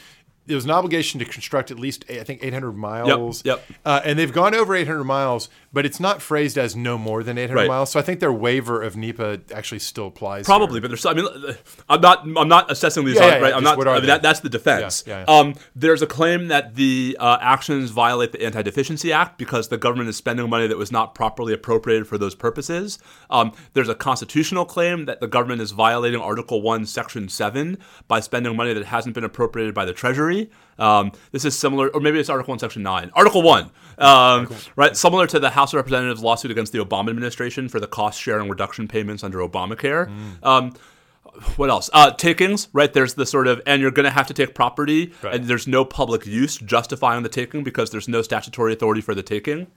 There 0.46 0.56
was 0.56 0.66
an 0.66 0.72
obligation 0.72 1.20
to 1.20 1.26
construct 1.26 1.72
at 1.72 1.80
least 1.80 2.06
I 2.10 2.24
think 2.24 2.44
800 2.44 2.74
miles. 2.74 3.08
yep. 3.46 3.66
Uh, 3.86 4.02
and 4.04 4.20
they've 4.20 4.34
gone 4.34 4.54
over 4.54 4.76
800 4.76 5.04
miles, 5.04 5.50
but 5.74 5.86
it's 5.86 6.00
not 6.00 6.22
phrased 6.22 6.58
as 6.58 6.76
no 6.76 6.98
more 6.98 7.24
than 7.24 7.38
800 7.38 7.56
Right. 7.62 7.68
miles. 7.68 7.92
So 7.92 8.00
I 8.00 8.04
think 8.04 8.20
their 8.20 8.32
waiver 8.32 8.82
of 8.82 8.96
NEPA 8.96 9.42
actually 9.54 9.80
still 9.80 10.08
applies. 10.08 10.46
Probably, 10.46 10.76
here. 10.76 10.82
but 10.82 10.88
there's. 10.90 11.06
I 11.06 11.14
mean, 11.14 11.28
I'm 11.90 12.00
not. 12.02 12.24
I'm 12.38 12.48
not 12.48 12.72
assessing 12.72 13.04
these. 13.06 13.16
Yeah, 13.16 13.24
on- 13.24 13.32
yeah, 13.42 13.48
yeah. 13.50 13.56
I'm 13.58 13.64
not. 13.64 13.78
what 13.78 13.88
are 13.88 13.96
I 13.96 14.00
mean, 14.00 14.08
that, 14.08 14.22
that's 14.22 14.40
the 14.42 14.50
defense. 14.50 15.04
Yeah. 15.08 15.26
Um, 15.28 15.56
there's 15.76 16.02
a 16.02 16.08
claim 16.08 16.48
that 16.50 16.76
the 16.76 17.18
uh, 17.20 17.38
actions 17.42 17.90
violate 17.92 18.32
the 18.32 18.44
Anti-Deficiency 18.44 19.12
Act 19.12 19.38
because 19.38 19.70
the 19.70 19.78
government 19.78 20.10
is 20.10 20.16
spending 20.16 20.48
money 20.50 20.68
that 20.68 20.78
was 20.78 20.92
not 20.92 21.16
properly 21.16 21.54
appropriated 21.54 22.08
for 22.08 22.18
those 22.18 22.36
purposes. 22.36 23.00
Um, 23.30 23.52
there's 23.74 23.90
a 23.90 23.96
constitutional 23.96 24.66
claim 24.66 25.06
that 25.06 25.20
the 25.22 25.28
government 25.28 25.62
is 25.62 25.72
violating 25.72 26.22
Article 26.22 26.62
One, 26.62 26.86
Section 26.86 27.30
Seven 27.30 27.78
by 28.08 28.20
spending 28.20 28.56
money 28.56 28.74
that 28.74 28.86
hasn't 28.86 29.16
been 29.16 29.24
appropriated 29.24 29.74
by 29.74 29.86
the 29.86 29.94
Treasury. 29.94 30.52
Um, 30.80 31.12
this 31.32 31.46
is 31.46 31.58
similar, 31.58 31.90
or 31.90 32.00
maybe 32.02 32.20
it's 32.20 32.30
Article 32.30 32.52
One, 32.52 32.60
Section 32.60 32.84
Nine. 32.84 33.12
Article 33.14 33.42
One, 33.42 33.70
um, 33.98 34.50
right? 34.76 34.96
Similar 34.98 35.28
to 35.28 35.40
the 35.40 35.52
House 35.52 35.74
of 35.74 35.78
Representatives 35.78 36.22
lawsuit 36.22 36.52
against 36.52 36.72
the 36.74 36.80
Obama 36.84 37.10
administration 37.10 37.70
for 37.70 37.80
the 37.80 37.88
cost 37.88 38.20
sharing 38.20 38.50
reduction 38.50 38.88
payments 38.88 39.24
under 39.24 39.40
Obamacare. 39.40 40.08
Mm. 40.08 40.44
Um, 40.46 40.74
what 41.56 41.70
else? 41.70 41.90
Uh, 41.94 42.12
takings, 42.12 42.68
right? 42.74 42.92
There's 42.94 43.16
the 43.16 43.26
sort 43.26 43.48
of, 43.48 43.62
and 43.66 43.82
you're 43.82 43.92
going 43.92 44.04
to 44.06 44.12
have 44.12 44.28
to 44.28 44.34
take 44.34 44.54
property, 44.54 45.14
Right. 45.24 45.36
and 45.36 45.46
there's 45.46 45.68
no 45.68 45.84
public 45.86 46.26
use 46.28 46.58
justifying 46.58 47.24
the 47.24 47.30
taking 47.30 47.64
because 47.64 47.90
there's 47.92 48.08
no 48.08 48.22
statutory 48.22 48.74
authority 48.74 49.02
for 49.02 49.16
the 49.16 49.24
taking. 49.24 49.68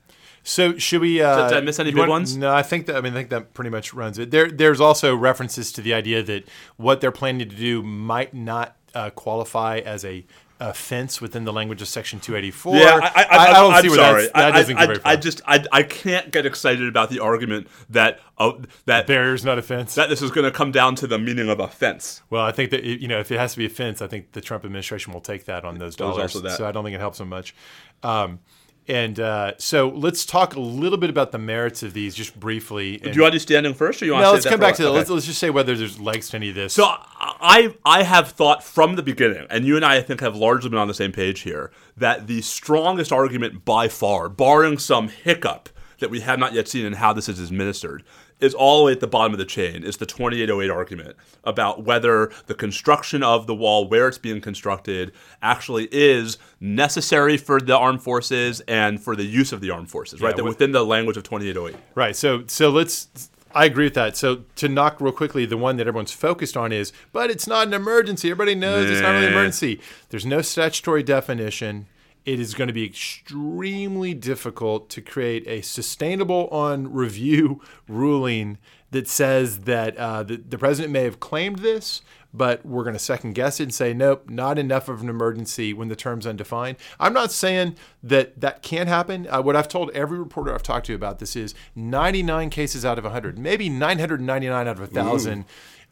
So 0.42 0.76
should 0.78 1.00
we? 1.00 1.20
Uh, 1.20 1.48
Did 1.48 1.58
I 1.58 1.60
miss 1.62 1.80
any 1.80 1.90
big 1.90 1.98
want- 1.98 2.10
ones? 2.10 2.36
No, 2.36 2.52
I 2.54 2.62
think 2.62 2.86
that. 2.86 2.96
I 2.96 3.00
mean, 3.00 3.14
I 3.14 3.16
think 3.16 3.30
that 3.30 3.52
pretty 3.52 3.70
much 3.70 3.92
runs 3.92 4.18
it. 4.18 4.30
There, 4.30 4.48
there's 4.50 4.80
also 4.80 5.16
references 5.16 5.72
to 5.72 5.80
the 5.80 5.92
idea 5.92 6.22
that 6.22 6.44
what 6.76 7.00
they're 7.00 7.10
planning 7.10 7.48
to 7.48 7.56
do 7.56 7.82
might 7.82 8.32
not 8.32 8.76
uh, 8.94 9.10
qualify 9.10 9.78
as 9.78 10.04
a 10.04 10.24
offense 10.60 11.20
within 11.20 11.44
the 11.44 11.52
language 11.52 11.82
of 11.82 11.88
Section 11.88 12.20
284. 12.20 12.76
Yeah, 12.76 12.82
I, 13.02 13.22
I, 13.22 13.26
I, 13.38 13.52
don't 13.52 13.72
I'm 13.74 13.82
see 13.82 13.88
where 13.88 13.96
sorry. 13.98 14.22
that's, 14.22 14.32
that 14.32 14.54
I, 14.54 14.58
doesn't 14.58 14.76
I, 15.06 15.10
I, 15.12 15.16
just 15.16 15.40
I, 15.46 15.64
I 15.72 15.82
can't 15.82 16.30
get 16.32 16.46
excited 16.46 16.88
about 16.88 17.10
the 17.10 17.20
argument 17.20 17.68
that 17.90 18.20
uh, 18.38 18.52
that 18.86 19.06
Barrier's 19.06 19.44
not 19.44 19.58
offense. 19.58 19.94
that 19.94 20.08
this 20.08 20.22
is 20.22 20.30
going 20.30 20.44
to 20.44 20.50
come 20.50 20.72
down 20.72 20.94
to 20.96 21.06
the 21.06 21.18
meaning 21.18 21.48
of 21.48 21.60
offense. 21.60 22.22
well, 22.30 22.44
I 22.44 22.52
think 22.52 22.70
that 22.70 22.84
it- 22.84 23.00
you 23.00 23.08
know 23.08 23.20
if 23.20 23.30
it 23.30 23.38
has 23.38 23.52
to 23.52 23.58
be 23.58 23.66
offense, 23.66 24.00
I 24.00 24.06
think 24.06 24.32
the 24.32 24.40
Trump 24.40 24.64
administration 24.64 25.12
will 25.12 25.20
take 25.20 25.44
that 25.44 25.64
on 25.64 25.78
those 25.78 25.96
dollars. 25.96 26.32
So 26.32 26.66
I 26.66 26.72
don't 26.72 26.84
think 26.84 26.94
it 26.94 27.00
helps 27.00 27.18
them 27.18 27.28
much. 27.28 27.54
Um, 28.02 28.40
and 28.88 29.18
uh, 29.18 29.52
so 29.58 29.88
let's 29.88 30.24
talk 30.24 30.54
a 30.54 30.60
little 30.60 30.98
bit 30.98 31.10
about 31.10 31.32
the 31.32 31.38
merits 31.38 31.82
of 31.82 31.92
these, 31.92 32.14
just 32.14 32.38
briefly. 32.38 32.98
Do 32.98 33.10
you 33.10 33.22
want 33.22 33.32
to 33.32 33.38
do 33.38 33.42
standing 33.42 33.74
first, 33.74 34.02
or 34.02 34.06
you 34.06 34.12
want 34.12 34.22
no, 34.22 34.28
to 34.28 34.34
let's 34.34 34.46
come 34.46 34.60
back 34.60 34.74
to 34.76 34.82
the, 34.82 34.88
Okay. 34.88 34.98
let's, 34.98 35.10
let's 35.10 35.26
just 35.26 35.38
say 35.38 35.50
whether 35.50 35.74
there's 35.74 35.98
legs 35.98 36.30
to 36.30 36.36
any 36.36 36.50
of 36.50 36.54
this. 36.54 36.74
So 36.74 36.84
I 36.86 37.74
I 37.84 38.02
have 38.04 38.30
thought 38.30 38.62
from 38.62 38.96
the 38.96 39.02
beginning, 39.02 39.46
and 39.50 39.64
you 39.66 39.76
and 39.76 39.84
I 39.84 39.96
I 39.96 40.02
think 40.02 40.20
have 40.20 40.36
largely 40.36 40.70
been 40.70 40.78
on 40.78 40.88
the 40.88 40.94
same 40.94 41.12
page 41.12 41.40
here, 41.40 41.70
that 41.96 42.26
the 42.26 42.42
strongest 42.42 43.12
argument 43.12 43.64
by 43.64 43.88
far, 43.88 44.28
barring 44.28 44.78
some 44.78 45.08
hiccup 45.08 45.70
that 45.98 46.10
we 46.10 46.20
have 46.20 46.38
not 46.38 46.52
yet 46.52 46.68
seen 46.68 46.84
in 46.84 46.92
how 46.94 47.12
this 47.12 47.28
is 47.28 47.40
administered, 47.40 48.04
is 48.40 48.54
all 48.54 48.78
the 48.80 48.84
way 48.84 48.92
at 48.92 49.00
the 49.00 49.06
bottom 49.06 49.32
of 49.32 49.38
the 49.38 49.44
chain. 49.44 49.82
Is 49.82 49.96
the 49.96 50.06
2808 50.06 50.70
argument 50.70 51.16
about 51.44 51.84
whether 51.84 52.30
the 52.46 52.54
construction 52.54 53.22
of 53.22 53.46
the 53.46 53.54
wall, 53.54 53.88
where 53.88 54.08
it's 54.08 54.18
being 54.18 54.40
constructed, 54.40 55.12
actually 55.42 55.88
is 55.90 56.36
necessary 56.60 57.36
for 57.36 57.60
the 57.60 57.76
armed 57.76 58.02
forces 58.02 58.60
and 58.62 59.02
for 59.02 59.16
the 59.16 59.24
use 59.24 59.52
of 59.52 59.60
the 59.60 59.70
armed 59.70 59.90
forces, 59.90 60.20
right? 60.20 60.30
Yeah, 60.30 60.36
that 60.36 60.44
with- 60.44 60.54
within 60.56 60.72
the 60.72 60.84
language 60.84 61.16
of 61.16 61.22
2808. 61.22 61.76
Right. 61.94 62.14
So 62.16 62.44
so 62.46 62.70
let's. 62.70 63.08
I 63.54 63.64
agree 63.64 63.84
with 63.84 63.94
that. 63.94 64.18
So 64.18 64.42
to 64.56 64.68
knock 64.68 65.00
real 65.00 65.12
quickly, 65.12 65.46
the 65.46 65.56
one 65.56 65.78
that 65.78 65.86
everyone's 65.88 66.12
focused 66.12 66.58
on 66.58 66.72
is, 66.72 66.92
but 67.12 67.30
it's 67.30 67.46
not 67.46 67.66
an 67.68 67.72
emergency. 67.72 68.30
Everybody 68.30 68.54
knows 68.54 68.90
it's 68.90 69.00
not 69.00 69.12
really 69.12 69.26
an 69.28 69.32
emergency. 69.32 69.80
There's 70.10 70.26
no 70.26 70.42
statutory 70.42 71.02
definition. 71.02 71.86
It 72.26 72.40
is 72.40 72.54
going 72.54 72.66
to 72.66 72.74
be 72.74 72.84
extremely 72.84 74.12
difficult 74.12 74.90
to 74.90 75.00
create 75.00 75.46
a 75.46 75.62
sustainable 75.62 76.48
on 76.48 76.92
review 76.92 77.62
ruling 77.88 78.58
that 78.90 79.08
says 79.08 79.60
that 79.60 79.96
uh, 79.96 80.24
the, 80.24 80.36
the 80.36 80.58
president 80.58 80.92
may 80.92 81.04
have 81.04 81.20
claimed 81.20 81.60
this, 81.60 82.02
but 82.34 82.66
we're 82.66 82.82
going 82.82 82.94
to 82.94 82.98
second 82.98 83.34
guess 83.34 83.60
it 83.60 83.64
and 83.64 83.74
say, 83.74 83.94
nope, 83.94 84.28
not 84.28 84.58
enough 84.58 84.88
of 84.88 85.02
an 85.02 85.08
emergency 85.08 85.72
when 85.72 85.88
the 85.88 85.94
term's 85.94 86.26
undefined. 86.26 86.76
I'm 86.98 87.12
not 87.12 87.30
saying 87.30 87.76
that 88.02 88.40
that 88.40 88.62
can't 88.62 88.88
happen. 88.88 89.28
Uh, 89.30 89.40
what 89.42 89.54
I've 89.54 89.68
told 89.68 89.90
every 89.90 90.18
reporter 90.18 90.52
I've 90.52 90.62
talked 90.62 90.86
to 90.86 90.94
about 90.94 91.20
this 91.20 91.36
is 91.36 91.54
99 91.76 92.50
cases 92.50 92.84
out 92.84 92.98
of 92.98 93.04
100, 93.04 93.38
maybe 93.38 93.68
999 93.68 94.66
out 94.66 94.72
of 94.72 94.80
1,000, 94.80 95.44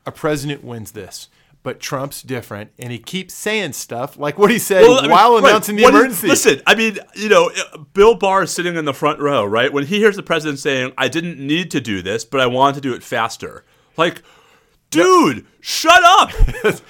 a 0.04 0.12
president 0.12 0.64
wins 0.64 0.92
this. 0.92 1.28
But 1.64 1.80
Trump's 1.80 2.22
different, 2.22 2.70
and 2.78 2.92
he 2.92 2.98
keeps 2.98 3.34
saying 3.34 3.72
stuff 3.72 4.16
like 4.18 4.38
what 4.38 4.50
he 4.50 4.58
said 4.58 4.82
Well, 4.82 4.98
I 4.98 5.02
mean, 5.02 5.10
while 5.10 5.32
right, 5.40 5.44
announcing 5.48 5.74
the 5.76 5.82
he- 5.82 5.88
emergency. 5.88 6.28
listen, 6.28 6.60
I 6.66 6.74
mean, 6.76 6.98
you 7.16 7.28
know, 7.30 7.50
Bill 7.94 8.14
Barr 8.14 8.42
is 8.44 8.52
sitting 8.52 8.76
in 8.76 8.84
the 8.84 8.92
front 8.92 9.18
row, 9.18 9.44
right? 9.44 9.72
When 9.72 9.86
he 9.86 9.96
hears 9.96 10.14
the 10.14 10.22
president 10.22 10.58
saying, 10.60 10.92
"I 10.98 11.08
didn't 11.08 11.38
need 11.38 11.70
to 11.72 11.80
do 11.80 12.02
this, 12.02 12.24
but 12.24 12.40
I 12.40 12.46
wanted 12.46 12.74
to 12.76 12.80
do 12.82 12.92
it 12.94 13.02
faster," 13.02 13.64
like, 13.96 14.22
dude, 14.90 15.46
shut 15.64 16.02
up. 16.04 16.30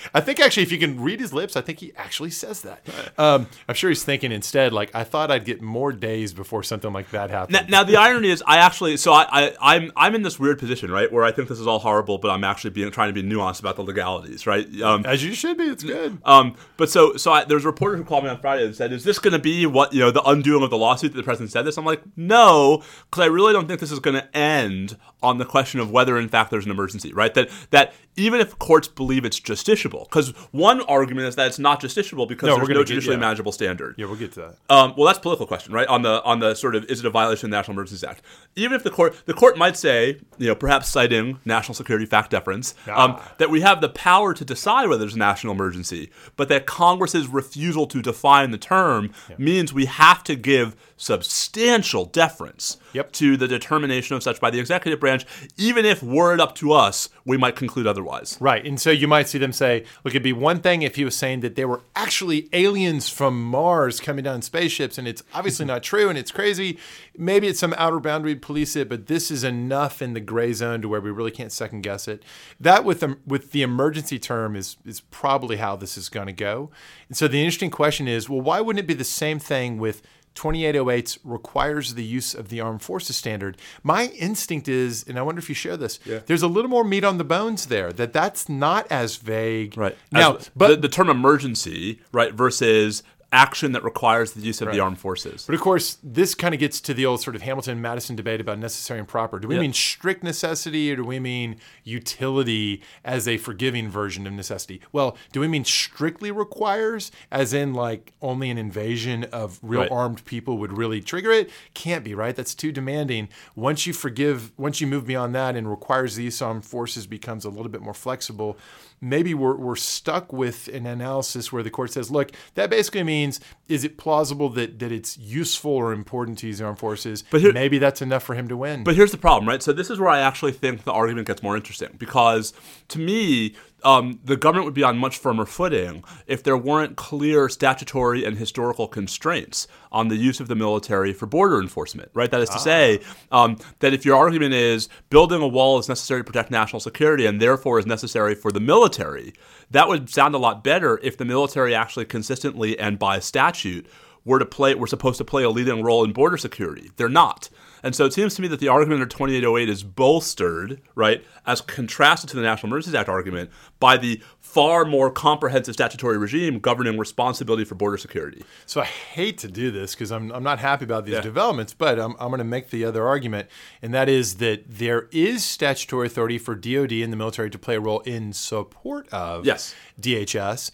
I 0.14 0.20
think 0.20 0.40
actually, 0.40 0.64
if 0.64 0.72
you 0.72 0.78
can 0.78 1.00
read 1.00 1.20
his 1.20 1.32
lips, 1.32 1.54
I 1.54 1.60
think 1.60 1.78
he 1.78 1.92
actually 1.96 2.30
says 2.30 2.62
that. 2.62 2.82
Um, 3.16 3.46
I'm 3.68 3.74
sure 3.76 3.88
he's 3.88 4.02
thinking 4.02 4.32
instead, 4.32 4.72
like, 4.72 4.92
I 4.94 5.04
thought 5.04 5.30
I'd 5.30 5.44
get 5.44 5.62
more 5.62 5.92
days 5.92 6.32
before 6.32 6.64
something 6.64 6.92
like 6.92 7.10
that 7.10 7.30
happened. 7.30 7.52
now, 7.52 7.82
now, 7.82 7.84
the 7.84 7.96
irony 7.96 8.30
is, 8.30 8.42
I 8.46 8.58
actually, 8.58 8.96
so 8.96 9.12
I, 9.12 9.26
I, 9.30 9.52
I'm, 9.60 9.92
I'm 9.96 10.14
in 10.16 10.22
this 10.22 10.40
weird 10.40 10.58
position, 10.58 10.90
right, 10.90 11.12
where 11.12 11.24
I 11.24 11.30
think 11.30 11.48
this 11.48 11.60
is 11.60 11.68
all 11.68 11.78
horrible, 11.78 12.18
but 12.18 12.30
I'm 12.30 12.42
actually 12.42 12.70
being 12.70 12.90
trying 12.90 13.14
to 13.14 13.22
be 13.22 13.22
nuanced 13.22 13.60
about 13.60 13.76
the 13.76 13.82
legalities, 13.82 14.46
right? 14.46 14.66
Um, 14.80 15.06
As 15.06 15.22
you 15.22 15.34
should 15.34 15.56
be. 15.56 15.64
It's 15.64 15.84
good. 15.84 16.18
Um, 16.24 16.56
but 16.76 16.90
so 16.90 17.16
so 17.16 17.32
I, 17.32 17.44
there's 17.44 17.64
a 17.64 17.68
reporter 17.68 17.96
who 17.96 18.04
called 18.04 18.24
me 18.24 18.30
on 18.30 18.40
Friday 18.40 18.64
and 18.64 18.74
said, 18.74 18.92
"Is 18.92 19.04
this 19.04 19.18
going 19.18 19.32
to 19.32 19.38
be 19.38 19.66
what 19.66 19.92
you 19.92 20.00
know 20.00 20.10
the 20.10 20.22
undoing 20.22 20.62
of 20.62 20.70
the 20.70 20.78
lawsuit 20.78 21.12
that 21.12 21.16
the 21.16 21.22
president 21.22 21.50
said 21.50 21.62
this?" 21.62 21.76
I'm 21.76 21.84
like, 21.84 22.02
"No, 22.16 22.82
because 23.10 23.22
I 23.22 23.26
really 23.26 23.52
don't 23.52 23.66
think 23.66 23.80
this 23.80 23.92
is 23.92 23.98
going 23.98 24.14
to 24.14 24.36
end 24.36 24.96
on 25.22 25.38
the 25.38 25.44
question 25.44 25.80
of 25.80 25.90
whether 25.90 26.18
in 26.18 26.28
fact 26.28 26.50
there's 26.50 26.64
an 26.66 26.70
emergency, 26.70 27.12
right? 27.12 27.32
That 27.34 27.50
that 27.70 27.94
even 28.16 28.40
if 28.40 28.58
courts 28.64 28.88
believe 28.88 29.24
it's 29.24 29.38
justiciable, 29.38 30.04
because 30.08 30.30
one 30.52 30.80
argument 30.82 31.28
is 31.28 31.36
that 31.36 31.46
it's 31.48 31.58
not 31.58 31.80
justiciable 31.80 32.26
because 32.26 32.48
No, 32.48 32.56
there's 32.56 32.68
no 32.68 32.74
get- 32.78 32.86
judicially 32.88 33.16
yeah. 33.16 33.20
manageable 33.20 33.52
standard. 33.52 33.94
Yeah, 33.98 34.06
we'll 34.06 34.16
get 34.16 34.32
to 34.32 34.40
that. 34.40 34.56
Um, 34.74 34.94
well, 34.96 35.06
that's 35.06 35.18
a 35.18 35.22
political 35.22 35.46
question, 35.46 35.72
right? 35.74 35.86
On 35.88 36.02
the 36.02 36.22
on 36.24 36.38
the 36.40 36.54
sort 36.54 36.74
of 36.74 36.84
is 36.84 37.00
it 37.00 37.06
a 37.06 37.10
violation 37.10 37.46
of 37.46 37.50
the 37.50 37.56
National 37.56 37.74
Emergencies 37.74 38.02
Act? 38.04 38.22
Even 38.56 38.74
if 38.76 38.82
the 38.82 38.90
court 38.90 39.14
the 39.26 39.34
court 39.34 39.58
might 39.58 39.76
say, 39.76 40.18
you 40.38 40.46
know, 40.48 40.54
perhaps 40.54 40.88
citing 40.88 41.38
national 41.44 41.74
security 41.74 42.06
fact 42.06 42.30
deference, 42.30 42.74
um, 42.88 43.16
Ah. 43.18 43.32
that 43.38 43.50
we 43.50 43.60
have 43.60 43.80
the 43.80 43.88
power 43.90 44.32
to 44.34 44.44
decide 44.44 44.88
whether 44.88 45.00
there's 45.00 45.14
a 45.14 45.18
national 45.18 45.52
emergency, 45.52 46.10
but 46.36 46.48
that 46.48 46.66
Congress's 46.66 47.28
refusal 47.28 47.86
to 47.88 48.00
define 48.00 48.50
the 48.50 48.58
term 48.58 49.10
means 49.38 49.72
we 49.72 49.84
have 49.86 50.24
to 50.24 50.34
give 50.36 50.74
substantial 50.96 52.04
deference 52.04 52.78
Yep. 52.92 53.10
to 53.12 53.36
the 53.36 53.48
determination 53.48 54.14
of 54.14 54.22
such 54.22 54.40
by 54.40 54.50
the 54.50 54.60
executive 54.60 55.00
branch, 55.00 55.26
even 55.56 55.84
if 55.84 56.00
were 56.02 56.32
it 56.32 56.38
up 56.38 56.54
to 56.56 56.72
us, 56.72 57.08
we 57.24 57.36
might 57.36 57.56
conclude 57.56 57.88
otherwise. 57.88 58.38
Right. 58.40 58.64
And 58.64 58.80
so 58.80 58.90
you 58.90 59.08
might 59.08 59.28
see 59.28 59.38
them 59.38 59.52
say, 59.52 59.84
look, 60.04 60.12
it'd 60.14 60.22
be 60.22 60.32
one 60.32 60.60
thing 60.60 60.82
if 60.82 60.94
he 60.94 61.04
was 61.04 61.16
saying 61.16 61.40
that 61.40 61.56
there 61.56 61.66
were 61.66 61.82
actually 61.96 62.48
aliens 62.52 63.08
from 63.08 63.42
Mars 63.42 63.98
coming 63.98 64.22
down 64.22 64.36
in 64.36 64.42
spaceships, 64.42 64.96
and 64.96 65.08
it's 65.08 65.24
obviously 65.34 65.66
not 65.66 65.82
true 65.82 66.08
and 66.08 66.16
it's 66.16 66.30
crazy. 66.30 66.78
Maybe 67.16 67.48
it's 67.48 67.58
some 67.58 67.74
outer 67.76 67.98
boundary 67.98 68.36
police 68.36 68.76
it, 68.76 68.88
but 68.88 69.06
this 69.06 69.30
is 69.30 69.42
enough 69.42 70.00
in 70.00 70.14
the 70.14 70.20
gray 70.20 70.52
zone 70.52 70.80
to 70.82 70.88
where 70.88 71.00
we 71.00 71.10
really 71.10 71.30
can't 71.32 71.50
second 71.50 71.82
guess 71.82 72.06
it. 72.06 72.22
That 72.60 72.84
with 72.84 73.00
the, 73.00 73.16
with 73.26 73.50
the 73.50 73.62
emergency 73.62 74.18
term 74.18 74.54
is 74.54 74.76
is 74.84 75.00
probably 75.00 75.56
how 75.56 75.76
this 75.76 75.96
is 75.96 76.08
going 76.08 76.26
to 76.26 76.32
go. 76.32 76.70
And 77.08 77.16
so 77.16 77.28
the 77.28 77.40
interesting 77.40 77.70
question 77.70 78.06
is, 78.06 78.28
well, 78.28 78.40
why 78.40 78.60
wouldn't 78.60 78.84
it 78.84 78.86
be 78.86 78.94
the 78.94 79.04
same 79.04 79.38
thing 79.38 79.78
with 79.78 80.02
2808 80.34 81.18
requires 81.24 81.94
the 81.94 82.04
use 82.04 82.34
of 82.34 82.48
the 82.48 82.60
armed 82.60 82.82
forces 82.82 83.16
standard. 83.16 83.56
My 83.82 84.06
instinct 84.06 84.68
is, 84.68 85.04
and 85.06 85.18
I 85.18 85.22
wonder 85.22 85.38
if 85.38 85.48
you 85.48 85.54
share 85.54 85.76
this, 85.76 86.00
yeah. 86.04 86.20
there's 86.26 86.42
a 86.42 86.48
little 86.48 86.70
more 86.70 86.84
meat 86.84 87.04
on 87.04 87.18
the 87.18 87.24
bones 87.24 87.66
there, 87.66 87.92
that 87.92 88.12
that's 88.12 88.48
not 88.48 88.86
as 88.90 89.16
vague. 89.16 89.76
Right. 89.76 89.96
Now, 90.10 90.36
As- 90.36 90.50
but 90.56 90.68
the, 90.68 90.76
the 90.76 90.88
term 90.88 91.08
emergency, 91.08 92.00
right, 92.12 92.32
versus 92.32 93.02
action 93.34 93.72
that 93.72 93.82
requires 93.82 94.32
the 94.32 94.40
use 94.40 94.62
of 94.62 94.70
the 94.70 94.78
armed 94.78 94.98
forces. 94.98 95.44
But 95.46 95.54
of 95.56 95.60
course, 95.60 95.98
this 96.02 96.34
kind 96.36 96.54
of 96.54 96.60
gets 96.60 96.80
to 96.82 96.94
the 96.94 97.04
old 97.04 97.20
sort 97.20 97.34
of 97.34 97.42
Hamilton 97.42 97.82
Madison 97.82 98.14
debate 98.14 98.40
about 98.40 98.58
necessary 98.60 99.00
and 99.00 99.08
proper. 99.08 99.40
Do 99.40 99.48
we 99.48 99.56
Yep. 99.56 99.60
mean 99.62 99.72
strict 99.72 100.22
necessity 100.22 100.92
or 100.92 100.96
do 100.96 101.04
we 101.04 101.18
mean 101.18 101.56
utility 101.82 102.80
as 103.04 103.26
a 103.26 103.36
forgiving 103.38 103.88
version 103.90 104.26
of 104.26 104.32
necessity? 104.32 104.80
Well, 104.92 105.16
do 105.32 105.40
we 105.40 105.48
mean 105.48 105.64
strictly 105.64 106.30
requires, 106.30 107.10
as 107.32 107.52
in 107.52 107.74
like 107.74 108.12
only 108.22 108.50
an 108.50 108.58
invasion 108.58 109.24
of 109.24 109.58
real 109.62 109.80
Right. 109.82 109.90
armed 109.90 110.24
people 110.24 110.58
would 110.58 110.76
really 110.76 111.00
trigger 111.00 111.32
it? 111.32 111.50
Can't 111.74 112.04
be, 112.04 112.14
right? 112.14 112.36
That's 112.36 112.54
too 112.54 112.70
demanding. 112.72 113.28
Once 113.56 113.86
you 113.86 113.92
forgive, 113.92 114.52
once 114.56 114.80
you 114.80 114.86
move 114.86 115.06
beyond 115.06 115.34
that 115.34 115.56
and 115.56 115.68
requires 115.68 116.14
the 116.14 116.24
use 116.24 116.40
of 116.40 116.48
armed 116.48 116.64
forces 116.64 117.06
becomes 117.06 117.44
a 117.44 117.50
little 117.50 117.68
bit 117.70 117.80
more 117.82 117.94
flexible. 117.94 118.56
Maybe 119.04 119.34
we're, 119.34 119.56
we're 119.56 119.76
stuck 119.76 120.32
with 120.32 120.68
an 120.68 120.86
analysis 120.86 121.52
where 121.52 121.62
the 121.62 121.70
court 121.70 121.92
says, 121.92 122.10
look, 122.10 122.30
that 122.54 122.70
basically 122.70 123.02
means 123.02 123.38
is 123.68 123.84
it 123.84 123.98
plausible 123.98 124.48
that, 124.50 124.78
that 124.78 124.90
it's 124.90 125.18
useful 125.18 125.72
or 125.72 125.92
important 125.92 126.38
to 126.38 126.46
use 126.46 126.58
the 126.58 126.64
armed 126.64 126.78
forces? 126.78 127.22
But 127.30 127.42
here- 127.42 127.52
maybe 127.52 127.78
that's 127.78 128.00
enough 128.00 128.22
for 128.22 128.34
him 128.34 128.48
to 128.48 128.56
win. 128.56 128.82
But 128.82 128.94
here's 128.94 129.12
the 129.12 129.18
problem, 129.18 129.48
right? 129.48 129.62
So 129.62 129.72
this 129.72 129.90
is 129.90 129.98
where 129.98 130.08
I 130.08 130.20
actually 130.20 130.52
think 130.52 130.84
the 130.84 130.92
argument 130.92 131.26
gets 131.26 131.42
more 131.42 131.56
interesting 131.56 131.90
because 131.98 132.54
to 132.88 132.98
me, 132.98 133.54
um, 133.84 134.18
the 134.24 134.36
government 134.36 134.64
would 134.64 134.74
be 134.74 134.82
on 134.82 134.96
much 134.96 135.18
firmer 135.18 135.44
footing 135.44 136.02
if 136.26 136.42
there 136.42 136.56
weren't 136.56 136.96
clear 136.96 137.48
statutory 137.48 138.24
and 138.24 138.38
historical 138.38 138.88
constraints 138.88 139.68
on 139.92 140.08
the 140.08 140.16
use 140.16 140.40
of 140.40 140.48
the 140.48 140.54
military 140.54 141.12
for 141.12 141.26
border 141.26 141.60
enforcement, 141.60 142.10
right? 142.14 142.30
That 142.30 142.40
is 142.40 142.48
to 142.50 142.58
say, 142.58 143.00
um, 143.30 143.58
that 143.80 143.92
if 143.92 144.04
your 144.04 144.16
argument 144.16 144.54
is 144.54 144.88
building 145.10 145.42
a 145.42 145.46
wall 145.46 145.78
is 145.78 145.88
necessary 145.88 146.20
to 146.20 146.24
protect 146.24 146.50
national 146.50 146.80
security 146.80 147.26
and 147.26 147.40
therefore 147.40 147.78
is 147.78 147.86
necessary 147.86 148.34
for 148.34 148.50
the 148.50 148.60
military, 148.60 149.34
that 149.70 149.88
would 149.88 150.08
sound 150.10 150.34
a 150.34 150.38
lot 150.38 150.64
better 150.64 150.98
if 151.02 151.16
the 151.16 151.24
military 151.24 151.74
actually 151.74 152.06
consistently 152.06 152.78
and 152.78 152.98
by 152.98 153.18
statute 153.18 153.86
were 154.24 154.38
to 154.38 154.46
play 154.46 154.74
were 154.74 154.86
supposed 154.86 155.18
to 155.18 155.24
play 155.24 155.42
a 155.42 155.50
leading 155.50 155.82
role 155.82 156.04
in 156.04 156.12
border 156.12 156.36
security. 156.36 156.90
They're 156.96 157.08
not. 157.08 157.48
And 157.82 157.94
so 157.94 158.06
it 158.06 158.14
seems 158.14 158.34
to 158.36 158.42
me 158.42 158.48
that 158.48 158.60
the 158.60 158.68
argument 158.68 159.02
under 159.02 159.10
2808 159.12 159.68
is 159.68 159.82
bolstered, 159.82 160.80
right, 160.94 161.22
as 161.46 161.60
contrasted 161.60 162.30
to 162.30 162.36
the 162.36 162.40
National 162.40 162.68
Emergencies 162.70 162.94
Act 162.94 163.10
argument 163.10 163.50
by 163.78 163.98
the 163.98 164.22
far 164.40 164.86
more 164.86 165.10
comprehensive 165.10 165.74
statutory 165.74 166.16
regime 166.16 166.60
governing 166.60 166.96
responsibility 166.96 167.64
for 167.64 167.74
border 167.74 167.98
security. 167.98 168.42
So 168.64 168.80
I 168.80 168.84
hate 168.84 169.36
to 169.38 169.48
do 169.48 169.70
this 169.70 169.94
because 169.94 170.10
I'm, 170.12 170.30
I'm 170.32 170.42
not 170.42 170.60
happy 170.60 170.84
about 170.84 171.04
these 171.04 171.20
developments, 171.20 171.74
but 171.74 171.98
I'm, 171.98 172.12
I'm 172.18 172.28
going 172.28 172.38
to 172.38 172.44
make 172.44 172.70
the 172.70 172.86
other 172.86 173.06
argument, 173.06 173.48
and 173.82 173.92
that 173.92 174.08
is 174.08 174.36
that 174.36 174.62
there 174.66 175.08
is 175.12 175.44
statutory 175.44 176.06
authority 176.06 176.38
for 176.38 176.54
DoD 176.54 176.92
and 176.92 177.12
the 177.12 177.16
military 177.18 177.50
to 177.50 177.58
play 177.58 177.74
a 177.74 177.80
role 177.80 178.00
in 178.00 178.32
support 178.32 179.06
of 179.12 179.44
Yes. 179.44 179.74
DHS. 180.00 180.70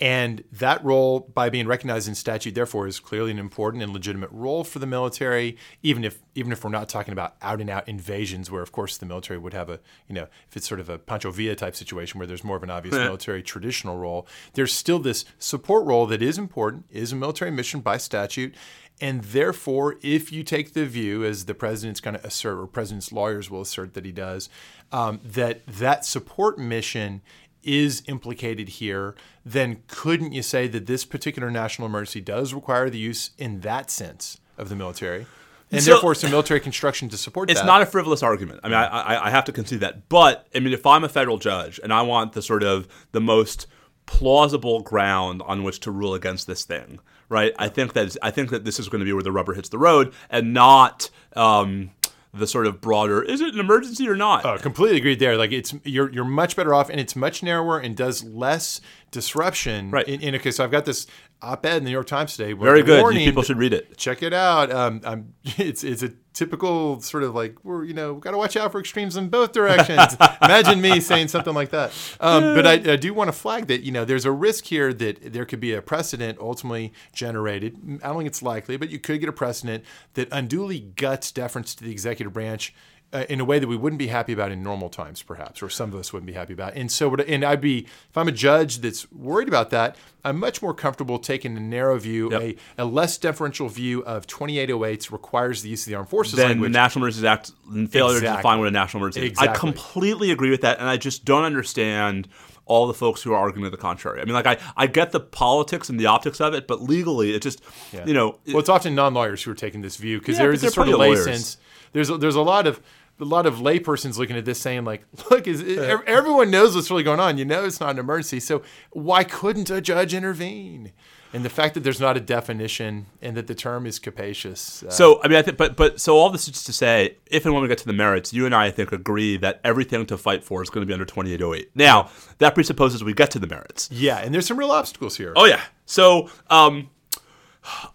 And 0.00 0.42
that 0.50 0.84
role, 0.84 1.20
by 1.20 1.50
being 1.50 1.68
recognized 1.68 2.08
in 2.08 2.16
statute, 2.16 2.54
therefore, 2.56 2.88
is 2.88 2.98
clearly 2.98 3.30
an 3.30 3.38
important 3.38 3.82
and 3.82 3.92
legitimate 3.92 4.30
role 4.32 4.64
for 4.64 4.80
the 4.80 4.86
military. 4.86 5.56
Even 5.84 6.02
if 6.02 6.18
even 6.34 6.50
if 6.50 6.64
we're 6.64 6.70
not 6.70 6.88
talking 6.88 7.12
about 7.12 7.36
out 7.40 7.60
and 7.60 7.70
out 7.70 7.88
invasions, 7.88 8.50
where 8.50 8.62
of 8.62 8.72
course 8.72 8.96
the 8.96 9.06
military 9.06 9.38
would 9.38 9.52
have 9.52 9.70
a 9.70 9.78
you 10.08 10.14
know 10.14 10.26
if 10.48 10.56
it's 10.56 10.66
sort 10.66 10.80
of 10.80 10.88
a 10.88 10.98
Pancho 10.98 11.30
Villa 11.30 11.54
type 11.54 11.76
situation 11.76 12.18
where 12.18 12.26
there's 12.26 12.42
more 12.42 12.56
of 12.56 12.64
an 12.64 12.70
obvious 12.70 12.94
military 12.96 13.42
traditional 13.42 13.96
role, 13.96 14.26
there's 14.54 14.72
still 14.72 14.98
this 14.98 15.24
support 15.38 15.86
role 15.86 16.06
that 16.06 16.22
is 16.22 16.38
important, 16.38 16.86
is 16.90 17.12
a 17.12 17.16
military 17.16 17.52
mission 17.52 17.80
by 17.80 17.96
statute. 17.96 18.54
And 19.00 19.22
therefore, 19.22 19.96
if 20.02 20.30
you 20.30 20.44
take 20.44 20.72
the 20.72 20.86
view, 20.86 21.24
as 21.24 21.46
the 21.46 21.54
president's 21.54 22.00
going 22.00 22.14
to 22.14 22.24
assert, 22.24 22.60
or 22.60 22.66
president's 22.68 23.10
lawyers 23.10 23.50
will 23.50 23.60
assert 23.60 23.94
that 23.94 24.04
he 24.04 24.12
does, 24.12 24.48
um, 24.92 25.20
that 25.24 25.66
that 25.66 26.04
support 26.04 26.58
mission 26.58 27.20
is 27.64 28.02
implicated 28.06 28.68
here, 28.68 29.14
then 29.44 29.82
couldn't 29.88 30.32
you 30.32 30.42
say 30.42 30.68
that 30.68 30.86
this 30.86 31.04
particular 31.04 31.50
national 31.50 31.86
emergency 31.86 32.20
does 32.20 32.54
require 32.54 32.88
the 32.90 32.98
use 32.98 33.30
in 33.38 33.60
that 33.60 33.90
sense 33.90 34.38
of 34.58 34.68
the 34.68 34.76
military? 34.76 35.26
And 35.72 35.82
So- 35.82 35.92
therefore, 35.92 36.14
some 36.14 36.30
military 36.30 36.60
construction 36.60 37.08
to 37.08 37.16
support 37.16 37.50
It's 37.50 37.60
that. 37.60 37.66
not 37.66 37.82
a 37.82 37.86
frivolous 37.86 38.22
argument. 38.22 38.60
I 38.62 38.68
mean, 38.68 38.76
I, 38.76 38.84
I, 38.86 39.26
I 39.26 39.30
have 39.30 39.44
to 39.46 39.52
concede 39.52 39.80
that. 39.80 40.08
But 40.08 40.46
I 40.54 40.60
mean, 40.60 40.72
if 40.72 40.86
I'm 40.86 41.02
a 41.04 41.08
federal 41.08 41.38
judge 41.38 41.80
and 41.82 41.92
I 41.92 42.02
want 42.02 42.32
the 42.34 42.42
sort 42.42 42.62
of 42.62 42.86
the 43.12 43.20
most 43.20 43.66
plausible 44.06 44.80
ground 44.82 45.42
on 45.46 45.62
which 45.64 45.80
to 45.80 45.90
rule 45.90 46.14
against 46.14 46.46
this 46.46 46.64
thing, 46.64 47.00
right? 47.28 47.54
I 47.58 47.68
think 47.68 47.94
that 47.94 48.16
I 48.22 48.30
think 48.30 48.50
that 48.50 48.64
this 48.64 48.78
is 48.78 48.88
going 48.88 49.00
to 49.00 49.04
be 49.04 49.12
where 49.12 49.22
the 49.22 49.32
rubber 49.32 49.54
hits 49.54 49.70
the 49.70 49.78
road, 49.78 50.12
and 50.30 50.52
not 50.52 51.08
um, 51.34 51.90
the 52.34 52.46
sort 52.46 52.66
of 52.66 52.80
broader. 52.80 53.22
Is 53.22 53.40
it 53.40 53.54
an 53.54 53.60
emergency 53.60 54.08
or 54.08 54.16
not? 54.16 54.44
Oh, 54.44 54.58
completely 54.58 54.98
agreed 54.98 55.20
there. 55.20 55.36
Like 55.36 55.52
it's 55.52 55.74
you're 55.84 56.10
you're 56.10 56.24
much 56.24 56.56
better 56.56 56.74
off, 56.74 56.90
and 56.90 57.00
it's 57.00 57.14
much 57.14 57.42
narrower 57.42 57.78
and 57.78 57.96
does 57.96 58.24
less 58.24 58.80
disruption. 59.10 59.90
Right. 59.90 60.08
In, 60.08 60.20
in 60.20 60.34
okay, 60.34 60.50
so 60.50 60.64
I've 60.64 60.70
got 60.70 60.84
this 60.84 61.06
op-ed 61.44 61.78
in 61.78 61.84
the 61.84 61.90
New 61.90 61.94
York 61.94 62.06
Times 62.06 62.36
today. 62.36 62.52
Very 62.52 62.82
good. 62.82 62.96
You 62.96 63.02
warning 63.02 63.24
people 63.24 63.42
should 63.42 63.58
read 63.58 63.72
it. 63.72 63.96
check 63.96 64.22
it 64.22 64.32
out. 64.32 64.72
Um, 64.72 65.00
I'm, 65.04 65.34
it's 65.58 65.84
it's 65.84 66.02
a 66.02 66.12
typical 66.32 67.00
sort 67.00 67.22
of 67.22 67.34
like 67.34 67.64
we're 67.64 67.84
you 67.84 67.94
know 67.94 68.14
got 68.16 68.32
to 68.32 68.36
watch 68.36 68.56
out 68.56 68.72
for 68.72 68.80
extremes 68.80 69.16
in 69.16 69.28
both 69.28 69.52
directions. 69.52 70.16
Imagine 70.42 70.80
me 70.80 71.00
saying 71.00 71.28
something 71.28 71.54
like 71.54 71.70
that. 71.70 71.92
Um, 72.20 72.54
but 72.54 72.66
I, 72.66 72.72
I 72.72 72.96
do 72.96 73.14
want 73.14 73.28
to 73.28 73.32
flag 73.32 73.68
that 73.68 73.82
you 73.82 73.92
know 73.92 74.04
there's 74.04 74.24
a 74.24 74.32
risk 74.32 74.64
here 74.66 74.92
that 74.92 75.32
there 75.32 75.44
could 75.44 75.60
be 75.60 75.72
a 75.72 75.80
precedent 75.80 76.38
ultimately 76.40 76.92
generated. 77.12 77.78
I 78.02 78.08
don't 78.08 78.18
think 78.18 78.26
it's 78.26 78.42
likely, 78.42 78.76
but 78.76 78.90
you 78.90 78.98
could 78.98 79.20
get 79.20 79.28
a 79.28 79.32
precedent 79.32 79.84
that 80.14 80.28
unduly 80.32 80.80
guts 80.80 81.30
deference 81.30 81.74
to 81.76 81.84
the 81.84 81.92
executive 81.92 82.32
branch. 82.32 82.74
Uh, 83.12 83.24
in 83.28 83.38
a 83.38 83.44
way 83.44 83.60
that 83.60 83.68
we 83.68 83.76
wouldn't 83.76 84.00
be 84.00 84.08
happy 84.08 84.32
about 84.32 84.50
in 84.50 84.60
normal 84.60 84.88
times, 84.88 85.22
perhaps, 85.22 85.62
or 85.62 85.68
some 85.70 85.92
of 85.92 86.00
us 86.00 86.12
wouldn't 86.12 86.26
be 86.26 86.32
happy 86.32 86.52
about. 86.52 86.74
And 86.74 86.90
so, 86.90 87.14
and 87.14 87.44
I'd 87.44 87.60
be, 87.60 87.86
if 88.10 88.16
I'm 88.18 88.26
a 88.26 88.32
judge 88.32 88.78
that's 88.78 89.08
worried 89.12 89.46
about 89.46 89.70
that, 89.70 89.94
I'm 90.24 90.36
much 90.36 90.60
more 90.60 90.74
comfortable 90.74 91.20
taking 91.20 91.56
a 91.56 91.60
narrow 91.60 91.96
view, 91.96 92.28
Yep. 92.32 92.42
a, 92.42 92.56
a 92.82 92.84
less 92.84 93.16
deferential 93.16 93.68
view 93.68 94.02
of 94.04 94.26
2808s 94.26 95.12
requires 95.12 95.62
the 95.62 95.68
use 95.68 95.86
of 95.86 95.90
the 95.90 95.94
armed 95.94 96.08
forces 96.08 96.34
Then 96.34 96.60
the. 96.60 96.68
National 96.68 97.04
Emergency 97.04 97.28
Act 97.28 97.52
and 97.70 97.88
failure 97.88 98.18
to 98.18 98.26
define 98.26 98.58
what 98.58 98.66
a 98.66 98.72
national 98.72 99.04
emergency 99.04 99.28
is. 99.30 99.38
I 99.38 99.46
completely 99.46 100.32
agree 100.32 100.50
with 100.50 100.62
that, 100.62 100.80
and 100.80 100.88
I 100.88 100.96
just 100.96 101.24
don't 101.24 101.44
understand 101.44 102.26
all 102.66 102.86
the 102.86 102.94
folks 102.94 103.22
who 103.22 103.32
are 103.32 103.38
arguing 103.38 103.64
to 103.64 103.70
the 103.70 103.76
contrary. 103.76 104.20
I 104.20 104.24
mean, 104.24 104.34
like 104.34 104.46
I, 104.46 104.56
I 104.76 104.86
get 104.86 105.12
the 105.12 105.20
politics 105.20 105.88
and 105.88 106.00
the 106.00 106.06
optics 106.06 106.40
of 106.40 106.54
it, 106.54 106.66
but 106.66 106.82
legally, 106.82 107.34
it 107.34 107.42
just, 107.42 107.62
you 108.06 108.14
know, 108.14 108.38
well, 108.48 108.58
it's 108.58 108.68
often 108.68 108.94
non-lawyers 108.94 109.42
who 109.42 109.50
are 109.50 109.54
taking 109.54 109.82
this 109.82 109.96
view 109.96 110.18
because 110.18 110.36
Yeah, 110.36 110.44
there 110.44 110.52
is 110.52 110.64
are 110.64 110.70
sort 110.70 110.88
of 110.88 110.94
of 110.94 111.00
lawyers. 111.00 111.58
There's 111.92 112.10
a, 112.10 112.16
there's 112.18 112.36
a 112.36 112.42
lot 112.42 112.66
of 112.66 112.80
a 113.20 113.24
lot 113.24 113.46
of 113.46 113.56
laypersons 113.56 114.18
looking 114.18 114.36
at 114.36 114.44
this 114.44 114.60
saying 114.60 114.84
like, 114.84 115.04
look, 115.30 115.46
is 115.46 115.62
ev- 115.62 116.02
everyone 116.06 116.50
knows 116.50 116.74
what's 116.74 116.90
really 116.90 117.02
going 117.04 117.20
on. 117.20 117.38
You 117.38 117.44
know, 117.44 117.64
it's 117.64 117.80
not 117.80 117.90
an 117.90 117.98
emergency, 117.98 118.40
so 118.40 118.62
why 118.90 119.24
couldn't 119.24 119.70
a 119.70 119.80
judge 119.80 120.12
intervene? 120.14 120.92
And 121.32 121.44
the 121.44 121.50
fact 121.50 121.74
that 121.74 121.80
there's 121.80 121.98
not 121.98 122.16
a 122.16 122.20
definition 122.20 123.06
and 123.20 123.36
that 123.36 123.48
the 123.48 123.56
term 123.56 123.86
is 123.86 123.98
capacious. 123.98 124.84
Uh, 124.84 124.90
So 124.90 125.20
I 125.24 125.26
mean, 125.26 125.36
I 125.36 125.42
think, 125.42 125.56
but 125.58 125.76
but 125.76 126.00
so 126.00 126.16
all 126.16 126.30
this 126.30 126.42
is 126.46 126.52
just 126.52 126.66
to 126.66 126.72
say, 126.72 127.16
if 127.26 127.44
and 127.44 127.52
when 127.52 127.60
we 127.62 127.68
get 127.68 127.78
to 127.78 127.86
the 127.86 127.92
merits, 127.92 128.32
you 128.32 128.46
and 128.46 128.54
I, 128.54 128.66
I 128.66 128.70
think, 128.70 128.92
agree 128.92 129.36
that 129.38 129.60
everything 129.64 130.06
to 130.06 130.16
fight 130.16 130.44
for 130.44 130.62
is 130.62 130.70
going 130.70 130.82
to 130.82 130.86
be 130.86 130.92
under 130.92 131.04
twenty 131.04 131.32
eight 131.32 131.42
oh 131.42 131.52
eight. 131.52 131.70
Now 131.74 132.10
that 132.38 132.54
presupposes 132.54 133.02
we 133.02 133.14
get 133.14 133.32
to 133.32 133.40
the 133.40 133.48
merits. 133.48 133.88
yeah, 133.90 134.18
and 134.18 134.32
there's 134.32 134.46
some 134.46 134.56
real 134.56 134.70
obstacles 134.70 135.16
here. 135.16 135.32
Oh 135.34 135.44
yeah. 135.44 135.60
So 135.86 136.30
um, 136.50 136.90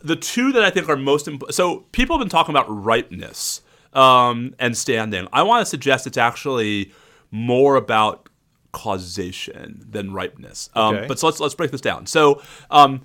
the 0.01 0.17
two 0.17 0.51
that 0.51 0.63
I 0.63 0.69
think 0.69 0.89
are 0.89 0.97
most 0.97 1.25
important. 1.27 1.55
So 1.55 1.85
people 1.93 2.17
have 2.17 2.21
been 2.21 2.29
talking 2.29 2.53
about 2.53 2.65
ripeness 2.67 3.61
um, 3.93 4.55
and 4.59 4.75
standing. 4.77 5.27
I 5.33 5.43
want 5.43 5.61
to 5.61 5.65
suggest 5.65 6.07
it's 6.07 6.17
actually 6.17 6.91
more 7.31 7.75
about 7.75 8.29
causation 8.71 9.85
than 9.89 10.13
ripeness. 10.13 10.69
Um, 10.75 10.95
Okay. 10.95 11.07
But 11.07 11.19
so 11.19 11.27
let's 11.27 11.39
let's 11.39 11.55
break 11.55 11.71
this 11.71 11.81
down. 11.81 12.05
So. 12.05 12.41
Um, 12.69 13.01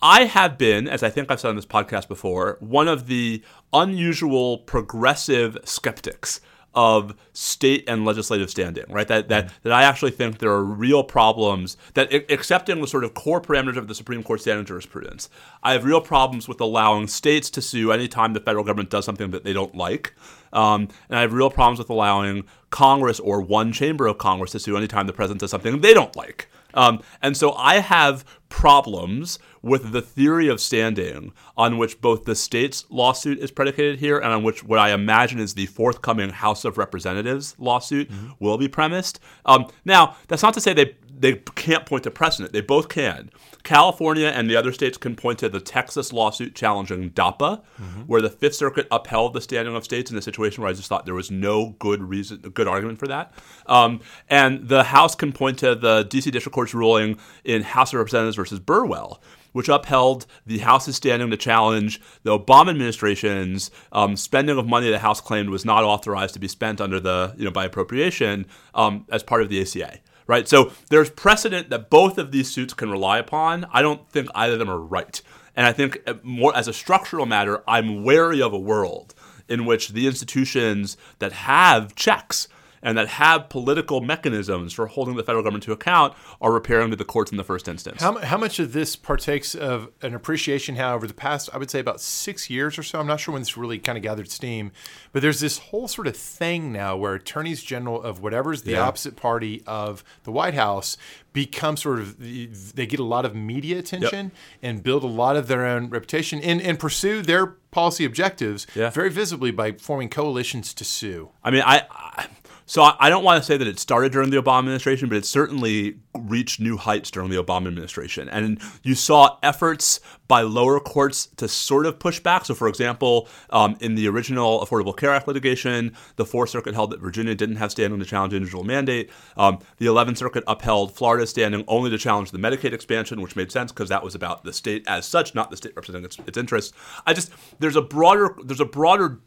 I 0.00 0.26
have 0.26 0.58
been, 0.58 0.86
as 0.86 1.02
I 1.02 1.10
think 1.10 1.28
I've 1.28 1.40
said 1.40 1.48
on 1.48 1.56
this 1.56 1.66
podcast 1.66 2.06
before, 2.06 2.56
one 2.60 2.86
of 2.86 3.08
the 3.08 3.42
unusual 3.72 4.58
progressive 4.58 5.58
skeptics 5.64 6.40
of 6.76 7.16
state 7.32 7.82
and 7.88 8.04
legislative 8.04 8.50
standing, 8.50 8.84
right? 8.90 9.08
That 9.08 9.28
that 9.30 9.50
that 9.62 9.72
I 9.72 9.82
actually 9.82 10.10
think 10.10 10.38
there 10.38 10.52
are 10.52 10.62
real 10.62 11.02
problems 11.02 11.78
that 11.94 12.12
accepting 12.30 12.80
the 12.82 12.86
sort 12.86 13.02
of 13.02 13.14
core 13.14 13.40
parameters 13.40 13.78
of 13.78 13.88
the 13.88 13.94
Supreme 13.94 14.22
Court 14.22 14.42
standing 14.42 14.66
jurisprudence. 14.66 15.30
I 15.62 15.72
have 15.72 15.84
real 15.84 16.02
problems 16.02 16.46
with 16.46 16.60
allowing 16.60 17.08
states 17.08 17.48
to 17.50 17.62
sue 17.62 17.90
anytime 17.90 18.34
the 18.34 18.40
federal 18.40 18.62
government 18.62 18.90
does 18.90 19.06
something 19.06 19.30
that 19.30 19.42
they 19.42 19.54
don't 19.54 19.74
like. 19.74 20.14
Um, 20.52 20.88
and 21.08 21.18
I 21.18 21.22
have 21.22 21.32
real 21.32 21.50
problems 21.50 21.78
with 21.78 21.90
allowing 21.90 22.44
Congress 22.70 23.18
or 23.18 23.40
one 23.40 23.72
chamber 23.72 24.06
of 24.06 24.18
Congress 24.18 24.52
to 24.52 24.60
sue 24.60 24.76
anytime 24.76 25.06
the 25.06 25.12
president 25.14 25.40
does 25.40 25.50
something 25.50 25.80
they 25.80 25.94
don't 25.94 26.14
like. 26.14 26.48
Um, 26.76 27.02
and 27.22 27.36
so 27.36 27.52
I 27.54 27.80
have 27.80 28.24
problems 28.48 29.38
with 29.62 29.90
the 29.90 30.00
theory 30.00 30.46
of 30.46 30.60
standing 30.60 31.32
on 31.56 31.78
which 31.78 32.00
both 32.00 32.24
the 32.24 32.36
state's 32.36 32.84
lawsuit 32.90 33.38
is 33.40 33.50
predicated 33.50 33.98
here 33.98 34.18
and 34.18 34.32
on 34.32 34.44
which 34.44 34.62
what 34.62 34.78
I 34.78 34.92
imagine 34.92 35.40
is 35.40 35.54
the 35.54 35.66
forthcoming 35.66 36.30
House 36.30 36.64
of 36.64 36.78
Representatives 36.78 37.56
lawsuit 37.58 38.08
will 38.38 38.58
be 38.58 38.68
premised. 38.68 39.18
Um, 39.44 39.66
now, 39.84 40.16
that's 40.28 40.42
not 40.42 40.54
to 40.54 40.60
say 40.60 40.72
they 40.72 40.94
they 41.18 41.34
can't 41.54 41.86
point 41.86 42.04
to 42.04 42.10
precedent. 42.10 42.52
They 42.52 42.60
both 42.60 42.88
can. 42.88 43.30
California 43.62 44.28
and 44.28 44.48
the 44.48 44.56
other 44.56 44.72
states 44.72 44.96
can 44.96 45.16
point 45.16 45.40
to 45.40 45.48
the 45.48 45.60
Texas 45.60 46.12
lawsuit 46.12 46.54
challenging 46.54 47.10
DAPA, 47.10 47.62
where 48.06 48.22
the 48.22 48.30
Fifth 48.30 48.54
Circuit 48.54 48.86
upheld 48.90 49.32
the 49.34 49.40
standing 49.40 49.74
of 49.74 49.82
states 49.84 50.10
in 50.10 50.16
a 50.16 50.22
situation 50.22 50.62
where 50.62 50.70
I 50.70 50.74
just 50.74 50.88
thought 50.88 51.04
there 51.04 51.14
was 51.14 51.30
no 51.30 51.74
good 51.78 52.02
reason, 52.02 52.38
good 52.38 52.68
argument 52.68 52.98
for 52.98 53.08
that. 53.08 53.32
Um, 53.66 54.00
and 54.28 54.68
the 54.68 54.84
House 54.84 55.14
can 55.14 55.32
point 55.32 55.58
to 55.60 55.74
the 55.74 56.04
D.C. 56.04 56.30
District 56.30 56.54
Court's 56.54 56.74
ruling 56.74 57.18
in 57.44 57.62
House 57.62 57.92
of 57.92 57.98
Representatives 57.98 58.36
versus 58.36 58.60
Burwell, 58.60 59.20
which 59.52 59.68
upheld 59.68 60.26
the 60.44 60.58
House's 60.58 60.96
standing 60.96 61.30
to 61.30 61.36
challenge 61.36 62.00
the 62.22 62.38
Obama 62.38 62.70
administration's 62.70 63.70
um, 63.90 64.16
spending 64.16 64.58
of 64.58 64.66
money 64.66 64.90
the 64.90 64.98
House 64.98 65.20
claimed 65.20 65.48
was 65.48 65.64
not 65.64 65.82
authorized 65.82 66.34
to 66.34 66.40
be 66.40 66.48
spent 66.48 66.80
under 66.80 67.00
the 67.00 67.34
you 67.36 67.44
know 67.44 67.50
by 67.50 67.64
appropriation 67.64 68.46
um, 68.74 69.06
as 69.10 69.22
part 69.22 69.42
of 69.42 69.48
the 69.48 69.60
ACA. 69.60 69.98
Right, 70.28 70.48
so 70.48 70.72
there's 70.90 71.10
precedent 71.10 71.70
that 71.70 71.88
both 71.88 72.18
of 72.18 72.32
these 72.32 72.50
suits 72.50 72.74
can 72.74 72.90
rely 72.90 73.18
upon. 73.18 73.64
I 73.72 73.80
don't 73.80 74.10
think 74.10 74.28
either 74.34 74.54
of 74.54 74.58
them 74.58 74.70
are 74.70 74.80
right, 74.80 75.22
and 75.54 75.66
I 75.66 75.72
think 75.72 76.02
uh, 76.06 76.14
more 76.22 76.54
as 76.56 76.66
a 76.66 76.72
structural 76.72 77.26
matter, 77.26 77.62
I'm 77.68 78.02
wary 78.02 78.42
of 78.42 78.52
a 78.52 78.58
world 78.58 79.14
in 79.48 79.64
which 79.64 79.90
the 79.90 80.08
institutions 80.08 80.96
that 81.20 81.32
have 81.32 81.94
checks 81.94 82.48
and 82.82 82.96
that 82.98 83.08
have 83.08 83.48
political 83.48 84.00
mechanisms 84.00 84.72
for 84.72 84.86
holding 84.86 85.16
the 85.16 85.22
federal 85.22 85.42
government 85.42 85.64
to 85.64 85.72
account 85.72 86.14
are 86.40 86.52
repairing 86.52 86.90
to 86.90 86.96
the 86.96 87.04
courts 87.04 87.30
in 87.30 87.36
the 87.36 87.44
first 87.44 87.68
instance. 87.68 88.00
How, 88.02 88.18
how 88.18 88.36
much 88.36 88.58
of 88.58 88.72
this 88.72 88.96
partakes 88.96 89.54
of 89.54 89.88
an 90.02 90.14
appreciation, 90.14 90.76
how 90.76 90.94
over 90.94 91.06
the 91.06 91.14
past, 91.14 91.48
I 91.52 91.58
would 91.58 91.70
say 91.70 91.80
about 91.80 92.00
six 92.00 92.48
years 92.50 92.78
or 92.78 92.82
so, 92.82 93.00
I'm 93.00 93.06
not 93.06 93.20
sure 93.20 93.32
when 93.32 93.42
this 93.42 93.56
really 93.56 93.78
kind 93.78 93.96
of 93.98 94.02
gathered 94.02 94.30
steam, 94.30 94.72
but 95.12 95.22
there's 95.22 95.40
this 95.40 95.58
whole 95.58 95.88
sort 95.88 96.06
of 96.06 96.16
thing 96.16 96.72
now 96.72 96.96
where 96.96 97.14
attorneys 97.14 97.62
general 97.62 98.02
of 98.02 98.20
whatever's 98.20 98.62
the 98.62 98.72
Yeah. 98.72 98.80
opposite 98.86 99.16
party 99.16 99.62
of 99.66 100.04
the 100.24 100.32
White 100.32 100.54
House 100.54 100.96
become 101.36 101.76
sort 101.76 101.98
of, 101.98 102.18
they 102.18 102.86
get 102.86 102.98
a 102.98 103.04
lot 103.04 103.26
of 103.26 103.34
media 103.34 103.78
attention 103.78 104.32
and 104.62 104.82
build 104.82 105.04
a 105.04 105.06
lot 105.06 105.36
of 105.36 105.48
their 105.48 105.66
own 105.66 105.90
reputation 105.90 106.40
and, 106.40 106.62
and 106.62 106.78
pursue 106.78 107.20
their 107.20 107.46
policy 107.70 108.06
objectives 108.06 108.66
Yeah. 108.74 108.88
very 108.88 109.10
visibly 109.10 109.50
by 109.50 109.72
forming 109.72 110.08
coalitions 110.08 110.72
to 110.72 110.82
sue. 110.82 111.28
I 111.44 111.50
mean, 111.50 111.62
I, 111.64 111.82
I 111.90 112.26
so 112.68 112.82
I, 112.82 112.96
I 112.98 113.10
don't 113.10 113.22
want 113.22 113.40
to 113.40 113.46
say 113.46 113.56
that 113.58 113.68
it 113.68 113.78
started 113.78 114.10
during 114.12 114.30
the 114.30 114.42
Obama 114.42 114.60
administration, 114.60 115.08
but 115.08 115.18
it 115.18 115.24
certainly 115.26 115.98
reached 116.18 116.58
new 116.58 116.76
heights 116.76 117.10
during 117.12 117.30
the 117.30 117.36
Obama 117.36 117.68
administration. 117.68 118.28
And 118.28 118.60
you 118.82 118.94
saw 118.96 119.38
efforts 119.42 120.00
by 120.26 120.40
lower 120.42 120.80
courts 120.80 121.26
to 121.36 121.46
sort 121.46 121.86
of 121.86 122.00
push 122.00 122.18
back. 122.18 122.44
So, 122.44 122.54
for 122.54 122.66
example, 122.66 123.28
um, 123.50 123.76
in 123.80 123.94
the 123.94 124.08
original 124.08 124.64
Affordable 124.66 124.96
Care 124.96 125.12
Act 125.14 125.28
litigation, 125.28 125.94
the 126.16 126.24
Fourth 126.24 126.50
Circuit 126.50 126.74
held 126.74 126.90
that 126.90 126.98
Virginia 126.98 127.36
didn't 127.36 127.56
have 127.56 127.70
standing 127.70 128.00
to 128.00 128.04
challenge 128.04 128.32
individual 128.32 128.64
mandate. 128.64 129.10
Um, 129.36 129.60
the 129.76 129.86
Eleventh 129.86 130.18
Circuit 130.18 130.42
upheld 130.48 130.92
Florida's 130.96 131.25
standing 131.26 131.64
only 131.68 131.90
to 131.90 131.98
challenge 131.98 132.30
the 132.30 132.38
Medicaid 132.38 132.72
expansion, 132.72 133.20
which 133.20 133.36
made 133.36 133.52
sense 133.52 133.72
because 133.72 133.88
that 133.88 134.02
was 134.02 134.14
about 134.14 134.44
the 134.44 134.52
state 134.52 134.84
as 134.86 135.06
such, 135.06 135.34
not 135.34 135.50
the 135.50 135.56
state 135.56 135.72
representing 135.76 136.04
its, 136.04 136.18
its 136.26 136.38
interests. 136.38 136.72
I 137.06 137.14
just 137.14 137.32
there's 137.58 137.76
a 137.76 137.82
broader 137.82 138.36
there's 138.44 138.60
a 138.60 138.66
broader 138.66 139.20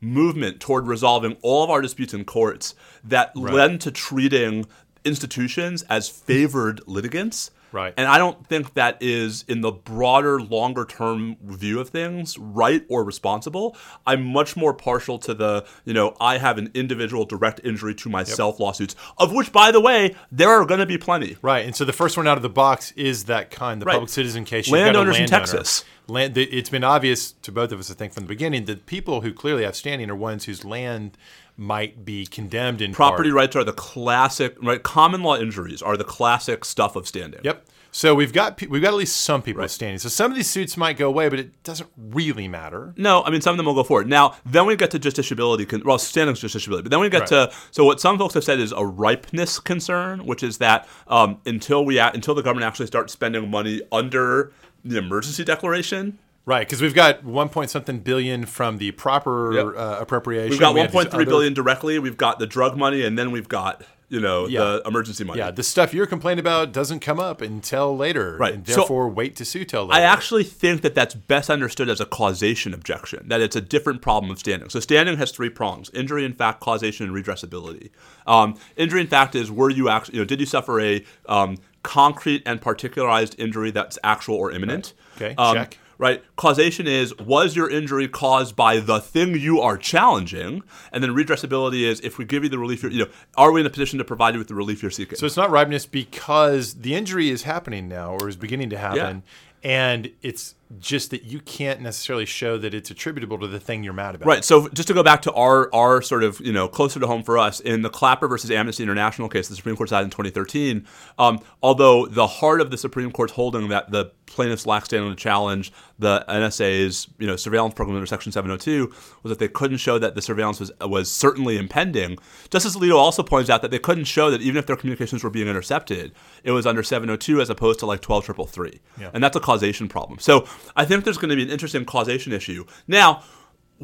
movement 0.00 0.60
toward 0.60 0.86
resolving 0.86 1.36
all 1.42 1.62
of 1.62 1.70
our 1.70 1.80
disputes 1.80 2.12
in 2.12 2.24
courts 2.24 2.74
that 3.04 3.36
lend 3.36 3.80
to 3.82 3.90
treating 3.90 4.66
institutions 5.04 5.82
as 5.88 6.08
favored 6.08 6.80
litigants 6.86 7.50
Right. 7.72 7.94
And 7.96 8.06
I 8.06 8.18
don't 8.18 8.46
think 8.46 8.74
that 8.74 8.98
is, 9.00 9.44
in 9.48 9.60
the 9.62 9.72
broader, 9.72 10.40
longer 10.40 10.84
term 10.84 11.36
view 11.42 11.80
of 11.80 11.88
things, 11.88 12.38
right 12.38 12.84
or 12.88 13.02
responsible. 13.02 13.76
I'm 14.06 14.24
much 14.24 14.56
more 14.56 14.74
partial 14.74 15.18
to 15.20 15.34
the, 15.34 15.66
you 15.84 15.94
know, 15.94 16.16
I 16.20 16.38
have 16.38 16.58
an 16.58 16.70
individual 16.74 17.24
direct 17.24 17.60
injury 17.64 17.94
to 17.96 18.08
myself 18.08 18.60
lawsuits, 18.60 18.94
of 19.18 19.32
which, 19.32 19.52
by 19.52 19.72
the 19.72 19.80
way, 19.80 20.14
there 20.30 20.50
are 20.50 20.64
going 20.64 20.80
to 20.80 20.86
be 20.86 20.98
plenty. 20.98 21.36
Right, 21.42 21.64
and 21.64 21.74
so 21.74 21.84
the 21.84 21.92
first 21.92 22.16
one 22.16 22.28
out 22.28 22.36
of 22.36 22.42
the 22.42 22.48
box 22.48 22.92
is 22.92 23.24
that 23.24 23.50
kind, 23.50 23.80
the 23.80 23.86
Right. 23.86 23.94
public 23.94 24.10
citizen 24.10 24.44
case. 24.44 24.70
Landowners 24.70 25.18
in. 25.18 25.26
Texas. 25.26 25.84
Land, 26.08 26.36
it's 26.36 26.68
been 26.68 26.82
obvious 26.84 27.30
to 27.30 27.52
both 27.52 27.70
of 27.70 27.78
us, 27.78 27.90
I 27.90 27.94
think, 27.94 28.12
from 28.12 28.24
the 28.24 28.28
beginning 28.28 28.64
that 28.64 28.86
people 28.86 29.20
who 29.20 29.32
clearly 29.32 29.62
have 29.64 29.76
standing 29.76 30.10
are 30.10 30.16
ones 30.16 30.44
whose 30.44 30.64
land 30.64 31.16
might 31.56 32.04
be 32.04 32.26
condemned 32.26 32.80
in 32.80 32.92
Property 32.92 33.30
part. 33.30 33.36
rights 33.36 33.56
are 33.56 33.64
the 33.64 33.72
classic, 33.72 34.56
right? 34.62 34.82
Common 34.82 35.22
law 35.22 35.36
injuries 35.36 35.82
are 35.82 35.96
the 35.96 36.04
classic 36.04 36.64
stuff 36.64 36.96
of 36.96 37.06
standing. 37.06 37.40
Yep. 37.44 37.66
So 37.94 38.14
we've 38.14 38.32
got 38.32 38.58
we've 38.68 38.80
got 38.80 38.88
at 38.88 38.94
least 38.94 39.16
some 39.16 39.42
people 39.42 39.68
standing. 39.68 39.98
So 39.98 40.08
some 40.08 40.30
of 40.30 40.36
these 40.36 40.48
suits 40.48 40.78
might 40.78 40.96
go 40.96 41.08
away, 41.08 41.28
but 41.28 41.38
it 41.38 41.62
doesn't 41.62 41.90
really 41.98 42.48
matter. 42.48 42.94
No, 42.96 43.22
I 43.22 43.28
mean 43.30 43.42
some 43.42 43.52
of 43.52 43.58
them 43.58 43.66
will 43.66 43.74
go 43.74 43.84
forward. 43.84 44.08
Now, 44.08 44.34
then 44.46 44.64
we 44.64 44.76
get 44.76 44.90
to 44.92 44.98
justiciability. 44.98 45.84
Well, 45.84 45.98
standing's 45.98 46.40
justiciability, 46.40 46.84
but 46.84 46.90
then 46.90 47.00
we 47.00 47.10
get 47.10 47.30
Right. 47.30 47.50
to 47.50 47.52
so 47.70 47.84
what 47.84 48.00
some 48.00 48.16
folks 48.18 48.32
have 48.32 48.44
said 48.44 48.60
is 48.60 48.72
a 48.72 48.84
ripeness 48.86 49.58
concern, 49.58 50.24
which 50.24 50.42
is 50.42 50.56
that 50.56 50.88
um, 51.06 51.38
until 51.44 51.84
we 51.84 51.98
until 51.98 52.34
the 52.34 52.42
government 52.42 52.66
actually 52.66 52.86
starts 52.86 53.12
spending 53.12 53.50
money 53.50 53.82
under 53.92 54.52
the 54.82 54.96
emergency 54.96 55.44
declaration, 55.44 56.18
Right, 56.44 56.66
because 56.66 56.82
we've 56.82 56.94
got 56.94 57.22
one 57.22 57.48
point 57.48 57.70
something 57.70 58.00
billion 58.00 58.46
from 58.46 58.78
the 58.78 58.90
proper 58.92 59.52
Yep. 59.54 59.66
uh, 59.76 59.96
appropriation. 60.00 60.50
we've 60.50 60.58
got 60.60 60.74
We 60.74 60.80
1.3 60.80 61.14
other- 61.14 61.24
billion 61.24 61.54
directly. 61.54 61.98
We've 62.00 62.16
got 62.16 62.40
the 62.40 62.46
drug 62.48 62.76
money, 62.76 63.02
and 63.04 63.16
then 63.18 63.30
we've 63.30 63.48
got 63.48 63.84
you 64.08 64.20
know 64.20 64.46
Yeah. 64.46 64.60
the 64.60 64.82
emergency 64.84 65.24
money. 65.24 65.38
Yeah, 65.38 65.50
the 65.52 65.62
stuff 65.62 65.94
you're 65.94 66.04
complaining 66.06 66.40
about 66.40 66.70
doesn't 66.72 66.98
come 67.00 67.18
up 67.20 67.40
until 67.40 67.96
later, 67.96 68.36
Right. 68.38 68.52
And 68.54 68.66
So- 68.68 68.76
therefore, 68.80 69.08
wait 69.08 69.36
to 69.36 69.44
sue 69.46 69.64
till 69.64 69.86
later. 69.86 70.00
I 70.00 70.02
actually 70.04 70.44
think 70.44 70.82
that 70.82 70.94
that's 70.94 71.14
best 71.14 71.48
understood 71.48 71.88
as 71.88 71.98
a 72.00 72.04
causation 72.04 72.74
objection, 72.74 73.24
that 73.28 73.40
it's 73.40 73.56
a 73.56 73.60
different 73.62 74.02
problem 74.02 74.30
of 74.30 74.38
standing. 74.38 74.68
So 74.68 74.80
standing 74.80 75.16
has 75.18 75.30
three 75.30 75.48
prongs: 75.48 75.90
injury 75.94 76.24
in 76.26 76.32
fact, 76.34 76.60
causation, 76.60 77.06
and 77.08 77.14
redressability. 77.16 77.88
Um, 78.26 78.56
injury 78.76 79.00
in 79.00 79.06
fact 79.06 79.34
is 79.36 79.50
were 79.50 79.70
you 79.70 79.88
actually, 79.88 80.16
you 80.16 80.20
know, 80.22 80.26
did 80.26 80.40
you 80.40 80.46
suffer 80.46 80.78
a 80.80 81.02
um, 81.26 81.56
concrete 81.84 82.42
and 82.44 82.60
particularized 82.60 83.34
injury 83.38 83.70
that's 83.70 83.98
actual 84.04 84.34
or 84.34 84.50
imminent? 84.50 84.92
Okay, 85.16 85.34
Um, 85.38 85.54
check. 85.54 85.78
Right. 86.02 86.24
Causation 86.34 86.88
is 86.88 87.16
was 87.18 87.54
your 87.54 87.70
injury 87.70 88.08
caused 88.08 88.56
by 88.56 88.80
the 88.80 88.98
thing 88.98 89.36
you 89.36 89.60
are 89.60 89.76
challenging, 89.76 90.64
and 90.90 91.00
then 91.00 91.12
redressability 91.12 91.82
is 91.82 92.00
if 92.00 92.18
we 92.18 92.24
give 92.24 92.42
you 92.42 92.48
the 92.48 92.58
relief, 92.58 92.82
you're, 92.82 92.90
you 92.90 93.04
know, 93.04 93.10
are 93.36 93.52
we 93.52 93.60
in 93.60 93.66
a 93.68 93.70
position 93.70 94.00
to 94.00 94.04
provide 94.04 94.34
you 94.34 94.38
with 94.38 94.48
the 94.48 94.56
relief 94.56 94.82
you're 94.82 94.90
seeking? 94.90 95.16
So 95.16 95.26
it's 95.26 95.36
not 95.36 95.52
ripeness 95.52 95.86
because 95.86 96.74
the 96.74 96.96
injury 96.96 97.30
is 97.30 97.44
happening 97.44 97.86
now 97.86 98.16
or 98.20 98.28
is 98.28 98.34
beginning 98.34 98.70
to 98.70 98.78
happen. 98.78 99.22
And 99.62 100.10
it's 100.22 100.56
just 100.78 101.10
that 101.10 101.24
you 101.24 101.40
can't 101.40 101.80
necessarily 101.80 102.24
show 102.24 102.56
that 102.58 102.72
it's 102.74 102.90
attributable 102.90 103.38
to 103.38 103.46
the 103.46 103.60
thing 103.60 103.82
you're 103.84 103.92
mad 103.92 104.14
about. 104.14 104.26
Right. 104.26 104.44
So 104.44 104.68
just 104.68 104.88
to 104.88 104.94
go 104.94 105.02
back 105.02 105.22
to 105.22 105.32
our 105.32 105.68
our 105.74 106.00
sort 106.02 106.24
of 106.24 106.40
you 106.40 106.52
know 106.52 106.68
closer 106.68 106.98
to 107.00 107.06
home 107.06 107.22
for 107.22 107.38
us 107.38 107.60
in 107.60 107.82
the 107.82 107.90
Clapper 107.90 108.28
versus 108.28 108.50
Amnesty 108.50 108.82
International 108.82 109.28
case, 109.28 109.48
the 109.48 109.56
Supreme 109.56 109.76
Court 109.76 109.88
decided 109.88 110.04
in 110.04 110.10
2013. 110.10 110.86
Um, 111.18 111.40
although 111.62 112.06
the 112.06 112.26
heart 112.26 112.60
of 112.60 112.70
the 112.70 112.78
Supreme 112.78 113.10
Court's 113.12 113.32
holding 113.34 113.68
that 113.68 113.90
the 113.90 114.12
plaintiffs 114.26 114.64
lack 114.64 114.86
standing 114.86 115.10
to 115.10 115.16
challenge 115.16 115.70
the 115.98 116.24
NSA's 116.26 117.06
you 117.18 117.26
know 117.26 117.36
surveillance 117.36 117.74
program 117.74 117.96
under 117.96 118.06
Section 118.06 118.32
702 118.32 118.90
was 119.22 119.30
that 119.30 119.38
they 119.38 119.48
couldn't 119.48 119.76
show 119.76 119.98
that 119.98 120.14
the 120.14 120.22
surveillance 120.22 120.58
was 120.58 120.72
was 120.80 121.10
certainly 121.10 121.58
impending. 121.58 122.16
Justice 122.50 122.76
Alito 122.76 122.96
also 122.96 123.22
points 123.22 123.50
out 123.50 123.60
that 123.62 123.70
they 123.70 123.78
couldn't 123.78 124.04
show 124.04 124.30
that 124.30 124.40
even 124.40 124.56
if 124.56 124.66
their 124.66 124.76
communications 124.76 125.22
were 125.22 125.30
being 125.30 125.48
intercepted, 125.48 126.12
it 126.44 126.52
was 126.52 126.66
under 126.66 126.82
702 126.82 127.40
as 127.40 127.50
opposed 127.50 127.78
to 127.80 127.86
like 127.86 128.00
12333, 128.00 128.80
Yeah. 128.98 129.10
and 129.12 129.22
that's 129.22 129.36
a 129.36 129.40
causation 129.40 129.88
problem. 129.88 130.18
So 130.18 130.46
I 130.76 130.84
think 130.84 131.04
there's 131.04 131.18
going 131.18 131.30
to 131.30 131.36
be 131.36 131.42
an 131.42 131.50
interesting 131.50 131.84
causation 131.84 132.32
issue 132.32 132.64
now 132.86 133.22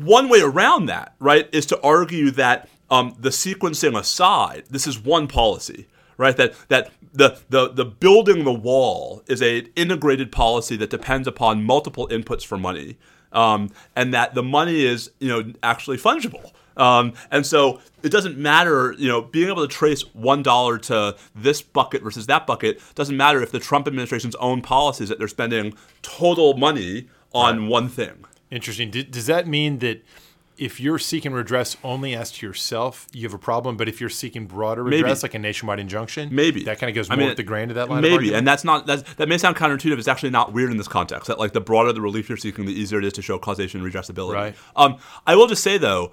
one 0.05 0.29
way 0.29 0.41
around 0.41 0.87
that, 0.87 1.15
right, 1.19 1.49
is 1.53 1.67
to 1.67 1.81
argue 1.83 2.31
that 2.33 2.69
um, 2.91 3.17
the 3.19 3.31
sequencing 3.31 3.99
aside, 3.99 4.65
this 4.71 4.87
is 4.87 4.99
one 4.99 5.27
policy, 5.29 5.87
right? 6.17 6.37
That 6.37 6.55
that 6.69 6.91
the 7.13 7.39
the 7.49 7.69
the 7.71 7.85
building 7.85 8.45
the 8.45 8.53
wall 8.53 9.23
is 9.27 9.43
a 9.43 9.59
integrated 9.77 10.33
policy 10.33 10.77
that 10.77 10.91
depends 10.91 11.27
upon 11.27 11.65
multiple 11.65 12.09
inputs 12.09 12.45
for 12.45 12.57
money, 12.57 12.97
um, 13.33 13.71
and 13.97 14.15
that 14.15 14.35
the 14.35 14.43
money 14.43 14.85
is 14.85 15.11
you 15.19 15.29
know 15.29 15.53
actually 15.63 15.99
fungible. 15.99 16.53
Um, 16.79 17.13
and 17.31 17.45
so 17.45 17.81
it 18.03 18.11
doesn't 18.11 18.39
matter, 18.39 18.95
you 18.97 19.09
know, 19.09 19.21
being 19.21 19.49
able 19.49 19.67
to 19.67 19.73
trace 19.73 20.03
one 20.15 20.43
dollar 20.43 20.79
to 20.79 21.17
this 21.35 21.61
bucket 21.61 22.03
versus 22.03 22.27
that 22.27 22.47
bucket 22.47 22.81
doesn't 22.95 23.17
matter 23.17 23.43
if 23.43 23.51
the 23.51 23.59
Trump 23.59 23.87
administration's 23.89 24.37
own 24.37 24.63
policies 24.63 25.09
that 25.09 25.19
they're 25.19 25.29
spending 25.29 25.75
total 26.03 26.57
money 26.57 27.09
on 27.33 27.67
one 27.67 27.89
thing. 27.89 28.25
Interesting. 28.51 28.91
D- 28.91 29.03
does 29.03 29.27
that 29.27 29.47
mean 29.47 29.81
that 29.81 30.05
if 30.57 30.81
you're 30.81 30.99
seeking 30.99 31.33
redress 31.33 31.77
only 31.85 32.17
as 32.17 32.33
to 32.33 32.47
yourself, 32.47 33.07
you 33.13 33.23
have 33.23 33.35
a 33.35 33.39
problem? 33.39 33.77
But 33.77 33.89
if 33.89 34.01
you're 34.01 34.11
seeking 34.11 34.47
broader 34.47 34.83
Maybe. 34.83 35.03
redress, 35.03 35.23
like 35.23 35.35
a 35.35 35.39
nationwide 35.39 35.79
injunction, 35.79 36.35
Maybe 36.35 36.65
that 36.65 36.81
kind 36.81 36.91
of 36.91 36.95
goes 36.95 37.11
I 37.11 37.17
mean, 37.17 37.29
with 37.29 37.37
the 37.37 37.43
grain 37.45 37.69
of 37.71 37.77
that 37.77 37.89
line. 37.89 38.03
Maybe, 38.03 38.35
and 38.35 38.47
that's 38.47 38.65
not 38.65 38.87
that's, 38.87 39.03
that 39.15 39.29
may 39.29 39.39
sound 39.39 39.57
counterintuitive. 39.57 39.99
It's 39.99 40.09
actually 40.09 40.31
not 40.31 40.53
weird 40.53 40.71
in 40.71 40.77
this 40.77 40.89
context. 40.89 41.29
That 41.29 41.39
like 41.39 41.53
the 41.53 41.61
broader 41.61 41.93
the 41.93 42.01
relief 42.01 42.29
you're 42.29 42.39
seeking, 42.39 42.65
the 42.65 42.73
easier 42.73 42.99
it 42.99 43.05
is 43.05 43.13
to 43.15 43.23
show 43.23 43.39
causation 43.39 43.81
and 43.81 43.93
redressability. 43.93 44.35
Right. 44.35 44.57
Um, 44.75 44.97
I 45.27 45.37
will 45.37 45.47
just 45.47 45.63
say 45.63 45.79
though. 45.79 46.13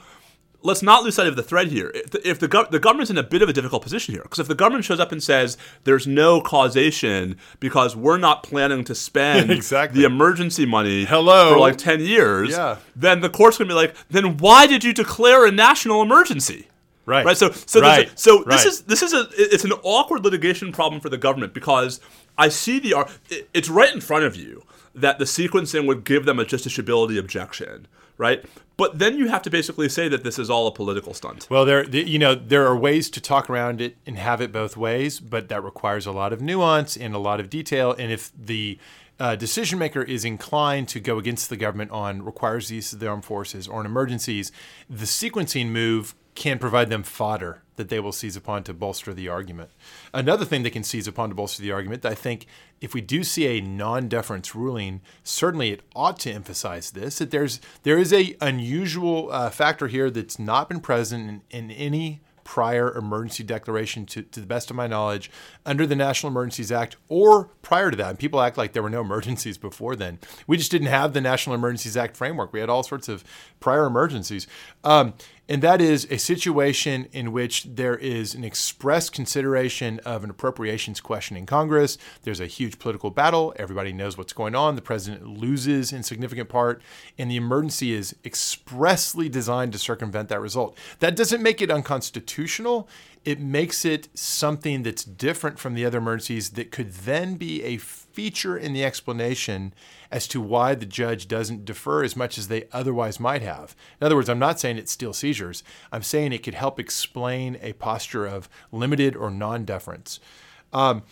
Let's 0.66 0.82
not 0.82 1.04
lose 1.04 1.16
sight 1.16 1.28
of 1.28 1.36
the 1.36 1.44
thread 1.44 1.68
here. 1.68 1.92
If 1.94 2.12
the, 2.12 2.28
if 2.30 2.40
the, 2.40 2.48
gov- 2.48 2.72
the 2.72 2.80
government's 2.80 3.12
in 3.12 3.18
a 3.18 3.24
bit 3.24 3.42
of 3.42 3.50
a 3.50 3.54
difficult 3.54 3.84
position 3.84 4.14
here, 4.16 4.24
because 4.24 4.40
if 4.40 4.48
the 4.48 4.56
government 4.56 4.84
shows 4.86 5.00
up 5.00 5.12
and 5.12 5.22
says 5.22 5.58
there's 5.84 6.08
no 6.08 6.42
causation 6.42 7.38
because 7.60 7.96
we're 7.96 8.18
not 8.18 8.44
planning 8.44 8.84
to 8.86 8.96
spend 8.96 9.52
Exactly. 9.60 10.02
the 10.02 10.06
emergency 10.06 10.66
money 10.66 11.06
Hello. 11.06 11.54
for 11.54 11.60
like 11.60 11.78
10 11.78 12.02
years, 12.02 12.50
Yeah. 12.52 12.78
then 12.96 13.22
the 13.22 13.30
court's 13.30 13.58
going 13.58 13.68
to 13.70 13.74
be 13.74 13.76
like, 13.78 13.96
then 14.10 14.38
why 14.38 14.68
did 14.68 14.84
you 14.84 14.94
declare 14.94 15.46
a 15.46 15.52
national 15.52 16.02
emergency? 16.02 16.68
Right. 17.06 17.24
Right. 17.24 17.38
So 17.38 17.52
so 17.52 17.82
Right. 17.82 18.12
a, 18.12 18.18
so 18.18 18.40
Right. 18.40 18.48
this 18.50 18.66
is 18.66 18.82
this 18.82 19.04
is 19.04 19.14
a 19.14 19.28
it's 19.38 19.64
an 19.64 19.74
awkward 19.84 20.24
litigation 20.24 20.72
problem 20.72 21.00
for 21.00 21.10
the 21.10 21.20
government 21.20 21.54
because 21.54 22.00
I 22.36 22.50
see 22.50 22.80
the 22.80 23.08
it's 23.54 23.70
right 23.70 23.94
in 23.94 24.02
front 24.02 24.24
of 24.26 24.36
you 24.36 24.64
that 24.96 25.20
the 25.20 25.26
sequencing 25.26 25.86
would 25.86 26.04
give 26.04 26.26
them 26.26 26.40
a 26.40 26.46
justiciability 26.46 27.20
objection, 27.20 27.86
right? 28.18 28.44
But 28.78 29.00
then 29.00 29.18
you 29.18 29.28
have 29.30 29.42
to 29.44 29.50
basically 29.50 29.88
say 29.90 30.08
that 30.10 30.24
this 30.24 30.38
is 30.38 30.50
all 30.50 30.68
a 30.68 30.72
political 30.72 31.14
stunt. 31.14 31.48
Well, 31.50 31.66
there, 31.66 31.86
the- 31.86 32.08
you 32.10 32.20
know, 32.20 32.36
there 32.36 32.66
are 32.68 32.76
ways 32.78 33.10
to 33.12 33.22
talk 33.22 33.50
around 33.50 33.80
it 33.82 33.96
and 34.06 34.18
have 34.18 34.42
it 34.42 34.52
both 34.52 34.76
ways, 34.76 35.20
but 35.20 35.48
that 35.50 35.64
requires 35.64 36.06
a 36.06 36.12
lot 36.12 36.34
of 36.34 36.42
nuance 36.42 36.98
and 36.98 37.16
a 37.16 37.20
lot 37.20 37.40
of 37.40 37.50
detail. 37.50 37.94
And 37.98 38.12
if 38.12 38.32
the 38.38 38.78
uh, 39.18 39.36
decision 39.38 39.80
maker 39.80 40.02
is 40.02 40.26
inclined 40.26 40.90
to 40.90 41.00
go 41.00 41.18
against 41.18 41.50
the 41.50 41.56
government 41.56 41.92
on 41.92 42.24
requires 42.26 42.68
the 42.68 42.76
use 42.76 42.92
of 42.92 43.00
the 43.00 43.08
armed 43.08 43.24
forces 43.24 43.66
or 43.68 43.80
in 43.80 43.86
emergencies, 43.86 44.52
the 44.90 45.06
sequencing 45.06 45.68
move 45.70 46.14
can 46.36 46.60
provide 46.60 46.90
them 46.90 47.04
fodder 47.04 47.62
that 47.78 47.90
they 47.90 48.00
will 48.00 48.12
seize 48.12 48.36
upon 48.36 48.64
to 48.64 48.74
bolster 48.74 49.14
the 49.14 49.28
argument. 49.28 49.70
Another 50.14 50.46
thing 50.46 50.64
they 50.64 50.70
can 50.70 50.84
seize 50.84 51.08
upon 51.08 51.30
to 51.30 51.36
bolster 51.36 51.62
the 51.62 51.72
argument, 51.72 52.06
I 52.06 52.14
think, 52.14 52.46
if 52.82 52.94
we 52.94 53.02
do 53.02 53.24
see 53.24 53.48
a 53.48 53.62
non-deference 53.62 54.54
ruling, 54.54 55.02
certainly 55.24 55.72
it 55.72 55.82
ought 55.96 56.20
to 56.20 56.32
emphasize 56.32 56.92
this 56.92 57.18
that 57.20 57.32
there's 57.32 57.60
there 57.84 57.98
is 57.98 58.14
a 58.14 58.36
unusual 58.42 59.32
uh, 59.32 59.50
factor 59.50 59.88
here 59.88 60.10
that's 60.10 60.38
not 60.38 60.70
been 60.70 60.82
present 60.82 61.42
in, 61.52 61.70
in 61.70 61.72
any 61.72 62.22
prior 62.46 62.96
emergency 62.96 63.44
declaration 63.44 64.06
to, 64.06 64.22
to 64.22 64.40
the 64.40 64.46
best 64.46 64.70
of 64.70 64.76
my 64.76 64.88
knowledge 64.88 65.30
under 65.66 65.86
the 65.86 65.96
National 65.96 66.32
Emergencies 66.32 66.72
Act 66.72 66.96
or 67.10 67.46
prior 67.64 67.90
to 67.90 67.98
that. 67.98 68.12
And 68.12 68.20
people 68.20 68.40
act 68.40 68.56
like 68.56 68.72
there 68.72 68.84
were 68.84 68.90
no 68.90 69.02
emergencies 69.10 69.58
before 69.58 69.98
then. 69.98 70.20
We 70.48 70.56
just 70.56 70.72
didn't 70.72 70.88
have 70.88 71.12
the 71.12 71.22
National 71.22 71.56
Emergencies 71.56 71.98
Act 71.98 72.16
framework. 72.16 72.54
We 72.54 72.62
had 72.62 72.70
all 72.70 72.84
sorts 72.84 73.10
of 73.10 73.26
prior 73.60 73.86
emergencies. 73.86 74.48
Um, 74.84 75.16
and 75.48 75.62
that 75.62 75.82
is 75.82 76.08
a 76.10 76.18
situation 76.18 77.08
in 77.12 77.32
which 77.32 77.64
there 77.64 77.96
is 77.96 78.34
an 78.34 78.44
express 78.44 79.10
consideration 79.10 80.00
of 80.00 80.24
an 80.24 80.30
appropriations 80.30 81.00
question 81.00 81.38
in 81.38 81.46
Congress. 81.46 81.98
There's 82.24 82.40
a 82.40 82.48
huge 82.48 82.80
political 82.80 83.12
battle. 83.12 83.54
Everybody 83.58 83.94
knows 83.94 84.18
what's 84.18 84.34
going 84.34 84.56
on. 84.56 84.76
The 84.76 84.82
president 84.82 85.28
loses 85.28 85.94
in 85.94 86.02
significant 86.04 86.50
part, 86.50 86.82
and 87.18 87.30
the 87.30 87.36
emergency 87.36 87.94
is 87.94 88.16
expressly 88.26 89.30
designed 89.30 89.74
to 89.74 89.80
circumvent 89.80 90.30
that 90.30 90.42
result. 90.42 90.78
That 91.00 91.16
doesn't 91.16 91.44
make 91.44 91.62
it 91.62 91.70
unconstitutional. 91.70 92.90
It 93.24 93.40
makes 93.40 93.86
it 93.86 94.08
something 94.18 94.84
that's 94.84 95.04
different 95.04 95.60
from 95.60 95.74
the 95.74 95.86
other 95.86 95.98
emergencies 96.00 96.52
that 96.52 96.72
could 96.72 96.92
then 96.92 97.36
be 97.36 97.64
a 97.64 97.78
feature 97.78 98.58
in 98.58 98.74
the 98.74 98.84
explanation 98.84 99.74
as 100.16 100.30
to 100.30 100.40
why 100.40 100.74
the 100.74 100.86
judge 100.86 101.28
doesn't 101.28 101.66
defer 101.66 102.02
as 102.02 102.16
much 102.16 102.38
as 102.38 102.48
they 102.48 102.64
otherwise 102.72 103.20
might 103.20 103.42
have. 103.42 103.76
In 104.00 104.06
other 104.06 104.16
words, 104.16 104.30
I'm 104.30 104.40
not 104.40 104.62
saying 104.62 104.78
it's 104.78 104.94
still 104.94 105.12
seizures. 105.12 105.62
I'm 105.92 106.04
saying 106.04 106.32
it 106.32 106.42
could 106.42 106.54
help 106.54 106.80
explain 106.80 107.58
a 107.62 107.74
posture 107.74 108.26
of 108.26 108.48
limited 108.72 109.18
or 109.18 109.30
non 109.30 109.66
deference. 109.66 110.22
Um, 110.72 111.04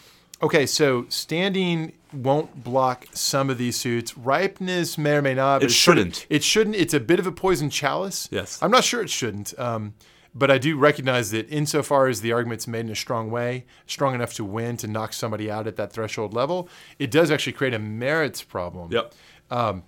okay, 0.41 0.66
so 0.66 1.06
standing 1.10 1.91
won't 2.14 2.64
block 2.64 3.08
some 3.12 3.49
of 3.49 3.58
these 3.58 3.76
suits. 3.78 4.18
Ripeness 4.18 4.97
may 4.97 5.18
or 5.18 5.22
may 5.22 5.34
not. 5.34 5.64
It 5.64 5.72
sort 5.72 5.97
of- 5.97 6.04
shouldn't. 6.06 6.26
it 6.30 6.43
shouldn't. 6.45 6.78
It's 6.78 6.93
a 6.93 7.01
bit 7.01 7.20
of 7.20 7.28
a 7.28 7.32
poison 7.34 7.70
chalice. 7.70 8.30
Yes. 8.32 8.58
I'm 8.62 8.72
not 8.72 8.86
sure 8.86 9.01
it 9.01 9.10
shouldn't. 9.10 9.54
Um, 9.60 9.95
but 10.36 10.50
I 10.50 10.58
do 10.58 10.78
recognize 10.78 11.32
that 11.32 11.48
insofar 11.50 12.08
as 12.08 12.22
the 12.22 12.32
argument's 12.32 12.68
made 12.68 12.82
in 12.82 12.90
a 12.90 12.96
strong 12.96 13.30
way, 13.30 13.66
strong 13.86 14.16
enough 14.16 14.34
to 14.36 14.44
win 14.44 14.78
to 14.78 14.88
knock 14.88 15.14
somebody 15.14 15.50
out 15.50 15.68
at 15.68 15.76
that 15.76 15.94
threshold 15.94 16.34
level, 16.34 16.68
it 16.98 17.12
does 17.12 17.30
actually 17.30 17.54
create 17.54 17.74
a 17.74 17.80
merits 17.80 18.42
problem. 18.42 18.92
Yep. 18.92 19.14
Um, 19.52 19.84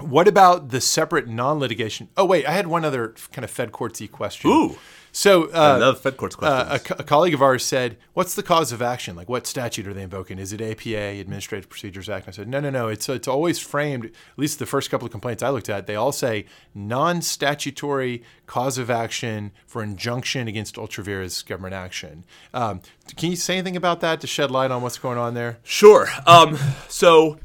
what 0.00 0.26
about 0.26 0.70
the 0.70 0.80
separate 0.80 1.28
non-litigation? 1.28 2.08
Oh 2.16 2.24
wait, 2.24 2.46
I 2.46 2.52
had 2.52 2.66
one 2.66 2.84
other 2.84 3.14
kind 3.32 3.44
of 3.44 3.50
Fed 3.50 3.72
courtsy 3.72 4.10
question. 4.10 4.50
Ooh. 4.50 4.76
So 5.14 5.44
uh, 5.50 5.76
love 5.78 6.00
Fed 6.00 6.16
courts 6.16 6.36
uh, 6.40 6.78
a, 6.90 6.94
a 6.94 7.04
colleague 7.04 7.34
of 7.34 7.42
ours 7.42 7.64
said, 7.64 7.98
"What's 8.14 8.34
the 8.34 8.42
cause 8.42 8.72
of 8.72 8.80
action? 8.80 9.14
Like, 9.14 9.28
what 9.28 9.46
statute 9.46 9.86
are 9.86 9.92
they 9.92 10.02
invoking? 10.02 10.38
Is 10.38 10.54
it 10.54 10.62
APA, 10.62 11.20
Administrative 11.20 11.68
Procedures 11.68 12.08
Act?" 12.08 12.26
And 12.26 12.32
I 12.32 12.36
said, 12.36 12.48
"No, 12.48 12.60
no, 12.60 12.70
no. 12.70 12.88
It's 12.88 13.08
it's 13.10 13.28
always 13.28 13.58
framed. 13.58 14.06
At 14.06 14.12
least 14.38 14.58
the 14.58 14.64
first 14.64 14.90
couple 14.90 15.04
of 15.04 15.12
complaints 15.12 15.42
I 15.42 15.50
looked 15.50 15.68
at, 15.68 15.86
they 15.86 15.96
all 15.96 16.12
say 16.12 16.46
non-statutory 16.74 18.22
cause 18.46 18.78
of 18.78 18.90
action 18.90 19.52
for 19.66 19.82
injunction 19.82 20.48
against 20.48 20.78
ultra 20.78 21.04
vires 21.04 21.42
government 21.42 21.74
action." 21.74 22.24
Um, 22.54 22.80
can 23.14 23.30
you 23.30 23.36
say 23.36 23.58
anything 23.58 23.76
about 23.76 24.00
that 24.00 24.22
to 24.22 24.26
shed 24.26 24.50
light 24.50 24.70
on 24.70 24.80
what's 24.80 24.98
going 24.98 25.18
on 25.18 25.34
there? 25.34 25.58
Sure. 25.62 26.08
Um, 26.26 26.58
so 26.88 27.38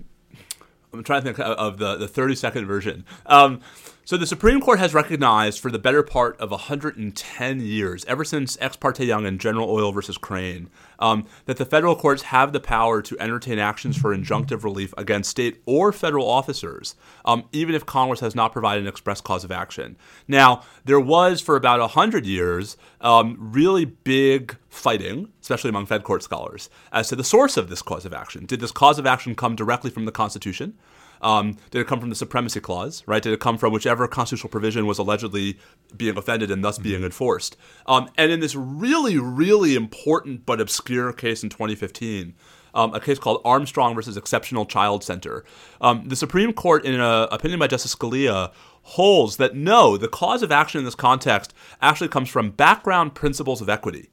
I'm 0.94 1.04
trying 1.04 1.24
to 1.24 1.34
think 1.34 1.40
of 1.40 1.80
the, 1.80 1.98
the 1.98 2.08
30 2.08 2.36
second 2.36 2.66
version. 2.66 3.06
Um, 3.26 3.62
so 4.08 4.16
the 4.16 4.26
Supreme 4.26 4.62
Court 4.62 4.80
has 4.80 4.94
recognized 4.94 5.60
for 5.60 5.70
the 5.70 5.78
better 5.78 6.02
part 6.02 6.40
of 6.40 6.50
110 6.50 7.60
years, 7.60 8.06
ever 8.06 8.24
since 8.24 8.58
Ex 8.62 8.78
parte 8.78 9.04
Young 9.04 9.26
and 9.26 9.38
General 9.38 9.70
Oil 9.70 9.92
versus 9.92 10.18
Crane, 10.18 10.70
um, 10.98 11.26
that 11.44 11.58
the 11.58 11.66
federal 11.66 11.94
courts 11.94 12.22
have 12.22 12.54
the 12.54 12.62
power 12.62 13.02
to 13.02 13.20
entertain 13.20 13.60
actions 13.60 13.98
for 13.98 14.16
injunctive 14.16 14.64
relief 14.64 14.94
against 14.98 15.30
state 15.30 15.62
or 15.66 15.92
federal 15.92 16.26
officers, 16.26 16.96
um, 17.26 17.50
even 17.52 17.76
if 17.76 17.86
Congress 17.86 18.22
has 18.22 18.34
not 18.34 18.54
provided 18.54 18.84
an 18.84 18.88
express 18.88 19.20
cause 19.20 19.44
of 19.44 19.52
action. 19.52 19.98
Now, 20.26 20.64
there 20.86 21.02
was 21.02 21.42
for 21.42 21.58
about 21.58 21.82
100 21.82 22.26
years 22.26 22.78
um, 23.02 23.36
really 23.38 23.84
big 23.84 24.56
fighting, 24.70 25.34
especially 25.42 25.68
among 25.70 25.86
Fed 25.86 26.06
court 26.06 26.24
scholars, 26.24 26.70
as 26.94 27.10
to 27.10 27.18
the 27.18 27.26
source 27.26 27.58
of 27.58 27.68
this 27.68 27.82
cause 27.82 28.06
of 28.06 28.14
action. 28.14 28.46
Did 28.46 28.62
this 28.62 28.72
cause 28.72 29.00
of 29.00 29.06
action 29.06 29.36
come 29.36 29.58
directly 29.58 29.92
from 29.92 30.06
the 30.06 30.14
Constitution? 30.14 30.78
Um, 31.22 31.58
did 31.72 31.82
it 31.82 31.88
come 31.88 32.00
from 32.00 32.10
the 32.10 32.16
Supremacy 32.16 32.60
Clause, 32.60 33.04
right? 33.06 33.22
Did 33.22 33.34
it 33.34 33.40
come 33.40 33.58
from 33.58 33.74
whichever 33.74 34.08
constitutional 34.08 34.50
provision 34.50 34.86
was 34.86 34.98
allegedly 34.98 35.60
being 35.96 36.18
offended 36.18 36.52
and 36.52 36.64
thus 36.64 36.78
being 36.78 37.04
enforced? 37.04 37.58
Um, 37.86 38.10
and 38.18 38.32
in 38.32 38.40
this 38.40 38.56
really, 38.56 39.18
really 39.18 39.76
important 39.76 40.46
but 40.46 40.62
obscure 40.62 41.14
case 41.14 41.44
in 41.44 41.50
2015, 41.50 42.36
um, 42.74 42.94
a 42.94 43.00
case 43.00 43.18
called 43.18 43.42
Armstrong 43.44 43.96
versus 43.96 44.18
Exceptional 44.18 44.66
Child 44.66 45.04
Center, 45.04 45.44
um, 45.82 46.08
the 46.08 46.16
Supreme 46.16 46.54
Court, 46.54 46.86
in 46.86 46.94
an 46.94 47.28
opinion 47.32 47.60
by 47.60 47.68
Justice 47.68 47.96
Scalia, 47.96 48.52
holds 48.84 49.38
that 49.38 49.56
no, 49.56 49.98
the 49.98 50.08
cause 50.08 50.44
of 50.44 50.52
action 50.52 50.80
in 50.80 50.86
this 50.86 50.96
context 50.96 51.54
actually 51.82 52.08
comes 52.08 52.30
from 52.30 52.52
background 52.52 53.16
principles 53.16 53.62
of 53.62 53.70
equity. 53.70 54.10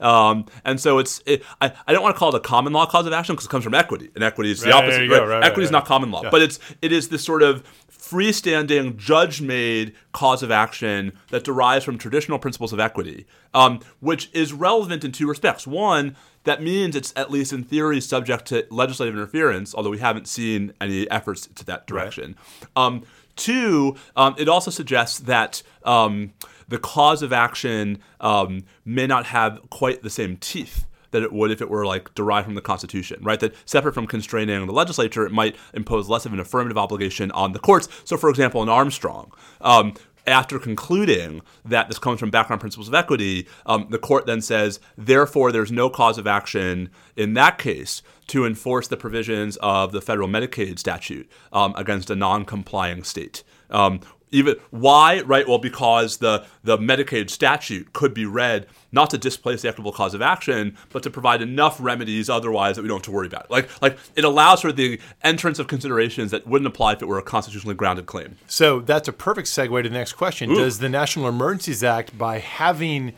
Um, 0.00 0.46
and 0.64 0.80
so 0.80 0.98
it's 0.98 1.22
it, 1.26 1.42
I, 1.60 1.72
I 1.86 1.92
don't 1.92 2.02
want 2.02 2.14
to 2.14 2.18
call 2.18 2.28
it 2.34 2.34
a 2.36 2.40
common 2.40 2.72
law 2.72 2.86
cause 2.86 3.06
of 3.06 3.12
action 3.12 3.34
because 3.34 3.46
it 3.46 3.50
comes 3.50 3.64
from 3.64 3.74
equity, 3.74 4.10
and 4.14 4.22
equity 4.22 4.50
is 4.52 4.60
the 4.60 4.70
Right, 4.70 4.84
opposite. 4.84 5.08
go, 5.08 5.20
right? 5.20 5.28
right, 5.28 5.44
equity 5.44 5.64
is 5.64 5.70
not 5.70 5.86
common 5.86 6.10
law, 6.10 6.28
but 6.30 6.40
it's 6.42 6.58
it 6.82 6.92
is 6.92 7.08
this 7.08 7.24
sort 7.24 7.42
of 7.42 7.64
freestanding, 8.08 8.96
judge-made 8.96 9.94
cause 10.12 10.42
of 10.42 10.50
action 10.50 11.12
that 11.30 11.44
derives 11.44 11.84
from 11.84 11.98
traditional 11.98 12.38
principles 12.38 12.72
of 12.72 12.80
equity, 12.80 13.26
um, 13.54 13.80
which 14.00 14.30
is 14.32 14.52
relevant 14.52 15.04
in 15.04 15.12
two 15.12 15.28
respects. 15.28 15.66
One, 15.66 16.16
that 16.44 16.62
means 16.62 16.96
it's 16.96 17.12
at 17.16 17.30
least 17.30 17.52
in 17.52 17.64
theory 17.64 18.00
subject 18.00 18.46
to 18.46 18.66
legislative 18.70 19.14
interference, 19.14 19.74
although 19.74 19.90
we 19.90 19.98
haven't 19.98 20.26
seen 20.26 20.72
any 20.80 21.10
efforts 21.10 21.48
to 21.54 21.64
that 21.66 21.86
direction. 21.86 22.36
Um, 22.76 23.04
two, 23.36 23.96
um, 24.16 24.34
it 24.38 24.48
also 24.48 24.70
suggests 24.70 25.18
that 25.20 25.62
um, 25.84 26.32
the 26.68 26.78
cause 26.78 27.22
of 27.22 27.32
action 27.32 27.98
um, 28.20 28.64
may 28.84 29.06
not 29.06 29.26
have 29.26 29.58
quite 29.70 30.02
the 30.02 30.10
same 30.10 30.36
teeth 30.36 30.86
that 31.10 31.22
it 31.22 31.32
would 31.32 31.50
if 31.50 31.62
it 31.62 31.70
were 31.70 31.86
like 31.86 32.14
derived 32.14 32.44
from 32.44 32.54
the 32.54 32.60
Constitution, 32.60 33.18
right? 33.22 33.40
That 33.40 33.54
separate 33.64 33.94
from 33.94 34.06
constraining 34.06 34.66
the 34.66 34.72
legislature, 34.72 35.24
it 35.24 35.32
might 35.32 35.56
impose 35.72 36.08
less 36.08 36.26
of 36.26 36.32
an 36.32 36.40
affirmative 36.40 36.76
obligation 36.76 37.30
on 37.32 37.52
the 37.52 37.58
courts. 37.58 37.88
So, 38.04 38.16
for 38.16 38.28
example, 38.28 38.62
in 38.62 38.68
Armstrong, 38.68 39.32
um, 39.60 39.94
after 40.26 40.58
concluding 40.58 41.40
that 41.64 41.88
this 41.88 41.98
comes 41.98 42.20
from 42.20 42.30
background 42.30 42.60
principles 42.60 42.88
of 42.88 42.94
equity, 42.94 43.48
um, 43.64 43.86
the 43.88 43.98
court 43.98 44.26
then 44.26 44.42
says, 44.42 44.78
therefore, 44.96 45.50
there's 45.50 45.72
no 45.72 45.88
cause 45.88 46.18
of 46.18 46.26
action 46.26 46.90
in 47.16 47.32
that 47.34 47.56
case 47.56 48.02
to 48.26 48.44
enforce 48.44 48.88
the 48.88 48.96
provisions 48.96 49.56
of 49.62 49.92
the 49.92 50.02
federal 50.02 50.28
Medicaid 50.28 50.78
statute 50.78 51.30
um, 51.52 51.72
against 51.76 52.10
a 52.10 52.16
non-complying 52.16 53.04
state. 53.04 53.42
Um, 53.70 54.00
even 54.30 54.56
why 54.70 55.20
right? 55.22 55.46
Well 55.48 55.58
because 55.58 56.18
the 56.18 56.44
the 56.62 56.78
medicaid 56.78 57.30
statute 57.30 57.92
could 57.92 58.14
be 58.14 58.26
read 58.26 58.66
not 58.90 59.10
to 59.10 59.18
displace 59.18 59.62
the 59.62 59.68
equitable 59.68 59.92
cause 59.92 60.14
of 60.14 60.22
action 60.22 60.76
but 60.90 61.02
to 61.02 61.10
provide 61.10 61.42
enough 61.42 61.78
remedies 61.80 62.30
otherwise 62.30 62.76
that 62.76 62.82
we 62.82 62.88
don't 62.88 62.98
have 62.98 63.04
to 63.04 63.10
worry 63.10 63.26
about. 63.26 63.44
It 63.46 63.50
like 63.50 63.82
like 63.82 63.98
it 64.16 64.24
allows 64.24 64.60
for 64.60 64.72
the 64.72 65.00
entrance 65.22 65.58
of 65.58 65.66
considerations 65.66 66.30
that 66.30 66.46
wouldn't 66.46 66.66
apply 66.66 66.94
if 66.94 67.02
it 67.02 67.06
were 67.06 67.18
a 67.18 67.22
constitutionally 67.22 67.74
grounded 67.74 68.06
claim. 68.06 68.36
So 68.46 68.80
that's 68.80 69.08
a 69.08 69.12
perfect 69.12 69.48
segue 69.48 69.82
to 69.82 69.88
the 69.88 69.94
next 69.94 70.14
question. 70.14 70.50
Does 70.50 70.78
the 70.78 70.88
National 70.88 71.28
Emergencies 71.28 71.84
Act, 71.84 72.16
by 72.16 72.38
having 72.38 73.12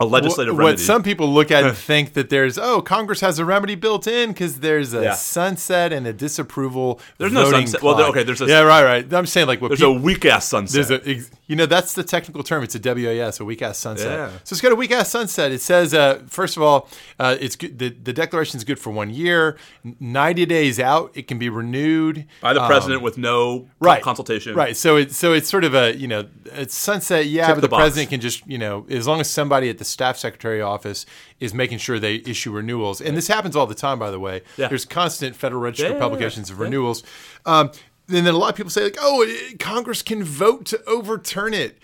a 0.00 0.04
legislative 0.06 0.54
what, 0.54 0.60
remedy 0.60 0.74
what 0.74 0.86
some 0.86 1.02
people 1.02 1.28
look 1.32 1.50
at 1.50 1.64
and 1.64 1.76
think 1.90 2.12
that 2.14 2.30
there's, 2.30 2.56
oh, 2.58 2.80
Congress 2.80 3.20
has 3.20 3.38
a 3.38 3.44
remedy 3.44 3.74
built 3.74 4.06
in 4.06 4.30
because 4.30 4.60
there's 4.60 4.94
a 4.94 5.02
Yeah. 5.02 5.12
sunset 5.14 5.92
and 5.92 6.06
a 6.06 6.12
disapproval. 6.12 7.00
There's 7.18 7.32
no 7.32 7.50
sunset. 7.50 7.82
Well, 7.82 7.94
there- 7.96 8.06
okay, 8.06 8.22
there's 8.22 8.40
a- 8.40 8.46
yeah, 8.46 8.60
right, 8.60 8.84
right. 8.84 9.12
I'm 9.14 9.26
saying 9.26 9.46
like 9.48 9.60
what 9.60 9.68
there's 9.68 9.80
people, 9.80 9.96
a 9.96 10.00
weak 10.00 10.24
ass 10.24 10.46
sunset 10.46 10.88
there's 10.88 11.06
a, 11.26 11.30
you 11.46 11.56
know, 11.56 11.66
that's 11.66 11.94
the 11.94 12.04
technical 12.04 12.42
term. 12.42 12.62
It's 12.62 12.74
a 12.74 12.78
WAS, 12.78 13.40
a 13.40 13.44
weak 13.44 13.62
ass 13.62 13.78
sunset. 13.78 14.06
Yeah. 14.18 14.38
So 14.44 14.54
it's 14.54 14.60
got 14.60 14.70
a 14.72 14.76
weak 14.76 14.90
ass 14.92 15.08
sunset. 15.10 15.50
It 15.50 15.60
says, 15.62 15.94
uh, 15.94 16.22
first 16.28 16.56
of 16.56 16.62
all, 16.62 16.88
uh, 17.18 17.36
it's 17.40 17.56
good. 17.56 17.78
The, 17.78 17.88
the 17.88 18.12
declaration 18.12 18.56
is 18.58 18.64
good 18.64 18.78
for 18.78 18.90
one 18.90 19.10
year. 19.10 19.56
90 19.98 20.46
days 20.46 20.78
out, 20.78 21.10
it 21.14 21.26
can 21.26 21.38
be 21.38 21.48
renewed 21.48 22.24
by 22.40 22.52
the 22.52 22.60
Um, 22.62 22.68
president 22.68 23.02
with 23.02 23.18
no 23.18 23.68
right 23.80 24.02
consultation 24.02 24.54
right 24.54 24.76
so 24.76 24.96
it's 24.96 25.16
so 25.16 25.32
it's 25.32 25.48
sort 25.48 25.64
of 25.64 25.74
a 25.74 25.96
you 25.96 26.06
know 26.08 26.24
it's 26.52 26.74
sunset 26.74 27.26
yeah 27.26 27.46
Check 27.46 27.56
but 27.56 27.60
the 27.62 27.68
the, 27.68 27.76
president 27.76 28.10
can 28.10 28.20
just 28.20 28.46
you 28.46 28.58
know 28.58 28.84
as 28.90 29.06
long 29.06 29.20
as 29.20 29.30
somebody 29.30 29.68
at 29.70 29.78
the 29.78 29.84
staff 29.88 30.16
secretary 30.18 30.60
office 30.60 31.06
is 31.40 31.52
making 31.54 31.78
sure 31.78 31.98
they 31.98 32.16
issue 32.16 32.52
renewals. 32.52 33.00
And 33.00 33.16
this 33.16 33.28
happens 33.28 33.56
all 33.56 33.66
the 33.66 33.74
time 33.74 33.98
by 33.98 34.10
the 34.10 34.20
way. 34.20 34.42
Yeah. 34.56 34.68
there's 34.68 34.84
constant 34.84 35.34
federal 35.36 35.60
register 35.62 35.92
Yeah, 35.92 35.98
publications 35.98 36.50
of 36.50 36.60
renewals. 36.60 37.02
Um, 37.46 37.70
and 38.08 38.26
then 38.26 38.34
a 38.34 38.38
lot 38.38 38.50
of 38.50 38.56
people 38.56 38.70
say 38.70 38.84
like 38.84 38.96
oh 39.00 39.26
congress 39.58 40.02
can 40.02 40.22
vote 40.24 40.64
to 40.66 40.82
overturn 40.86 41.54
It- 41.54 41.78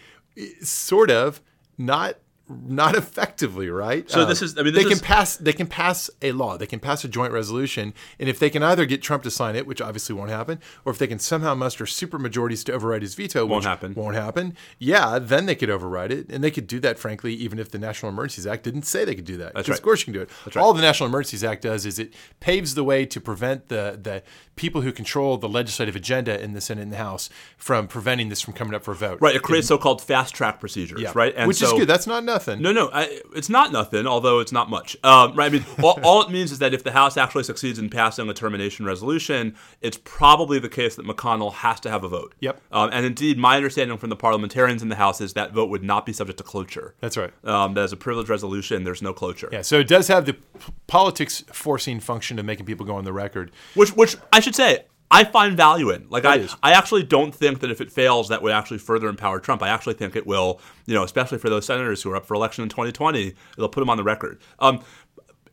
sort 0.67 1.11
of. 1.11 1.41
Not 1.77 2.17
not 2.49 2.95
effectively, 2.95 3.71
right? 3.71 4.11
So 4.11 4.23
um, 4.23 4.29
this 4.29 4.43
is- 4.43 4.59
I 4.59 4.63
mean, 4.63 4.75
this 4.75 4.85
they 4.85 4.91
can 4.91 4.99
pass. 4.99 5.37
They 5.37 5.53
can 5.55 5.67
pass 5.67 6.11
a 6.21 6.33
law. 6.33 6.57
They 6.59 6.67
can 6.67 6.79
pass 6.79 7.03
a 7.05 7.09
joint 7.09 7.33
resolution, 7.33 7.95
and 8.19 8.29
if 8.29 8.39
they 8.39 8.51
can 8.51 8.63
either 8.63 8.85
get 8.85 9.01
Trump 9.03 9.23
to 9.23 9.31
sign 9.31 9.57
it, 9.57 9.67
which 9.67 9.81
obviously 9.81 10.15
won't 10.15 10.31
happen, 10.31 10.61
or 10.85 10.93
if 10.93 10.99
they 10.99 11.07
can 11.07 11.19
somehow 11.19 11.55
muster 11.55 11.87
super 11.87 12.19
majorities 12.19 12.63
to 12.65 12.73
override 12.75 13.01
his 13.03 13.15
veto, 13.15 13.47
Won't 13.47 13.61
which 13.61 13.65
happen. 13.67 13.95
Won't 13.95 14.17
happen. 14.17 14.55
Yeah, 14.79 15.19
then 15.19 15.47
they 15.47 15.55
could 15.55 15.71
override 15.71 16.13
it, 16.13 16.27
and 16.29 16.45
they 16.45 16.51
could 16.51 16.67
do 16.67 16.81
that. 16.81 16.99
Frankly, 16.99 17.33
even 17.35 17.59
if 17.59 17.71
the 17.71 17.79
National 17.79 18.11
Emergencies 18.13 18.47
Act 18.47 18.63
didn't 18.65 18.83
say 18.83 19.05
they 19.07 19.15
could 19.15 19.25
do 19.25 19.39
that, 19.39 19.55
That's 19.55 19.69
right. 19.69 19.79
Of 19.79 19.83
course, 19.83 20.01
you 20.01 20.05
can 20.07 20.13
do 20.15 20.21
it. 20.21 20.29
That's 20.45 20.57
right. 20.57 20.63
All 20.63 20.75
the 20.75 20.83
National 20.83 21.09
Emergencies 21.09 21.45
Act 21.45 21.63
does 21.63 21.87
is 21.87 21.99
it 21.99 22.13
paves 22.41 22.75
the 22.75 22.85
way 22.85 23.07
to 23.07 23.21
prevent 23.21 23.69
the 23.69 23.99
the 24.03 24.23
people 24.57 24.83
who 24.83 24.93
control 24.93 25.37
the 25.37 25.49
legislative 25.49 25.97
agenda 25.97 26.41
in 26.41 26.53
the 26.53 26.61
Senate 26.61 26.83
and 26.83 26.93
the 26.93 26.97
House 26.97 27.29
from 27.57 27.89
preventing 27.89 28.29
this 28.29 28.41
from 28.41 28.55
coming 28.55 28.73
up 28.75 28.85
for 28.85 28.93
a 28.93 28.95
vote. 28.95 29.19
right 29.21 29.35
it 29.35 29.43
creates 29.43 29.67
so-called 29.67 30.01
fast 30.01 30.33
track 30.35 30.61
procedures 30.61 31.01
Yeah. 31.01 31.11
right 31.15 31.35
Which 31.47 31.61
is 31.63 31.73
good. 31.73 31.89
That's 31.89 32.07
not 32.07 32.23
nothing. 32.35 32.63
No, 32.63 32.73
no, 32.73 32.91
I, 32.93 33.21
it's 33.35 33.49
not 33.49 33.73
nothing. 33.73 34.07
Although 34.07 34.41
it's 34.41 34.53
not 34.53 34.69
much, 34.69 34.97
um, 35.05 35.35
right? 35.35 35.47
I 35.47 35.49
mean, 35.49 35.65
all, 35.83 35.99
all 36.03 36.23
it 36.23 36.31
means 36.31 36.53
is 36.53 36.59
that 36.59 36.75
if 36.75 36.85
the 36.85 36.93
House 36.93 37.17
actually 37.17 37.45
succeeds 37.45 37.79
in 37.79 37.89
passing 37.91 38.29
a 38.29 38.35
termination 38.35 38.85
resolution, 38.85 39.57
it's 39.81 39.99
probably 40.05 40.59
the 40.59 40.69
case 40.69 40.97
that 40.97 41.07
McConnell 41.07 41.53
has 41.53 41.81
to 41.81 41.91
have 41.91 42.05
a 42.05 42.09
vote. 42.09 42.35
Yep. 42.41 42.61
Um, 42.73 42.91
and 42.93 43.07
indeed, 43.07 43.39
my 43.39 43.57
understanding 43.57 43.97
from 43.99 44.11
the 44.11 44.17
parliamentarians 44.17 44.83
in 44.83 44.89
the 44.89 44.97
House 44.97 45.21
is 45.21 45.35
that 45.35 45.53
vote 45.53 45.71
would 45.71 45.85
not 45.85 46.07
be 46.07 46.13
subject 46.13 46.39
to 46.39 46.45
cloture. 46.45 46.95
That's 47.01 47.17
right. 47.17 47.33
Um, 47.45 47.75
that 47.75 47.85
as 47.85 47.93
a 47.93 47.97
privileged 47.97 48.29
resolution, 48.31 48.85
there's 48.85 49.03
no 49.03 49.13
cloture. 49.13 49.49
Yeah, 49.53 49.63
so 49.63 49.79
it 49.79 49.89
does 49.89 50.09
have 50.09 50.27
the 50.27 50.35
p- 50.35 50.41
politics 50.87 51.45
forcing 51.53 52.01
function 52.01 52.39
of 52.39 52.45
making 52.45 52.67
people 52.67 52.85
go 52.85 52.97
on 52.97 53.05
the 53.05 53.13
record. 53.13 53.51
Which, 53.75 53.91
which 53.91 54.17
I 54.33 54.41
should 54.41 54.55
say, 54.55 54.85
I 55.15 55.25
find 55.25 55.57
value 55.57 55.91
in. 55.91 56.07
Like, 56.11 56.25
I. 56.25 56.49
I 56.63 56.73
actually 56.73 57.05
don't 57.05 57.33
think 57.35 57.61
that 57.61 57.71
if 57.71 57.81
it 57.81 57.93
fails, 57.93 58.29
that 58.29 58.43
would 58.43 58.53
actually 58.53 58.79
further 58.79 59.09
empower 59.09 59.39
Trump. 59.39 59.63
I 59.63 59.69
actually 59.69 59.95
think 59.95 60.17
it 60.17 60.27
will, 60.27 60.61
you 60.87 60.95
know, 60.95 61.05
especially 61.05 61.39
for 61.39 61.49
those 61.49 61.65
senators 61.65 62.03
who 62.03 62.11
are 62.11 62.17
up 62.17 62.27
for 62.27 62.35
election 62.35 62.63
in 62.65 62.69
2020, 62.69 63.35
it'll 63.57 63.69
put 63.69 63.81
them 63.81 63.91
on 63.91 63.97
the 63.97 64.03
record. 64.03 64.41
Um, 64.59 64.83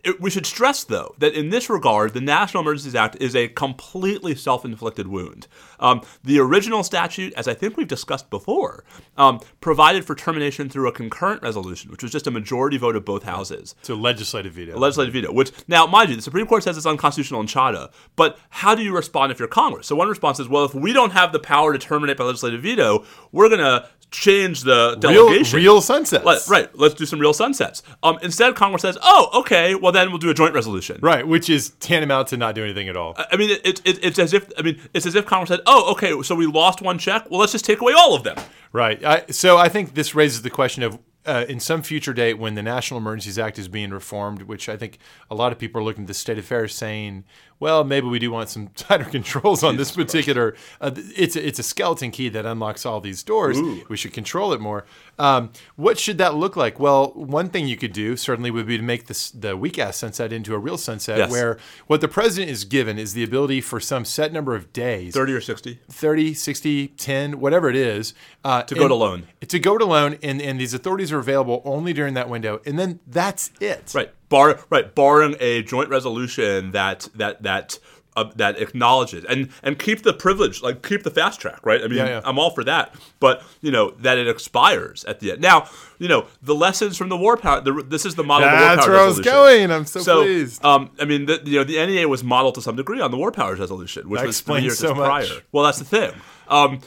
it, 0.04 0.20
we 0.22 0.30
should 0.30 0.45
stress, 0.45 0.84
though, 0.84 1.16
that 1.20 1.34
in 1.34 1.49
this 1.49 1.70
regard, 1.70 2.14
the 2.14 2.22
National 2.22 2.62
Emergencies 2.62 2.95
Act 2.95 3.18
is 3.20 3.36
a 3.36 3.47
completely 3.49 4.36
self 4.36 4.66
inflicted 4.66 5.08
wound. 5.08 5.47
Um, 5.80 6.02
the 6.24 6.39
original 6.39 6.84
statute, 6.84 7.34
as 7.34 7.47
I 7.47 7.54
think 7.54 7.78
we've 7.78 7.88
discussed 7.88 8.30
before, 8.30 8.84
um, 9.18 9.39
provided 9.62 10.06
for 10.06 10.16
termination 10.16 10.70
through 10.70 10.88
a 10.88 10.91
concurrent 10.91 11.41
resolution, 11.41 11.91
which 11.91 12.04
was 12.04 12.12
just 12.12 12.28
a 12.28 12.32
majority 12.32 12.78
vote 12.78 12.95
of 12.95 13.06
both 13.06 13.24
houses 13.24 13.76
So 13.82 13.95
legislative 13.95 14.54
veto. 14.54 14.78
legislative 14.78 15.14
veto. 15.14 15.32
Which 15.32 15.52
now, 15.68 15.86
mind 15.88 16.10
you, 16.10 16.16
the 16.16 16.22
Supreme 16.22 16.45
Court 16.47 16.64
says 16.64 16.78
it's 16.78 16.86
unconstitutional 16.86 17.41
in 17.41 17.47
Chadha. 17.47 17.91
But 18.16 18.38
how 18.49 18.76
do 18.76 18.84
you 18.84 18.95
respond 18.95 19.32
if 19.32 19.39
you're 19.39 19.47
Congress? 19.47 19.88
So 19.88 19.95
one 19.95 20.08
response 20.08 20.39
is, 20.39 20.47
well, 20.47 20.66
if 20.66 20.74
we 20.74 20.93
don't 20.93 21.12
have 21.12 21.32
the 21.32 21.39
power 21.39 21.74
to 21.74 21.80
terminate 21.80 22.18
by 22.18 22.24
legislative 22.26 22.62
veto, 22.62 23.06
we're 23.32 23.49
going 23.49 23.60
to 23.60 23.88
change 24.12 24.62
the 24.62 24.97
Real, 25.01 25.26
delegation. 25.28 25.57
real 25.57 25.82
sunsets. 25.82 26.24
Let- 26.26 26.47
right. 26.47 26.70
Let's 26.78 26.93
do 26.93 27.05
some 27.05 27.20
real 27.20 27.34
sunsets. 27.34 27.82
Um, 28.03 28.20
instead, 28.22 28.55
Congress 28.55 28.82
says, 28.82 28.97
"Oh, 29.01 29.30
okay. 29.41 29.74
Well, 29.74 29.91
then 29.91 30.09
we'll 30.09 30.18
do 30.20 30.30
a 30.30 30.34
joint 30.34 30.53
resolution." 30.53 30.99
Right, 31.01 31.26
which 31.28 31.49
is 31.49 31.70
tantamount 31.80 32.28
to 32.30 32.38
not 32.38 32.53
doing 32.55 32.70
anything 32.70 32.89
at 32.89 32.97
all. 32.97 33.16
I 33.18 33.38
mean, 33.38 33.49
it, 33.49 33.62
it, 33.66 33.82
it, 33.86 33.99
it's 34.03 34.20
as 34.20 34.34
if 34.34 34.51
I 34.57 34.62
mean, 34.62 34.80
it's 34.93 35.05
as 35.05 35.16
if 35.16 35.26
Congress 35.26 35.49
said, 35.49 35.62
"Oh, 35.66 35.91
okay. 35.93 36.22
So 36.24 36.36
we 36.36 36.45
lost 36.45 36.82
one 36.82 36.97
check. 36.97 37.30
Well, 37.32 37.39
let's 37.39 37.53
just 37.53 37.66
take 37.66 37.82
away 37.82 37.93
all 37.93 38.14
of 38.14 38.24
them." 38.24 38.38
Right. 38.74 39.03
I, 39.03 39.26
so 39.32 39.57
I 39.57 39.70
think 39.70 39.95
this 39.95 40.14
raises 40.14 40.41
the 40.43 40.49
question 40.49 40.84
of 40.84 40.99
uh, 41.26 41.45
in 41.47 41.59
some 41.59 41.82
future 41.82 42.14
date 42.14 42.34
when 42.39 42.55
the 42.55 42.64
National 42.64 42.97
Emergencies 42.99 43.38
Act 43.38 43.59
is 43.59 43.68
being 43.68 43.91
reformed, 43.91 44.43
which 44.43 44.68
I 44.70 44.76
think 44.78 44.97
a 45.30 45.36
lot 45.36 45.51
of 45.51 45.59
people 45.59 45.80
are 45.82 45.84
looking 45.84 46.03
at 46.03 46.07
the 46.07 46.14
state 46.14 46.38
of 46.38 46.45
affairs 46.45 46.74
saying, 46.74 47.26
well, 47.62 47.84
maybe 47.86 48.07
we 48.07 48.20
do 48.20 48.32
want 48.32 48.49
some 48.49 48.68
tighter 48.76 49.05
controls 49.05 49.64
on 49.64 49.78
this 49.78 49.91
particular. 49.91 50.55
Uh, 50.82 50.91
it's 51.16 51.36
a, 51.38 51.47
it's 51.47 51.59
a 51.59 51.64
skeleton 51.64 52.12
key 52.12 52.28
that 52.30 52.45
unlocks 52.45 52.86
all 52.86 52.99
these 52.99 53.22
doors. 53.24 53.57
We 53.88 53.95
should 53.95 54.12
control 54.12 54.51
it 54.51 54.59
more. 54.59 54.84
Um, 55.20 55.51
what 55.76 55.99
should 55.99 56.18
that 56.18 56.34
look 56.34 56.55
like? 56.55 56.80
Well, 56.80 57.12
one 57.14 57.49
thing 57.49 57.68
you 57.68 57.78
could 57.78 57.93
do 57.93 58.18
certainly 58.18 58.49
would 58.49 58.66
be 58.66 58.78
to 58.78 58.84
make 58.84 59.05
this 59.05 59.30
the 59.30 59.55
weak 59.55 59.78
ass 59.78 59.97
sunset 59.97 60.34
into 60.34 60.55
a 60.55 60.57
real 60.57 60.78
sunset, 60.78 61.20
Yes. 61.20 61.32
where 61.32 61.59
what 61.86 62.01
the 62.01 62.07
president 62.07 62.51
is 62.51 62.66
given 62.66 62.97
is 62.97 63.14
the 63.14 63.24
ability 63.24 63.62
for 63.62 63.80
some 63.80 64.03
set 64.05 64.34
number 64.34 64.55
of 64.55 64.74
days 64.74 65.14
Thirty 65.14 65.34
or 65.34 65.41
sixty. 65.41 65.80
30, 65.89 66.34
60, 66.34 66.88
10, 66.88 67.39
whatever 67.39 67.70
it 67.70 67.76
is. 67.76 68.16
Uh, 68.43 68.64
to 68.64 68.74
go 68.74 68.86
it 68.86 68.91
alone. 68.91 69.28
To 69.47 69.59
go 69.59 69.76
it 69.76 69.82
alone, 69.84 70.18
and, 70.24 70.41
and 70.41 70.59
these 70.59 70.74
authorities 70.74 71.12
are 71.12 71.20
available 71.20 71.62
only 71.64 71.93
during 71.93 72.16
that 72.16 72.28
window, 72.28 72.59
and 72.66 72.80
then 72.80 72.99
that's 73.05 73.51
it. 73.59 73.91
Right. 73.93 74.12
Bar 74.32 74.60
right. 74.72 74.96
Barring 74.96 75.36
a 75.40 75.62
joint 75.62 75.90
resolution 75.90 76.72
that 76.72 77.08
that 77.14 77.44
that. 77.44 77.78
Uh, 78.14 78.30
that 78.36 78.62
acknowledges 78.62 79.24
and 79.24 79.48
and 79.64 79.80
keep 79.80 80.04
the 80.04 80.12
privilege 80.12 80.62
like 80.62 80.86
keep 80.86 81.04
the 81.04 81.10
fast 81.10 81.40
track 81.40 81.66
right 81.66 81.80
i 81.82 81.88
mean 81.88 81.96
Yeah, 81.98 82.08
yeah. 82.08 82.22
i'm 82.26 82.38
all 82.38 82.50
for 82.50 82.62
that 82.66 82.94
but 83.22 83.42
you 83.62 83.72
know 83.72 83.92
that 84.00 84.18
it 84.18 84.28
expires 84.28 85.06
at 85.06 85.22
the 85.22 85.32
end 85.32 85.40
now 85.42 85.70
you 85.98 86.10
know 86.10 86.26
the 86.44 86.54
lessons 86.54 86.98
from 86.98 87.08
the 87.08 87.16
war 87.16 87.38
power 87.38 87.62
the, 87.62 87.72
this 87.88 88.06
is 88.06 88.16
the 88.16 88.24
model 88.26 88.50
of 88.50 88.52
the 88.52 88.58
war 88.66 88.76
That's 88.76 88.86
power 88.86 88.96
where 88.96 89.04
I 89.04 89.08
was 89.08 89.20
going. 89.22 89.72
I'm 89.72 89.86
so, 89.86 90.02
So, 90.02 90.24
pleased. 90.24 90.66
um, 90.66 90.90
I 91.00 91.06
mean, 91.06 91.26
the, 91.26 91.40
you 91.46 91.60
know, 91.60 91.64
the 91.64 91.86
NEA 91.86 92.10
was 92.10 92.22
modeled 92.22 92.56
to 92.56 92.62
some 92.62 92.76
degree 92.76 93.00
on 93.00 93.12
the 93.12 93.18
War 93.18 93.32
Powers 93.32 93.60
Resolution, 93.60 94.10
which 94.10 94.20
That 94.20 94.28
was 94.28 94.42
three 94.42 94.60
years 94.64 94.78
so 94.80 94.94
prior. 94.94 95.26
Well, 95.54 95.64
that's 95.64 95.80
the 95.80 95.86
thing. 95.86 96.12
Um, 96.50 96.82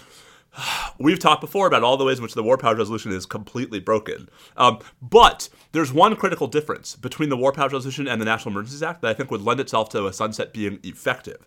we've 0.99 1.19
talked 1.19 1.41
before 1.41 1.67
about 1.67 1.83
all 1.83 1.97
the 1.97 2.05
ways 2.05 2.19
in 2.19 2.23
which 2.23 2.35
the 2.35 2.43
War 2.43 2.59
Powers 2.59 2.79
Resolution 2.79 3.13
is 3.13 3.27
completely 3.27 3.81
broken. 3.81 4.29
Um, 4.57 4.79
but 5.03 5.49
there's 5.73 5.93
one 5.93 6.17
critical 6.17 6.47
difference 6.47 6.97
between 6.97 7.29
the 7.29 7.37
War 7.37 7.53
Powers 7.53 7.73
Resolution 7.73 8.09
and 8.09 8.21
the 8.21 8.25
National 8.25 8.53
Emergencies 8.53 8.83
Act 8.83 9.03
that 9.03 9.11
I 9.11 9.15
think 9.15 9.31
would 9.31 9.43
lend 9.43 9.61
itself 9.61 9.89
to 9.91 10.07
a 10.07 10.13
sunset 10.13 10.53
being 10.53 10.79
effective. 10.83 11.47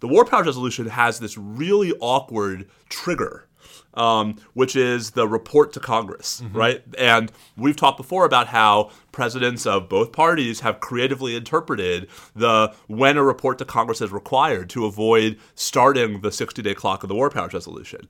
The 0.00 0.08
War 0.08 0.24
Powers 0.24 0.46
Resolution 0.46 0.86
has 0.86 1.18
this 1.18 1.38
really 1.38 1.92
awkward 2.00 2.68
trigger 2.88 3.46
um, 3.94 4.36
which 4.54 4.76
is 4.76 5.12
the 5.12 5.26
report 5.28 5.72
to 5.74 5.80
Congress, 5.80 6.42
right? 6.52 6.82
And 6.98 7.30
we've 7.56 7.76
talked 7.76 7.96
before 7.96 8.24
about 8.24 8.48
how 8.48 8.90
presidents 9.12 9.64
of 9.66 9.88
both 9.88 10.10
parties 10.10 10.60
have 10.60 10.80
creatively 10.80 11.36
interpreted 11.36 12.08
the 12.34 12.74
when 12.88 13.16
a 13.16 13.22
report 13.22 13.58
to 13.58 13.64
Congress 13.64 14.00
is 14.00 14.10
required 14.10 14.68
to 14.70 14.84
avoid 14.86 15.38
starting 15.54 16.20
the 16.22 16.30
60-day 16.30 16.74
clock 16.74 17.02
of 17.04 17.08
the 17.08 17.14
War 17.14 17.30
Powers 17.30 17.54
Resolution. 17.54 18.08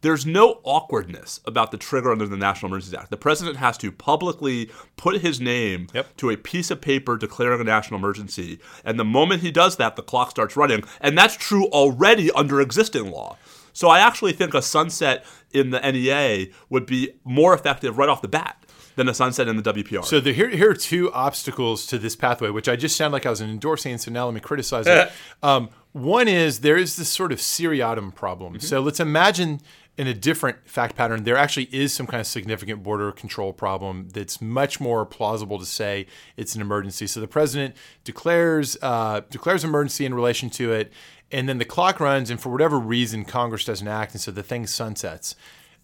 There's 0.00 0.24
no 0.24 0.60
awkwardness 0.62 1.40
about 1.46 1.70
the 1.72 1.76
trigger 1.78 2.12
under 2.12 2.26
the 2.26 2.36
National 2.36 2.70
Emergencies 2.70 2.94
Act. 2.98 3.10
The 3.10 3.16
president 3.16 3.56
has 3.56 3.76
to 3.78 3.90
publicly 3.92 4.70
put 4.96 5.20
his 5.20 5.40
name 5.40 5.88
Yep. 5.92 6.16
to 6.18 6.30
a 6.30 6.36
piece 6.36 6.70
of 6.70 6.80
paper 6.80 7.16
declaring 7.16 7.60
a 7.60 7.64
national 7.64 7.98
emergency, 7.98 8.58
and 8.84 8.98
the 8.98 9.04
moment 9.04 9.42
he 9.42 9.50
does 9.50 9.76
that, 9.76 9.96
the 9.96 10.02
clock 10.02 10.30
starts 10.30 10.56
running, 10.56 10.84
and 11.00 11.16
that's 11.18 11.36
true 11.36 11.66
already 11.66 12.30
under 12.32 12.60
existing 12.60 13.10
law. 13.10 13.36
So 13.76 13.90
I 13.90 13.98
actually 13.98 14.32
think 14.32 14.54
a 14.54 14.62
sunset 14.62 15.26
in 15.52 15.68
the 15.68 15.78
NEA 15.78 16.46
would 16.70 16.86
be 16.86 17.10
more 17.24 17.52
effective 17.52 17.98
right 17.98 18.08
off 18.08 18.22
the 18.22 18.28
bat 18.28 18.64
than 18.94 19.06
a 19.06 19.12
sunset 19.12 19.48
in 19.48 19.58
the 19.58 19.74
WPR. 19.74 20.02
So 20.02 20.18
the, 20.18 20.32
here, 20.32 20.48
here 20.48 20.70
are 20.70 20.74
two 20.74 21.12
obstacles 21.12 21.86
to 21.88 21.98
this 21.98 22.16
pathway, 22.16 22.48
which 22.48 22.70
I 22.70 22.76
just 22.76 22.96
sound 22.96 23.12
like 23.12 23.26
I 23.26 23.30
was 23.30 23.42
endorsing. 23.42 23.98
So 23.98 24.10
now 24.10 24.24
let 24.24 24.32
me 24.32 24.40
criticize 24.40 24.86
it. 24.86 25.12
Um, 25.42 25.68
one 25.92 26.26
is 26.26 26.60
there 26.60 26.78
is 26.78 26.96
this 26.96 27.10
sort 27.10 27.30
of 27.32 27.40
seriatim 27.40 28.12
problem. 28.12 28.58
So 28.60 28.80
let's 28.80 28.98
imagine 28.98 29.60
in 29.98 30.06
a 30.06 30.14
different 30.14 30.68
fact 30.68 30.94
pattern, 30.94 31.24
there 31.24 31.36
actually 31.36 31.68
is 31.74 31.92
some 31.92 32.06
kind 32.06 32.20
of 32.20 32.26
significant 32.26 32.82
border 32.82 33.12
control 33.12 33.52
problem 33.52 34.08
that's 34.10 34.40
much 34.42 34.78
more 34.78 35.06
plausible 35.06 35.58
to 35.58 35.64
say 35.64 36.06
it's 36.36 36.54
an 36.54 36.60
emergency. 36.60 37.06
So 37.06 37.20
the 37.20 37.28
president 37.28 37.76
declares 38.04 38.76
uh, 38.82 39.22
declares 39.30 39.64
emergency 39.64 40.04
in 40.04 40.12
relation 40.12 40.50
to 40.50 40.72
it, 40.72 40.92
and 41.32 41.48
then 41.48 41.58
the 41.58 41.64
clock 41.64 42.00
runs, 42.00 42.30
and 42.30 42.40
for 42.40 42.50
whatever 42.50 42.78
reason, 42.78 43.24
Congress 43.24 43.64
doesn't 43.64 43.88
act, 43.88 44.12
and 44.12 44.20
so 44.20 44.30
the 44.30 44.42
thing 44.42 44.66
sunsets 44.66 45.34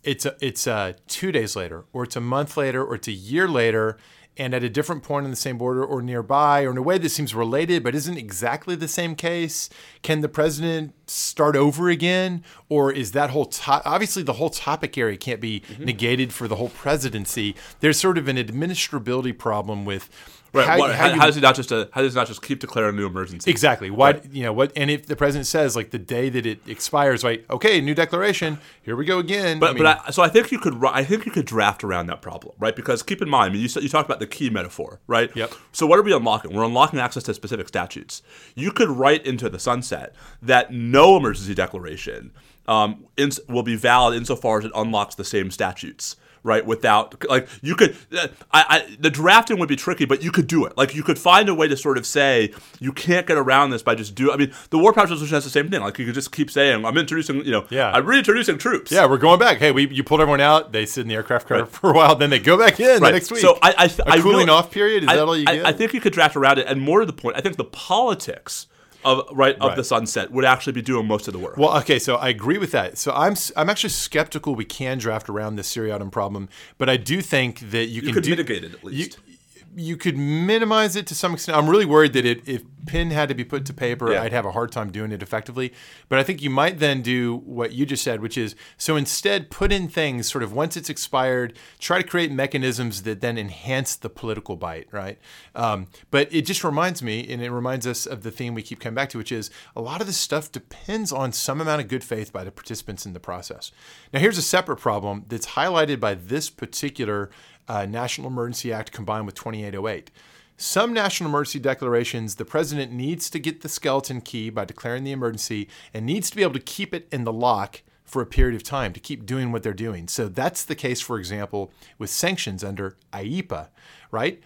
it's 0.05 0.27
a, 0.27 0.35
it's 0.41 0.67
uh, 0.67 0.95
two 1.07 1.31
days 1.31 1.55
later, 1.55 1.85
or 1.93 2.03
it's 2.03 2.17
a 2.17 2.21
month 2.21 2.57
later, 2.57 2.85
or 2.85 2.97
it's 2.97 3.07
a 3.07 3.13
year 3.13 3.47
later, 3.47 3.97
and 4.37 4.53
at 4.53 4.65
a 4.65 4.69
different 4.69 5.05
point 5.05 5.25
on 5.25 5.31
the 5.31 5.37
same 5.37 5.59
border 5.59 5.85
or 5.85 6.03
nearby, 6.03 6.63
or 6.65 6.73
in 6.73 6.77
a 6.77 6.83
way 6.83 6.99
that 6.99 7.11
seems 7.11 7.35
related 7.37 7.85
but 7.85 7.95
isn't 7.95 8.17
exactly 8.17 8.75
the 8.75 8.89
same 8.89 9.15
case. 9.15 9.71
Can 10.03 10.21
the 10.21 10.29
president 10.29 10.95
start 11.07 11.55
over 11.55 11.89
again, 11.89 12.43
or 12.69 12.91
is 12.93 13.13
that 13.13 13.31
whole 13.31 13.45
to- 13.47 13.83
obviously 13.89 14.25
the 14.25 14.33
whole 14.33 14.51
topic 14.51 14.99
area 14.99 15.17
can't 15.17 15.41
be 15.41 15.61
Mm-hmm. 15.61 15.85
negated 15.85 16.33
for 16.33 16.49
the 16.49 16.57
whole 16.57 16.71
presidency? 16.71 17.55
There's 17.79 18.01
sort 18.01 18.19
of 18.19 18.27
an 18.27 18.39
administrability 18.39 19.39
problem 19.39 19.85
with 19.85 20.11
right, 20.53 20.67
how, 20.67 20.79
what- 20.79 20.95
how 20.95 21.09
how, 21.09 21.15
you 21.15 21.21
how 21.21 21.27
does 21.27 21.35
he 21.35 21.41
not 21.41 21.55
just 21.55 21.73
uh, 21.73 21.87
how 21.93 22.03
does 22.03 22.13
he 22.15 22.19
not 22.19 22.27
just 22.27 22.43
keep 22.43 22.61
declaring 22.61 22.95
a 22.95 22.99
new 22.99 23.07
emergency? 23.07 23.51
Exactly. 23.51 23.91
Why 23.91 24.21
you 24.31 24.43
know 24.43 24.53
what? 24.53 24.73
And 24.77 24.91
if 24.91 25.07
the 25.07 25.17
president 25.17 25.47
says 25.47 25.75
like 25.77 25.91
the 25.91 25.99
day 25.99 26.29
that 26.29 26.47
it 26.47 26.61
expires, 26.67 27.25
right? 27.25 27.45
okay, 27.51 27.81
new 27.81 27.95
declaration, 27.95 28.59
here 28.83 28.97
we 28.97 29.05
go 29.05 29.19
again. 29.19 29.59
But, 29.59 29.71
I 29.71 29.73
mean, 29.75 29.83
but 29.83 30.03
I, 30.07 30.11
so 30.11 30.23
I 30.23 30.29
think 30.29 30.53
you 30.53 30.59
could 30.59 30.83
I 30.85 31.05
think 31.05 31.27
you 31.27 31.33
could 31.33 31.47
draft 31.47 31.85
around 31.85 32.07
that 32.07 32.23
problem, 32.23 32.55
right? 32.59 32.75
Because 32.77 33.03
keep 33.03 33.23
in 33.23 33.29
mind, 33.29 33.51
I 33.51 33.53
mean, 33.55 33.63
you 33.63 33.81
you 33.81 33.89
talked 33.89 34.09
about 34.09 34.21
the 34.21 34.27
key 34.27 34.51
metaphor, 34.51 35.01
right? 35.07 35.35
Yep. 35.35 35.53
So 35.73 35.87
what 35.87 35.99
are 35.99 36.03
we 36.03 36.13
unlocking? 36.13 36.55
We're 36.55 36.65
unlocking 36.65 36.99
access 37.01 37.23
to 37.25 37.35
specific 37.35 37.69
statutes. 37.69 38.23
You 38.55 38.73
could 38.73 38.89
write 38.89 39.27
into 39.27 39.49
the 39.49 39.59
sunset 39.59 40.15
that 40.41 40.73
no 40.73 41.17
emergency 41.17 41.55
declaration 41.55 42.33
um, 42.69 43.07
ins- 43.17 43.41
will 43.49 43.63
be 43.63 43.77
valid 43.77 44.17
insofar 44.17 44.59
as 44.59 44.65
it 44.67 44.73
unlocks 44.75 45.15
the 45.15 45.25
same 45.25 45.51
statutes. 45.51 46.17
Right, 46.45 46.67
without 46.67 47.25
like 47.31 47.49
you 47.63 47.77
could, 47.77 47.97
uh, 48.19 48.27
I, 48.51 48.65
I 48.69 48.97
the 48.99 49.11
drafting 49.11 49.61
would 49.61 49.69
be 49.69 49.77
tricky, 49.77 50.07
but 50.07 50.25
you 50.25 50.33
could 50.33 50.49
do 50.49 50.65
it. 50.65 50.77
Like 50.77 50.93
you 50.93 51.05
could 51.05 51.17
find 51.17 51.49
a 51.49 51.55
way 51.55 51.69
to 51.69 51.77
sort 51.77 51.97
of 51.97 52.05
say 52.05 52.53
you 52.81 52.93
can't 52.93 53.29
get 53.29 53.39
around 53.39 53.71
this 53.71 53.85
by 53.85 53.95
just 53.95 54.17
do. 54.17 54.33
I 54.33 54.37
mean, 54.37 54.53
the 54.71 54.79
War 54.79 54.93
Powers 54.93 55.11
Resolution 55.11 55.35
has 55.37 55.45
the 55.45 55.51
same 55.51 55.71
thing. 55.71 55.81
Like 55.83 56.01
you 56.01 56.05
could 56.05 56.15
just 56.15 56.33
keep 56.33 56.51
saying, 56.51 56.85
"I'm 56.85 56.99
introducing," 56.99 57.45
you 57.45 57.53
know, 57.53 57.65
Yeah. 57.71 57.93
I'm 57.93 58.05
reintroducing 58.05 58.59
troops. 58.59 58.91
Yeah, 58.91 59.07
we're 59.07 59.19
going 59.19 59.39
back. 59.39 59.59
Hey, 59.59 59.71
we 59.71 59.87
you 59.87 60.03
pulled 60.03 60.21
everyone 60.21 60.41
out. 60.41 60.73
They 60.73 60.85
sit 60.85 61.03
in 61.03 61.07
the 61.09 61.15
aircraft 61.15 61.47
carrier 61.47 61.67
for 61.79 61.91
a 61.91 61.93
while, 61.95 62.17
then 62.17 62.31
they 62.31 62.41
go 62.41 62.59
back 62.59 62.81
in 62.81 63.01
the 63.01 63.11
next 63.13 63.31
week. 63.31 63.41
So 63.41 63.61
I, 63.63 63.75
I, 63.79 63.85
a 63.85 64.11
I 64.11 64.21
cooling 64.21 64.39
really- 64.39 64.51
off 64.51 64.73
period 64.73 65.05
is 65.05 65.11
that 65.11 65.19
all 65.21 65.37
you 65.37 65.47
get? 65.47 65.65
I 65.65 65.71
think 65.71 65.95
you 65.95 66.01
could 66.01 66.13
draft 66.13 66.35
around 66.35 66.59
it, 66.59 66.67
and 66.67 66.81
more 66.81 66.99
to 67.01 67.07
the 67.07 67.13
point, 67.13 67.37
I 67.37 67.41
think 67.41 67.57
the 67.57 67.65
politics 67.65 68.67
of 69.05 69.27
right 69.33 69.57
of 69.57 69.69
Right. 69.69 69.77
the 69.77 69.85
sunset 69.85 70.31
would 70.31 70.45
actually 70.45 70.73
be 70.75 70.83
doing 70.83 71.07
most 71.07 71.27
of 71.29 71.33
the 71.33 71.39
work. 71.39 71.57
well, 71.57 71.77
okay, 71.79 71.99
so 71.99 72.17
I 72.17 72.29
agree 72.29 72.59
with 72.59 72.73
that. 72.73 72.99
So 72.99 73.13
I'm 73.13 73.35
I'm 73.57 73.69
actually 73.71 73.91
skeptical 73.91 74.55
we 74.55 74.65
can 74.65 74.99
draft 74.99 75.29
around 75.29 75.57
this 75.57 75.69
seriatim 75.69 76.11
problem, 76.11 76.49
but 76.79 76.89
I 76.89 76.97
do 76.97 77.21
think 77.21 77.71
that 77.71 77.87
you, 77.87 78.03
you 78.03 78.13
can 78.13 78.23
do, 78.23 78.31
mitigate 78.31 78.65
it 78.65 78.75
at 78.75 78.85
least. 78.85 79.19
You, 79.27 79.32
you 79.75 79.97
could 79.97 80.17
minimize 80.17 80.97
it 80.97 81.07
to 81.07 81.15
some 81.15 81.35
extent. 81.35 81.57
I'm 81.57 81.69
really 81.69 81.85
worried 81.85 82.13
that 82.13 82.25
it, 82.27 82.47
if 82.47 82.63
pen 82.87 83.11
had 83.11 83.29
to 83.29 83.35
be 83.35 83.45
put 83.45 83.65
to 83.67 83.73
paper, 83.73 84.13
Yeah. 84.13 84.23
I'd 84.23 84.33
have 84.33 84.45
a 84.45 84.53
hard 84.53 84.73
time 84.73 84.91
doing 84.91 85.13
it 85.13 85.23
effectively. 85.23 85.73
But 86.09 86.19
I 86.19 86.23
think 86.23 86.43
you 86.43 86.51
might 86.51 86.79
then 86.79 87.01
do 87.01 87.37
what 87.45 87.73
you 87.73 87.87
just 87.87 88.03
said, 88.03 88.21
which 88.21 88.37
is 88.37 88.55
so 88.77 88.97
instead 88.97 89.51
put 89.51 89.73
in 89.73 89.89
things 89.89 90.31
sort 90.31 90.43
of 90.43 90.53
once 90.53 90.77
it's 90.77 90.91
expired, 90.91 91.57
try 91.79 92.03
to 92.03 92.07
create 92.07 92.33
mechanisms 92.33 93.03
that 93.03 93.21
then 93.21 93.39
enhance 93.39 93.97
the 93.97 94.11
political 94.11 94.57
bite, 94.57 94.89
right? 94.91 95.19
Um, 95.55 95.87
but 96.11 96.33
it 96.33 96.43
just 96.43 96.65
reminds 96.65 97.03
me, 97.03 97.27
and 97.33 97.41
it 97.43 97.51
reminds 97.51 97.87
us 97.87 98.05
of 98.05 98.23
the 98.23 98.31
theme 98.31 98.55
we 98.55 98.63
keep 98.63 98.81
coming 98.81 98.97
back 98.97 99.11
to, 99.11 99.19
which 99.19 99.33
is 99.33 99.51
a 99.77 99.81
lot 99.81 100.01
of 100.01 100.07
this 100.07 100.17
stuff 100.19 100.51
depends 100.51 101.13
on 101.13 101.33
some 101.33 101.61
amount 101.61 101.81
of 101.81 101.89
good 101.89 102.05
faith 102.05 102.33
by 102.33 102.45
the 102.45 102.51
participants 102.51 103.07
in 103.07 103.13
the 103.13 103.21
process. 103.21 103.71
Now, 104.13 104.21
here's 104.21 104.39
a 104.39 104.43
separate 104.43 104.79
problem 104.79 105.25
that's 105.29 105.49
highlighted 105.49 106.01
by 106.01 106.15
this 106.15 106.51
particular 106.51 107.31
uh, 107.73 107.87
National 107.87 108.29
Emergency 108.29 108.71
Act 108.73 108.93
combined 108.93 109.25
with 109.25 109.35
2808. 109.35 110.11
Some 110.59 110.93
national 110.93 111.31
emergency 111.31 111.59
declarations, 111.59 112.35
the 112.37 112.45
president 112.45 112.93
needs 112.93 113.31
to 113.31 113.39
get 113.39 113.63
the 113.63 113.69
skeleton 113.69 114.21
key 114.21 114.51
by 114.51 114.65
declaring 114.67 115.05
the 115.05 115.11
emergency 115.13 115.69
and 115.95 116.05
needs 116.05 116.29
to 116.31 116.37
be 116.37 116.43
able 116.43 116.53
to 116.53 116.61
keep 116.61 116.93
it 116.93 117.09
in 117.11 117.25
the 117.25 117.33
lock 117.33 117.83
for 118.05 118.21
a 118.21 118.27
period 118.27 118.55
of 118.55 118.63
time 118.63 118.93
to 118.93 119.01
keep 119.01 119.25
doing 119.25 119.51
what 119.51 119.63
they're 119.63 119.73
doing. 119.73 120.07
So 120.07 120.29
that's 120.29 120.65
the 120.65 120.75
case, 120.75 121.01
for 121.01 121.19
example, 121.19 121.73
with 121.99 122.11
sanctions 122.11 122.63
under 122.63 122.97
IEEPA, 123.15 123.69
right? 124.11 124.41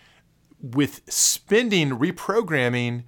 With 0.62 1.03
spending 1.12 1.91
reprogramming, 1.99 3.03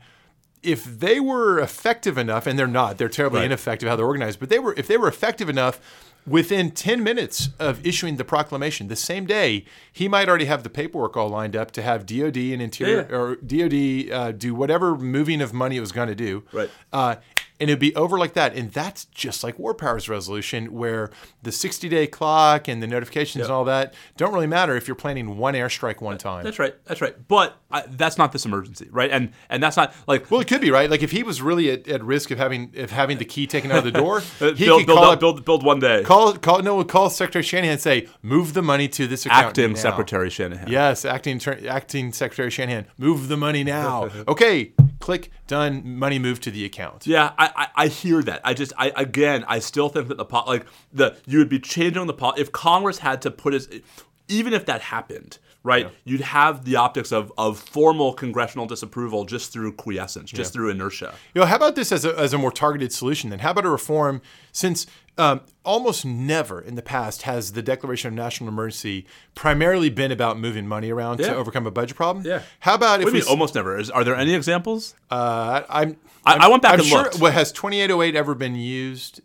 if 0.63 0.85
they 0.85 1.21
were 1.21 1.61
effective 1.61 2.19
enough, 2.19 2.47
and 2.49 2.59
they're 2.59 2.67
not, 2.67 2.99
they're 2.99 3.09
terribly 3.09 3.39
Right. 3.39 3.47
ineffective 3.47 3.89
how 3.89 3.95
they're 3.95 4.05
organized, 4.05 4.41
but 4.41 4.49
they 4.49 4.59
were 4.59 4.75
if 4.77 4.89
they 4.89 4.97
were 4.97 5.07
effective 5.09 5.49
enough 5.49 5.81
within 6.29 6.71
10 6.71 7.03
minutes 7.03 7.51
of 7.59 7.85
issuing 7.87 8.17
the 8.17 8.25
proclamation 8.25 8.89
the 8.89 8.97
same 8.97 9.25
day 9.27 9.65
he 9.93 10.09
might 10.09 10.29
already 10.29 10.45
have 10.45 10.63
the 10.63 10.71
paperwork 10.71 11.17
all 11.17 11.29
lined 11.29 11.57
up 11.57 11.71
to 11.73 11.83
have 11.83 12.05
dod 12.07 12.37
and 12.37 12.61
interior 12.63 13.07
Yeah. 13.11 13.17
or 13.17 13.37
dod 13.37 14.13
uh, 14.13 14.33
do 14.33 14.55
whatever 14.55 14.97
moving 14.97 15.41
of 15.41 15.53
money 15.53 15.77
it 15.77 15.81
was 15.81 15.93
going 15.93 16.09
to 16.09 16.15
do 16.15 16.45
Right. 16.53 16.71
uh, 16.93 17.17
and 17.61 17.71
it'd 17.71 17.81
be 17.81 17.95
over 17.97 18.19
like 18.19 18.35
that. 18.35 18.55
And 18.55 18.71
that's 18.73 19.07
just 19.07 19.43
like 19.43 19.59
War 19.59 19.75
Powers 19.75 20.09
Resolution, 20.09 20.73
where 20.73 21.11
the 21.43 21.53
60 21.53 21.89
day 21.89 22.07
clock 22.07 22.69
and 22.69 22.83
the 22.83 22.87
notifications 22.87 23.45
and 23.45 23.53
all 23.53 23.65
that 23.65 23.95
don't 24.17 24.33
really 24.33 24.47
matter 24.47 24.77
if 24.77 24.87
you're 24.87 24.95
planning 24.95 25.37
one 25.39 25.55
airstrike 25.55 26.01
one 26.01 26.19
time. 26.19 26.45
That's 26.45 26.59
right. 26.59 26.75
That's 26.85 27.01
right. 27.01 27.17
But 27.29 27.57
I, 27.71 27.83
that's 27.87 28.17
not 28.19 28.33
this 28.33 28.45
emergency, 28.47 28.89
right? 28.91 29.11
And 29.11 29.33
and 29.49 29.63
that's 29.63 29.77
not 29.77 29.95
like 30.07 30.31
Well, 30.31 30.41
it 30.41 30.49
could 30.49 30.61
be 30.61 30.71
right. 30.71 30.89
Like 30.89 31.03
if 31.03 31.11
he 31.11 31.23
was 31.23 31.43
really 31.43 31.71
at, 31.71 31.89
at 31.89 32.03
risk 32.03 32.31
of 32.31 32.39
having 32.39 32.73
of 32.77 32.91
having 32.91 33.19
the 33.19 33.25
key 33.25 33.47
taken 33.47 33.71
out 33.71 33.79
of 33.79 33.85
the 33.85 33.93
door, 33.93 34.19
uh, 34.41 34.53
he 34.55 34.65
build 34.65 34.81
could 34.81 34.87
build, 34.87 34.99
call 34.99 35.11
up- 35.13 35.21
build 35.21 35.45
build 35.45 35.65
one 35.65 35.81
day. 35.81 36.03
call 36.03 36.35
call 36.35 36.63
no 36.63 36.83
call 36.85 37.11
Secretary 37.11 37.43
Shanahan 37.43 37.73
and 37.73 37.81
say 37.81 38.09
move 38.23 38.55
the 38.55 38.63
money 38.63 38.89
to 38.89 39.07
this 39.07 39.27
account. 39.27 39.47
Acting 39.49 39.73
now." 39.73 39.79
Secretary 39.79 40.31
Shanahan. 40.31 40.71
Yes, 40.71 41.05
acting 41.05 41.41
acting 41.69 42.13
Secretary 42.13 42.51
Shanahan, 42.51 42.87
move 42.97 43.29
the 43.29 43.37
money 43.37 43.65
now. 43.65 44.09
okay, 44.29 44.73
click 44.99 45.31
done. 45.47 45.99
Money 45.99 46.19
moved 46.19 46.43
to 46.45 46.51
the 46.51 46.65
account. 46.65 47.07
Yeah, 47.07 47.33
I, 47.39 47.51
I, 47.57 47.85
I 47.85 47.87
hear 47.89 48.23
that. 48.23 48.41
I 48.45 48.55
just 48.55 48.73
I 48.77 48.93
again 48.97 49.45
I 49.49 49.59
still 49.59 49.89
think 49.89 50.09
that 50.09 50.17
the 50.17 50.25
pot 50.25 50.47
like 50.47 50.67
the 50.93 51.17
you 51.27 51.39
would 51.39 51.49
be 51.49 51.61
changing 51.61 52.07
the 52.07 52.15
pot 52.15 52.39
if 52.39 52.53
Congress 52.53 52.99
had 52.99 53.23
to 53.23 53.31
put 53.31 53.53
his 53.53 53.69
even 54.29 54.53
if 54.53 54.67
that 54.67 54.83
happened, 54.83 55.39
right? 55.63 55.91
You'd 56.05 56.21
have 56.21 56.65
the 56.65 56.77
optics 56.77 57.13
of 57.13 57.33
of 57.39 57.59
formal 57.59 58.13
congressional 58.13 58.67
disapproval 58.67 59.25
just 59.25 59.53
through 59.53 59.73
quiescence, 59.73 60.31
just 60.31 60.53
through 60.53 60.71
inertia. 60.71 61.15
You 61.35 61.41
know, 61.41 61.47
how 61.47 61.57
about 61.57 61.77
this 61.77 61.93
as 61.93 62.05
a, 62.05 62.19
as 62.19 62.33
a 62.33 62.39
more 62.39 62.53
targeted 62.53 62.93
solution 62.93 63.31
then? 63.31 63.39
How 63.39 63.53
about 63.53 63.65
a 63.67 63.71
reform 63.71 64.21
since 64.53 64.87
um, 65.19 65.41
almost 65.65 66.05
never 66.05 66.61
in 66.61 66.75
the 66.77 66.83
past 66.83 67.23
has 67.23 67.53
the 67.53 67.63
declaration 67.63 68.09
of 68.09 68.15
national 68.15 68.49
emergency 68.49 69.07
primarily 69.35 69.91
been 69.91 70.13
about 70.13 70.39
moving 70.39 70.67
money 70.67 70.91
around 70.91 71.21
Yeah. 71.21 71.29
to 71.29 71.37
overcome 71.37 71.67
a 71.67 71.71
budget 71.71 71.97
problem? 71.97 72.25
Yeah. 72.25 72.43
How 72.61 72.75
about 72.75 73.01
if 73.01 73.05
What 73.07 73.11
do 73.11 73.15
we 73.15 73.21
mean 73.21 73.29
almost 73.29 73.55
never? 73.55 73.79
Is, 73.79 73.91
are 73.91 74.05
there 74.05 74.17
any 74.17 74.35
examples? 74.35 74.95
Uh, 75.11 75.63
I'm. 75.69 75.97
I- 76.27 76.33
I'm- 76.33 76.43
I 76.43 76.49
went 76.49 76.63
back 76.63 76.75
I'm 76.75 76.81
and 76.81 76.89
sure. 76.89 77.03
looked. 77.05 77.19
Well, 77.21 77.33
has 77.33 77.53
2808 77.53 78.15
ever 78.15 78.35
been 78.35 78.55
used? 78.55 79.21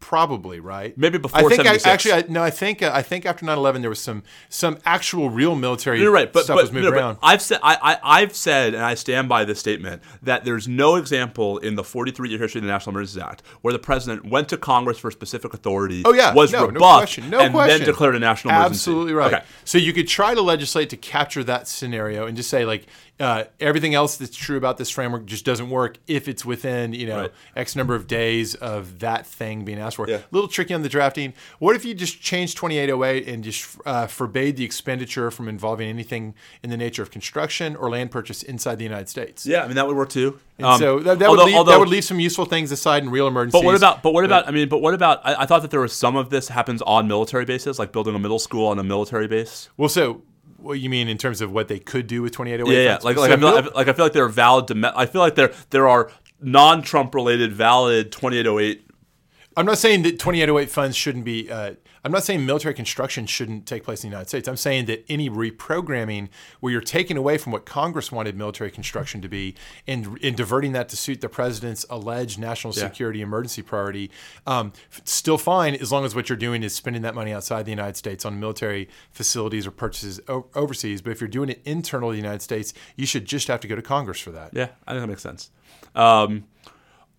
Probably 0.00 0.60
right. 0.60 0.96
Maybe 0.96 1.18
before 1.18 1.40
I 1.40 1.42
think 1.42 1.64
76. 1.64 1.86
I, 1.86 1.90
actually 1.90 2.12
I, 2.12 2.24
no. 2.28 2.42
I 2.42 2.50
think 2.50 2.82
uh, 2.82 2.92
I 2.94 3.02
think 3.02 3.26
after 3.26 3.44
9/11 3.44 3.80
there 3.80 3.90
was 3.90 3.98
some 3.98 4.22
some 4.48 4.78
actual 4.84 5.28
real 5.28 5.56
military 5.56 6.00
You're 6.00 6.12
right, 6.12 6.32
but, 6.32 6.44
stuff 6.44 6.56
but, 6.56 6.62
was 6.62 6.72
moved 6.72 6.84
no, 6.84 6.92
around. 6.92 7.18
I've 7.20 7.42
said 7.42 7.58
I, 7.64 7.76
I 7.82 8.22
I've 8.22 8.34
said 8.34 8.74
and 8.74 8.82
I 8.82 8.94
stand 8.94 9.28
by 9.28 9.44
this 9.44 9.58
statement 9.58 10.02
that 10.22 10.44
there's 10.44 10.68
no 10.68 10.94
example 10.94 11.58
in 11.58 11.74
the 11.74 11.82
43 11.82 12.28
year 12.28 12.38
history 12.38 12.60
of 12.60 12.64
the 12.64 12.70
National 12.70 12.92
Emergencies 12.94 13.20
Act 13.20 13.42
where 13.62 13.72
the 13.72 13.78
president 13.78 14.24
went 14.24 14.48
to 14.50 14.56
Congress 14.56 14.98
for 14.98 15.10
specific 15.10 15.52
authority. 15.52 16.02
Oh 16.04 16.12
yeah, 16.12 16.32
was 16.32 16.52
no, 16.52 16.66
no 16.66 16.78
question, 16.78 17.28
no 17.28 17.40
and 17.40 17.52
question. 17.52 17.78
then 17.78 17.86
declared 17.86 18.14
a 18.14 18.20
national 18.20 18.54
emergency. 18.54 18.74
Absolutely 18.74 19.14
right. 19.14 19.34
Okay. 19.34 19.44
So 19.64 19.78
you 19.78 19.92
could 19.92 20.06
try 20.06 20.32
to 20.32 20.42
legislate 20.42 20.90
to 20.90 20.96
capture 20.96 21.42
that 21.44 21.66
scenario 21.66 22.26
and 22.26 22.36
just 22.36 22.50
say 22.50 22.64
like 22.64 22.86
uh, 23.20 23.44
everything 23.60 23.94
else 23.94 24.16
that's 24.16 24.36
true 24.36 24.56
about 24.56 24.78
this 24.78 24.90
framework 24.90 25.26
just 25.26 25.44
doesn't 25.44 25.70
work 25.70 25.98
if 26.06 26.28
it's 26.28 26.44
within 26.44 26.92
you 26.92 27.06
know 27.06 27.20
Right. 27.22 27.32
X 27.56 27.74
number 27.74 27.94
of 27.94 28.06
days 28.06 28.54
of 28.54 29.00
that 29.00 29.26
thing 29.26 29.64
being 29.64 29.78
asked 29.78 29.96
for. 29.96 30.08
Yeah. 30.08 30.16
A 30.18 30.22
little 30.30 30.48
tricky 30.48 30.72
on 30.74 30.82
the 30.82 30.88
drafting. 30.88 31.32
What 31.58 31.74
if 31.74 31.84
you 31.84 31.94
just 31.94 32.20
changed 32.20 32.56
2808 32.58 33.26
and 33.28 33.42
just 33.42 33.76
uh, 33.84 34.06
forbade 34.06 34.56
the 34.56 34.64
expenditure 34.64 35.30
from 35.30 35.48
involving 35.48 35.88
anything 35.88 36.34
in 36.62 36.70
the 36.70 36.76
nature 36.76 37.02
of 37.02 37.10
construction 37.10 37.74
or 37.76 37.90
land 37.90 38.10
purchase 38.10 38.42
inside 38.42 38.76
the 38.76 38.84
United 38.84 39.08
States? 39.08 39.44
Yeah, 39.46 39.62
I 39.64 39.66
mean 39.66 39.76
that 39.76 39.86
would 39.86 39.96
work 39.96 40.10
too. 40.10 40.38
And 40.58 40.66
Um, 40.66 40.78
so 40.78 40.98
that, 41.00 41.18
that 41.18 41.28
although- 41.28 41.42
would 41.42 41.46
leave, 41.48 41.56
although- 41.56 41.70
that 41.72 41.78
would 41.80 41.88
leave 41.88 42.04
some 42.04 42.20
useful 42.20 42.44
things 42.44 42.70
aside 42.72 43.02
in 43.02 43.10
real 43.10 43.26
emergencies. 43.26 43.60
But 43.60 43.64
what 43.66 43.74
about? 43.76 44.02
But 44.02 44.12
what 44.12 44.24
about? 44.24 44.46
I 44.48 44.50
mean, 44.52 44.68
but 44.68 44.80
what 44.80 44.94
about? 44.94 45.20
I, 45.24 45.42
I 45.42 45.46
thought 45.46 45.62
that 45.62 45.70
there 45.70 45.80
was 45.80 45.92
some 45.92 46.16
of 46.16 46.30
this 46.30 46.48
happens 46.48 46.82
on 46.82 47.08
military 47.08 47.44
bases, 47.44 47.78
like 47.78 47.92
building 47.92 48.14
a 48.14 48.18
middle 48.18 48.38
school 48.38 48.66
on 48.68 48.78
a 48.78 48.84
military 48.84 49.26
base. 49.28 49.68
Well, 49.76 49.88
so 49.88 50.22
what 50.58 50.74
you 50.80 50.90
mean 50.90 51.08
in 51.08 51.16
terms 51.18 51.40
of 51.40 51.50
what 51.52 51.68
they 51.68 51.78
could 51.78 52.06
do 52.06 52.20
with 52.22 52.32
2808? 52.32 52.76
Yeah, 52.76 52.84
yeah. 52.84 52.98
Like, 53.02 53.16
So 53.16 53.22
like, 53.22 53.30
I 53.30 53.36
feel, 53.36 53.48
mil- 53.48 53.58
I 53.58 53.62
feel- 53.62 53.72
like 53.74 53.88
I 53.88 53.92
feel 53.94 54.04
like 54.04 54.12
there 54.12 54.24
are 54.24 54.28
valid. 54.28 54.84
I 54.84 55.06
feel 55.06 55.20
like 55.22 55.34
there 55.34 55.52
there 55.70 55.88
are 55.88 56.10
non-Trump 56.40 57.14
related 57.14 57.52
valid 57.52 58.12
2808. 58.12 58.84
I'm 59.56 59.66
not 59.66 59.78
saying 59.78 60.02
that 60.02 60.18
2808 60.20 60.70
funds 60.70 60.96
shouldn't 60.96 61.24
be. 61.24 61.50
Uh, 61.50 61.74
I'm 62.04 62.12
not 62.12 62.24
saying 62.24 62.46
military 62.46 62.74
construction 62.74 63.26
shouldn't 63.26 63.66
take 63.66 63.82
place 63.84 64.04
in 64.04 64.10
the 64.10 64.14
United 64.14 64.28
States. 64.28 64.46
I'm 64.48 64.56
saying 64.56 64.86
that 64.86 65.04
any 65.08 65.28
reprogramming 65.28 66.28
where 66.60 66.72
you're 66.72 66.80
taking 66.80 67.16
away 67.16 67.38
from 67.38 67.52
what 67.52 67.66
Congress 67.66 68.12
wanted 68.12 68.36
military 68.36 68.70
construction 68.70 69.20
to 69.22 69.28
be 69.28 69.54
and, 69.86 70.18
and 70.22 70.36
diverting 70.36 70.72
that 70.72 70.88
to 70.90 70.96
suit 70.96 71.20
the 71.20 71.28
president's 71.28 71.84
alleged 71.90 72.38
national 72.38 72.72
Yeah. 72.74 72.84
security 72.88 73.20
emergency 73.20 73.62
priority, 73.62 74.10
um, 74.46 74.72
still 75.04 75.38
fine 75.38 75.74
as 75.74 75.90
long 75.90 76.04
as 76.04 76.14
what 76.14 76.28
you're 76.28 76.36
doing 76.38 76.62
is 76.62 76.74
spending 76.74 77.02
that 77.02 77.14
money 77.14 77.32
outside 77.32 77.64
the 77.64 77.72
United 77.72 77.96
States 77.96 78.24
on 78.24 78.38
military 78.38 78.88
facilities 79.10 79.66
or 79.66 79.70
purchases 79.70 80.20
o- 80.28 80.46
overseas. 80.54 81.02
But 81.02 81.10
if 81.10 81.20
you're 81.20 81.28
doing 81.28 81.48
it 81.48 81.60
internal 81.64 82.10
to 82.10 82.12
the 82.12 82.18
United 82.22 82.42
States, 82.42 82.72
you 82.96 83.06
should 83.06 83.24
just 83.26 83.48
have 83.48 83.60
to 83.60 83.68
go 83.68 83.74
to 83.76 83.82
Congress 83.82 84.20
for 84.20 84.30
that. 84.30 84.50
Yeah, 84.54 84.68
I 84.86 84.92
think 84.92 85.02
that 85.02 85.08
makes 85.08 85.22
sense. 85.22 85.50
Um, 85.94 86.44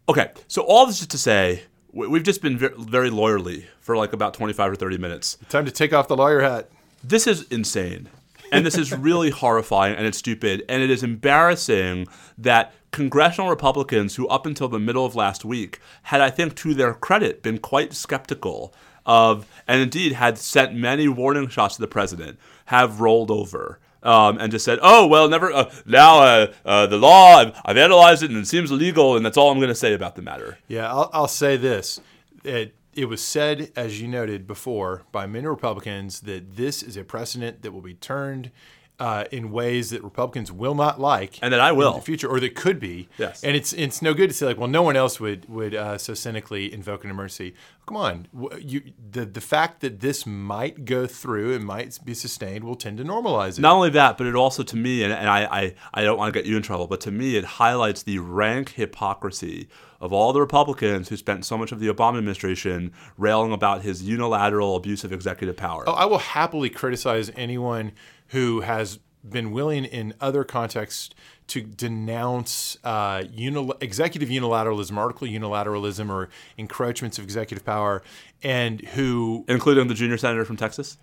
okay, 0.07 0.31
so 0.47 0.61
all 0.63 0.85
this 0.85 1.01
is 1.01 1.07
to 1.07 1.17
say, 1.17 1.63
we've 1.91 2.23
just 2.23 2.41
been 2.41 2.57
very 2.57 3.09
lawyerly 3.09 3.65
for 3.79 3.97
like 3.97 4.13
about 4.13 4.33
25 4.33 4.71
or 4.71 4.75
30 4.75 4.97
minutes. 4.97 5.37
Time 5.49 5.65
to 5.65 5.71
take 5.71 5.93
off 5.93 6.07
the 6.07 6.17
lawyer 6.17 6.41
hat. 6.41 6.69
This 7.03 7.27
is 7.27 7.43
insane. 7.43 8.09
And 8.51 8.65
this 8.65 8.77
is 8.77 8.91
really 8.91 9.29
horrifying 9.41 9.95
and 9.95 10.05
it's 10.05 10.17
stupid. 10.17 10.63
And 10.69 10.81
it 10.81 10.89
is 10.89 11.03
embarrassing 11.03 12.07
that 12.37 12.73
congressional 12.91 13.49
Republicans, 13.49 14.15
who 14.15 14.27
up 14.27 14.45
until 14.45 14.67
the 14.67 14.79
middle 14.79 15.05
of 15.05 15.15
last 15.15 15.45
week 15.45 15.79
had, 16.03 16.21
I 16.21 16.29
think, 16.29 16.55
to 16.57 16.73
their 16.73 16.93
credit, 16.93 17.43
been 17.43 17.59
quite 17.59 17.93
skeptical 17.93 18.73
of, 19.05 19.47
and 19.67 19.81
indeed 19.81 20.13
had 20.13 20.37
sent 20.37 20.73
many 20.73 21.07
warning 21.07 21.49
shots 21.49 21.75
to 21.75 21.81
the 21.81 21.87
president, 21.87 22.39
have 22.65 23.01
rolled 23.01 23.31
over. 23.31 23.79
Um, 24.01 24.37
and 24.39 24.51
just 24.51 24.63
said, 24.63 24.79
"Oh 24.81 25.07
well, 25.07 25.27
never. 25.27 25.51
Uh, 25.51 25.69
now 25.85 26.19
uh, 26.19 26.53
uh, 26.63 26.87
the 26.87 26.97
law. 26.97 27.35
I've, 27.37 27.53
I've 27.65 27.77
analyzed 27.77 28.23
it, 28.23 28.29
and 28.29 28.39
it 28.39 28.47
seems 28.47 28.71
illegal, 28.71 29.17
and 29.17 29.25
that's 29.25 29.35
all 29.35 29.51
I'm 29.51 29.57
going 29.57 29.67
to 29.69 29.75
say 29.75 29.93
about 29.93 30.15
the 30.15 30.21
matter." 30.21 30.57
Yeah, 30.69 30.89
I'll, 30.89 31.09
I'll 31.11 31.27
say 31.27 31.57
this. 31.57 31.99
It, 32.45 32.75
it 32.93 33.05
was 33.05 33.21
said, 33.21 33.71
as 33.75 34.01
you 34.01 34.07
noted 34.07 34.47
before, 34.47 35.03
by 35.11 35.25
many 35.25 35.47
Republicans 35.47 36.21
that 36.21 36.55
this 36.55 36.81
is 36.81 36.97
a 36.97 37.03
precedent 37.03 37.61
that 37.61 37.71
will 37.71 37.81
be 37.81 37.93
turned 37.93 38.51
uh, 38.99 39.23
in 39.31 39.51
ways 39.51 39.91
that 39.91 40.03
Republicans 40.03 40.51
will 40.51 40.75
not 40.75 40.99
like, 40.99 41.39
And 41.41 41.53
that 41.53 41.59
I 41.61 41.71
will. 41.71 41.91
in 41.93 41.99
the 41.99 42.05
future, 42.05 42.27
or 42.27 42.39
that 42.39 42.55
could 42.55 42.79
be. 42.79 43.07
Yes. 43.17 43.43
And 43.43 43.55
it's 43.55 43.71
it's 43.73 44.01
no 44.01 44.13
good 44.13 44.29
to 44.29 44.33
say 44.33 44.45
like, 44.45 44.57
well, 44.57 44.67
no 44.67 44.81
one 44.83 44.95
else 44.95 45.19
would 45.19 45.47
would 45.49 45.73
uh, 45.73 45.97
so 45.97 46.13
cynically 46.13 46.71
invoke 46.73 47.03
an 47.03 47.09
emergency. 47.09 47.53
Come 47.85 47.97
on, 47.97 48.27
you 48.59 48.83
the 49.11 49.25
the 49.25 49.41
fact 49.41 49.81
that 49.81 49.99
this 49.99 50.25
might 50.25 50.85
go 50.85 51.07
through 51.07 51.55
and 51.55 51.65
might 51.65 51.97
be 52.05 52.13
sustained 52.13 52.63
will 52.63 52.75
tend 52.75 52.97
to 52.99 53.03
normalize 53.03 53.57
it. 53.57 53.61
Not 53.61 53.73
only 53.73 53.89
that, 53.91 54.17
but 54.17 54.27
it 54.27 54.35
also 54.35 54.61
to 54.63 54.75
me, 54.75 55.01
and, 55.03 55.11
and 55.11 55.27
I, 55.27 55.45
I, 55.45 55.73
I 55.93 56.03
don't 56.03 56.17
want 56.17 56.31
to 56.31 56.39
get 56.39 56.45
you 56.47 56.55
in 56.55 56.61
trouble, 56.61 56.85
but 56.85 57.01
to 57.01 57.11
me, 57.11 57.35
it 57.35 57.43
highlights 57.45 58.03
the 58.03 58.19
rank 58.19 58.73
hypocrisy 58.73 59.69
of 59.99 60.13
all 60.13 60.31
the 60.33 60.39
Republicans 60.39 61.09
who 61.09 61.17
spent 61.17 61.45
so 61.45 61.57
much 61.57 61.71
of 61.71 61.79
the 61.79 61.87
Obama 61.87 62.17
administration 62.19 62.93
railing 63.17 63.51
about 63.51 63.81
his 63.81 64.03
unilateral 64.03 64.75
abuse 64.75 65.03
of 65.03 65.11
executive 65.11 65.57
power. 65.57 65.83
Oh, 65.87 65.93
I 65.93 66.05
will 66.05 66.19
happily 66.19 66.69
criticize 66.69 67.31
anyone 67.35 67.91
who 68.29 68.61
has 68.61 68.99
been 69.27 69.51
willing 69.51 69.85
in 69.85 70.13
other 70.21 70.43
contexts 70.43 71.09
to 71.47 71.61
denounce 71.61 72.77
uh, 72.83 73.19
unil- 73.21 73.81
executive 73.81 74.29
unilateralism, 74.29 74.95
article 74.97 75.27
unilateralism, 75.27 76.09
or 76.09 76.29
encroachments 76.57 77.17
of 77.17 77.23
executive 77.23 77.65
power, 77.65 78.01
and 78.43 78.81
who 78.89 79.43
Including 79.47 79.87
the 79.87 79.93
junior 79.93 80.17
senator 80.17 80.45
from 80.45 80.57
Texas. 80.57 80.97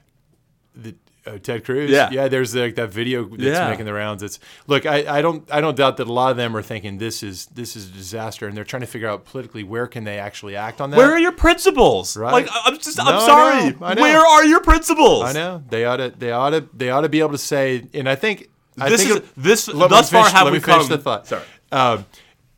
the, 0.75 0.95
uh, 1.27 1.39
Ted 1.39 1.65
Cruz. 1.65 1.91
Yeah. 1.91 2.09
yeah. 2.11 2.29
There's 2.29 2.55
like 2.55 2.75
that 2.77 2.91
video 2.91 3.25
that's 3.25 3.43
Yeah. 3.43 3.69
making 3.71 3.85
the 3.87 3.93
rounds. 3.93 4.23
It's 4.23 4.39
look, 4.67 4.87
I, 4.87 5.19
I 5.19 5.23
don't, 5.23 5.49
I 5.53 5.61
don't 5.61 5.77
doubt 5.77 5.97
that 5.99 6.07
a 6.07 6.13
lot 6.13 6.31
of 6.31 6.37
them 6.37 6.57
are 6.57 6.63
thinking 6.63 6.99
this 6.99 7.23
is 7.23 7.47
this 7.47 7.77
is 7.77 7.89
a 7.89 7.93
disaster, 7.93 8.47
and 8.47 8.57
they're 8.57 8.65
trying 8.65 8.83
to 8.83 8.87
figure 8.87 9.09
out 9.09 9.25
politically 9.25 9.63
where 9.65 9.87
can 9.87 10.05
they 10.05 10.19
actually 10.19 10.57
act 10.57 10.81
on 10.81 10.91
that. 10.91 10.97
Where 10.97 11.11
are 11.11 11.19
your 11.19 11.33
principles? 11.33 12.17
Right. 12.17 12.33
Like 12.33 12.49
I'm 12.65 12.77
just, 12.79 12.99
I'm 13.01 13.07
No, 13.07 13.19
I 13.19 13.27
sorry. 13.27 13.71
know, 13.71 13.77
I 13.87 13.95
know. 13.95 14.03
Where 14.03 14.21
are 14.27 14.45
your 14.45 14.61
principles? 14.61 15.25
I 15.25 15.33
know 15.33 15.63
they 15.69 15.85
ought 15.85 15.97
to, 15.99 16.11
they 16.17 16.33
ought 16.33 16.51
to, 16.51 16.69
they 16.75 16.91
ought 16.91 17.01
to 17.03 17.09
be 17.09 17.21
able 17.21 17.33
to 17.33 17.39
say, 17.39 17.85
and 17.95 18.09
I 18.09 18.15
think 18.15 18.49
I 18.79 18.89
This 18.89 19.01
think 19.05 19.11
is 19.11 19.17
it- 19.17 19.35
this. 19.37 19.67
Thus 19.67 20.11
far, 20.11 20.29
have 20.29 20.47
we 20.47 20.53
me 20.55 20.61
come? 20.61 20.87
the 20.89 20.99
thought. 20.99 21.27
Sorry. 21.27 21.43
Um, 21.73 22.05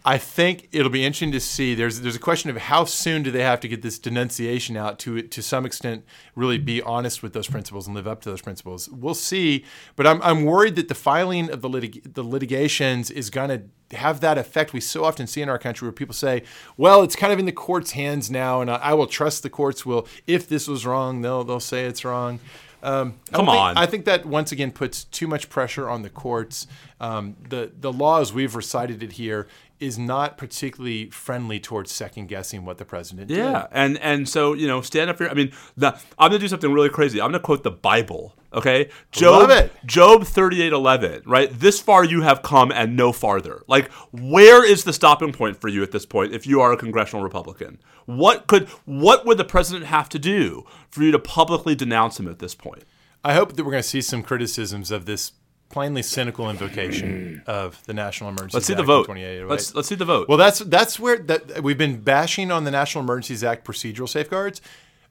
I 0.04 0.16
think 0.16 0.68
it'll 0.72 0.90
be 0.90 1.04
interesting 1.04 1.32
to 1.32 1.40
see. 1.40 1.74
There's 1.74 2.00
there's 2.00 2.16
a 2.16 2.20
question 2.20 2.48
of 2.50 2.56
how 2.56 2.84
soon 2.84 3.22
do 3.22 3.30
they 3.30 3.42
have 3.42 3.60
to 3.60 3.68
get 3.68 3.82
this 3.82 3.98
denunciation 3.98 4.76
out 4.76 4.98
to 5.00 5.20
to 5.22 5.42
some 5.42 5.66
extent 5.66 6.04
really 6.34 6.56
be 6.56 6.80
honest 6.80 7.22
with 7.22 7.32
those 7.32 7.48
principles 7.48 7.86
and 7.86 7.96
live 7.96 8.06
up 8.06 8.22
to 8.22 8.30
those 8.30 8.40
principles. 8.40 8.88
We'll 8.88 9.14
see, 9.14 9.64
but 9.96 10.06
I'm 10.06 10.22
I'm 10.22 10.44
worried 10.44 10.76
that 10.76 10.88
the 10.88 10.94
filing 10.94 11.50
of 11.50 11.60
the 11.62 11.68
litig- 11.68 12.14
the 12.14 12.22
litigations 12.24 13.10
is 13.10 13.28
going 13.28 13.50
to 13.90 13.96
have 13.96 14.20
that 14.20 14.38
effect 14.38 14.72
we 14.72 14.80
so 14.80 15.04
often 15.04 15.26
see 15.26 15.42
in 15.42 15.48
our 15.48 15.58
country 15.58 15.86
where 15.86 15.92
people 15.92 16.14
say, 16.14 16.42
well, 16.76 17.02
it's 17.02 17.16
kind 17.16 17.32
of 17.32 17.38
in 17.38 17.46
the 17.46 17.52
court's 17.52 17.90
hands 17.92 18.30
now, 18.30 18.60
and 18.60 18.70
I, 18.70 18.76
I 18.76 18.94
will 18.94 19.06
trust 19.08 19.42
the 19.42 19.50
courts 19.50 19.84
will. 19.84 20.06
If 20.26 20.48
this 20.48 20.68
was 20.68 20.86
wrong, 20.86 21.22
they'll 21.22 21.42
they'll 21.44 21.60
say 21.60 21.84
it's 21.86 22.04
wrong. 22.04 22.38
Um, 22.80 23.14
Come 23.32 23.46
think- 23.46 23.58
on. 23.58 23.76
I 23.76 23.86
think 23.86 24.04
that 24.04 24.24
once 24.24 24.52
again 24.52 24.70
puts 24.70 25.02
too 25.04 25.26
much 25.26 25.50
pressure 25.50 25.88
on 25.90 26.02
the 26.02 26.10
courts. 26.10 26.68
Um, 27.00 27.36
the 27.48 27.72
the 27.78 27.92
law 27.92 28.20
as 28.20 28.32
we've 28.32 28.54
recited 28.54 29.02
it 29.02 29.12
here 29.12 29.48
is 29.80 29.98
not 29.98 30.36
particularly 30.36 31.10
friendly 31.10 31.60
towards 31.60 31.92
second 31.92 32.26
guessing 32.26 32.64
what 32.64 32.78
the 32.78 32.84
president 32.84 33.28
did. 33.28 33.38
Yeah, 33.38 33.66
and 33.70 33.98
and 33.98 34.28
so 34.28 34.52
you 34.52 34.66
know, 34.66 34.80
stand 34.80 35.10
up 35.10 35.18
here. 35.18 35.28
I 35.28 35.34
mean, 35.34 35.52
the, 35.76 35.98
I'm 36.18 36.30
gonna 36.30 36.38
do 36.38 36.48
something 36.48 36.72
really 36.72 36.88
crazy. 36.88 37.20
I'm 37.20 37.28
gonna 37.28 37.40
quote 37.40 37.62
the 37.62 37.70
Bible. 37.70 38.34
Okay, 38.52 38.88
Job, 39.12 39.48
Love 39.48 39.50
it. 39.50 39.72
Job 39.84 40.22
38:11. 40.22 41.22
Right, 41.26 41.50
this 41.52 41.80
far 41.80 42.04
you 42.04 42.22
have 42.22 42.42
come 42.42 42.72
and 42.72 42.96
no 42.96 43.12
farther. 43.12 43.62
Like, 43.66 43.90
where 44.12 44.64
is 44.64 44.84
the 44.84 44.92
stopping 44.92 45.32
point 45.32 45.60
for 45.60 45.68
you 45.68 45.82
at 45.82 45.92
this 45.92 46.06
point? 46.06 46.32
If 46.32 46.46
you 46.46 46.60
are 46.60 46.72
a 46.72 46.76
congressional 46.76 47.22
Republican, 47.22 47.78
what 48.06 48.46
could 48.46 48.68
what 48.86 49.26
would 49.26 49.38
the 49.38 49.44
president 49.44 49.86
have 49.86 50.08
to 50.10 50.18
do 50.18 50.64
for 50.90 51.02
you 51.02 51.12
to 51.12 51.18
publicly 51.18 51.74
denounce 51.74 52.18
him 52.18 52.28
at 52.28 52.38
this 52.38 52.54
point? 52.54 52.84
I 53.24 53.34
hope 53.34 53.54
that 53.54 53.64
we're 53.64 53.72
going 53.72 53.82
to 53.82 53.88
see 53.88 54.00
some 54.00 54.22
criticisms 54.22 54.90
of 54.90 55.04
this 55.04 55.32
plainly 55.68 56.02
cynical 56.02 56.48
invocation 56.50 57.42
mm. 57.44 57.48
of 57.48 57.82
the 57.84 57.94
National 57.94 58.30
Emergency 58.30 58.56
Let's 58.56 58.66
see 58.66 58.72
Act 58.72 58.78
the 58.78 58.84
vote. 58.84 59.06
2808. 59.06 59.50
Let's 59.50 59.74
let's 59.74 59.88
see 59.88 59.94
the 59.94 60.04
vote. 60.04 60.28
Well, 60.28 60.38
that's 60.38 60.60
that's 60.60 60.98
where 60.98 61.18
that 61.18 61.62
we've 61.62 61.78
been 61.78 62.00
bashing 62.00 62.50
on 62.50 62.64
the 62.64 62.70
National 62.70 63.04
Emergencies 63.04 63.44
Act 63.44 63.66
procedural 63.66 64.08
safeguards, 64.08 64.60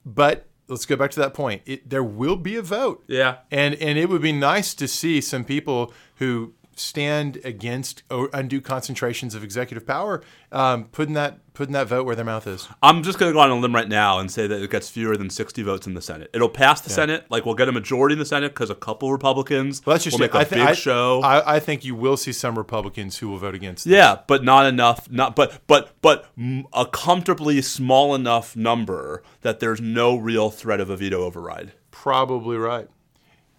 but 0.04 0.46
let's 0.68 0.86
go 0.86 0.96
back 0.96 1.10
to 1.12 1.20
that 1.20 1.34
point. 1.34 1.62
It, 1.66 1.88
there 1.88 2.04
will 2.04 2.36
be 2.36 2.56
a 2.56 2.62
vote. 2.62 3.04
Yeah. 3.06 3.38
and 3.50 3.74
and 3.74 3.98
it 3.98 4.08
would 4.08 4.22
be 4.22 4.32
nice 4.32 4.74
to 4.74 4.88
see 4.88 5.20
some 5.20 5.44
people 5.44 5.92
who 6.16 6.54
stand 6.78 7.38
against 7.44 8.02
undue 8.10 8.60
concentrations 8.60 9.34
of 9.34 9.42
executive 9.44 9.86
power 9.86 10.22
um, 10.52 10.84
putting 10.84 11.14
that 11.14 11.38
putting 11.52 11.72
that 11.72 11.88
vote 11.88 12.06
where 12.06 12.14
their 12.14 12.24
mouth 12.24 12.46
is. 12.46 12.68
I'm 12.82 13.02
just 13.02 13.18
going 13.18 13.30
to 13.30 13.34
go 13.34 13.40
on 13.40 13.50
a 13.50 13.56
limb 13.56 13.74
right 13.74 13.88
now 13.88 14.20
and 14.20 14.30
say 14.30 14.46
that 14.46 14.62
it 14.62 14.70
gets 14.70 14.88
fewer 14.88 15.16
than 15.16 15.28
60 15.28 15.60
votes 15.64 15.88
in 15.88 15.94
the 15.94 16.00
Senate. 16.00 16.30
It'll 16.32 16.48
pass 16.48 16.80
the 16.80 16.90
Senate. 16.90 17.26
Like 17.30 17.44
we'll 17.44 17.56
get 17.56 17.68
a 17.68 17.72
majority 17.72 18.12
in 18.12 18.18
the 18.20 18.24
Senate 18.24 18.50
because 18.54 18.70
a 18.70 18.76
couple 18.76 19.10
Republicans 19.10 19.84
Well, 19.84 19.94
that's 19.94 20.04
just 20.04 20.14
will 20.14 20.20
make 20.20 20.34
a 20.34 20.38
I 20.38 20.44
thi- 20.44 20.54
big 20.56 20.66
I, 20.68 20.72
show. 20.74 21.20
I, 21.22 21.56
I 21.56 21.60
think 21.60 21.84
you 21.84 21.94
will 21.96 22.16
see 22.16 22.32
some 22.32 22.56
Republicans 22.56 23.18
who 23.18 23.28
will 23.28 23.38
vote 23.38 23.54
against. 23.56 23.84
this. 23.84 23.92
yeah, 23.92 24.20
but 24.28 24.44
not 24.44 24.66
enough. 24.66 25.10
Not 25.10 25.34
but 25.34 25.60
but 25.66 25.94
but 26.00 26.26
a 26.72 26.86
comfortably 26.86 27.60
small 27.60 28.14
enough 28.14 28.54
number 28.54 29.22
that 29.42 29.58
there's 29.58 29.80
no 29.80 30.16
real 30.16 30.50
threat 30.50 30.80
of 30.80 30.90
a 30.90 30.96
veto 30.96 31.24
override. 31.24 31.72
Probably 31.90 32.56
right. 32.56 32.88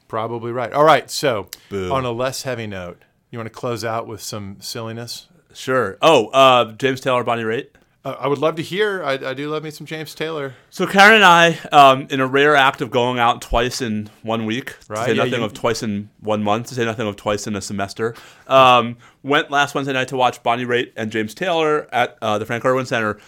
Probably 0.08 0.52
right. 0.52 0.74
All 0.74 0.84
right. 0.86 1.12
So, 1.12 1.50
Boo. 1.70 1.92
on 1.92 2.04
a 2.06 2.12
less 2.12 2.42
heavy 2.44 2.66
note, 2.66 3.04
you 3.32 3.38
want 3.40 3.48
to 3.48 3.52
close 3.58 3.84
out 3.86 4.08
with 4.08 4.22
some 4.22 4.58
silliness? 4.60 5.28
Sure. 5.54 5.98
Oh, 6.02 6.28
uh, 6.28 6.72
James 6.74 7.00
Taylor, 7.02 7.24
Bonnie 7.24 7.44
Raitt. 7.44 7.70
Uh, 8.06 8.16
I 8.18 8.28
would 8.28 8.38
love 8.40 8.56
to 8.56 8.62
hear. 8.62 9.04
I, 9.04 9.14
I 9.14 9.34
do 9.34 9.50
love 9.50 9.62
me 9.62 9.72
some 9.72 9.86
James 9.86 10.16
Taylor. 10.16 10.54
So 10.70 10.88
Karen 10.88 11.16
and 11.16 11.24
I, 11.24 11.60
um, 11.74 12.08
in 12.10 12.22
a 12.22 12.28
rare 12.28 12.56
act 12.56 12.80
of 12.82 12.92
going 12.92 13.20
out 13.20 13.42
twice 13.42 13.82
in 13.82 14.10
one 14.24 14.46
week, 14.46 14.78
Right, 14.88 15.00
to 15.00 15.04
say 15.06 15.14
yeah, 15.16 15.24
nothing 15.26 15.40
you- 15.42 15.46
of 15.46 15.54
twice 15.54 15.84
in 15.84 16.10
one 16.22 16.42
month, 16.42 16.68
to 16.68 16.76
say 16.76 16.86
nothing 16.86 17.08
of 17.08 17.18
twice 17.18 17.46
in 17.46 17.56
a 17.58 17.62
semester, 17.62 18.16
um, 18.48 18.96
went 19.22 19.52
last 19.52 19.76
Wednesday 19.76 19.92
night 19.92 20.08
to 20.10 20.16
watch 20.16 20.42
Bonnie 20.44 20.66
Raitt 20.66 20.94
and 20.96 21.12
James 21.12 21.34
Taylor 21.34 21.94
at 21.94 22.18
uh, 22.22 22.38
the 22.38 22.46
Frank 22.46 22.64
Erwin 22.64 22.86
Center. 22.86 23.20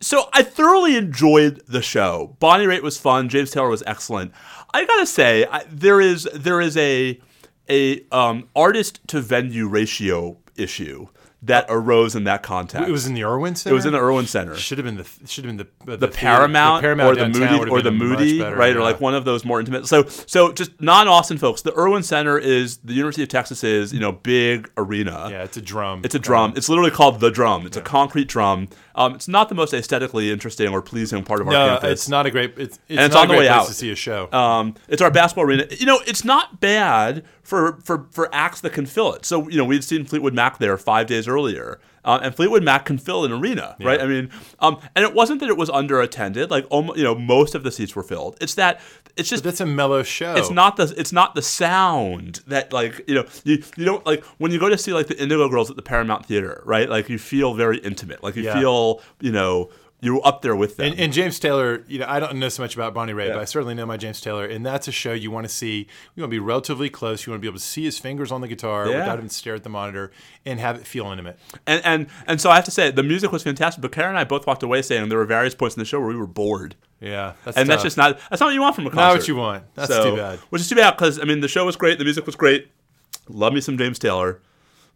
So 0.00 0.28
I 0.32 0.42
thoroughly 0.42 0.96
enjoyed 0.96 1.62
the 1.66 1.82
show. 1.82 2.36
Bonnie 2.38 2.66
Raitt 2.66 2.82
was 2.82 2.98
fun. 2.98 3.28
James 3.28 3.50
Taylor 3.50 3.68
was 3.68 3.82
excellent. 3.86 4.32
I 4.72 4.84
gotta 4.84 5.06
say, 5.06 5.44
I, 5.50 5.64
there 5.70 6.00
is 6.00 6.28
there 6.34 6.60
is 6.60 6.76
a 6.76 7.20
a 7.70 8.04
um, 8.10 8.48
artist 8.54 9.00
to 9.08 9.20
venue 9.20 9.68
ratio 9.68 10.38
issue 10.56 11.08
that 11.42 11.66
arose 11.68 12.16
in 12.16 12.24
that 12.24 12.42
context. 12.42 12.88
It 12.88 12.90
was 12.90 13.06
in 13.06 13.14
the 13.14 13.22
Erwin 13.22 13.54
Center. 13.54 13.72
It 13.72 13.76
was 13.76 13.86
in 13.86 13.92
the 13.92 14.00
Erwin 14.00 14.26
Center 14.26 14.56
Should 14.56 14.78
have 14.78 14.84
been 14.84 14.96
the 14.96 15.06
should 15.26 15.44
have 15.44 15.56
been 15.56 15.56
the 15.56 15.84
the, 15.84 15.96
the 15.96 16.08
theater- 16.08 16.18
Paramount, 16.18 16.82
Paramount 16.82 17.12
or 17.12 17.14
the 17.14 17.28
Moody 17.28 17.70
or 17.70 17.80
the 17.80 17.92
Moody, 17.92 18.38
better, 18.40 18.56
right? 18.56 18.76
Or 18.76 18.80
like 18.80 19.00
one 19.00 19.14
of 19.14 19.24
those 19.24 19.44
more 19.44 19.60
intimate. 19.60 19.86
So 19.86 20.04
so 20.06 20.52
just 20.52 20.80
non-Austin 20.80 21.38
folks, 21.38 21.62
the 21.62 21.76
Erwin 21.78 22.02
Center 22.02 22.38
is 22.38 22.78
the 22.78 22.92
University 22.92 23.22
of 23.22 23.28
Texas 23.28 23.62
is 23.62 23.92
you 23.92 24.00
know 24.00 24.12
big 24.12 24.68
arena. 24.76 25.28
Yeah, 25.30 25.44
it's 25.44 25.56
a 25.56 25.62
drum. 25.62 26.02
It's 26.04 26.16
a 26.16 26.18
drum. 26.18 26.54
It's 26.56 26.68
literally 26.68 26.90
called 26.90 27.20
the 27.20 27.30
drum. 27.30 27.66
It's 27.66 27.76
a 27.76 27.82
concrete 27.82 28.26
drum. 28.28 28.68
Um, 28.98 29.14
it's 29.14 29.28
not 29.28 29.48
the 29.48 29.54
most 29.54 29.72
aesthetically 29.72 30.32
interesting 30.32 30.66
or 30.70 30.82
pleasing 30.82 31.22
part 31.22 31.40
of 31.40 31.46
our 31.46 31.52
no, 31.52 31.68
campus. 31.68 31.92
it's 31.92 32.08
not 32.08 32.26
a 32.26 32.32
great. 32.32 32.54
It's, 32.58 32.80
it's, 32.88 33.14
on 33.14 33.28
the 33.28 33.34
way 33.34 33.38
place 33.46 33.50
out. 33.50 33.66
to 33.68 33.72
see 33.72 33.92
a 33.92 33.94
show. 33.94 34.28
Um, 34.32 34.74
it's 34.88 35.00
our 35.00 35.10
basketball 35.12 35.44
arena. 35.44 35.66
You 35.70 35.86
know, 35.86 36.00
it's 36.04 36.24
not 36.24 36.58
bad 36.58 37.24
for 37.44 37.78
for 37.84 38.08
for 38.10 38.28
acts 38.34 38.60
that 38.62 38.72
can 38.72 38.86
fill 38.86 39.14
it. 39.14 39.24
So 39.24 39.48
you 39.48 39.56
know, 39.56 39.64
we'd 39.64 39.84
seen 39.84 40.04
Fleetwood 40.04 40.34
Mac 40.34 40.58
there 40.58 40.76
five 40.76 41.06
days 41.06 41.28
earlier, 41.28 41.78
uh, 42.08 42.18
and 42.22 42.34
Fleetwood 42.34 42.64
Mac 42.64 42.86
can 42.86 42.96
fill 42.98 43.24
an 43.24 43.32
arena, 43.32 43.76
right? 43.80 44.00
I 44.00 44.06
mean, 44.06 44.30
um, 44.60 44.78
and 44.96 45.04
it 45.04 45.12
wasn't 45.14 45.40
that 45.40 45.48
it 45.48 45.56
was 45.56 45.68
underattended. 45.68 46.50
Like, 46.50 46.66
almost, 46.70 46.96
you 46.98 47.04
know, 47.04 47.14
most 47.14 47.54
of 47.54 47.62
the 47.64 47.70
seats 47.70 47.94
were 47.94 48.02
filled. 48.02 48.36
It's 48.40 48.54
that 48.54 48.80
it's 49.16 49.28
just 49.28 49.42
That's 49.44 49.60
a 49.60 49.66
mellow 49.66 50.02
show. 50.02 50.34
it's 50.36 50.50
not 50.50 50.76
the 50.76 50.94
it's 50.96 51.12
not 51.12 51.34
the 51.34 51.42
sound 51.42 52.40
that 52.46 52.72
like 52.72 53.02
you 53.08 53.14
know 53.16 53.24
you 53.44 53.62
you 53.76 53.84
don't 53.84 54.04
like 54.06 54.24
when 54.38 54.50
you 54.52 54.58
go 54.58 54.68
to 54.68 54.78
see 54.78 54.92
like 54.92 55.08
the 55.08 55.20
Indigo 55.20 55.48
Girls 55.48 55.70
at 55.70 55.76
the 55.76 55.82
Paramount 55.82 56.24
Theater, 56.26 56.62
right? 56.64 56.88
Like 56.88 57.08
you 57.08 57.18
feel 57.18 57.54
very 57.54 57.78
intimate. 57.78 58.22
Like 58.22 58.36
you 58.36 58.44
Yeah. 58.44 58.58
feel 58.58 59.02
you 59.20 59.32
know 59.32 59.70
you're 60.00 60.20
up 60.24 60.42
there 60.42 60.54
with 60.54 60.76
them. 60.76 60.92
And, 60.92 61.00
and 61.00 61.12
James 61.12 61.38
Taylor, 61.40 61.82
you 61.88 61.98
know, 61.98 62.06
I 62.08 62.20
don't 62.20 62.36
know 62.38 62.48
so 62.48 62.62
much 62.62 62.74
about 62.76 62.94
Bonnie 62.94 63.12
Raitt, 63.12 63.28
Yeah. 63.28 63.32
but 63.34 63.40
I 63.40 63.44
certainly 63.46 63.74
know 63.74 63.84
my 63.84 63.96
James 63.96 64.20
Taylor, 64.20 64.44
and 64.46 64.64
that's 64.64 64.86
a 64.86 64.92
show 64.92 65.12
you 65.12 65.30
want 65.32 65.48
to 65.48 65.52
see. 65.52 65.88
You 66.14 66.22
want 66.22 66.30
to 66.30 66.34
be 66.36 66.38
relatively 66.38 66.88
close. 66.88 67.26
You 67.26 67.32
want 67.32 67.40
to 67.40 67.42
be 67.42 67.48
able 67.48 67.58
to 67.58 67.64
see 67.64 67.82
his 67.84 67.98
fingers 67.98 68.30
on 68.30 68.40
the 68.40 68.46
guitar 68.48 68.88
Yeah. 68.88 68.98
without 69.00 69.16
to 69.20 69.28
stare 69.28 69.56
at 69.56 69.64
the 69.64 69.68
monitor 69.70 70.12
and 70.46 70.60
have 70.60 70.76
it 70.76 70.86
feel 70.86 71.06
intimate. 71.06 71.38
And 71.66 71.82
and 71.84 72.06
and 72.28 72.40
so 72.40 72.48
I 72.50 72.54
have 72.54 72.64
to 72.66 72.70
say 72.70 72.90
the 72.92 73.02
music 73.02 73.32
was 73.32 73.42
fantastic. 73.42 73.82
But 73.82 73.90
Karen 73.92 74.10
and 74.10 74.18
I 74.18 74.24
both 74.24 74.46
walked 74.46 74.62
away 74.62 74.82
saying 74.82 75.08
there 75.08 75.18
were 75.18 75.24
various 75.24 75.54
points 75.56 75.74
in 75.76 75.80
the 75.80 75.84
show 75.84 75.98
where 75.98 76.08
we 76.08 76.16
were 76.16 76.26
bored, 76.28 76.76
Yeah, 77.00 77.32
that's 77.44 77.56
and 77.56 77.68
that's 77.68 77.82
just 77.82 77.96
not 77.96 78.20
that's 78.30 78.38
not 78.40 78.46
what 78.46 78.54
you 78.54 78.60
want 78.60 78.76
from 78.76 78.86
a 78.86 78.90
concert. 78.90 79.00
not 79.00 79.14
what 79.16 79.28
you 79.28 79.36
want. 79.36 79.64
That's 79.74 79.90
So- 79.92 80.10
too 80.10 80.16
bad. 80.16 80.38
Which 80.50 80.62
is 80.62 80.68
too 80.68 80.76
bad 80.76 80.92
because 80.92 81.18
I 81.18 81.24
mean 81.24 81.40
the 81.40 81.48
show 81.48 81.64
was 81.66 81.74
great, 81.76 81.98
the 81.98 82.04
music 82.04 82.24
was 82.24 82.36
great. 82.36 82.68
Love 83.28 83.52
me 83.52 83.60
some 83.60 83.76
James 83.76 83.98
Taylor, 83.98 84.40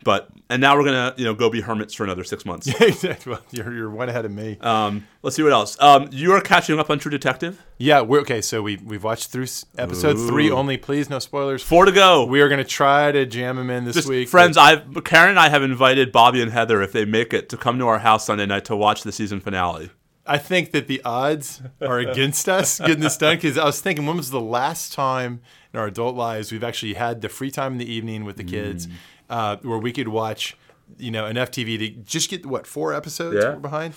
but 0.04 0.28
and 0.50 0.60
now 0.60 0.76
we're 0.76 0.84
gonna 0.84 1.14
you 1.16 1.24
know 1.24 1.34
go 1.34 1.48
be 1.50 1.60
hermits 1.60 1.94
for 1.94 2.04
another 2.04 2.24
six 2.24 2.44
months. 2.44 2.66
Yeah, 2.80 2.86
Exactly. 2.88 3.32
Well, 3.32 3.42
you're, 3.50 3.72
you're 3.74 3.90
one 3.90 4.08
ahead 4.08 4.24
of 4.24 4.30
me. 4.30 4.58
um, 4.60 5.06
let's 5.22 5.36
see 5.36 5.42
what 5.42 5.52
else. 5.52 5.76
Um, 5.80 6.08
you 6.12 6.32
are 6.32 6.40
catching 6.40 6.78
up 6.78 6.90
on 6.90 6.98
True 6.98 7.10
Detective. 7.10 7.62
yeah, 7.78 8.00
we're 8.02 8.20
okay. 8.20 8.40
So 8.42 8.62
we 8.62 8.76
we've 8.76 9.04
watched 9.04 9.30
through 9.30 9.44
s- 9.44 9.64
episode 9.78 10.14
three 10.16 10.50
only. 10.50 10.76
Please, 10.76 11.08
no 11.08 11.18
spoilers. 11.18 11.62
Four 11.62 11.84
to 11.86 11.92
go. 11.92 12.24
We 12.24 12.40
are 12.40 12.48
going 12.48 12.58
to 12.58 12.64
try 12.64 13.12
to 13.12 13.24
jam 13.26 13.56
them 13.56 13.70
in 13.70 13.84
this 13.84 13.94
Just- 13.96 14.08
week. 14.08 14.28
friends, 14.28 14.56
I've 14.56 15.04
Karen 15.04 15.30
and 15.30 15.38
I 15.38 15.48
have 15.48 15.62
invited 15.62 16.12
Bobby 16.12 16.42
and 16.42 16.52
Heather 16.52 16.82
if 16.82 16.92
they 16.92 17.04
make 17.04 17.32
it 17.32 17.48
to 17.50 17.56
come 17.56 17.78
to 17.78 17.86
our 17.88 18.00
house 18.00 18.26
Sunday 18.26 18.46
night 18.46 18.64
to 18.66 18.76
watch 18.76 19.02
the 19.02 19.12
season 19.12 19.40
finale. 19.40 19.90
I 20.24 20.38
think 20.38 20.70
that 20.70 20.86
the 20.86 21.02
odds 21.04 21.62
are 21.80 21.98
against 21.98 22.48
us 22.48 22.78
getting 22.86 23.00
this 23.00 23.16
done 23.16 23.36
because 23.38 23.58
I 23.58 23.64
was 23.64 23.80
thinking, 23.80 24.06
when 24.06 24.16
was 24.16 24.30
the 24.30 24.40
last 24.40 24.92
time 24.92 25.40
in 25.74 25.80
our 25.80 25.86
adult 25.86 26.14
lives 26.14 26.52
we've 26.52 26.62
actually 26.62 26.94
had 26.94 27.22
the 27.22 27.28
free 27.28 27.50
time 27.50 27.72
in 27.72 27.78
the 27.78 27.90
evening 27.92 28.24
with 28.24 28.36
the 28.36 28.44
kids 28.44 28.86
Mm. 28.86 28.92
Uh, 29.32 29.56
where 29.62 29.78
we 29.78 29.92
could 29.92 30.09
watch, 30.09 30.56
you 30.98 31.10
know, 31.10 31.26
enough 31.26 31.50
TV 31.50 31.78
to 31.78 31.88
just 32.02 32.30
get 32.30 32.44
what 32.46 32.66
four 32.66 32.92
episodes 32.92 33.36
Yeah. 33.36 33.54
we're 33.54 33.60
behind? 33.60 33.94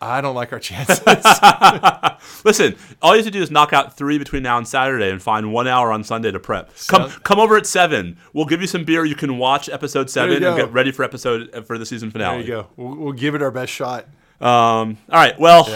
I 0.00 0.20
don't 0.20 0.34
like 0.34 0.52
our 0.52 0.58
chances. 0.58 1.00
Listen, 2.44 2.76
all 3.00 3.12
you 3.12 3.18
have 3.18 3.24
to 3.26 3.30
do 3.30 3.42
is 3.42 3.50
knock 3.50 3.72
out 3.72 3.96
three 3.96 4.18
between 4.18 4.42
now 4.42 4.58
and 4.58 4.66
Saturday 4.68 5.10
and 5.10 5.22
find 5.22 5.52
one 5.52 5.66
hour 5.66 5.90
on 5.92 6.04
Sunday 6.04 6.30
to 6.30 6.38
prep. 6.40 6.68
Come, 6.88 7.08
Sound- 7.10 7.24
come 7.24 7.38
over 7.38 7.56
at 7.56 7.66
seven. 7.66 8.18
We'll 8.32 8.44
give 8.46 8.60
you 8.60 8.66
some 8.66 8.84
beer. 8.84 9.04
You 9.04 9.14
can 9.14 9.38
watch 9.38 9.68
episode 9.68 10.10
seven 10.10 10.42
and 10.42 10.56
get 10.56 10.72
ready 10.72 10.92
for 10.92 11.02
episode 11.04 11.66
for 11.66 11.78
the 11.78 11.86
season 11.86 12.10
finale. 12.10 12.42
there 12.42 12.46
you 12.46 12.62
go. 12.62 12.66
We'll, 12.76 12.96
we'll 12.96 13.12
give 13.12 13.34
it 13.34 13.42
our 13.42 13.50
best 13.50 13.72
shot. 13.72 14.04
Um, 14.40 14.98
all 15.08 15.18
right. 15.20 15.38
Well, 15.38 15.66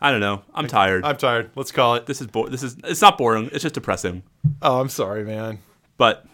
I 0.00 0.10
don't 0.10 0.20
know. 0.20 0.42
I'm 0.54 0.66
tired. 0.66 1.04
I'm 1.04 1.16
tired. 1.16 1.50
Let's 1.54 1.70
call 1.70 1.94
it. 1.96 2.06
this 2.06 2.20
is 2.20 2.26
bo- 2.26 2.48
this 2.48 2.62
is 2.62 2.76
it's 2.84 3.02
not 3.02 3.18
boring. 3.18 3.50
It's 3.52 3.62
just 3.62 3.74
depressing. 3.74 4.22
Oh, 4.62 4.80
I'm 4.80 4.88
sorry, 4.88 5.24
man. 5.24 5.58
But 5.96 6.24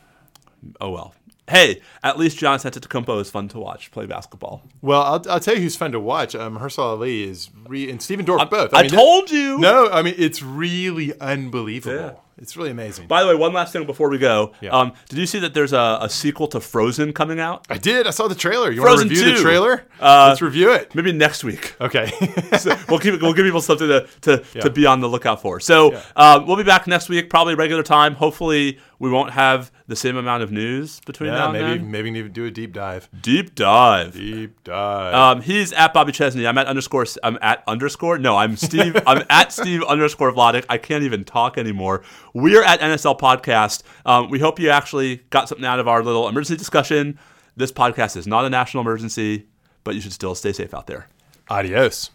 oh 0.81 0.91
well. 0.91 1.15
Hey, 1.49 1.81
at 2.03 2.19
least 2.19 2.39
John 2.39 2.59
Antetokounmpo 2.59 3.21
is 3.21 3.31
fun 3.31 3.47
to 3.49 3.59
watch 3.59 3.93
play 3.93 4.07
basketball. 4.07 4.63
Well, 4.83 5.03
I'll, 5.03 5.23
I'll 5.31 5.41
tell 5.41 5.55
you 5.55 5.61
who's 5.61 5.77
fun 5.77 5.93
to 5.93 6.01
watch. 6.01 6.35
Um, 6.35 6.57
Hersal 6.57 6.85
Ali 6.85 7.23
is 7.23 7.51
re- 7.69 7.89
and 7.89 8.03
Stephen 8.03 8.27
Dorff 8.27 8.51
both. 8.51 8.75
I, 8.75 8.83
mean, 8.83 8.91
told 8.91 9.31
you. 9.31 9.59
No, 9.59 9.89
I 9.89 10.03
mean 10.03 10.15
it's 10.19 10.43
really 10.43 11.19
unbelievable. 11.21 11.97
Yeah. 11.97 12.13
It's 12.39 12.55
really 12.57 12.71
amazing. 12.71 13.07
By 13.07 13.23
the 13.23 13.29
way, 13.29 13.35
one 13.35 13.55
last 13.55 13.73
thing 13.73 13.87
before 13.87 14.11
we 14.11 14.19
go. 14.19 14.53
Yeah. 14.61 14.71
Um, 14.71 14.93
did 15.09 15.19
you 15.19 15.25
see 15.27 15.39
that 15.39 15.55
there's 15.55 15.73
a, 15.73 15.99
a 16.03 16.09
sequel 16.11 16.47
to 16.49 16.61
Frozen 16.61 17.15
coming 17.15 17.41
out? 17.41 17.65
I 17.71 17.79
did. 17.79 18.07
I 18.07 18.11
saw 18.11 18.29
the 18.29 18.35
trailer. 18.35 18.71
You 18.71 18.83
Frozen 18.83 19.09
want 19.09 19.17
to 19.19 19.25
review 19.25 19.33
2. 19.33 19.37
the 19.39 19.43
trailer? 19.43 19.87
Uh, 19.99 20.27
Let's 20.29 20.43
review 20.43 20.71
it. 20.73 20.95
Maybe 20.95 21.13
next 21.13 21.45
week. 21.45 21.75
Okay. 21.81 22.11
So 22.59 22.75
we'll 22.89 22.99
keep 22.99 23.21
we'll 23.21 23.33
give 23.35 23.45
people 23.45 23.61
something 23.61 23.89
to 23.89 24.07
to, 24.23 24.45
Yeah. 24.55 24.63
to 24.63 24.71
be 24.71 24.87
on 24.87 25.01
the 25.01 25.09
lookout 25.09 25.41
for. 25.43 25.61
So 25.61 25.93
Yeah. 25.93 26.03
uh, 26.15 26.45
we'll 26.47 26.57
be 26.57 26.63
back 26.63 26.87
next 26.87 27.09
week, 27.09 27.29
probably 27.29 27.55
regular 27.55 27.83
time. 27.83 28.15
Hopefully, 28.15 28.79
we 28.99 29.11
won't 29.11 29.33
have 29.33 29.71
the 29.89 29.97
same 29.97 30.17
amount 30.17 30.43
of 30.43 30.51
news 30.51 31.01
between 31.01 31.31
yeah, 31.31 31.39
now 31.39 31.45
and 31.51 31.53
maybe 31.53 31.79
then. 31.79 31.91
maybe 31.91 32.11
need 32.11 32.33
do 32.33 32.45
a 32.47 32.51
deep 32.51 32.73
dive. 32.73 33.09
Deep 33.21 33.55
dive. 33.55 34.15
Deep 34.15 34.63
dive. 34.65 35.15
Um, 35.15 35.43
he's 35.43 35.73
at 35.73 35.93
Bobby 35.93 36.13
Chesney. 36.13 36.47
I'm 36.47 36.57
at 36.59 36.67
underscore. 36.67 37.05
I'm 37.23 37.39
at 37.43 37.63
underscore. 37.67 38.19
No, 38.19 38.37
I'm 38.37 38.57
Steve. 38.57 38.97
I'm 39.07 39.25
at 39.31 39.53
Steve 39.53 39.83
underscore 39.83 40.33
Vladeck. 40.33 40.65
I 40.69 40.79
can't 40.79 41.03
even 41.05 41.25
talk 41.25 41.59
anymore. 41.59 42.03
We 42.37 42.55
are 42.59 42.63
at 42.63 42.81
NSL 42.81 43.19
Podcast. 43.19 43.83
Um, 44.05 44.29
we 44.29 44.39
hope 44.39 44.61
you 44.61 44.69
actually 44.69 45.25
got 45.31 45.49
something 45.49 45.65
out 45.65 45.79
of 45.79 45.89
our 45.89 46.03
little 46.03 46.29
emergency 46.29 46.59
discussion. 46.59 47.19
This 47.57 47.73
podcast 47.73 48.15
is 48.15 48.27
not 48.27 48.45
a 48.45 48.51
national 48.51 48.83
emergency, 48.83 49.47
but 49.85 49.95
you 49.95 50.03
should 50.03 50.13
still 50.13 50.35
stay 50.35 50.53
safe 50.53 50.75
out 50.75 50.87
there. 50.87 51.09
Adios. 51.49 52.11